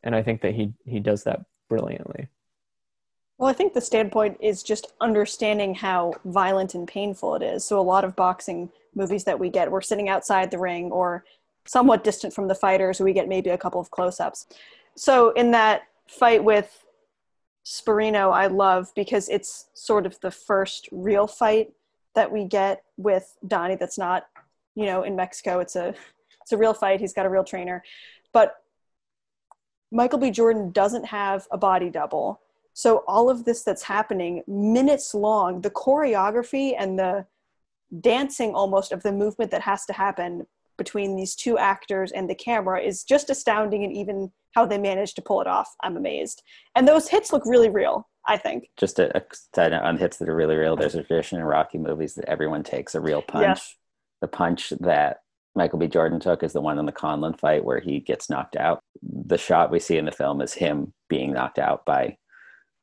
And 0.03 0.15
I 0.15 0.23
think 0.23 0.41
that 0.41 0.55
he 0.55 0.73
he 0.85 0.99
does 0.99 1.23
that 1.25 1.41
brilliantly. 1.69 2.29
Well, 3.37 3.49
I 3.49 3.53
think 3.53 3.73
the 3.73 3.81
standpoint 3.81 4.37
is 4.39 4.63
just 4.63 4.93
understanding 5.01 5.75
how 5.75 6.13
violent 6.23 6.75
and 6.75 6.87
painful 6.87 7.35
it 7.35 7.41
is. 7.41 7.65
So 7.65 7.79
a 7.79 7.81
lot 7.81 8.05
of 8.05 8.15
boxing 8.15 8.69
movies 8.95 9.25
that 9.25 9.39
we 9.39 9.49
get, 9.49 9.71
we're 9.71 9.81
sitting 9.81 10.07
outside 10.07 10.51
the 10.51 10.59
ring 10.59 10.91
or 10.91 11.25
somewhat 11.65 12.03
distant 12.03 12.33
from 12.33 12.47
the 12.47 12.55
fighters, 12.55 12.99
we 12.99 13.11
get 13.11 13.27
maybe 13.27 13.49
a 13.49 13.57
couple 13.57 13.81
of 13.81 13.89
close-ups 13.89 14.47
so 14.95 15.31
in 15.31 15.51
that 15.51 15.83
fight 16.07 16.43
with 16.43 16.85
Sporino, 17.65 18.31
I 18.31 18.47
love 18.47 18.91
because 18.95 19.29
it's 19.29 19.67
sort 19.73 20.05
of 20.05 20.19
the 20.19 20.31
first 20.31 20.89
real 20.91 21.27
fight 21.27 21.71
that 22.15 22.31
we 22.31 22.45
get 22.45 22.83
with 22.97 23.37
Donnie. 23.47 23.75
That's 23.75 23.97
not, 23.97 24.27
you 24.75 24.85
know, 24.85 25.03
in 25.03 25.15
Mexico. 25.15 25.59
It's 25.59 25.75
a 25.75 25.95
it's 26.41 26.51
a 26.51 26.57
real 26.57 26.73
fight. 26.73 26.99
He's 26.99 27.13
got 27.13 27.25
a 27.25 27.29
real 27.29 27.43
trainer, 27.43 27.83
but 28.33 28.57
Michael 29.91 30.19
B. 30.19 30.31
Jordan 30.31 30.71
doesn't 30.71 31.05
have 31.05 31.47
a 31.51 31.57
body 31.57 31.89
double. 31.89 32.41
So 32.73 33.03
all 33.07 33.29
of 33.29 33.45
this 33.45 33.61
that's 33.61 33.83
happening 33.83 34.43
minutes 34.47 35.13
long, 35.13 35.61
the 35.61 35.69
choreography 35.69 36.73
and 36.77 36.97
the 36.97 37.27
dancing 38.01 38.55
almost 38.55 38.91
of 38.91 39.03
the 39.03 39.11
movement 39.11 39.51
that 39.51 39.61
has 39.61 39.85
to 39.85 39.93
happen 39.93 40.47
between 40.77 41.15
these 41.15 41.35
two 41.35 41.59
actors 41.59 42.11
and 42.11 42.27
the 42.27 42.35
camera 42.35 42.81
is 42.81 43.03
just 43.03 43.29
astounding 43.29 43.83
and 43.83 43.93
even 43.93 44.31
how 44.53 44.65
they 44.65 44.77
managed 44.77 45.15
to 45.15 45.21
pull 45.21 45.41
it 45.41 45.47
off 45.47 45.69
i'm 45.83 45.97
amazed. 45.97 46.41
And 46.75 46.87
those 46.87 47.09
hits 47.09 47.31
look 47.33 47.43
really 47.45 47.69
real 47.69 48.07
i 48.27 48.37
think. 48.37 48.69
Just 48.77 48.99
a, 48.99 49.15
a 49.17 49.21
side 49.55 49.71
note 49.71 49.83
on 49.83 49.97
hits 49.97 50.17
that 50.17 50.29
are 50.29 50.35
really 50.35 50.55
real. 50.55 50.75
There's 50.75 50.95
a 50.95 51.03
tradition 51.03 51.39
in 51.39 51.45
rocky 51.45 51.77
movies 51.77 52.15
that 52.15 52.25
everyone 52.25 52.63
takes 52.63 52.95
a 52.95 53.01
real 53.01 53.21
punch. 53.21 53.43
Yes. 53.43 53.75
the 54.21 54.27
punch 54.27 54.73
that 54.79 55.17
michael 55.55 55.79
b. 55.79 55.87
Jordan 55.87 56.19
took 56.19 56.43
is 56.43 56.53
the 56.53 56.61
one 56.61 56.79
in 56.79 56.85
the 56.85 56.91
conlan 56.91 57.37
fight 57.37 57.65
where 57.65 57.79
he 57.79 57.99
gets 57.99 58.29
knocked 58.29 58.55
out. 58.55 58.79
The 59.01 59.37
shot 59.37 59.71
we 59.71 59.79
see 59.79 59.97
in 59.97 60.05
the 60.05 60.11
film 60.11 60.41
is 60.41 60.53
him 60.53 60.93
being 61.09 61.33
knocked 61.33 61.59
out 61.59 61.85
by 61.85 62.17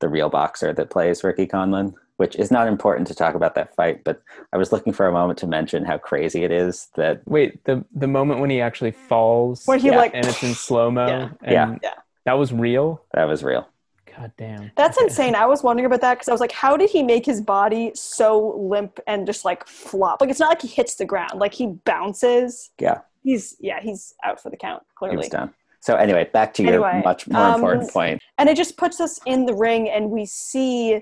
the 0.00 0.08
real 0.08 0.30
boxer 0.30 0.72
that 0.72 0.90
plays 0.90 1.22
ricky 1.24 1.46
conlan 1.46 1.94
which 2.20 2.36
is 2.36 2.50
not 2.50 2.68
important 2.68 3.06
to 3.06 3.14
talk 3.14 3.34
about 3.34 3.54
that 3.54 3.74
fight, 3.74 4.04
but 4.04 4.22
I 4.52 4.58
was 4.58 4.72
looking 4.72 4.92
for 4.92 5.06
a 5.06 5.12
moment 5.12 5.38
to 5.38 5.46
mention 5.46 5.86
how 5.86 5.96
crazy 5.96 6.44
it 6.44 6.52
is 6.52 6.88
that 6.94 7.22
wait 7.26 7.64
the 7.64 7.82
the 7.94 8.06
moment 8.06 8.40
when 8.40 8.50
he 8.50 8.60
actually 8.60 8.90
falls 8.90 9.64
when 9.64 9.80
he 9.80 9.86
yeah. 9.86 9.96
like 9.96 10.14
and 10.14 10.26
it's 10.26 10.42
in 10.42 10.52
slow 10.52 10.90
mo 10.90 11.06
yeah. 11.06 11.28
yeah. 11.42 11.76
yeah. 11.82 11.94
that 12.26 12.34
was 12.34 12.52
real? 12.52 13.02
That 13.14 13.24
was 13.24 13.42
real. 13.42 13.66
God 14.14 14.32
damn. 14.36 14.70
That's 14.76 15.00
insane. 15.00 15.34
I 15.34 15.46
was 15.46 15.62
wondering 15.62 15.86
about 15.86 16.02
that 16.02 16.16
because 16.16 16.28
I 16.28 16.32
was 16.32 16.42
like 16.42 16.52
how 16.52 16.76
did 16.76 16.90
he 16.90 17.02
make 17.02 17.24
his 17.24 17.40
body 17.40 17.92
so 17.94 18.54
limp 18.58 19.00
and 19.06 19.26
just 19.26 19.46
like 19.46 19.66
flop? 19.66 20.20
Like 20.20 20.28
it's 20.28 20.40
not 20.40 20.50
like 20.50 20.60
he 20.60 20.68
hits 20.68 20.96
the 20.96 21.06
ground. 21.06 21.40
Like 21.40 21.54
he 21.54 21.68
bounces. 21.86 22.70
Yeah. 22.78 22.98
He's 23.22 23.56
yeah 23.60 23.80
he's 23.80 24.12
out 24.24 24.42
for 24.42 24.50
the 24.50 24.58
count 24.58 24.82
clearly. 24.94 25.22
he's 25.22 25.30
done. 25.30 25.54
So 25.80 25.96
anyway 25.96 26.28
back 26.30 26.52
to 26.54 26.62
your 26.62 26.74
anyway, 26.74 27.00
much 27.02 27.26
more 27.28 27.40
um, 27.40 27.54
important 27.54 27.90
point. 27.90 28.22
and 28.36 28.50
it 28.50 28.58
just 28.58 28.76
puts 28.76 29.00
us 29.00 29.20
in 29.24 29.46
the 29.46 29.54
ring 29.54 29.88
and 29.88 30.10
we 30.10 30.26
see 30.26 31.00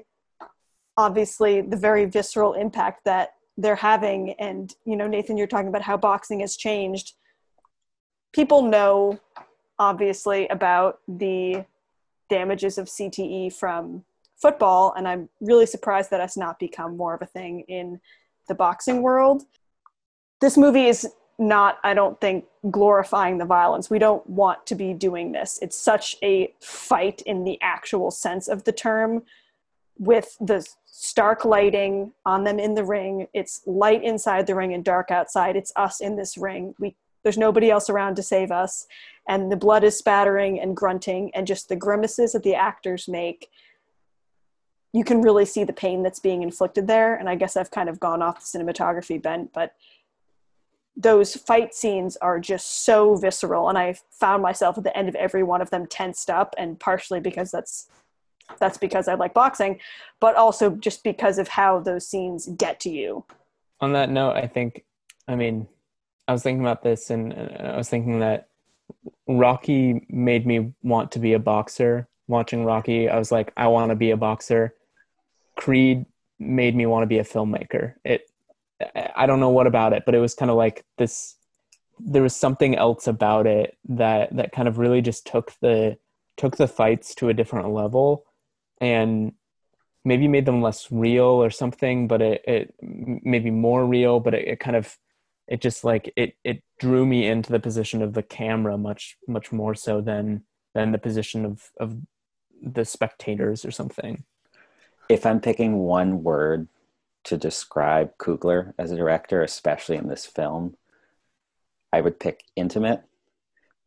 obviously 0.98 1.60
the 1.60 1.76
very 1.76 2.04
visceral 2.04 2.54
impact 2.54 3.04
that 3.04 3.34
they're 3.56 3.76
having. 3.76 4.32
And 4.32 4.74
you 4.84 4.96
know 4.96 5.06
nathan 5.06 5.38
you're 5.38 5.46
talking 5.46 5.68
about 5.68 5.82
how 5.82 5.96
boxing 5.96 6.40
has 6.40 6.56
changed. 6.56 7.14
People 8.34 8.62
know 8.62 9.18
obviously 9.78 10.48
about 10.48 10.98
the 11.06 11.64
damages 12.28 12.76
of 12.76 12.86
cte 12.86 13.54
from 13.54 14.04
football. 14.36 14.92
And 14.96 15.08
i'm 15.08 15.28
really 15.40 15.66
surprised 15.66 16.10
that 16.10 16.20
has 16.20 16.36
not 16.36 16.58
become 16.58 16.96
more 16.96 17.14
of 17.14 17.22
a 17.22 17.26
thing 17.26 17.60
in 17.68 18.00
the 18.48 18.54
boxing 18.54 19.00
world. 19.02 19.44
This 20.40 20.56
movie 20.56 20.86
is 20.86 21.06
not 21.40 21.78
i 21.84 21.94
don't 21.94 22.20
think 22.20 22.44
glorifying 22.70 23.38
the 23.38 23.44
violence. 23.44 23.88
We 23.88 24.00
don't 24.00 24.28
want 24.28 24.66
to 24.66 24.74
be 24.74 24.92
doing 24.92 25.30
this. 25.30 25.60
It's 25.62 25.78
such 25.78 26.16
a 26.22 26.52
fight 26.60 27.22
in 27.22 27.44
the 27.44 27.56
actual 27.62 28.10
sense 28.10 28.48
of 28.48 28.64
the 28.64 28.72
term 28.72 29.22
with 29.98 30.36
the 30.40 30.66
stark 30.84 31.44
lighting 31.44 32.12
on 32.24 32.44
them 32.44 32.58
in 32.58 32.74
the 32.74 32.84
ring. 32.84 33.26
It's 33.34 33.62
light 33.66 34.02
inside 34.02 34.46
the 34.46 34.54
ring 34.54 34.74
and 34.74 34.84
dark 34.84 35.10
outside. 35.10 35.56
It's 35.56 35.72
us 35.76 36.00
in 36.00 36.16
this 36.16 36.36
ring. 36.36 36.74
We 36.78 36.96
there's 37.22 37.38
nobody 37.38 37.70
else 37.70 37.90
around 37.90 38.14
to 38.16 38.22
save 38.22 38.50
us 38.50 38.86
and 39.28 39.52
the 39.52 39.56
blood 39.56 39.84
is 39.84 39.96
spattering 39.96 40.60
and 40.60 40.76
grunting 40.76 41.30
and 41.34 41.46
just 41.46 41.68
the 41.68 41.76
grimaces 41.76 42.32
that 42.32 42.42
the 42.42 42.54
actors 42.54 43.08
make 43.08 43.50
you 44.94 45.04
can 45.04 45.20
really 45.20 45.44
see 45.44 45.64
the 45.64 45.72
pain 45.72 46.02
that's 46.02 46.20
being 46.20 46.42
inflicted 46.42 46.86
there 46.86 47.14
and 47.14 47.28
i 47.28 47.34
guess 47.34 47.56
i've 47.56 47.70
kind 47.70 47.88
of 47.88 48.00
gone 48.00 48.22
off 48.22 48.40
the 48.40 48.58
cinematography 48.58 49.20
bent 49.22 49.52
but 49.52 49.74
those 50.96 51.36
fight 51.36 51.74
scenes 51.74 52.16
are 52.16 52.40
just 52.40 52.84
so 52.84 53.14
visceral 53.14 53.68
and 53.68 53.78
i 53.78 53.94
found 54.10 54.42
myself 54.42 54.78
at 54.78 54.84
the 54.84 54.96
end 54.96 55.08
of 55.08 55.14
every 55.16 55.42
one 55.42 55.60
of 55.60 55.70
them 55.70 55.86
tensed 55.86 56.30
up 56.30 56.54
and 56.56 56.80
partially 56.80 57.20
because 57.20 57.50
that's 57.50 57.88
that's 58.58 58.78
because 58.78 59.08
I 59.08 59.14
like 59.14 59.34
boxing, 59.34 59.80
but 60.20 60.36
also 60.36 60.70
just 60.70 61.04
because 61.04 61.38
of 61.38 61.48
how 61.48 61.80
those 61.80 62.06
scenes 62.06 62.48
get 62.56 62.80
to 62.80 62.90
you. 62.90 63.24
On 63.80 63.92
that 63.92 64.10
note, 64.10 64.36
I 64.36 64.46
think, 64.46 64.84
I 65.26 65.34
mean, 65.34 65.68
I 66.26 66.32
was 66.32 66.42
thinking 66.42 66.64
about 66.64 66.82
this 66.82 67.10
and 67.10 67.32
I 67.32 67.76
was 67.76 67.88
thinking 67.88 68.20
that 68.20 68.48
Rocky 69.26 70.06
made 70.08 70.46
me 70.46 70.72
want 70.82 71.12
to 71.12 71.18
be 71.18 71.34
a 71.34 71.38
boxer. 71.38 72.08
Watching 72.26 72.64
Rocky, 72.64 73.08
I 73.08 73.18
was 73.18 73.32
like, 73.32 73.52
I 73.56 73.68
want 73.68 73.90
to 73.90 73.96
be 73.96 74.10
a 74.10 74.16
boxer. 74.16 74.74
Creed 75.56 76.04
made 76.38 76.76
me 76.76 76.86
want 76.86 77.02
to 77.02 77.06
be 77.06 77.18
a 77.18 77.24
filmmaker. 77.24 77.94
It, 78.04 78.30
I 78.94 79.26
don't 79.26 79.40
know 79.40 79.48
what 79.50 79.66
about 79.66 79.92
it, 79.92 80.04
but 80.04 80.14
it 80.14 80.20
was 80.20 80.34
kind 80.34 80.50
of 80.50 80.56
like 80.56 80.84
this. 80.98 81.36
There 81.98 82.22
was 82.22 82.36
something 82.36 82.76
else 82.76 83.06
about 83.06 83.46
it 83.46 83.76
that 83.88 84.36
that 84.36 84.52
kind 84.52 84.68
of 84.68 84.78
really 84.78 85.02
just 85.02 85.26
took 85.26 85.52
the 85.60 85.98
took 86.36 86.56
the 86.56 86.68
fights 86.68 87.14
to 87.16 87.28
a 87.28 87.34
different 87.34 87.70
level 87.70 88.24
and 88.80 89.32
maybe 90.04 90.28
made 90.28 90.46
them 90.46 90.62
less 90.62 90.90
real 90.90 91.24
or 91.24 91.50
something 91.50 92.08
but 92.08 92.22
it, 92.22 92.42
it 92.46 92.74
maybe 92.80 93.50
more 93.50 93.84
real 93.84 94.20
but 94.20 94.34
it, 94.34 94.48
it 94.48 94.60
kind 94.60 94.76
of 94.76 94.96
it 95.48 95.60
just 95.60 95.82
like 95.82 96.12
it 96.16 96.36
it 96.44 96.62
drew 96.78 97.04
me 97.06 97.26
into 97.26 97.50
the 97.50 97.58
position 97.58 98.02
of 98.02 98.12
the 98.12 98.22
camera 98.22 98.76
much 98.78 99.16
much 99.26 99.50
more 99.50 99.74
so 99.74 100.00
than 100.00 100.42
than 100.74 100.92
the 100.92 100.98
position 100.98 101.44
of 101.44 101.70
of 101.80 101.96
the 102.62 102.84
spectators 102.84 103.64
or 103.64 103.70
something. 103.70 104.24
If 105.08 105.24
i'm 105.24 105.40
picking 105.40 105.78
one 105.78 106.22
word 106.22 106.68
to 107.24 107.36
describe 107.36 108.16
Coogler 108.18 108.74
as 108.78 108.90
a 108.90 108.96
director, 108.96 109.42
especially 109.42 109.96
in 109.96 110.08
this 110.08 110.24
film, 110.24 110.76
I 111.92 112.00
would 112.00 112.20
pick 112.20 112.44
intimate 112.56 113.02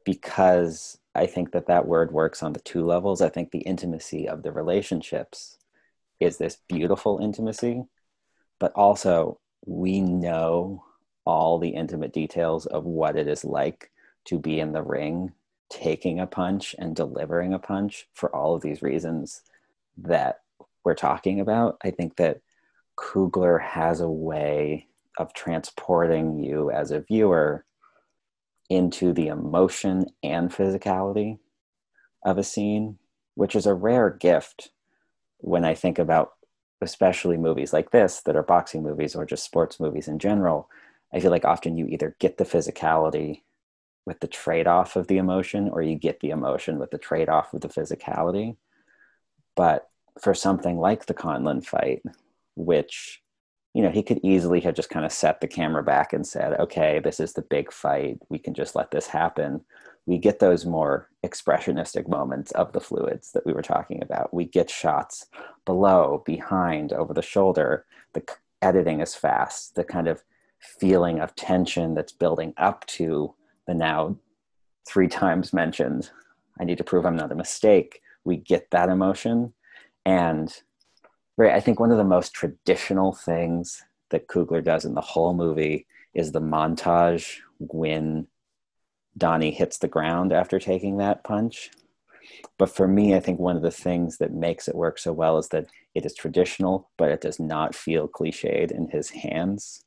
because 0.05 0.97
I 1.13 1.25
think 1.25 1.51
that 1.51 1.67
that 1.67 1.87
word 1.87 2.11
works 2.11 2.41
on 2.41 2.53
the 2.53 2.61
two 2.61 2.85
levels. 2.85 3.21
I 3.21 3.29
think 3.29 3.51
the 3.51 3.59
intimacy 3.59 4.27
of 4.27 4.43
the 4.43 4.51
relationships 4.51 5.57
is 6.19 6.37
this 6.37 6.57
beautiful 6.69 7.19
intimacy, 7.21 7.83
but 8.59 8.71
also 8.73 9.39
we 9.65 10.01
know 10.01 10.83
all 11.25 11.59
the 11.59 11.69
intimate 11.69 12.13
details 12.13 12.65
of 12.65 12.85
what 12.85 13.15
it 13.15 13.27
is 13.27 13.43
like 13.43 13.91
to 14.25 14.39
be 14.39 14.59
in 14.59 14.71
the 14.71 14.81
ring, 14.81 15.33
taking 15.69 16.19
a 16.19 16.27
punch 16.27 16.75
and 16.79 16.95
delivering 16.95 17.53
a 17.53 17.59
punch 17.59 18.07
for 18.13 18.33
all 18.35 18.55
of 18.55 18.61
these 18.61 18.81
reasons 18.81 19.41
that 19.97 20.41
we're 20.83 20.95
talking 20.95 21.39
about. 21.39 21.77
I 21.83 21.91
think 21.91 22.15
that 22.17 22.41
Coogler 22.97 23.61
has 23.61 24.01
a 24.01 24.09
way 24.09 24.87
of 25.17 25.33
transporting 25.33 26.39
you 26.39 26.71
as 26.71 26.91
a 26.91 27.01
viewer 27.01 27.65
into 28.71 29.11
the 29.11 29.27
emotion 29.27 30.05
and 30.23 30.49
physicality 30.49 31.37
of 32.23 32.37
a 32.37 32.43
scene, 32.43 32.97
which 33.35 33.53
is 33.53 33.65
a 33.65 33.73
rare 33.73 34.09
gift 34.09 34.71
when 35.39 35.65
I 35.65 35.75
think 35.75 35.99
about 35.99 36.31
especially 36.79 37.35
movies 37.35 37.73
like 37.73 37.91
this 37.91 38.21
that 38.21 38.37
are 38.37 38.43
boxing 38.43 38.81
movies 38.81 39.13
or 39.13 39.25
just 39.25 39.43
sports 39.43 39.77
movies 39.77 40.07
in 40.07 40.19
general. 40.19 40.69
I 41.13 41.19
feel 41.19 41.31
like 41.31 41.43
often 41.43 41.77
you 41.77 41.85
either 41.87 42.15
get 42.19 42.37
the 42.37 42.45
physicality 42.45 43.41
with 44.05 44.21
the 44.21 44.27
trade 44.27 44.67
off 44.67 44.95
of 44.95 45.07
the 45.07 45.17
emotion 45.17 45.67
or 45.67 45.81
you 45.81 45.97
get 45.97 46.21
the 46.21 46.29
emotion 46.29 46.79
with 46.79 46.91
the 46.91 46.97
trade 46.97 47.27
off 47.27 47.53
of 47.53 47.59
the 47.59 47.67
physicality. 47.67 48.55
But 49.57 49.89
for 50.21 50.33
something 50.33 50.77
like 50.77 51.07
the 51.07 51.13
Conlan 51.13 51.65
fight, 51.65 52.03
which 52.55 53.21
you 53.73 53.81
know 53.81 53.89
he 53.89 54.03
could 54.03 54.19
easily 54.23 54.59
have 54.61 54.75
just 54.75 54.89
kind 54.89 55.05
of 55.05 55.11
set 55.11 55.41
the 55.41 55.47
camera 55.47 55.83
back 55.83 56.13
and 56.13 56.25
said 56.25 56.59
okay 56.59 56.99
this 56.99 57.19
is 57.19 57.33
the 57.33 57.41
big 57.41 57.71
fight. 57.71 58.19
We 58.29 58.39
can 58.39 58.53
just 58.53 58.75
let 58.75 58.91
this 58.91 59.07
happen. 59.07 59.61
We 60.05 60.17
get 60.17 60.39
those 60.39 60.65
more 60.65 61.09
expressionistic 61.23 62.07
moments 62.07 62.51
of 62.51 62.73
the 62.73 62.81
fluids 62.81 63.31
that 63.33 63.45
we 63.45 63.53
were 63.53 63.61
talking 63.61 64.01
about. 64.01 64.33
We 64.33 64.45
get 64.45 64.69
shots 64.69 65.27
below 65.65 66.23
behind 66.25 66.91
over 66.91 67.13
the 67.13 67.21
shoulder. 67.21 67.85
The 68.13 68.23
editing 68.61 68.99
is 68.99 69.15
fast. 69.15 69.75
The 69.75 69.83
kind 69.83 70.07
of 70.07 70.23
feeling 70.59 71.19
of 71.19 71.35
tension 71.35 71.93
that's 71.93 72.11
building 72.11 72.53
up 72.57 72.85
to 72.85 73.33
the 73.67 73.73
now 73.73 74.15
three 74.87 75.07
times 75.07 75.53
mentioned 75.53 76.11
i 76.59 76.63
need 76.63 76.77
to 76.77 76.83
prove 76.83 77.05
i'm 77.05 77.15
not 77.15 77.31
a 77.31 77.35
mistake. 77.35 78.01
We 78.23 78.37
get 78.37 78.69
that 78.71 78.89
emotion 78.89 79.53
and 80.05 80.55
right 81.37 81.53
i 81.53 81.59
think 81.59 81.79
one 81.79 81.91
of 81.91 81.97
the 81.97 82.03
most 82.03 82.33
traditional 82.33 83.13
things 83.13 83.83
that 84.11 84.27
Coogler 84.27 84.63
does 84.63 84.85
in 84.85 84.93
the 84.93 85.01
whole 85.01 85.33
movie 85.33 85.87
is 86.13 86.31
the 86.31 86.41
montage 86.41 87.37
when 87.59 88.27
Donnie 89.17 89.51
hits 89.51 89.77
the 89.77 89.87
ground 89.87 90.31
after 90.31 90.59
taking 90.59 90.97
that 90.97 91.23
punch. 91.23 91.71
But 92.57 92.69
for 92.69 92.87
me, 92.87 93.15
I 93.15 93.19
think 93.19 93.39
one 93.39 93.55
of 93.55 93.61
the 93.61 93.71
things 93.71 94.17
that 94.19 94.33
makes 94.33 94.67
it 94.67 94.75
work 94.75 94.99
so 94.99 95.11
well 95.11 95.37
is 95.37 95.49
that 95.49 95.67
it 95.95 96.05
is 96.05 96.13
traditional, 96.13 96.89
but 96.97 97.09
it 97.09 97.21
does 97.21 97.39
not 97.39 97.75
feel 97.75 98.07
cliched 98.07 98.71
in 98.71 98.89
his 98.89 99.09
hands 99.09 99.83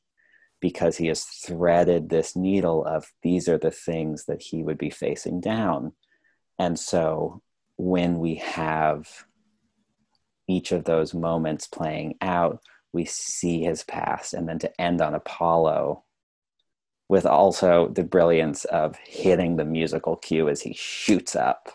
because 0.59 0.97
he 0.97 1.07
has 1.07 1.23
threaded 1.23 2.09
this 2.09 2.35
needle 2.35 2.85
of 2.85 3.05
these 3.23 3.47
are 3.47 3.57
the 3.57 3.71
things 3.71 4.25
that 4.25 4.41
he 4.41 4.63
would 4.63 4.77
be 4.77 4.89
facing 4.89 5.39
down. 5.41 5.93
And 6.59 6.77
so 6.79 7.41
when 7.77 8.19
we 8.19 8.35
have 8.35 9.07
each 10.47 10.71
of 10.71 10.83
those 10.85 11.13
moments 11.13 11.67
playing 11.67 12.15
out, 12.21 12.61
we 12.93 13.05
see 13.05 13.61
his 13.61 13.83
past. 13.83 14.33
And 14.33 14.47
then 14.47 14.59
to 14.59 14.81
end 14.81 15.01
on 15.01 15.13
Apollo 15.13 16.03
with 17.07 17.25
also 17.25 17.89
the 17.89 18.03
brilliance 18.03 18.65
of 18.65 18.95
hitting 18.97 19.55
the 19.55 19.65
musical 19.65 20.15
cue 20.15 20.49
as 20.49 20.61
he 20.61 20.73
shoots 20.73 21.35
up. 21.35 21.69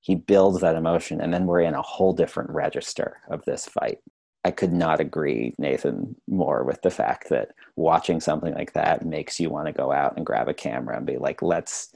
He 0.00 0.14
builds 0.14 0.60
that 0.60 0.76
emotion, 0.76 1.20
and 1.20 1.34
then 1.34 1.46
we're 1.46 1.60
in 1.60 1.74
a 1.74 1.82
whole 1.82 2.14
different 2.14 2.50
register 2.50 3.18
of 3.28 3.44
this 3.44 3.66
fight. 3.66 3.98
I 4.44 4.50
could 4.50 4.72
not 4.72 5.00
agree, 5.00 5.54
Nathan, 5.58 6.16
more 6.26 6.64
with 6.64 6.80
the 6.80 6.90
fact 6.90 7.28
that 7.28 7.50
watching 7.76 8.20
something 8.20 8.54
like 8.54 8.72
that 8.72 9.04
makes 9.04 9.38
you 9.38 9.50
want 9.50 9.66
to 9.66 9.72
go 9.72 9.92
out 9.92 10.16
and 10.16 10.24
grab 10.24 10.48
a 10.48 10.54
camera 10.54 10.96
and 10.96 11.04
be 11.04 11.18
like, 11.18 11.42
let's, 11.42 11.92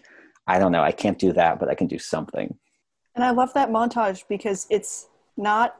I 0.46 0.58
don't 0.58 0.72
know, 0.72 0.82
I 0.82 0.92
can't 0.92 1.18
do 1.18 1.32
that, 1.32 1.58
but 1.58 1.70
I 1.70 1.74
can 1.74 1.86
do 1.86 1.98
something. 1.98 2.58
And 3.14 3.24
I 3.24 3.30
love 3.30 3.54
that 3.54 3.70
montage 3.70 4.24
because 4.28 4.66
it's 4.68 5.08
not 5.36 5.76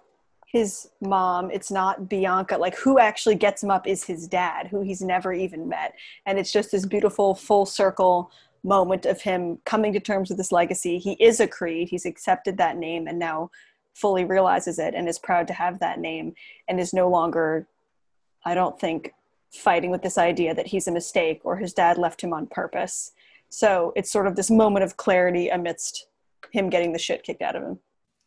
his 0.47 0.91
mom 1.01 1.51
it's 1.51 1.71
not 1.71 2.11
bianca 2.11 2.59
like 2.59 2.77
who 2.77 2.99
actually 2.99 3.35
gets 3.35 3.63
him 3.63 3.71
up 3.71 3.87
is 3.87 4.05
his 4.05 4.29
dad 4.29 4.67
who 4.67 4.83
he's 4.83 5.01
never 5.01 5.33
even 5.33 5.69
met. 5.69 5.95
And 6.27 6.39
it's 6.39 6.53
just 6.53 6.71
this 6.71 6.85
beautiful 6.85 7.35
full 7.35 7.65
circle 7.65 8.31
moment 8.63 9.07
of 9.07 9.21
him 9.23 9.59
coming 9.65 9.93
to 9.95 10.01
terms 10.01 10.29
with 10.29 10.39
this 10.39 10.53
legacy. 10.53 10.99
He 10.99 11.13
is 11.15 11.41
a 11.41 11.49
creed 11.49 11.89
he's 11.89 12.07
accepted 12.07 12.59
that 12.59 12.77
name 12.77 13.07
and 13.07 13.19
now 13.19 13.51
fully 13.95 14.25
realizes 14.25 14.79
it 14.79 14.95
and 14.95 15.09
is 15.09 15.19
proud 15.19 15.47
to 15.47 15.55
have 15.55 15.79
that 15.81 15.99
name 15.99 16.35
and 16.69 16.81
is 16.81 16.95
no 16.95 17.11
longer 17.11 17.67
i 18.47 18.55
don't 18.55 18.81
think 18.81 19.13
fighting 19.53 19.91
with 19.91 20.03
this 20.03 20.17
idea 20.17 20.55
that 20.55 20.67
he's 20.67 20.89
a 20.89 20.93
mistake 20.93 21.41
or 21.45 21.57
his 21.57 21.73
dad 21.73 21.99
left 21.99 22.23
him 22.23 22.33
on 22.33 22.47
purpose. 22.47 23.13
So 23.49 23.93
it's 23.95 24.11
sort 24.11 24.27
of 24.27 24.35
this 24.35 24.51
moment 24.51 24.85
of 24.85 24.97
clarity 24.97 25.49
amidst 25.49 26.07
him 26.53 26.71
getting 26.71 26.93
the 26.93 26.99
shit 26.99 27.23
kicked 27.23 27.43
out 27.43 27.57
of 27.57 27.63
him 27.63 27.79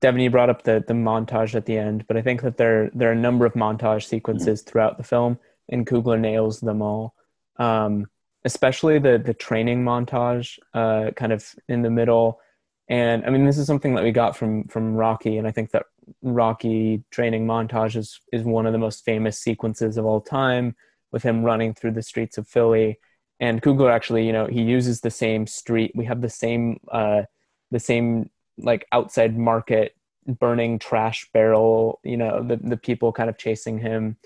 Devin, 0.06 0.22
you 0.22 0.30
brought 0.30 0.52
up 0.52 0.62
the 0.62 0.84
the 0.88 0.94
montage 0.94 1.56
at 1.56 1.66
the 1.66 1.80
end, 1.80 2.06
but 2.08 2.16
I 2.16 2.22
think 2.22 2.44
that 2.44 2.58
there 2.58 2.92
there 2.94 3.10
are 3.10 3.14
a 3.14 3.16
number 3.16 3.44
of 3.44 3.54
montage 3.54 4.06
sequences 4.06 4.62
mm-hmm. 4.62 4.70
throughout 4.70 4.98
the 4.98 5.04
film, 5.04 5.40
and 5.68 5.88
Coogler 5.88 6.20
nails 6.20 6.60
them 6.60 6.84
all. 6.84 7.16
Um, 7.58 8.06
especially 8.44 9.00
the 9.00 9.18
the 9.18 9.34
training 9.34 9.84
montage, 9.84 10.60
uh, 10.76 11.10
kind 11.16 11.34
of 11.34 11.56
in 11.68 11.82
the 11.82 11.90
middle. 11.90 12.40
And 12.88 13.26
I 13.26 13.32
mean, 13.32 13.48
this 13.48 13.58
is 13.58 13.66
something 13.66 13.96
that 13.96 14.04
we 14.04 14.12
got 14.12 14.38
from 14.38 14.66
from 14.66 14.94
Rocky, 14.94 15.40
and 15.40 15.48
I 15.48 15.52
think 15.52 15.72
that 15.72 15.88
Rocky 16.22 17.04
training 17.10 17.48
montage 17.48 17.96
is 17.96 18.20
is 18.32 18.44
one 18.44 18.68
of 18.68 18.74
the 18.74 18.78
most 18.78 19.04
famous 19.06 19.40
sequences 19.40 19.98
of 19.98 20.06
all 20.06 20.22
time, 20.22 20.76
with 21.12 21.24
him 21.24 21.44
running 21.44 21.74
through 21.74 21.94
the 21.94 22.04
streets 22.04 22.38
of 22.38 22.48
Philly. 22.48 23.00
And 23.40 23.60
Coogler 23.60 23.92
actually, 23.92 24.28
you 24.28 24.34
know, 24.34 24.46
he 24.46 24.62
uses 24.62 25.02
the 25.02 25.10
same 25.10 25.48
street. 25.48 25.94
We 25.96 26.06
have 26.06 26.22
the 26.22 26.30
same 26.30 26.80
uh, 26.92 27.24
the 27.72 27.80
same 27.80 28.30
like 28.60 28.86
outside 28.92 29.36
market 29.36 29.95
burning 30.28 30.80
trash 30.80 31.30
barrel 31.34 32.00
you 32.04 32.18
know 32.18 32.44
the, 32.44 32.58
the 32.58 32.78
people 32.78 33.12
kind 33.12 33.30
of 33.30 33.38
chasing 33.38 33.78
him 33.80 34.18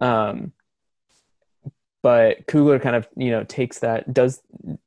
um 0.00 0.52
but 2.02 2.46
Coogler 2.46 2.80
kind 2.80 2.96
of 2.96 3.08
you 3.16 3.30
know 3.30 3.44
takes 3.44 3.80
that 3.80 4.12
does 4.12 4.40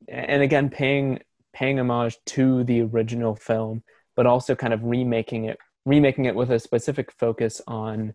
and 0.08 0.42
again 0.42 0.68
paying 0.70 1.20
paying 1.52 1.78
homage 1.78 2.16
to 2.26 2.64
the 2.64 2.82
original 2.82 3.34
film 3.34 3.82
but 4.16 4.26
also 4.26 4.54
kind 4.54 4.72
of 4.72 4.82
remaking 4.82 5.44
it 5.44 5.58
remaking 5.84 6.24
it 6.24 6.34
with 6.34 6.50
a 6.50 6.58
specific 6.58 7.12
focus 7.12 7.60
on 7.66 8.14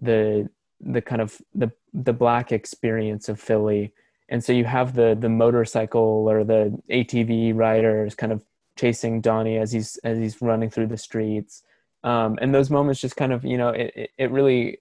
the 0.00 0.48
the 0.80 1.00
kind 1.00 1.20
of 1.20 1.40
the 1.54 1.70
the 1.92 2.12
black 2.12 2.52
experience 2.52 3.28
of 3.28 3.40
Philly 3.40 3.92
and 4.28 4.42
so 4.42 4.52
you 4.52 4.64
have 4.64 4.94
the 4.94 5.16
the 5.18 5.28
motorcycle 5.28 6.26
or 6.28 6.42
the 6.42 6.76
ATV 6.90 7.54
riders 7.54 8.14
kind 8.14 8.32
of 8.32 8.42
chasing 8.76 9.20
Donnie 9.20 9.58
as 9.58 9.72
he's 9.72 9.98
as 9.98 10.18
he's 10.18 10.40
running 10.40 10.70
through 10.70 10.86
the 10.86 10.96
streets. 10.96 11.62
Um, 12.04 12.38
and 12.40 12.54
those 12.54 12.70
moments 12.70 13.00
just 13.00 13.16
kind 13.16 13.32
of 13.32 13.44
you 13.44 13.56
know 13.56 13.68
it, 13.68 14.10
it 14.18 14.30
really 14.30 14.78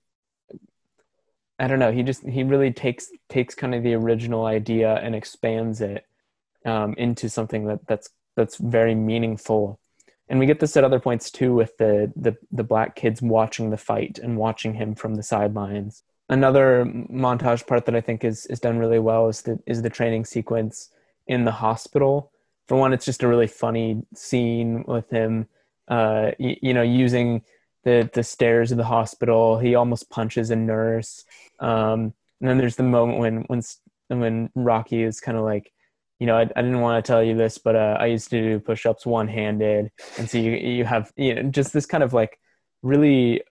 I 1.60 1.68
don't 1.68 1.80
know 1.80 1.91
he 1.91 2.03
just 2.03 2.26
he 2.26 2.43
really 2.43 2.72
takes 2.72 3.10
takes 3.30 3.53
kind 3.53 3.76
of 3.76 3.84
the 3.84 3.93
original 3.93 4.45
idea 4.45 4.95
and 4.95 5.15
expands 5.15 5.81
it 5.81 6.06
um, 6.65 6.95
into 6.98 7.30
something 7.30 7.65
that 7.65 7.85
that's 7.88 8.10
that's 8.35 8.57
very 8.57 8.95
meaningful. 8.95 9.80
And 10.30 10.39
we 10.39 10.45
get 10.45 10.61
this 10.61 10.77
at 10.77 10.85
other 10.85 10.99
points 10.99 11.30
too 11.30 11.53
with 11.53 11.77
the, 11.77 12.11
the 12.15 12.38
the 12.52 12.64
black 12.64 12.95
kids 12.95 13.22
watching 13.22 13.69
the 13.69 13.77
fight 13.77 14.18
and 14.18 14.38
watching 14.38 14.73
him 14.73 14.95
from 14.95 15.15
the 15.15 15.23
sidelines. 15.23 16.03
Another 16.30 16.85
montage 16.85 17.68
part 17.68 17.85
that 17.85 17.95
I 17.95 18.02
think 18.02 18.23
is 18.23 18.45
is 18.48 18.60
done 18.60 18.80
really 18.80 18.99
well 18.99 19.27
is 19.27 19.41
the 19.43 19.60
is 19.65 19.81
the 19.81 19.89
training 19.89 20.26
sequence 20.26 20.89
in 21.27 21.45
the 21.45 21.52
hospital 21.52 22.31
for 22.72 22.77
one, 22.77 22.93
it's 22.93 23.03
just 23.03 23.22
a 23.22 23.27
really 23.27 23.48
funny 23.48 24.02
scene 24.15 24.85
with 24.88 25.10
him, 25.10 25.49
uh, 25.91 26.31
you, 26.39 26.73
know, 26.73 26.81
using 26.81 27.43
the 27.84 28.09
the 28.13 28.23
stairs 28.23 28.72
of 28.72 28.77
the 28.77 28.85
hospital. 28.85 29.59
He 29.59 29.76
almost 29.76 30.09
punches 30.09 30.49
a 30.49 30.55
nurse. 30.55 31.26
Um, 31.59 32.13
and 32.39 32.49
then 32.49 32.57
there's 32.57 32.77
the 32.77 32.84
moment 32.84 33.19
when 33.19 33.41
when 33.43 33.61
when 34.07 34.49
Rocky 34.55 35.03
is 35.03 35.19
kind 35.19 35.38
of 35.38 35.43
like, 35.43 35.72
you 36.19 36.27
know, 36.27 36.38
I, 36.38 36.41
I 36.41 36.61
didn't 36.61 36.80
want 36.80 37.03
to 37.03 37.07
tell 37.07 37.22
you 37.22 37.35
this, 37.35 37.57
but 37.57 37.76
uh, 37.76 37.97
I 37.99 38.07
used 38.07 38.30
to 38.30 38.41
do 38.41 38.59
push-ups 38.59 39.05
one-handed, 39.05 39.91
and 40.18 40.30
so 40.30 40.38
you 40.38 40.51
you 40.51 40.85
have 40.85 41.11
you 41.18 41.35
know 41.35 41.43
just 41.43 41.73
this 41.73 41.85
kind 41.85 42.03
of 42.03 42.13
like 42.13 42.39
really 42.81 43.43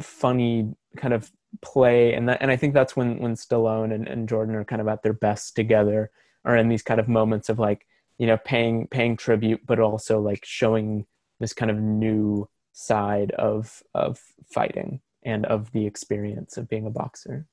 funny 0.00 0.74
kind 0.96 1.12
of 1.12 1.30
play 1.62 2.14
and 2.14 2.28
that 2.28 2.38
and 2.40 2.50
I 2.50 2.56
think 2.56 2.74
that's 2.74 2.94
when 2.94 3.18
when 3.18 3.34
Stallone 3.34 3.92
and, 3.92 4.06
and 4.06 4.28
Jordan 4.28 4.54
are 4.54 4.64
kind 4.64 4.80
of 4.80 4.88
at 4.88 5.02
their 5.02 5.12
best 5.12 5.56
together 5.56 6.10
are 6.44 6.56
in 6.56 6.68
these 6.68 6.82
kind 6.82 7.00
of 7.00 7.08
moments 7.08 7.48
of 7.48 7.58
like 7.58 7.86
you 8.20 8.26
know 8.26 8.36
paying 8.36 8.86
paying 8.88 9.16
tribute 9.16 9.62
but 9.66 9.80
also 9.80 10.20
like 10.20 10.44
showing 10.44 11.06
this 11.40 11.54
kind 11.54 11.70
of 11.70 11.78
new 11.78 12.46
side 12.72 13.30
of 13.32 13.82
of 13.94 14.20
fighting 14.52 15.00
and 15.24 15.46
of 15.46 15.72
the 15.72 15.86
experience 15.86 16.56
of 16.56 16.68
being 16.68 16.86
a 16.86 16.90
boxer. 16.90 17.46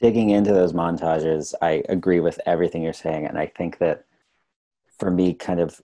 Digging 0.00 0.30
into 0.30 0.52
those 0.52 0.72
montages 0.72 1.54
i 1.62 1.82
agree 1.88 2.20
with 2.20 2.40
everything 2.44 2.82
you're 2.82 2.92
saying 2.92 3.24
and 3.24 3.38
i 3.38 3.46
think 3.46 3.78
that 3.78 4.04
for 4.98 5.10
me 5.10 5.32
kind 5.32 5.60
of 5.60 5.80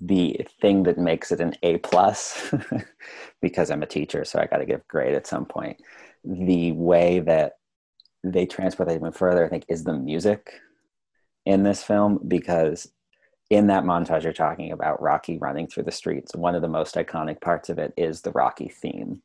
the 0.00 0.38
thing 0.60 0.82
that 0.82 0.98
makes 0.98 1.32
it 1.32 1.40
an 1.40 1.54
a 1.62 1.78
plus 1.78 2.52
because 3.40 3.70
i'm 3.70 3.82
a 3.82 3.86
teacher 3.86 4.24
so 4.24 4.38
i 4.38 4.46
got 4.46 4.58
to 4.58 4.66
give 4.66 4.86
grade 4.88 5.14
at 5.14 5.26
some 5.26 5.46
point 5.46 5.80
the 6.24 6.72
way 6.72 7.20
that 7.20 7.52
they 8.24 8.44
transport 8.44 8.88
that 8.88 8.96
even 8.96 9.12
further 9.12 9.46
i 9.46 9.48
think 9.48 9.64
is 9.68 9.84
the 9.84 9.94
music 9.94 10.60
in 11.46 11.62
this 11.62 11.82
film 11.82 12.20
because 12.28 12.90
in 13.48 13.68
that 13.68 13.84
montage 13.84 14.24
you're 14.24 14.32
talking 14.32 14.72
about 14.72 15.00
rocky 15.00 15.38
running 15.38 15.66
through 15.66 15.84
the 15.84 15.92
streets. 15.92 16.34
One 16.34 16.54
of 16.54 16.62
the 16.62 16.68
most 16.68 16.96
iconic 16.96 17.40
parts 17.40 17.68
of 17.70 17.78
it 17.78 17.94
is 17.96 18.20
the 18.20 18.32
rocky 18.32 18.68
theme 18.68 19.22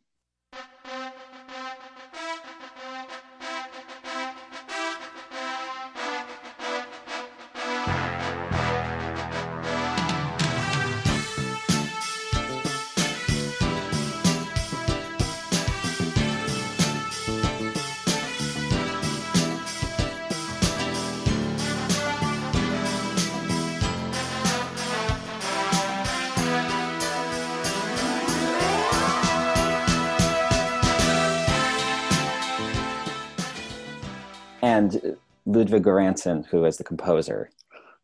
and 34.82 35.18
Ludwig 35.46 35.84
Göransson, 35.84 36.46
who 36.48 36.66
is 36.66 36.78
the 36.78 36.84
composer 36.84 37.52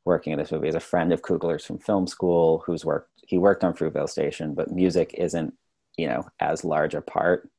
working 0.05 0.33
in 0.33 0.39
this 0.39 0.51
movie, 0.51 0.67
is 0.67 0.75
a 0.75 0.79
friend 0.79 1.11
of 1.11 1.21
Coogler's 1.21 1.65
from 1.65 1.79
film 1.79 2.07
school. 2.07 2.63
Who's 2.65 2.85
worked 2.85 3.11
he 3.27 3.37
worked 3.37 3.63
on 3.63 3.73
Fruitvale 3.73 4.09
Station, 4.09 4.53
but 4.53 4.71
music 4.71 5.13
isn't 5.17 5.53
you 5.97 6.07
know 6.07 6.27
as 6.39 6.63
large 6.63 6.93
a 6.93 7.01
part 7.01 7.49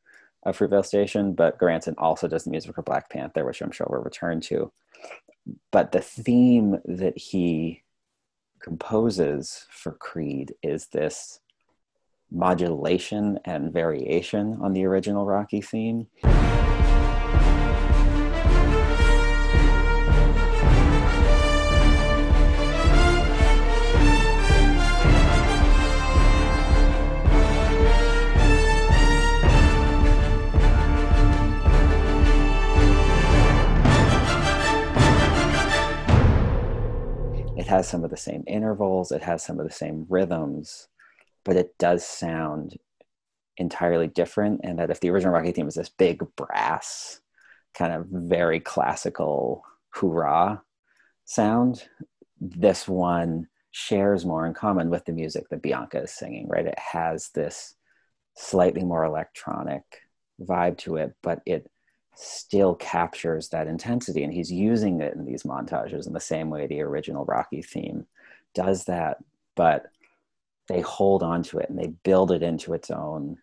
of 0.44 0.56
Fruitvale 0.56 0.86
Station. 0.86 1.34
But 1.34 1.58
Göransson 1.58 1.94
also 1.98 2.28
does 2.28 2.44
the 2.44 2.50
music 2.50 2.74
for 2.74 2.82
Black 2.82 3.10
Panther, 3.10 3.44
which 3.44 3.60
I'm 3.60 3.72
sure 3.72 3.88
we'll 3.90 4.02
return 4.02 4.40
to. 4.42 4.70
But 5.72 5.92
the 5.92 6.00
theme 6.00 6.78
that 6.84 7.18
he 7.18 7.82
composes 8.60 9.66
for 9.70 9.92
Creed 9.92 10.54
is 10.62 10.86
this 10.86 11.40
modulation 12.30 13.38
and 13.44 13.72
variation 13.72 14.58
on 14.60 14.74
the 14.74 14.84
original 14.84 15.24
Rocky 15.24 15.62
theme. 15.62 16.06
Has 37.68 37.88
some 37.88 38.04
of 38.04 38.10
the 38.10 38.16
same 38.16 38.44
intervals, 38.46 39.12
it 39.12 39.22
has 39.22 39.44
some 39.44 39.58
of 39.60 39.66
the 39.66 39.72
same 39.72 40.06
rhythms, 40.08 40.88
but 41.44 41.56
it 41.56 41.76
does 41.78 42.04
sound 42.04 42.76
entirely 43.56 44.06
different. 44.06 44.60
And 44.64 44.78
that 44.78 44.90
if 44.90 45.00
the 45.00 45.10
original 45.10 45.32
Rocky 45.32 45.52
theme 45.52 45.68
is 45.68 45.74
this 45.74 45.88
big 45.88 46.22
brass, 46.36 47.20
kind 47.74 47.92
of 47.92 48.06
very 48.10 48.60
classical 48.60 49.62
hoorah 49.90 50.62
sound, 51.24 51.84
this 52.40 52.88
one 52.88 53.48
shares 53.70 54.24
more 54.24 54.46
in 54.46 54.54
common 54.54 54.90
with 54.90 55.04
the 55.04 55.12
music 55.12 55.48
that 55.50 55.62
Bianca 55.62 56.02
is 56.02 56.12
singing, 56.12 56.48
right? 56.48 56.66
It 56.66 56.78
has 56.78 57.30
this 57.34 57.74
slightly 58.36 58.84
more 58.84 59.04
electronic 59.04 59.82
vibe 60.40 60.78
to 60.78 60.96
it, 60.96 61.14
but 61.22 61.40
it 61.46 61.70
still 62.20 62.74
captures 62.74 63.48
that 63.48 63.68
intensity 63.68 64.24
and 64.24 64.34
he's 64.34 64.50
using 64.50 65.00
it 65.00 65.14
in 65.14 65.24
these 65.24 65.44
montages 65.44 66.08
in 66.08 66.12
the 66.12 66.18
same 66.18 66.50
way 66.50 66.66
the 66.66 66.80
original 66.80 67.24
rocky 67.24 67.62
theme 67.62 68.04
does 68.54 68.84
that 68.86 69.18
but 69.54 69.86
they 70.66 70.80
hold 70.80 71.22
on 71.22 71.44
to 71.44 71.58
it 71.58 71.70
and 71.70 71.78
they 71.78 71.86
build 72.02 72.32
it 72.32 72.42
into 72.42 72.74
its 72.74 72.90
own 72.90 73.38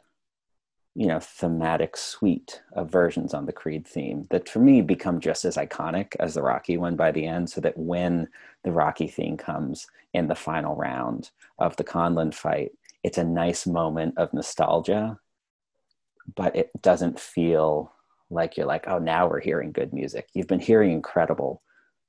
you 0.93 1.07
know 1.07 1.21
thematic 1.21 1.95
suite 1.95 2.61
of 2.73 2.91
versions 2.91 3.33
on 3.33 3.45
the 3.45 3.53
creed 3.53 3.87
theme 3.87 4.27
that 4.29 4.49
for 4.49 4.59
me 4.59 4.81
become 4.81 5.21
just 5.21 5.45
as 5.45 5.55
iconic 5.55 6.13
as 6.19 6.33
the 6.33 6.41
rocky 6.41 6.75
one 6.75 6.97
by 6.97 7.13
the 7.13 7.25
end 7.25 7.49
so 7.49 7.61
that 7.61 7.77
when 7.77 8.27
the 8.63 8.71
rocky 8.73 9.07
theme 9.07 9.37
comes 9.37 9.87
in 10.13 10.27
the 10.27 10.35
final 10.35 10.75
round 10.75 11.31
of 11.59 11.77
the 11.77 11.83
conlan 11.83 12.33
fight 12.33 12.73
it's 13.03 13.17
a 13.17 13.23
nice 13.23 13.65
moment 13.65 14.13
of 14.17 14.33
nostalgia 14.33 15.17
but 16.35 16.53
it 16.57 16.69
doesn't 16.81 17.17
feel 17.17 17.93
like 18.29 18.57
you're 18.57 18.65
like 18.65 18.87
oh 18.87 18.99
now 18.99 19.27
we're 19.27 19.39
hearing 19.39 19.71
good 19.71 19.93
music. 19.93 20.29
You've 20.33 20.47
been 20.47 20.59
hearing 20.59 20.91
incredible 20.91 21.61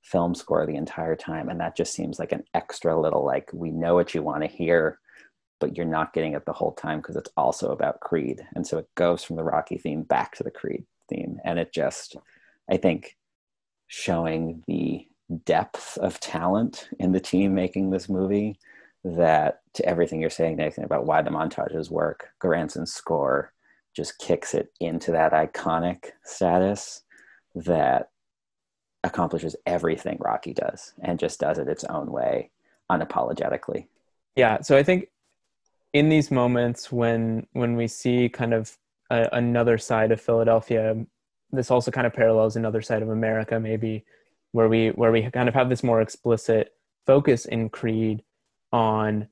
film 0.03 0.35
score 0.35 0.67
the 0.67 0.77
entire 0.77 1.17
time 1.17 1.49
and 1.49 1.59
that 1.61 1.77
just 1.77 1.93
seems 1.93 2.19
like 2.19 2.33
an 2.33 2.45
extra 2.55 2.99
little 2.99 3.25
like 3.25 3.51
we 3.53 3.71
know 3.73 3.95
what 3.97 4.15
you 4.15 4.23
want 4.23 4.43
to 4.43 4.49
hear 4.49 5.01
but 5.59 5.77
you're 5.77 5.87
not 5.87 6.13
getting 6.13 6.35
it 6.35 6.45
the 6.45 6.53
whole 6.53 6.73
time 6.73 6.99
because 6.99 7.17
it's 7.17 7.31
also 7.37 7.71
about 7.71 8.01
creed. 8.01 8.47
And 8.55 8.67
so 8.67 8.77
it 8.77 8.87
goes 8.95 9.25
from 9.25 9.37
the 9.37 9.43
rocky 9.43 9.79
theme 9.79 10.03
back 10.03 10.37
to 10.37 10.43
the 10.43 10.51
creed 10.51 10.85
theme 11.09 11.39
and 11.45 11.59
it 11.59 11.73
just 11.73 12.17
i 12.71 12.77
think 12.77 13.17
showing 13.87 14.63
the 14.67 15.07
depth 15.45 15.99
of 15.99 16.21
talent 16.21 16.89
in 16.99 17.13
the 17.13 17.21
team 17.21 17.55
making 17.55 17.91
this 17.91 18.09
movie 18.09 18.59
that 19.05 19.61
to 19.75 19.85
everything 19.87 20.21
you're 20.21 20.31
saying 20.31 20.57
nathan 20.57 20.85
about 20.85 21.07
why 21.07 21.23
the 21.23 21.31
montages 21.31 21.91
work 21.91 22.29
Göransson's 22.43 22.93
score 22.93 23.53
just 23.97 24.19
kicks 24.19 24.53
it 24.55 24.71
into 24.79 25.11
that 25.11 25.33
iconic 25.33 26.11
status 26.23 27.03
that 27.55 28.11
accomplishes 29.03 29.57
everything 29.65 30.19
Rocky 30.21 30.53
does 30.53 30.93
and 31.01 31.19
just 31.19 31.41
does 31.41 31.59
it 31.59 31.69
its 31.69 31.85
own 31.85 32.13
way 32.13 32.51
unapologetically. 32.93 33.87
Yeah, 34.37 34.61
so 34.61 34.77
I 34.77 34.83
think 34.83 35.09
in 35.95 36.11
these 36.11 36.31
moments 36.31 36.93
when 36.93 37.47
when 37.53 37.75
we 37.75 37.89
see 37.89 38.29
kind 38.29 38.53
of 38.53 38.77
a, 39.11 39.29
another 39.33 39.79
side 39.79 40.13
of 40.13 40.21
Philadelphia, 40.21 41.07
this 41.51 41.71
also 41.71 41.91
kind 41.91 42.07
of 42.07 42.13
parallels 42.13 42.57
another 42.57 42.83
side 42.83 43.03
of 43.03 43.09
America 43.09 43.59
maybe 43.59 44.05
where 44.53 44.69
we 44.69 44.89
where 44.89 45.13
we 45.13 45.31
kind 45.31 45.49
of 45.49 45.55
have 45.55 45.71
this 45.71 45.83
more 45.83 46.03
explicit 46.03 46.75
focus 47.07 47.47
in 47.47 47.71
Creed 47.71 48.23
on 48.73 49.29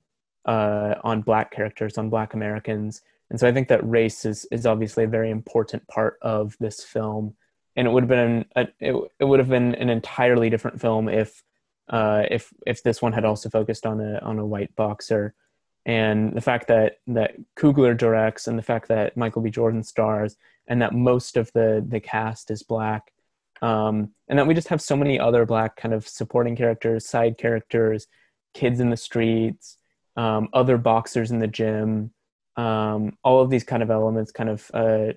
uh, 0.46 0.94
on 1.02 1.22
black 1.22 1.50
characters, 1.50 1.98
on 1.98 2.08
black 2.08 2.32
Americans, 2.32 3.02
and 3.30 3.40
so 3.40 3.48
I 3.48 3.52
think 3.52 3.68
that 3.68 3.88
race 3.88 4.24
is 4.24 4.46
is 4.50 4.66
obviously 4.66 5.04
a 5.04 5.08
very 5.08 5.30
important 5.30 5.86
part 5.88 6.18
of 6.22 6.56
this 6.60 6.82
film. 6.82 7.34
And 7.76 7.88
it 7.88 7.90
would 7.90 8.04
have 8.04 8.08
been 8.08 8.44
a, 8.54 8.68
it, 8.78 9.10
it 9.18 9.24
would 9.24 9.40
have 9.40 9.48
been 9.48 9.74
an 9.74 9.90
entirely 9.90 10.50
different 10.50 10.80
film 10.80 11.08
if 11.08 11.42
uh, 11.88 12.24
if 12.30 12.52
if 12.66 12.82
this 12.82 13.02
one 13.02 13.12
had 13.12 13.24
also 13.24 13.48
focused 13.48 13.86
on 13.86 14.00
a 14.00 14.18
on 14.20 14.38
a 14.38 14.46
white 14.46 14.74
boxer. 14.76 15.34
And 15.86 16.34
the 16.34 16.40
fact 16.40 16.68
that 16.68 16.98
that 17.08 17.34
Coogler 17.56 17.96
directs, 17.96 18.46
and 18.46 18.58
the 18.58 18.62
fact 18.62 18.88
that 18.88 19.16
Michael 19.16 19.42
B. 19.42 19.50
Jordan 19.50 19.82
stars, 19.82 20.36
and 20.66 20.80
that 20.80 20.94
most 20.94 21.36
of 21.36 21.50
the 21.52 21.84
the 21.86 22.00
cast 22.00 22.50
is 22.50 22.62
black, 22.62 23.12
um, 23.60 24.12
and 24.28 24.38
that 24.38 24.46
we 24.46 24.54
just 24.54 24.68
have 24.68 24.80
so 24.80 24.96
many 24.96 25.18
other 25.18 25.44
black 25.44 25.76
kind 25.76 25.92
of 25.92 26.06
supporting 26.06 26.56
characters, 26.56 27.08
side 27.08 27.36
characters, 27.36 28.06
kids 28.54 28.80
in 28.80 28.90
the 28.90 28.96
streets, 28.96 29.76
um, 30.16 30.48
other 30.52 30.78
boxers 30.78 31.30
in 31.30 31.38
the 31.38 31.46
gym, 31.46 32.12
um, 32.56 33.16
all 33.24 33.40
of 33.40 33.50
these 33.50 33.64
kind 33.64 33.82
of 33.82 33.90
elements 33.90 34.30
kind 34.30 34.48
of 34.48 34.70
uh, 34.74 35.12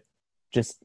just 0.54 0.78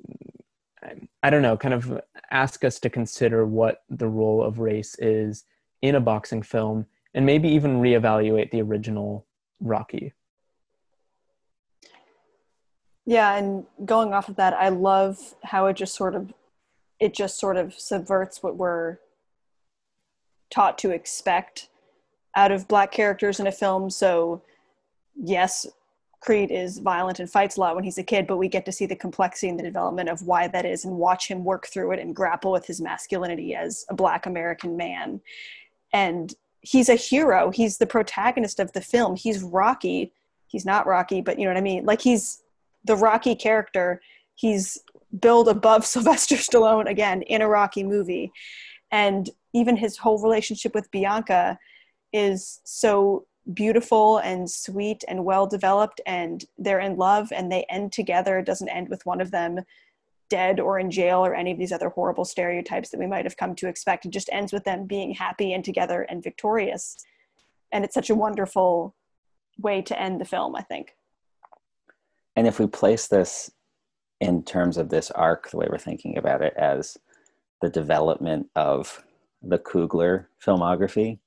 i 1.23 1.31
don't 1.31 1.43
know 1.43 1.57
kind 1.57 1.75
of 1.75 2.01
ask 2.31 2.65
us 2.65 2.81
to 2.81 2.91
consider 2.91 3.47
what 3.47 3.85
the 3.89 4.09
role 4.09 4.43
of 4.43 4.59
race 4.59 4.97
is 4.99 5.45
in 5.81 5.95
a 5.95 6.01
boxing 6.01 6.43
film 6.43 6.87
and 7.15 7.25
maybe 7.25 7.49
even 7.49 7.81
reevaluate 7.81 8.51
the 8.51 8.63
original 8.63 9.27
rocky. 9.61 10.13
Yeah 13.05 13.37
and 13.37 13.65
going 13.85 14.13
off 14.13 14.29
of 14.29 14.37
that 14.37 14.55
i 14.55 14.69
love 14.69 15.35
how 15.45 15.67
it 15.67 15.75
just 15.75 15.95
sort 15.95 16.15
of 16.15 16.33
it 16.99 17.15
just 17.15 17.39
sort 17.39 17.57
of 17.57 17.75
subverts 17.75 18.43
what 18.43 18.57
we're 18.57 18.99
taught 20.51 20.79
to 20.79 20.91
expect 20.91 21.69
out 22.37 22.53
of 22.53 22.69
black 22.69 22.93
characters 22.93 23.41
in 23.41 23.47
a 23.47 23.53
film. 23.53 23.91
So 23.91 24.43
yes 25.17 25.67
Creed 26.23 26.53
is 26.53 26.79
violent 26.79 27.19
and 27.19 27.29
fights 27.29 27.57
a 27.57 27.61
lot 27.61 27.75
when 27.75 27.83
he's 27.83 27.99
a 27.99 28.03
kid, 28.03 28.29
but 28.29 28.37
we 28.37 28.47
get 28.47 28.65
to 28.67 28.73
see 28.73 28.87
the 28.87 28.95
complexity 28.95 29.49
and 29.49 29.59
the 29.59 29.65
development 29.65 30.09
of 30.09 30.23
why 30.23 30.47
that 30.47 30.65
is 30.65 30.85
and 30.85 30.97
watch 30.97 31.27
him 31.27 31.43
work 31.43 31.67
through 31.67 31.91
it 31.91 31.99
and 31.99 32.15
grapple 32.15 32.53
with 32.53 32.65
his 32.65 32.81
masculinity 32.81 33.57
as 33.57 33.85
a 33.89 33.95
black 33.95 34.25
American 34.25 34.77
man. 34.77 35.21
And 35.93 36.33
he's 36.61 36.89
a 36.89 36.95
hero. 36.95 37.51
He's 37.51 37.79
the 37.79 37.87
protagonist 37.87 38.61
of 38.61 38.73
the 38.73 38.81
film. 38.81 39.17
He's 39.17 39.43
Rocky. 39.43 40.13
He's 40.47 40.65
not 40.65 40.87
Rocky, 40.87 41.23
but 41.23 41.41
you 41.41 41.45
know 41.45 41.51
what 41.51 41.59
I 41.59 41.63
mean? 41.63 41.85
Like 41.85 42.01
he's 42.01 42.45
the 42.85 42.95
Rocky 42.95 43.35
character. 43.35 44.01
He's 44.37 44.79
billed 45.19 45.49
above 45.49 45.85
Sylvester 45.93 46.37
Stallone 46.37 46.89
again 46.89 47.23
in 47.23 47.43
a 47.43 47.49
Rocky 47.49 47.83
movie. 47.83 48.31
And 48.93 49.29
even 49.53 49.77
his 49.77 49.97
whole 49.97 50.23
relationship 50.23 50.73
with 50.73 50.91
Bianca 50.93 51.59
is 52.13 52.61
so 52.63 53.27
beautiful 53.53 54.19
and 54.19 54.51
sweet 54.51 55.05
and 55.09 55.25
well 55.25 55.47
developed 55.47 56.01
and 56.07 56.45
they're 56.59 56.81
in 56.81 56.97
love 56.97 57.33
and 57.33 57.51
they 57.51 57.65
end 57.69 57.93
together. 57.93 58.39
It 58.39 58.47
doesn't 58.47 58.69
end 58.69 58.89
with 58.89 59.05
one 59.05 59.21
of 59.21 59.31
them 59.31 59.61
dead 60.31 60.61
or 60.61 60.79
in 60.79 60.91
jail 60.91 61.19
or 61.25 61.35
any 61.35 61.53
of 61.53 61.59
these 61.59 61.73
other 61.73 61.91
horrible 61.91 62.25
stereotypes 62.25 62.91
that 62.91 63.01
we 63.01 63.07
might 63.07 63.25
have 63.25 63.37
come 63.37 63.55
to 63.57 63.69
expect. 63.69 64.07
It 64.07 64.13
just 64.13 64.31
ends 64.33 64.53
with 64.53 64.65
them 64.65 64.87
being 64.87 65.13
happy 65.13 65.53
and 65.53 65.65
together 65.65 66.03
and 66.03 66.23
victorious. 66.23 66.97
And 67.73 67.85
it's 67.85 67.95
such 67.95 68.11
a 68.11 68.15
wonderful 68.15 68.95
way 69.59 69.83
to 69.83 70.01
end 70.01 70.21
the 70.21 70.25
film 70.25 70.57
i 70.57 70.63
think. 70.63 70.97
And 72.37 72.47
if 72.47 72.59
we 72.59 72.67
place 72.67 73.09
this 73.09 73.51
in 74.21 74.43
terms 74.43 74.77
of 74.77 74.89
this 74.89 75.11
arc 75.11 75.51
the 75.51 75.57
way 75.57 75.67
we're 75.71 75.79
thinking 75.79 76.17
about 76.17 76.43
it 76.43 76.55
as 76.57 76.97
the 77.61 77.69
development 77.69 78.49
of 78.57 79.05
the 79.43 79.59
Coogler 79.59 80.27
filmography 80.45 81.19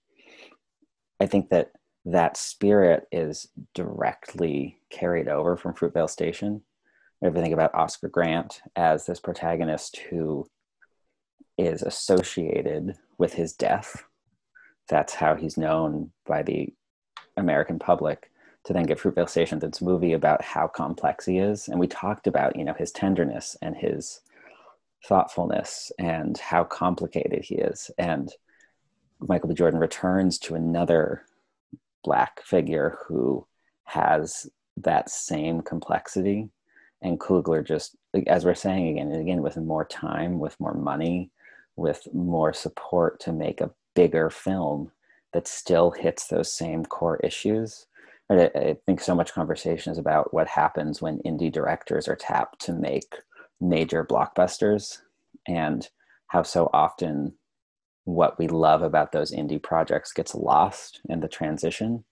i 1.20 1.26
think 1.26 1.50
that 1.50 1.72
that 2.06 2.38
spirit 2.38 3.08
is 3.12 3.48
directly 3.74 4.78
carried 4.92 5.28
over 5.28 5.58
from 5.58 5.74
Fruitvale 5.74 6.10
Station. 6.10 6.62
If 7.22 7.34
you 7.34 7.42
think 7.42 7.54
about 7.54 7.74
Oscar 7.74 8.08
Grant 8.08 8.62
as 8.76 9.06
this 9.06 9.20
protagonist 9.20 9.98
who 10.10 10.48
is 11.58 11.82
associated 11.82 12.96
with 13.18 13.34
his 13.34 13.54
death, 13.54 14.04
that's 14.88 15.16
how 15.16 15.36
he's 15.36 15.58
known 15.58 16.12
by 16.28 16.44
the 16.44 16.74
American 17.38 17.80
public. 17.80 18.32
To 18.66 18.74
then 18.74 18.84
get 18.84 18.98
Fruitvale 18.98 19.30
Station, 19.30 19.60
this 19.60 19.82
movie 19.82 20.14
about 20.14 20.42
how 20.42 20.68
complex 20.68 21.26
he 21.26 21.38
is, 21.38 21.68
and 21.68 21.80
we 21.80 21.88
talked 21.88 22.26
about 22.26 22.56
you 22.56 22.66
know 22.66 22.74
his 22.74 22.92
tenderness 22.92 23.56
and 23.62 23.76
his 23.76 24.22
thoughtfulness 25.08 25.92
and 26.00 26.36
how 26.40 26.64
complicated 26.64 27.46
he 27.46 27.56
is, 27.56 27.92
and 28.00 28.32
Michael 29.20 29.50
B. 29.50 29.56
Jordan 29.56 29.80
returns 29.80 30.40
to 30.40 30.56
another 30.56 31.26
black 32.06 32.42
figure 32.44 32.98
who 33.06 33.46
has 33.84 34.48
that 34.78 35.10
same 35.10 35.62
complexity. 35.62 36.50
And 37.02 37.20
Coogler 37.20 37.66
just 37.66 37.98
as 38.28 38.46
we're 38.46 38.56
saying 38.56 38.88
again 38.88 39.12
and 39.12 39.22
again 39.22 39.42
with 39.42 39.58
more 39.58 39.86
time 39.86 40.40
with 40.40 40.58
more 40.60 40.74
money 40.74 41.32
with 41.76 42.08
more 42.14 42.54
support 42.54 43.20
to 43.22 43.34
make 43.34 43.62
a 43.62 43.72
bigger 43.96 44.30
film 44.30 44.92
that 45.34 45.48
still 45.48 45.92
hits 45.92 46.28
those 46.28 46.52
same 46.52 46.86
core 46.86 47.18
issues. 47.18 47.88
I, 48.30 48.50
I 48.56 48.78
think 48.86 49.02
so 49.02 49.14
much 49.14 49.34
conversation 49.34 49.92
is 49.92 49.98
about 49.98 50.34
what 50.34 50.48
happens 50.48 51.02
when 51.02 51.20
indie 51.20 51.52
directors 51.52 52.08
are 52.08 52.16
tapped 52.16 52.60
to 52.62 52.74
make 52.74 53.16
major 53.60 54.04
blockbusters 54.04 55.00
and 55.48 55.88
how 56.28 56.44
so 56.44 56.70
often 56.74 57.34
what 58.06 58.38
we 58.40 58.48
love 58.48 58.82
about 58.82 59.12
those 59.12 59.32
indie 59.32 59.62
projects 59.62 60.14
gets 60.14 60.34
lost 60.34 61.02
in 61.10 61.20
the 61.20 61.28
transition 61.28 62.04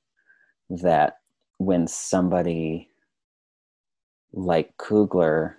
that 0.69 1.17
when 1.57 1.87
somebody 1.87 2.89
like 4.33 4.75
Coogler 4.77 5.55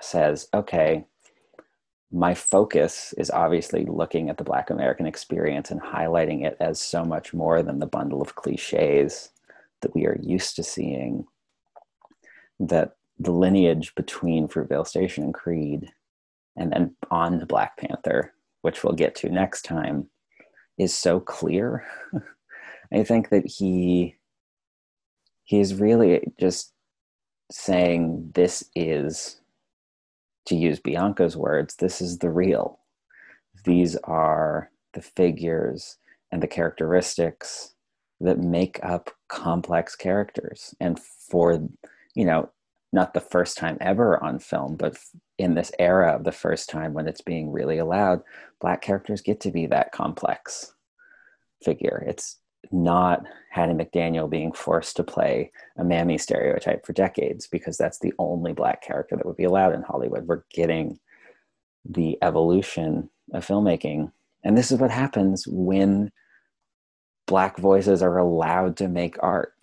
says, 0.00 0.48
okay, 0.52 1.06
my 2.12 2.34
focus 2.34 3.14
is 3.16 3.30
obviously 3.30 3.86
looking 3.86 4.28
at 4.28 4.36
the 4.36 4.44
Black 4.44 4.70
American 4.70 5.06
experience 5.06 5.70
and 5.70 5.80
highlighting 5.80 6.44
it 6.44 6.56
as 6.58 6.80
so 6.80 7.04
much 7.04 7.32
more 7.32 7.62
than 7.62 7.78
the 7.78 7.86
bundle 7.86 8.20
of 8.20 8.34
cliches 8.34 9.30
that 9.80 9.94
we 9.94 10.06
are 10.06 10.18
used 10.20 10.56
to 10.56 10.64
seeing. 10.64 11.24
That 12.58 12.96
the 13.18 13.30
lineage 13.30 13.94
between 13.94 14.48
Fruitvale 14.48 14.86
Station 14.86 15.22
and 15.22 15.32
Creed, 15.32 15.92
and 16.56 16.72
then 16.72 16.96
on 17.10 17.38
to 17.38 17.46
Black 17.46 17.76
Panther, 17.76 18.34
which 18.62 18.84
we'll 18.84 18.94
get 18.94 19.14
to 19.16 19.28
next 19.28 19.62
time, 19.62 20.08
is 20.78 20.96
so 20.96 21.20
clear. 21.20 21.86
I 22.92 23.04
think 23.04 23.28
that 23.30 23.46
he 23.46 24.16
he's 25.44 25.74
really 25.74 26.32
just 26.38 26.72
saying 27.50 28.30
this 28.34 28.64
is 28.76 29.40
to 30.46 30.54
use 30.54 30.78
bianca's 30.78 31.36
words 31.36 31.74
this 31.76 32.00
is 32.00 32.18
the 32.18 32.30
real 32.30 32.78
these 33.64 33.96
are 34.04 34.70
the 34.94 35.02
figures 35.02 35.96
and 36.30 36.40
the 36.40 36.46
characteristics 36.46 37.74
that 38.20 38.38
make 38.38 38.78
up 38.84 39.10
complex 39.28 39.96
characters 39.96 40.74
and 40.80 41.00
for 41.00 41.68
you 42.14 42.24
know 42.24 42.48
not 42.92 43.12
the 43.12 43.20
first 43.20 43.56
time 43.56 43.76
ever 43.80 44.22
on 44.22 44.38
film 44.38 44.76
but 44.76 44.96
in 45.40 45.54
this 45.54 45.72
era 45.78 46.14
of 46.14 46.24
the 46.24 46.32
first 46.32 46.68
time 46.68 46.92
when 46.92 47.08
it's 47.08 47.20
being 47.22 47.50
really 47.50 47.78
allowed 47.78 48.22
black 48.60 48.82
characters 48.82 49.20
get 49.20 49.40
to 49.40 49.50
be 49.50 49.66
that 49.66 49.92
complex 49.92 50.74
figure 51.62 52.04
it's 52.06 52.40
not 52.72 53.24
Hattie 53.50 53.72
McDaniel 53.72 54.28
being 54.28 54.52
forced 54.52 54.96
to 54.96 55.04
play 55.04 55.50
a 55.76 55.84
mammy 55.84 56.18
stereotype 56.18 56.84
for 56.84 56.92
decades 56.92 57.46
because 57.46 57.76
that's 57.76 57.98
the 57.98 58.12
only 58.18 58.52
black 58.52 58.82
character 58.82 59.16
that 59.16 59.26
would 59.26 59.36
be 59.36 59.44
allowed 59.44 59.74
in 59.74 59.82
Hollywood. 59.82 60.26
We're 60.26 60.44
getting 60.52 60.98
the 61.84 62.18
evolution 62.22 63.10
of 63.32 63.46
filmmaking. 63.46 64.12
And 64.44 64.56
this 64.56 64.70
is 64.70 64.78
what 64.78 64.90
happens 64.90 65.46
when 65.48 66.12
black 67.26 67.58
voices 67.58 68.02
are 68.02 68.18
allowed 68.18 68.76
to 68.78 68.88
make 68.88 69.16
art. 69.20 69.54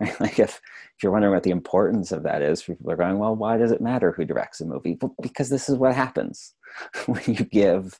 like 0.20 0.38
if, 0.38 0.60
if 0.96 1.02
you're 1.02 1.12
wondering 1.12 1.34
what 1.34 1.42
the 1.42 1.50
importance 1.50 2.12
of 2.12 2.22
that 2.24 2.42
is, 2.42 2.62
people 2.62 2.90
are 2.90 2.96
going, 2.96 3.18
well, 3.18 3.34
why 3.34 3.56
does 3.56 3.72
it 3.72 3.80
matter 3.80 4.12
who 4.12 4.24
directs 4.24 4.60
a 4.60 4.66
movie? 4.66 4.98
Well, 5.00 5.14
because 5.20 5.48
this 5.48 5.68
is 5.68 5.76
what 5.76 5.94
happens 5.94 6.54
when 7.06 7.22
you 7.26 7.44
give 7.44 7.98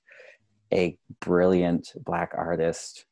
a 0.72 0.98
brilliant 1.20 1.92
black 2.04 2.32
artist 2.34 3.06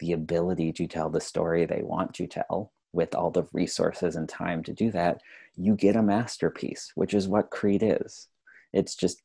the 0.00 0.12
ability 0.12 0.72
to 0.72 0.86
tell 0.86 1.10
the 1.10 1.20
story 1.20 1.64
they 1.64 1.82
want 1.82 2.14
to 2.14 2.26
tell 2.26 2.72
with 2.92 3.14
all 3.14 3.30
the 3.30 3.46
resources 3.52 4.16
and 4.16 4.28
time 4.28 4.62
to 4.62 4.72
do 4.72 4.90
that, 4.90 5.20
you 5.56 5.74
get 5.74 5.96
a 5.96 6.02
masterpiece, 6.02 6.92
which 6.94 7.14
is 7.14 7.28
what 7.28 7.50
Creed 7.50 7.82
is. 7.82 8.28
It's 8.72 8.94
just 8.94 9.22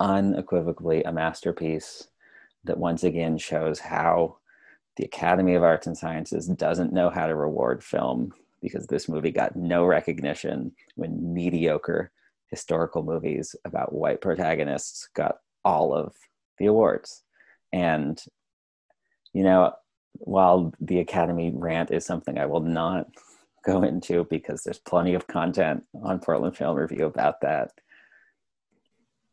unequivocally 0.00 1.02
a 1.02 1.12
masterpiece 1.12 2.08
that 2.64 2.78
once 2.78 3.04
again 3.04 3.38
shows 3.38 3.78
how 3.78 4.38
the 4.96 5.04
Academy 5.04 5.54
of 5.54 5.62
Arts 5.62 5.86
and 5.86 5.96
Sciences 5.96 6.46
doesn't 6.46 6.92
know 6.92 7.10
how 7.10 7.26
to 7.26 7.34
reward 7.34 7.84
film 7.84 8.32
because 8.60 8.86
this 8.86 9.08
movie 9.08 9.30
got 9.30 9.56
no 9.56 9.84
recognition 9.84 10.72
when 10.94 11.34
mediocre 11.34 12.10
historical 12.50 13.02
movies 13.02 13.54
about 13.64 13.92
white 13.92 14.20
protagonists 14.20 15.08
got 15.14 15.38
all 15.64 15.94
of 15.94 16.14
the 16.58 16.66
awards. 16.66 17.22
And, 17.72 18.22
you 19.32 19.42
know, 19.42 19.72
while 20.18 20.72
the 20.80 21.00
Academy 21.00 21.52
rant 21.54 21.90
is 21.90 22.06
something 22.06 22.38
I 22.38 22.46
will 22.46 22.60
not 22.60 23.08
go 23.64 23.82
into 23.82 24.24
because 24.30 24.62
there's 24.62 24.78
plenty 24.78 25.14
of 25.14 25.26
content 25.26 25.84
on 26.02 26.20
Portland 26.20 26.56
Film 26.56 26.76
Review 26.76 27.04
about 27.04 27.40
that, 27.40 27.72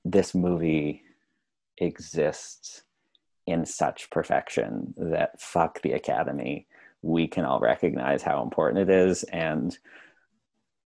this 0.03 0.33
movie 0.35 1.03
exists 1.77 2.83
in 3.45 3.65
such 3.65 4.09
perfection 4.09 4.93
that 4.97 5.39
fuck 5.39 5.81
the 5.81 5.93
Academy. 5.93 6.67
We 7.03 7.27
can 7.27 7.45
all 7.45 7.59
recognize 7.59 8.23
how 8.23 8.41
important 8.41 8.89
it 8.89 8.93
is. 8.93 9.23
And 9.23 9.77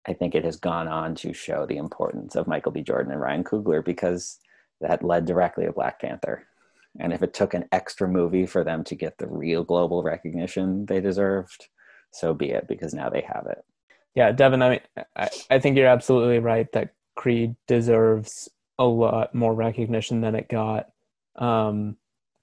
I 0.07 0.15
think 0.15 0.35
it 0.35 0.45
has 0.45 0.57
gone 0.57 0.89
on 0.89 1.15
to 1.17 1.35
show 1.35 1.67
the 1.67 1.77
importance 1.77 2.37
of 2.37 2.47
Michael 2.47 2.73
B. 2.73 2.83
Jordan 2.83 3.13
and 3.13 3.21
Ryan 3.21 3.45
Coogler 3.45 3.85
because 3.85 4.39
that 4.81 5.03
led 5.03 5.27
directly 5.27 5.67
to 5.67 5.73
Black 5.73 6.01
Panther. 6.01 6.47
And 6.99 7.13
if 7.13 7.23
it 7.23 7.35
took 7.35 7.55
an 7.55 7.67
extra 7.73 8.09
movie 8.09 8.47
for 8.47 8.65
them 8.65 8.85
to 8.85 8.95
get 8.95 9.19
the 9.19 9.27
real 9.27 9.65
global 9.65 10.03
recognition 10.03 10.87
they 10.87 11.01
deserved, 11.01 11.69
so 12.11 12.33
be 12.33 12.51
it, 12.51 12.69
because 12.69 12.95
now 12.95 13.11
they 13.11 13.23
have 13.23 13.47
it. 13.51 13.65
Yeah, 14.15 14.33
Devin, 14.33 14.63
I 14.63 14.71
mean, 14.71 14.81
I, 15.15 15.29
I 15.51 15.59
think 15.59 15.77
you're 15.77 15.87
absolutely 15.87 16.39
right 16.39 16.71
that 16.73 16.95
Creed 17.17 17.57
deserves 17.67 18.49
a 18.79 18.85
lot 18.85 19.35
more 19.35 19.55
recognition 19.55 20.21
than 20.21 20.35
it 20.35 20.49
got. 20.49 20.89
Um, 21.37 21.97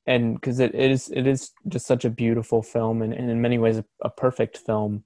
and 0.06 0.36
because 0.36 0.60
it 0.60 0.76
is, 0.76 1.10
it 1.10 1.28
is 1.28 1.52
just 1.68 1.86
such 1.86 2.06
a 2.06 2.10
beautiful 2.10 2.62
film 2.62 3.02
and, 3.02 3.14
and 3.14 3.30
in 3.30 3.42
many 3.42 3.58
ways 3.58 3.78
a, 3.78 3.86
a 4.02 4.10
perfect 4.10 4.58
film. 4.58 5.04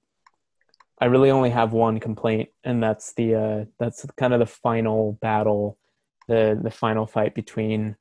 I 1.00 1.04
really 1.04 1.30
only 1.30 1.50
have 1.50 1.72
one 1.72 2.00
complaint, 2.00 2.48
and 2.64 2.82
that's 2.82 3.14
the 3.14 3.34
uh, 3.34 3.64
that's 3.78 4.04
kind 4.16 4.34
of 4.34 4.40
the 4.40 4.46
final 4.46 5.12
battle, 5.20 5.78
the 6.26 6.58
the 6.60 6.72
final 6.72 7.06
fight 7.06 7.34
between 7.34 7.96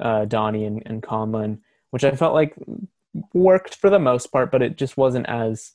uh, 0.00 0.24
Donnie 0.24 0.64
and, 0.64 0.82
and 0.84 1.02
Conlan, 1.02 1.60
which 1.90 2.02
I 2.02 2.10
felt 2.12 2.34
like 2.34 2.56
worked 3.32 3.76
for 3.76 3.88
the 3.88 3.98
most 3.98 4.32
part, 4.32 4.50
but 4.50 4.62
it 4.62 4.76
just 4.76 4.96
wasn't 4.96 5.28
as 5.28 5.72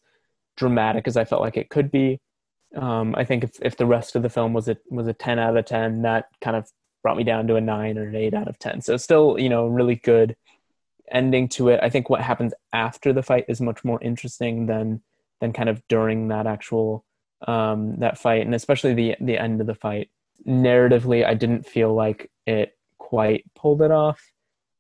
dramatic 0.58 1.08
as 1.08 1.16
I 1.18 1.26
felt 1.26 1.42
like 1.42 1.58
it 1.58 1.70
could 1.70 1.92
be. 1.92 2.20
Um, 2.76 3.16
I 3.18 3.24
think 3.24 3.44
if, 3.46 3.52
if 3.62 3.78
the 3.78 3.86
rest 3.86 4.16
of 4.16 4.22
the 4.22 4.30
film 4.30 4.52
was 4.52 4.68
a 4.68 4.78
was 4.90 5.08
a 5.08 5.14
ten 5.14 5.40
out 5.40 5.56
of 5.56 5.66
ten, 5.66 6.02
that 6.02 6.26
kind 6.42 6.58
of 6.58 6.70
brought 7.04 7.16
me 7.16 7.24
down 7.24 7.48
to 7.48 7.56
a 7.56 7.62
nine 7.62 7.98
or 7.98 8.04
an 8.04 8.16
eight 8.16 8.34
out 8.34 8.50
of 8.50 8.60
ten. 8.60 8.82
So 8.82 8.98
still, 8.98 9.38
you 9.40 9.48
know, 9.48 9.68
really 9.68 9.96
good 9.96 10.36
ending 11.12 11.48
to 11.50 11.70
it. 11.70 11.80
I 11.82 11.90
think 11.90 12.10
what 12.10 12.22
happens 12.22 12.54
after 12.74 13.14
the 13.14 13.24
fight 13.24 13.46
is 13.48 13.62
much 13.62 13.84
more 13.84 14.02
interesting 14.02 14.66
than 14.66 15.02
than 15.42 15.54
kind 15.54 15.70
of 15.70 15.82
during 15.88 16.30
that 16.30 16.48
actual 16.48 17.06
um, 17.48 17.98
that 17.98 18.18
fight, 18.18 18.46
and 18.46 18.56
especially 18.56 18.94
the 18.94 19.16
the 19.20 19.38
end 19.38 19.62
of 19.62 19.68
the 19.68 19.76
fight. 19.76 20.10
Narratively, 20.48 21.26
I 21.26 21.34
didn't 21.34 21.66
feel 21.66 21.94
like 21.94 22.32
it 22.46 22.78
quite 22.98 23.44
pulled 23.56 23.82
it 23.82 23.92
off. 23.92 24.22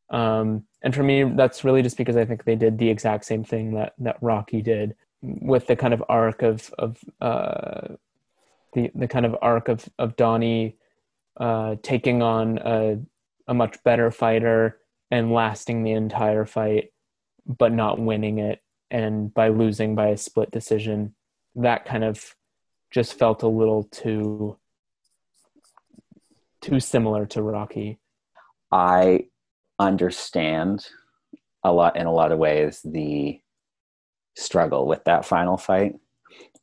Um, 0.10 0.66
and 0.82 0.94
for 0.94 1.04
me, 1.04 1.24
that's 1.24 1.64
really 1.64 1.82
just 1.82 1.98
because 1.98 2.16
I 2.16 2.26
think 2.26 2.44
they 2.44 2.56
did 2.56 2.78
the 2.78 2.90
exact 2.90 3.26
same 3.26 3.44
thing 3.44 3.74
that 3.74 3.94
that 4.00 4.18
Rocky 4.22 4.62
did 4.62 4.96
with 5.22 5.68
the 5.68 5.76
kind 5.76 5.94
of 5.94 6.04
arc 6.10 6.42
of 6.42 6.74
of 6.78 6.98
uh, 7.22 7.96
the 8.74 8.92
the 8.94 9.08
kind 9.08 9.26
of 9.26 9.36
arc 9.42 9.68
of 9.68 9.88
of 9.98 10.16
Donnie 10.16 10.78
uh, 11.38 11.76
taking 11.82 12.22
on 12.22 12.60
a 12.60 13.00
a 13.48 13.54
much 13.54 13.84
better 13.84 14.12
fighter 14.12 14.80
and 15.12 15.32
lasting 15.32 15.84
the 15.84 15.92
entire 15.92 16.46
fight, 16.46 16.92
but 17.46 17.72
not 17.72 18.00
winning 18.00 18.40
it, 18.40 18.60
and 18.90 19.34
by 19.34 19.50
losing 19.50 19.96
by 19.96 20.08
a 20.08 20.18
split 20.18 20.52
decision, 20.52 21.16
that 21.56 21.86
kind 21.86 22.04
of 22.04 22.36
just 22.92 23.18
felt 23.18 23.44
a 23.44 23.48
little 23.48 23.84
too 23.84 24.58
too 26.62 26.80
similar 26.80 27.26
to 27.28 27.44
Rocky. 27.44 28.00
I 28.72 29.28
understand 29.78 30.88
a 31.64 31.72
lot 31.72 31.96
in 31.98 32.08
a 32.08 32.14
lot 32.14 32.32
of 32.32 32.40
ways 32.40 32.82
the 32.84 33.40
struggle 34.36 34.88
with 34.88 35.04
that 35.04 35.26
final 35.26 35.58
fight. 35.58 35.96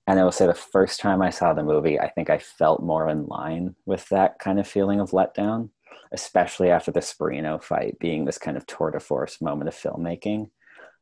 And 0.07 0.19
I 0.19 0.25
will 0.25 0.33
say 0.33 0.47
the 0.47 0.55
first 0.55 1.01
time 1.01 1.23
I 1.23 1.31
saw 1.31 1.53
the 1.53 1.63
movie, 1.63 2.01
I 2.01 2.09
think 2.09 2.31
I 2.31 2.39
felt 2.39 2.83
more 2.83 3.09
in 3.09 3.27
line 3.27 3.77
with 3.87 4.09
that 4.09 4.39
kind 4.41 4.59
of 4.59 4.67
feeling 4.67 5.01
of 5.01 5.11
letdown, 5.11 5.71
especially 6.13 6.71
after 6.71 6.91
the 6.91 7.01
Sporino 7.01 7.63
fight 7.63 7.99
being 7.99 8.25
this 8.25 8.39
kind 8.39 8.57
of 8.57 8.67
tour 8.67 8.91
de 8.91 9.01
force 9.01 9.41
moment 9.41 9.69
of 9.69 9.75
filmmaking. 9.75 10.51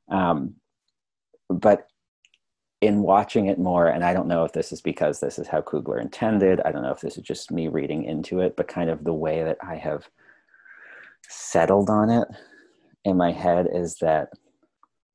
Um, 0.09 0.55
but 1.49 1.89
in 2.81 3.03
watching 3.03 3.47
it 3.47 3.59
more, 3.59 3.89
and 3.89 4.03
I 4.03 4.15
don't 4.15 4.29
know 4.29 4.45
if 4.45 4.53
this 4.53 4.73
is 4.73 4.81
because 4.81 5.21
this 5.21 5.39
is 5.39 5.49
how 5.49 5.61
Coogler 5.61 6.01
intended, 6.01 6.61
I 6.65 6.73
don't 6.73 6.83
know 6.83 6.93
if 6.93 7.01
this 7.01 7.19
is 7.19 7.25
just 7.25 7.51
me 7.51 7.69
reading 7.69 8.05
into 8.05 8.41
it, 8.41 8.57
but 8.57 8.69
kind 8.69 8.89
of 8.89 9.05
the 9.05 9.13
way 9.13 9.43
that 9.43 9.59
I 9.63 9.77
have 9.77 10.09
settled 11.29 11.91
on 11.91 12.09
it 12.09 12.27
in 13.05 13.17
my 13.17 13.33
head 13.33 13.69
is 13.73 13.97
that 13.97 14.31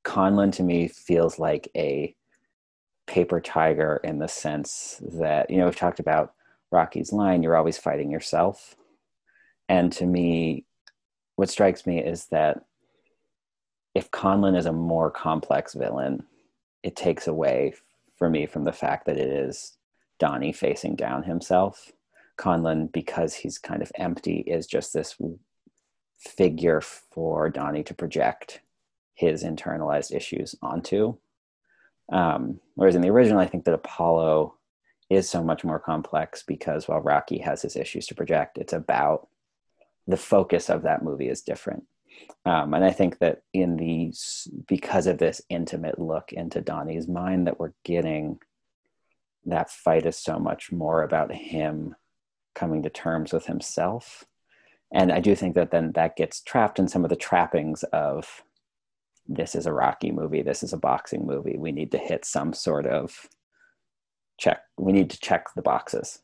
Conlan 0.04 0.52
to 0.54 0.64
me 0.64 0.88
feels 0.88 1.40
like 1.40 1.70
a 1.76 2.16
paper 3.08 3.42
tiger 3.42 4.00
in 4.04 4.20
the 4.20 4.28
sense 4.28 5.02
that, 5.14 5.50
you 5.50 5.58
know, 5.58 5.66
we've 5.66 5.76
talked 5.76 6.00
about 6.00 6.34
Rocky's 6.72 7.12
line, 7.12 7.42
you're 7.42 7.56
always 7.56 7.78
fighting 7.78 8.12
yourself. 8.12 8.76
And 9.68 9.92
to 9.94 10.06
me, 10.06 10.66
what 11.36 11.50
strikes 11.50 11.86
me 11.86 12.00
is 12.00 12.28
that 12.28 12.64
if 13.94 14.12
Conlan 14.12 14.58
is 14.58 14.66
a 14.66 14.74
more 14.74 15.10
complex 15.10 15.74
villain, 15.74 16.24
it 16.84 16.96
takes 16.96 17.28
away 17.28 17.74
for 18.18 18.30
me 18.30 18.46
from 18.46 18.64
the 18.64 18.74
fact 18.74 19.06
that 19.06 19.18
it 19.18 19.28
is 19.30 19.78
Donnie 20.20 20.54
facing 20.54 20.96
down 20.96 21.24
himself. 21.24 21.92
Conlan, 22.38 22.92
because 22.92 23.34
he's 23.34 23.58
kind 23.58 23.82
of 23.82 23.92
empty, 23.96 24.40
is 24.40 24.68
just 24.68 24.94
this 24.94 25.16
figure 26.18 26.82
for 26.82 27.50
Donnie 27.50 27.84
to 27.84 27.94
project 27.94 28.62
his 29.14 29.44
internalized 29.44 30.14
issues 30.14 30.56
onto. 30.62 31.16
Um, 32.12 32.60
whereas 32.76 32.96
in 32.96 33.02
the 33.02 33.10
original, 33.10 33.40
I 33.40 33.48
think 33.48 33.64
that 33.66 33.74
Apollo 33.74 34.56
is 35.10 35.30
so 35.30 35.44
much 35.44 35.64
more 35.64 35.80
complex 35.80 36.44
because 36.44 36.88
while 36.88 37.00
Rocky 37.00 37.38
has 37.40 37.62
his 37.62 37.76
issues 37.76 38.08
to 38.08 38.16
project, 38.16 38.58
it's 38.58 38.74
about 38.74 39.28
the 40.08 40.18
focus 40.18 40.70
of 40.70 40.84
that 40.84 41.04
movie 41.04 41.30
is 41.30 41.42
different. 41.42 41.84
Um, 42.46 42.74
and 42.74 42.86
I 42.86 42.92
think 42.92 43.20
that 43.20 43.42
in 43.54 43.76
the 43.78 44.14
because 44.68 45.08
of 45.08 45.18
this 45.18 45.42
intimate 45.50 46.00
look 46.00 46.32
into 46.32 46.62
Donnie's 46.62 47.08
mind 47.08 47.48
that 47.48 47.60
we're 47.60 47.74
getting, 47.84 48.40
that 49.46 49.70
fight 49.70 50.06
is 50.06 50.18
so 50.18 50.40
much 50.40 50.72
more 50.72 51.04
about 51.04 51.34
him 51.34 51.96
coming 52.54 52.84
to 52.84 52.90
terms 52.90 53.34
with 53.34 53.46
himself. 53.48 54.24
And 54.94 55.12
I 55.12 55.20
do 55.20 55.36
think 55.36 55.56
that 55.56 55.72
then 55.72 55.92
that 55.94 56.16
gets 56.16 56.42
trapped 56.42 56.80
in 56.80 56.88
some 56.88 57.04
of 57.04 57.10
the 57.10 57.16
trappings 57.16 57.84
of 57.92 58.44
this 59.28 59.56
is 59.56 59.66
a 59.66 59.74
Rocky 59.74 60.12
movie, 60.12 60.42
this 60.42 60.64
is 60.64 60.72
a 60.72 60.78
boxing 60.78 61.26
movie. 61.26 61.58
We 61.58 61.72
need 61.72 61.92
to 61.92 61.98
hit 61.98 62.26
some 62.26 62.54
sort 62.54 62.86
of 62.86 63.28
check. 64.40 64.62
We 64.78 64.94
need 64.94 65.10
to 65.10 65.20
check 65.20 65.48
the 65.56 65.62
boxes. 65.62 66.20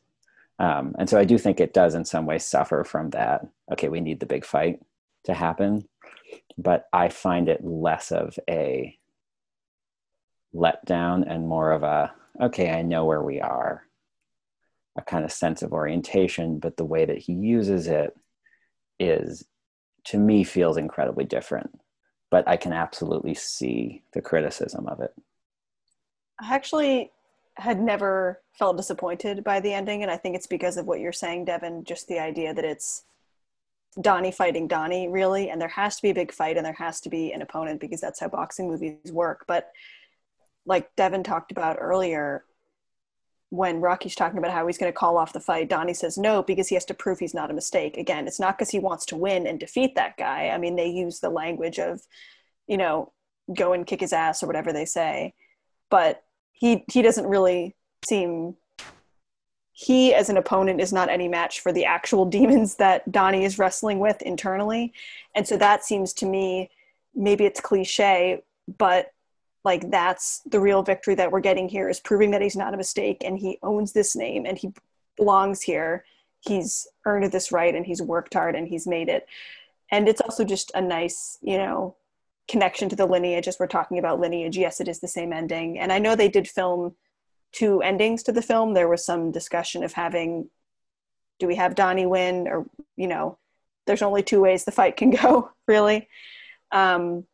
Um, 0.58 0.94
and 0.98 1.08
so 1.08 1.18
I 1.18 1.24
do 1.24 1.38
think 1.38 1.60
it 1.60 1.74
does 1.74 1.94
in 1.94 2.04
some 2.04 2.26
ways 2.26 2.44
suffer 2.44 2.84
from 2.84 3.10
that. 3.10 3.46
Okay, 3.72 3.88
we 3.88 4.00
need 4.00 4.20
the 4.20 4.26
big 4.26 4.44
fight 4.44 4.80
to 5.24 5.34
happen. 5.34 5.88
But 6.56 6.86
I 6.92 7.08
find 7.08 7.48
it 7.48 7.64
less 7.64 8.12
of 8.12 8.38
a 8.48 8.96
letdown 10.54 11.24
and 11.26 11.48
more 11.48 11.72
of 11.72 11.82
a, 11.82 12.12
okay, 12.40 12.70
I 12.70 12.82
know 12.82 13.04
where 13.04 13.22
we 13.22 13.40
are, 13.40 13.84
a 14.96 15.02
kind 15.02 15.24
of 15.24 15.32
sense 15.32 15.62
of 15.62 15.72
orientation. 15.72 16.58
But 16.58 16.76
the 16.76 16.84
way 16.84 17.04
that 17.04 17.18
he 17.18 17.32
uses 17.32 17.88
it 17.88 18.14
is, 19.00 19.44
to 20.04 20.18
me, 20.18 20.44
feels 20.44 20.76
incredibly 20.76 21.24
different 21.24 21.70
but 22.32 22.48
I 22.48 22.56
can 22.56 22.72
absolutely 22.72 23.34
see 23.34 24.02
the 24.14 24.22
criticism 24.22 24.88
of 24.88 25.00
it. 25.00 25.12
I 26.40 26.54
actually 26.54 27.12
had 27.56 27.80
never 27.80 28.40
felt 28.58 28.76
disappointed 28.76 29.44
by 29.44 29.60
the 29.60 29.72
ending, 29.72 30.02
and 30.02 30.10
I 30.10 30.16
think 30.16 30.36
it's 30.36 30.46
because 30.46 30.76
of 30.76 30.86
what 30.86 31.00
you're 31.00 31.12
saying, 31.12 31.44
Devin. 31.44 31.84
Just 31.84 32.08
the 32.08 32.18
idea 32.18 32.54
that 32.54 32.64
it's 32.64 33.04
Donnie 34.00 34.32
fighting 34.32 34.68
Donnie, 34.68 35.08
really, 35.08 35.50
and 35.50 35.60
there 35.60 35.68
has 35.68 35.96
to 35.96 36.02
be 36.02 36.10
a 36.10 36.14
big 36.14 36.32
fight 36.32 36.56
and 36.56 36.64
there 36.64 36.72
has 36.72 37.00
to 37.02 37.10
be 37.10 37.32
an 37.32 37.42
opponent 37.42 37.80
because 37.80 38.00
that's 38.00 38.20
how 38.20 38.28
boxing 38.28 38.68
movies 38.68 39.12
work. 39.12 39.44
But 39.46 39.70
like 40.64 40.94
Devin 40.96 41.24
talked 41.24 41.52
about 41.52 41.76
earlier, 41.78 42.44
when 43.50 43.82
Rocky's 43.82 44.14
talking 44.14 44.38
about 44.38 44.52
how 44.52 44.66
he's 44.66 44.78
going 44.78 44.90
to 44.90 44.96
call 44.98 45.18
off 45.18 45.34
the 45.34 45.40
fight, 45.40 45.68
Donnie 45.68 45.92
says 45.92 46.16
no 46.16 46.42
because 46.42 46.68
he 46.68 46.74
has 46.74 46.86
to 46.86 46.94
prove 46.94 47.18
he's 47.18 47.34
not 47.34 47.50
a 47.50 47.54
mistake. 47.54 47.98
Again, 47.98 48.26
it's 48.26 48.40
not 48.40 48.56
because 48.56 48.70
he 48.70 48.78
wants 48.78 49.04
to 49.06 49.16
win 49.16 49.46
and 49.46 49.60
defeat 49.60 49.94
that 49.94 50.16
guy. 50.16 50.48
I 50.48 50.56
mean, 50.56 50.74
they 50.74 50.88
use 50.88 51.20
the 51.20 51.28
language 51.28 51.78
of, 51.78 52.00
you 52.66 52.78
know, 52.78 53.12
go 53.54 53.74
and 53.74 53.86
kick 53.86 54.00
his 54.00 54.14
ass 54.14 54.42
or 54.42 54.46
whatever 54.46 54.72
they 54.72 54.86
say, 54.86 55.34
but 55.90 56.22
he 56.52 56.84
he 56.90 57.02
doesn't 57.02 57.26
really 57.26 57.74
seem. 58.04 58.56
He, 59.74 60.14
as 60.14 60.28
an 60.28 60.36
opponent, 60.36 60.80
is 60.80 60.92
not 60.92 61.08
any 61.08 61.28
match 61.28 61.60
for 61.60 61.72
the 61.72 61.84
actual 61.84 62.24
demons 62.38 62.76
that 62.76 63.10
Donnie 63.10 63.44
is 63.44 63.58
wrestling 63.58 63.98
with 63.98 64.20
internally, 64.22 64.92
and 65.34 65.46
so 65.46 65.56
that 65.56 65.84
seems 65.84 66.12
to 66.14 66.26
me, 66.26 66.70
maybe 67.14 67.44
it's 67.44 67.60
cliche, 67.60 68.42
but 68.78 69.12
like 69.64 69.90
that's 69.90 70.40
the 70.46 70.60
real 70.60 70.82
victory 70.82 71.14
that 71.14 71.30
we're 71.30 71.40
getting 71.40 71.68
here 71.68 71.88
is 71.88 72.00
proving 72.00 72.30
that 72.32 72.42
he's 72.42 72.56
not 72.56 72.74
a 72.74 72.76
mistake 72.76 73.22
and 73.24 73.38
he 73.38 73.58
owns 73.62 73.92
this 73.92 74.16
name 74.16 74.44
and 74.46 74.58
he 74.58 74.72
belongs 75.16 75.62
here 75.62 76.04
he's 76.40 76.86
earned 77.06 77.30
this 77.30 77.52
right 77.52 77.74
and 77.74 77.86
he's 77.86 78.02
worked 78.02 78.34
hard 78.34 78.54
and 78.54 78.68
he's 78.68 78.86
made 78.86 79.08
it 79.08 79.26
and 79.90 80.08
it's 80.08 80.20
also 80.20 80.44
just 80.44 80.70
a 80.74 80.80
nice 80.80 81.38
you 81.42 81.58
know 81.58 81.94
connection 82.48 82.88
to 82.88 82.96
the 82.96 83.06
lineage 83.06 83.48
as 83.48 83.58
we're 83.58 83.66
talking 83.66 83.98
about 83.98 84.20
lineage 84.20 84.58
yes 84.58 84.80
it 84.80 84.88
is 84.88 85.00
the 85.00 85.08
same 85.08 85.32
ending. 85.32 85.78
And 85.78 85.92
i 85.92 85.98
know 85.98 86.14
they 86.14 86.28
did 86.28 86.48
film 86.48 86.94
two 87.52 87.82
endings 87.82 88.22
to 88.24 88.32
the 88.32 88.42
film. 88.42 88.72
There 88.72 88.88
was 88.88 89.04
some 89.04 89.30
discussion 89.30 89.84
of 89.84 89.92
having 89.92 90.48
do 91.38 91.46
we 91.46 91.56
have 91.56 91.74
donnie 91.74 92.06
win 92.06 92.46
or 92.48 92.66
you 92.96 93.08
know 93.08 93.38
there's 93.86 94.02
only 94.02 94.22
two 94.22 94.40
ways 94.40 94.64
the 94.64 94.72
fight 94.72 94.96
can 94.96 95.10
go 95.10 95.50
really. 95.68 96.08
Um, 96.70 97.24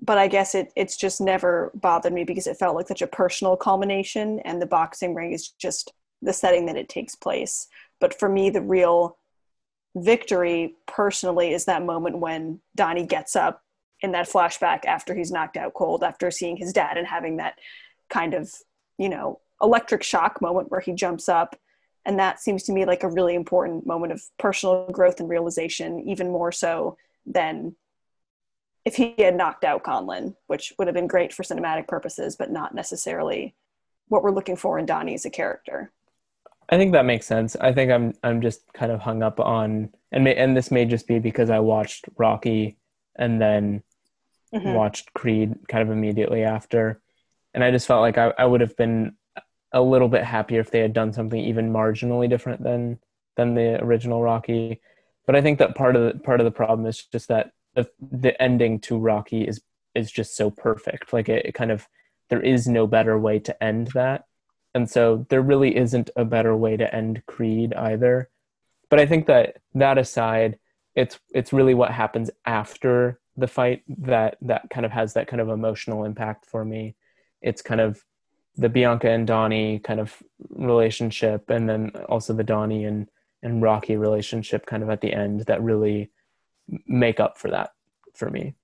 but 0.00 0.18
I 0.18 0.28
guess 0.28 0.54
it 0.54 0.72
it's 0.76 0.96
just 0.96 1.20
never 1.20 1.70
bothered 1.74 2.12
me 2.12 2.24
because 2.24 2.46
it 2.46 2.58
felt 2.58 2.76
like 2.76 2.88
such 2.88 3.02
a 3.02 3.06
personal 3.06 3.56
culmination, 3.56 4.40
and 4.40 4.60
the 4.60 4.66
boxing 4.66 5.14
ring 5.14 5.32
is 5.32 5.48
just 5.48 5.92
the 6.20 6.32
setting 6.32 6.66
that 6.66 6.76
it 6.76 6.88
takes 6.88 7.14
place. 7.14 7.68
But 7.98 8.18
for 8.18 8.28
me, 8.28 8.50
the 8.50 8.60
real 8.60 9.16
victory 9.94 10.74
personally 10.86 11.52
is 11.52 11.64
that 11.64 11.84
moment 11.84 12.18
when 12.18 12.60
Donnie 12.74 13.06
gets 13.06 13.34
up 13.34 13.62
in 14.00 14.12
that 14.12 14.28
flashback 14.28 14.84
after 14.84 15.14
he's 15.14 15.30
knocked 15.30 15.56
out 15.56 15.74
cold, 15.74 16.02
after 16.02 16.30
seeing 16.30 16.56
his 16.56 16.72
dad 16.72 16.96
and 16.96 17.06
having 17.06 17.38
that 17.38 17.58
kind 18.08 18.34
of, 18.34 18.52
you 18.98 19.08
know, 19.08 19.40
electric 19.62 20.02
shock 20.02 20.40
moment 20.40 20.70
where 20.70 20.80
he 20.80 20.92
jumps 20.92 21.28
up. 21.28 21.56
And 22.04 22.18
that 22.18 22.40
seems 22.40 22.62
to 22.64 22.72
me 22.72 22.84
like 22.84 23.02
a 23.02 23.08
really 23.08 23.34
important 23.34 23.86
moment 23.86 24.12
of 24.12 24.22
personal 24.38 24.86
growth 24.92 25.18
and 25.18 25.28
realization, 25.28 26.00
even 26.08 26.30
more 26.30 26.52
so 26.52 26.96
than 27.24 27.74
if 28.84 28.94
he 28.94 29.14
had 29.18 29.34
knocked 29.34 29.64
out 29.64 29.82
Conlan, 29.82 30.36
which 30.46 30.72
would 30.78 30.86
have 30.86 30.94
been 30.94 31.08
great 31.08 31.32
for 31.32 31.42
cinematic 31.42 31.88
purposes, 31.88 32.36
but 32.36 32.52
not 32.52 32.74
necessarily 32.74 33.54
what 34.08 34.22
we're 34.22 34.30
looking 34.30 34.54
for 34.56 34.78
in 34.78 34.86
Donnie 34.86 35.14
as 35.14 35.24
a 35.24 35.30
character. 35.30 35.90
I 36.68 36.76
think 36.76 36.92
that 36.92 37.04
makes 37.04 37.26
sense. 37.26 37.56
I 37.60 37.72
think 37.72 37.90
I'm 37.90 38.14
I'm 38.22 38.40
just 38.40 38.72
kind 38.72 38.92
of 38.92 39.00
hung 39.00 39.22
up 39.22 39.40
on 39.40 39.90
and 40.12 40.24
may, 40.24 40.34
and 40.34 40.56
this 40.56 40.70
may 40.70 40.84
just 40.84 41.06
be 41.06 41.18
because 41.18 41.50
I 41.50 41.58
watched 41.60 42.06
Rocky 42.16 42.76
and 43.18 43.40
then 43.40 43.82
mm-hmm. 44.54 44.72
watched 44.72 45.12
Creed 45.14 45.54
kind 45.68 45.82
of 45.82 45.90
immediately 45.90 46.42
after, 46.42 47.00
and 47.54 47.64
I 47.64 47.70
just 47.70 47.86
felt 47.86 48.02
like 48.02 48.18
I, 48.18 48.32
I 48.38 48.44
would 48.44 48.60
have 48.60 48.76
been 48.76 49.16
a 49.72 49.80
little 49.80 50.08
bit 50.08 50.24
happier 50.24 50.60
if 50.60 50.70
they 50.70 50.80
had 50.80 50.92
done 50.92 51.12
something 51.12 51.40
even 51.40 51.72
marginally 51.72 52.28
different 52.28 52.62
than 52.62 52.98
than 53.36 53.54
the 53.54 53.82
original 53.82 54.22
Rocky. 54.22 54.80
But 55.26 55.36
I 55.36 55.42
think 55.42 55.58
that 55.58 55.74
part 55.74 55.96
of 55.96 56.02
the 56.02 56.18
part 56.20 56.40
of 56.40 56.44
the 56.44 56.50
problem 56.50 56.86
is 56.86 57.04
just 57.04 57.28
that 57.28 57.52
the 57.74 57.88
the 58.00 58.40
ending 58.40 58.80
to 58.80 58.98
Rocky 58.98 59.42
is 59.42 59.60
is 59.94 60.10
just 60.10 60.36
so 60.36 60.50
perfect. 60.50 61.12
Like 61.12 61.28
it, 61.28 61.46
it 61.46 61.52
kind 61.52 61.70
of 61.70 61.88
there 62.28 62.40
is 62.40 62.66
no 62.66 62.86
better 62.86 63.18
way 63.18 63.38
to 63.40 63.62
end 63.62 63.88
that. 63.94 64.24
And 64.74 64.90
so 64.90 65.26
there 65.30 65.40
really 65.40 65.76
isn't 65.76 66.10
a 66.16 66.24
better 66.24 66.54
way 66.56 66.76
to 66.76 66.94
end 66.94 67.22
Creed 67.26 67.72
either. 67.74 68.28
But 68.90 69.00
I 69.00 69.06
think 69.06 69.26
that 69.26 69.56
that 69.74 69.98
aside, 69.98 70.58
it's 70.96 71.20
it's 71.32 71.52
really 71.52 71.74
what 71.74 71.92
happens 71.92 72.30
after 72.46 73.20
the 73.36 73.46
fight 73.46 73.82
that 73.86 74.38
that 74.40 74.68
kind 74.70 74.86
of 74.86 74.90
has 74.90 75.12
that 75.12 75.28
kind 75.28 75.40
of 75.40 75.50
emotional 75.50 76.04
impact 76.04 76.46
for 76.46 76.64
me. 76.64 76.96
It's 77.42 77.62
kind 77.62 77.80
of 77.80 78.02
the 78.56 78.70
Bianca 78.70 79.10
and 79.10 79.26
Donnie 79.26 79.78
kind 79.78 80.00
of 80.00 80.20
relationship, 80.48 81.50
and 81.50 81.68
then 81.68 81.90
also 82.08 82.32
the 82.32 82.42
Donnie 82.42 82.86
and 82.86 83.08
and 83.42 83.62
Rocky 83.62 83.96
relationship 83.96 84.64
kind 84.64 84.82
of 84.82 84.88
at 84.88 85.02
the 85.02 85.12
end 85.12 85.42
that 85.42 85.62
really 85.62 86.10
make 86.86 87.20
up 87.20 87.38
for 87.38 87.50
that 87.50 87.74
for 88.14 88.30
me. 88.30 88.54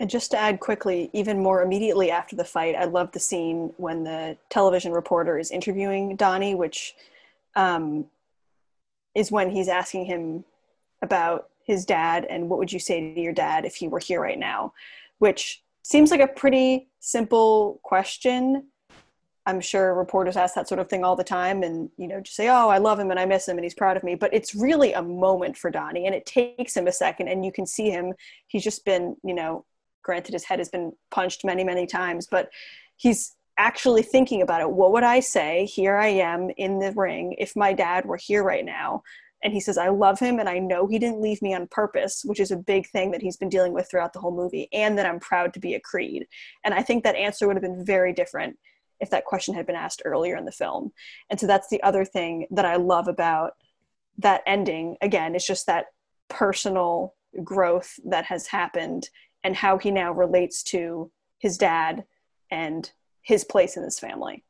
And 0.00 0.08
just 0.08 0.30
to 0.30 0.38
add 0.38 0.60
quickly, 0.60 1.10
even 1.12 1.42
more 1.42 1.62
immediately 1.62 2.10
after 2.10 2.36
the 2.36 2.44
fight, 2.44 2.74
I 2.76 2.84
love 2.84 3.12
the 3.12 3.20
scene 3.20 3.72
when 3.76 4.04
the 4.04 4.36
television 4.48 4.92
reporter 4.92 5.38
is 5.38 5.50
interviewing 5.50 6.16
Donnie, 6.16 6.54
which 6.54 6.94
um, 7.56 8.06
is 9.14 9.30
when 9.30 9.50
he's 9.50 9.68
asking 9.68 10.06
him 10.06 10.44
about 11.02 11.50
his 11.64 11.84
dad 11.84 12.26
and 12.28 12.48
what 12.48 12.58
would 12.58 12.72
you 12.72 12.78
say 12.78 13.14
to 13.14 13.20
your 13.20 13.32
dad 13.32 13.64
if 13.64 13.76
he 13.76 13.88
were 13.88 13.98
here 13.98 14.20
right 14.20 14.38
now, 14.38 14.72
which 15.18 15.62
seems 15.82 16.10
like 16.10 16.20
a 16.20 16.26
pretty 16.26 16.88
simple 17.00 17.80
question. 17.82 18.64
I'm 19.46 19.60
sure 19.60 19.94
reporters 19.94 20.36
ask 20.36 20.54
that 20.54 20.68
sort 20.68 20.78
of 20.78 20.88
thing 20.88 21.04
all 21.04 21.16
the 21.16 21.24
time 21.24 21.62
and, 21.62 21.90
you 21.96 22.06
know, 22.08 22.20
just 22.20 22.36
say, 22.36 22.48
oh, 22.48 22.68
I 22.68 22.78
love 22.78 22.98
him 22.98 23.10
and 23.10 23.18
I 23.18 23.24
miss 23.24 23.48
him 23.48 23.56
and 23.56 23.64
he's 23.64 23.74
proud 23.74 23.96
of 23.96 24.02
me. 24.02 24.14
But 24.14 24.34
it's 24.34 24.54
really 24.54 24.92
a 24.92 25.02
moment 25.02 25.56
for 25.56 25.70
Donnie 25.70 26.06
and 26.06 26.14
it 26.14 26.26
takes 26.26 26.76
him 26.76 26.86
a 26.86 26.92
second 26.92 27.28
and 27.28 27.44
you 27.44 27.52
can 27.52 27.64
see 27.64 27.90
him. 27.90 28.12
He's 28.46 28.64
just 28.64 28.84
been, 28.84 29.16
you 29.22 29.34
know, 29.34 29.64
granted 30.02 30.32
his 30.32 30.44
head 30.44 30.58
has 30.58 30.68
been 30.68 30.92
punched 31.10 31.44
many, 31.44 31.64
many 31.64 31.86
times, 31.86 32.26
but 32.26 32.50
he's 32.96 33.36
actually 33.58 34.02
thinking 34.02 34.42
about 34.42 34.60
it. 34.60 34.70
What 34.70 34.92
would 34.92 35.04
I 35.04 35.20
say? 35.20 35.66
Here 35.66 35.96
I 35.96 36.08
am 36.08 36.50
in 36.56 36.78
the 36.78 36.92
ring 36.92 37.34
if 37.38 37.56
my 37.56 37.72
dad 37.72 38.04
were 38.04 38.16
here 38.16 38.42
right 38.42 38.64
now 38.64 39.02
and 39.42 39.52
he 39.52 39.60
says 39.60 39.78
i 39.78 39.88
love 39.88 40.18
him 40.18 40.38
and 40.38 40.48
i 40.48 40.58
know 40.58 40.86
he 40.86 40.98
didn't 40.98 41.20
leave 41.20 41.40
me 41.42 41.54
on 41.54 41.66
purpose 41.68 42.22
which 42.24 42.40
is 42.40 42.50
a 42.50 42.56
big 42.56 42.88
thing 42.88 43.10
that 43.10 43.22
he's 43.22 43.36
been 43.36 43.48
dealing 43.48 43.72
with 43.72 43.88
throughout 43.90 44.12
the 44.12 44.20
whole 44.20 44.34
movie 44.34 44.68
and 44.72 44.98
that 44.98 45.06
i'm 45.06 45.20
proud 45.20 45.52
to 45.52 45.60
be 45.60 45.74
a 45.74 45.80
creed. 45.80 46.26
And 46.64 46.74
i 46.74 46.82
think 46.82 47.04
that 47.04 47.16
answer 47.16 47.46
would 47.46 47.56
have 47.56 47.62
been 47.62 47.84
very 47.84 48.12
different 48.12 48.58
if 49.00 49.10
that 49.10 49.24
question 49.24 49.54
had 49.54 49.66
been 49.66 49.76
asked 49.76 50.02
earlier 50.04 50.36
in 50.36 50.44
the 50.44 50.50
film. 50.50 50.90
And 51.30 51.38
so 51.38 51.46
that's 51.46 51.68
the 51.68 51.82
other 51.82 52.04
thing 52.04 52.46
that 52.50 52.64
i 52.64 52.76
love 52.76 53.08
about 53.08 53.52
that 54.18 54.42
ending. 54.46 54.96
Again 55.00 55.34
it's 55.34 55.46
just 55.46 55.66
that 55.66 55.86
personal 56.28 57.14
growth 57.44 57.98
that 58.04 58.24
has 58.24 58.46
happened 58.46 59.08
and 59.44 59.54
how 59.54 59.78
he 59.78 59.90
now 59.90 60.12
relates 60.12 60.62
to 60.62 61.10
his 61.38 61.56
dad 61.56 62.04
and 62.50 62.90
his 63.22 63.44
place 63.44 63.76
in 63.76 63.84
his 63.84 63.98
family 63.98 64.44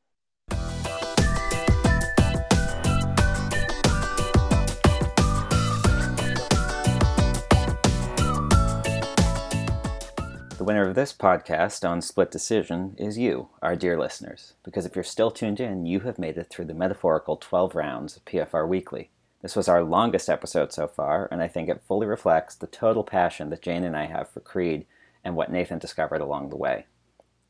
winner 10.65 10.89
of 10.89 10.95
this 10.97 11.13
podcast 11.13 11.89
on 11.89 12.03
Split 12.03 12.31
Decision 12.31 12.97
is 12.99 13.17
you, 13.17 13.49
our 13.63 13.77
dear 13.77 13.99
listeners, 13.99 14.55
because 14.65 14.85
if 14.85 14.97
you're 14.97 15.05
still 15.05 15.31
tuned 15.31 15.61
in, 15.61 15.87
you 15.87 16.01
have 16.01 16.19
made 16.19 16.37
it 16.37 16.49
through 16.51 16.65
the 16.65 16.75
metaphorical 16.75 17.37
12 17.37 17.75
rounds 17.75 18.17
of 18.17 18.25
PFR 18.25 18.67
Weekly. 18.67 19.11
This 19.41 19.55
was 19.55 19.69
our 19.69 19.85
longest 19.85 20.29
episode 20.29 20.73
so 20.73 20.89
far, 20.89 21.29
and 21.31 21.43
I 21.43 21.49
think 21.49 21.69
it 21.69 21.83
fully 21.87 22.07
reflects 22.07 22.55
the 22.55 22.67
total 22.67 23.05
passion 23.05 23.51
that 23.51 23.63
Jane 23.63 23.85
and 23.85 23.97
I 23.97 24.07
have 24.07 24.31
for 24.31 24.41
Creed 24.41 24.87
and 25.23 25.37
what 25.37 25.53
Nathan 25.53 25.79
discovered 25.79 26.21
along 26.21 26.49
the 26.49 26.57
way. 26.57 26.87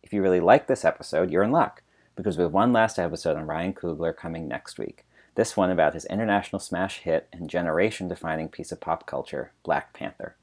If 0.03 0.13
you 0.13 0.21
really 0.21 0.41
like 0.41 0.67
this 0.67 0.85
episode, 0.85 1.31
you're 1.31 1.43
in 1.43 1.53
luck, 1.53 1.83
because 2.17 2.37
we 2.37 2.43
have 2.43 2.53
one 2.53 2.73
last 2.73 2.99
episode 2.99 3.37
on 3.37 3.47
Ryan 3.47 3.73
Coogler 3.73 4.17
coming 4.17 4.49
next 4.49 4.79
week. 4.79 5.07
This 5.35 5.57
one 5.57 5.71
about 5.71 5.95
his 5.95 6.05
international 6.07 6.59
smash 6.59 6.99
hit 6.99 7.29
and 7.33 7.49
generation 7.49 8.09
defining 8.09 8.49
piece 8.49 8.73
of 8.73 8.81
pop 8.81 9.07
culture, 9.07 9.53
Black 9.63 9.93
Panther. 9.93 10.37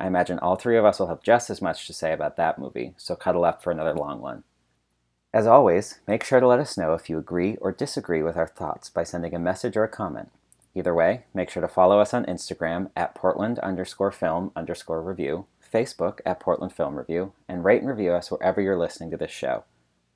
I 0.00 0.06
imagine 0.06 0.38
all 0.38 0.56
three 0.56 0.78
of 0.78 0.84
us 0.86 0.98
will 0.98 1.08
have 1.08 1.22
just 1.22 1.50
as 1.50 1.60
much 1.60 1.86
to 1.86 1.92
say 1.92 2.14
about 2.14 2.36
that 2.38 2.58
movie, 2.58 2.94
so 2.96 3.14
cuddle 3.14 3.44
up 3.44 3.62
for 3.62 3.70
another 3.70 3.92
long 3.92 4.22
one. 4.22 4.44
As 5.32 5.46
always, 5.46 6.00
make 6.08 6.24
sure 6.24 6.40
to 6.40 6.46
let 6.46 6.58
us 6.58 6.78
know 6.78 6.94
if 6.94 7.10
you 7.10 7.18
agree 7.18 7.56
or 7.60 7.70
disagree 7.70 8.22
with 8.22 8.36
our 8.36 8.48
thoughts 8.48 8.88
by 8.88 9.04
sending 9.04 9.34
a 9.34 9.38
message 9.38 9.76
or 9.76 9.84
a 9.84 9.88
comment. 9.88 10.30
Either 10.74 10.94
way, 10.94 11.24
make 11.34 11.50
sure 11.50 11.60
to 11.60 11.68
follow 11.68 12.00
us 12.00 12.14
on 12.14 12.24
Instagram 12.24 12.90
at 12.96 13.14
Portland 13.14 13.58
underscore 13.58 14.10
film 14.10 14.52
underscore 14.56 15.02
review, 15.02 15.44
Facebook 15.72 16.20
at 16.24 16.40
Portland 16.40 16.72
Film 16.72 16.96
Review, 16.96 17.32
and 17.46 17.62
rate 17.62 17.82
and 17.82 17.90
review 17.90 18.12
us 18.12 18.30
wherever 18.30 18.60
you're 18.60 18.78
listening 18.78 19.10
to 19.10 19.18
this 19.18 19.30
show. 19.30 19.64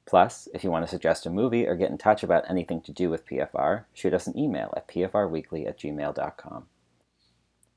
Plus, 0.06 0.48
if 0.54 0.64
you 0.64 0.70
want 0.70 0.84
to 0.84 0.90
suggest 0.90 1.26
a 1.26 1.30
movie 1.30 1.66
or 1.66 1.76
get 1.76 1.90
in 1.90 1.98
touch 1.98 2.22
about 2.22 2.48
anything 2.48 2.80
to 2.82 2.92
do 2.92 3.10
with 3.10 3.26
PFR, 3.26 3.84
shoot 3.92 4.14
us 4.14 4.26
an 4.26 4.38
email 4.38 4.72
at 4.76 4.88
pfrweekly 4.88 5.66
at 5.66 5.78
gmail.com. 5.78 6.66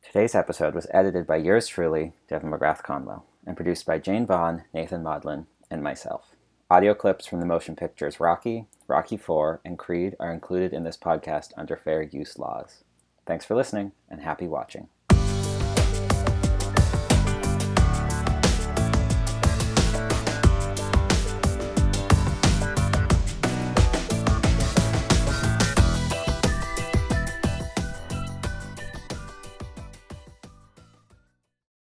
Today's 0.08 0.36
episode 0.36 0.74
was 0.74 0.88
edited 0.92 1.28
by 1.28 1.36
yours 1.36 1.68
truly, 1.68 2.14
Devin 2.30 2.50
McGrath 2.50 2.82
Conwell, 2.82 3.26
and 3.46 3.58
produced 3.58 3.86
by 3.86 4.00
Jane 4.00 4.26
Vaughn, 4.26 4.64
Nathan 4.74 5.04
Maudlin, 5.04 5.48
and 5.70 5.84
myself. 5.84 6.34
Audio 6.72 6.94
clips 6.94 7.26
from 7.26 7.42
the 7.42 7.46
motion 7.46 7.76
pictures 7.76 8.18
Rocky, 8.18 8.68
Rocky 8.88 9.16
IV, 9.16 9.60
and 9.66 9.78
Creed 9.78 10.16
are 10.18 10.32
included 10.32 10.72
in 10.72 10.84
this 10.84 10.96
podcast 10.96 11.52
under 11.58 11.76
fair 11.76 12.02
use 12.02 12.40
laws. 12.40 12.86
Thanks 13.26 13.44
for 13.44 13.54
listening, 13.54 13.92
and 14.10 14.22
happy 14.22 14.48
watching. 14.48 14.88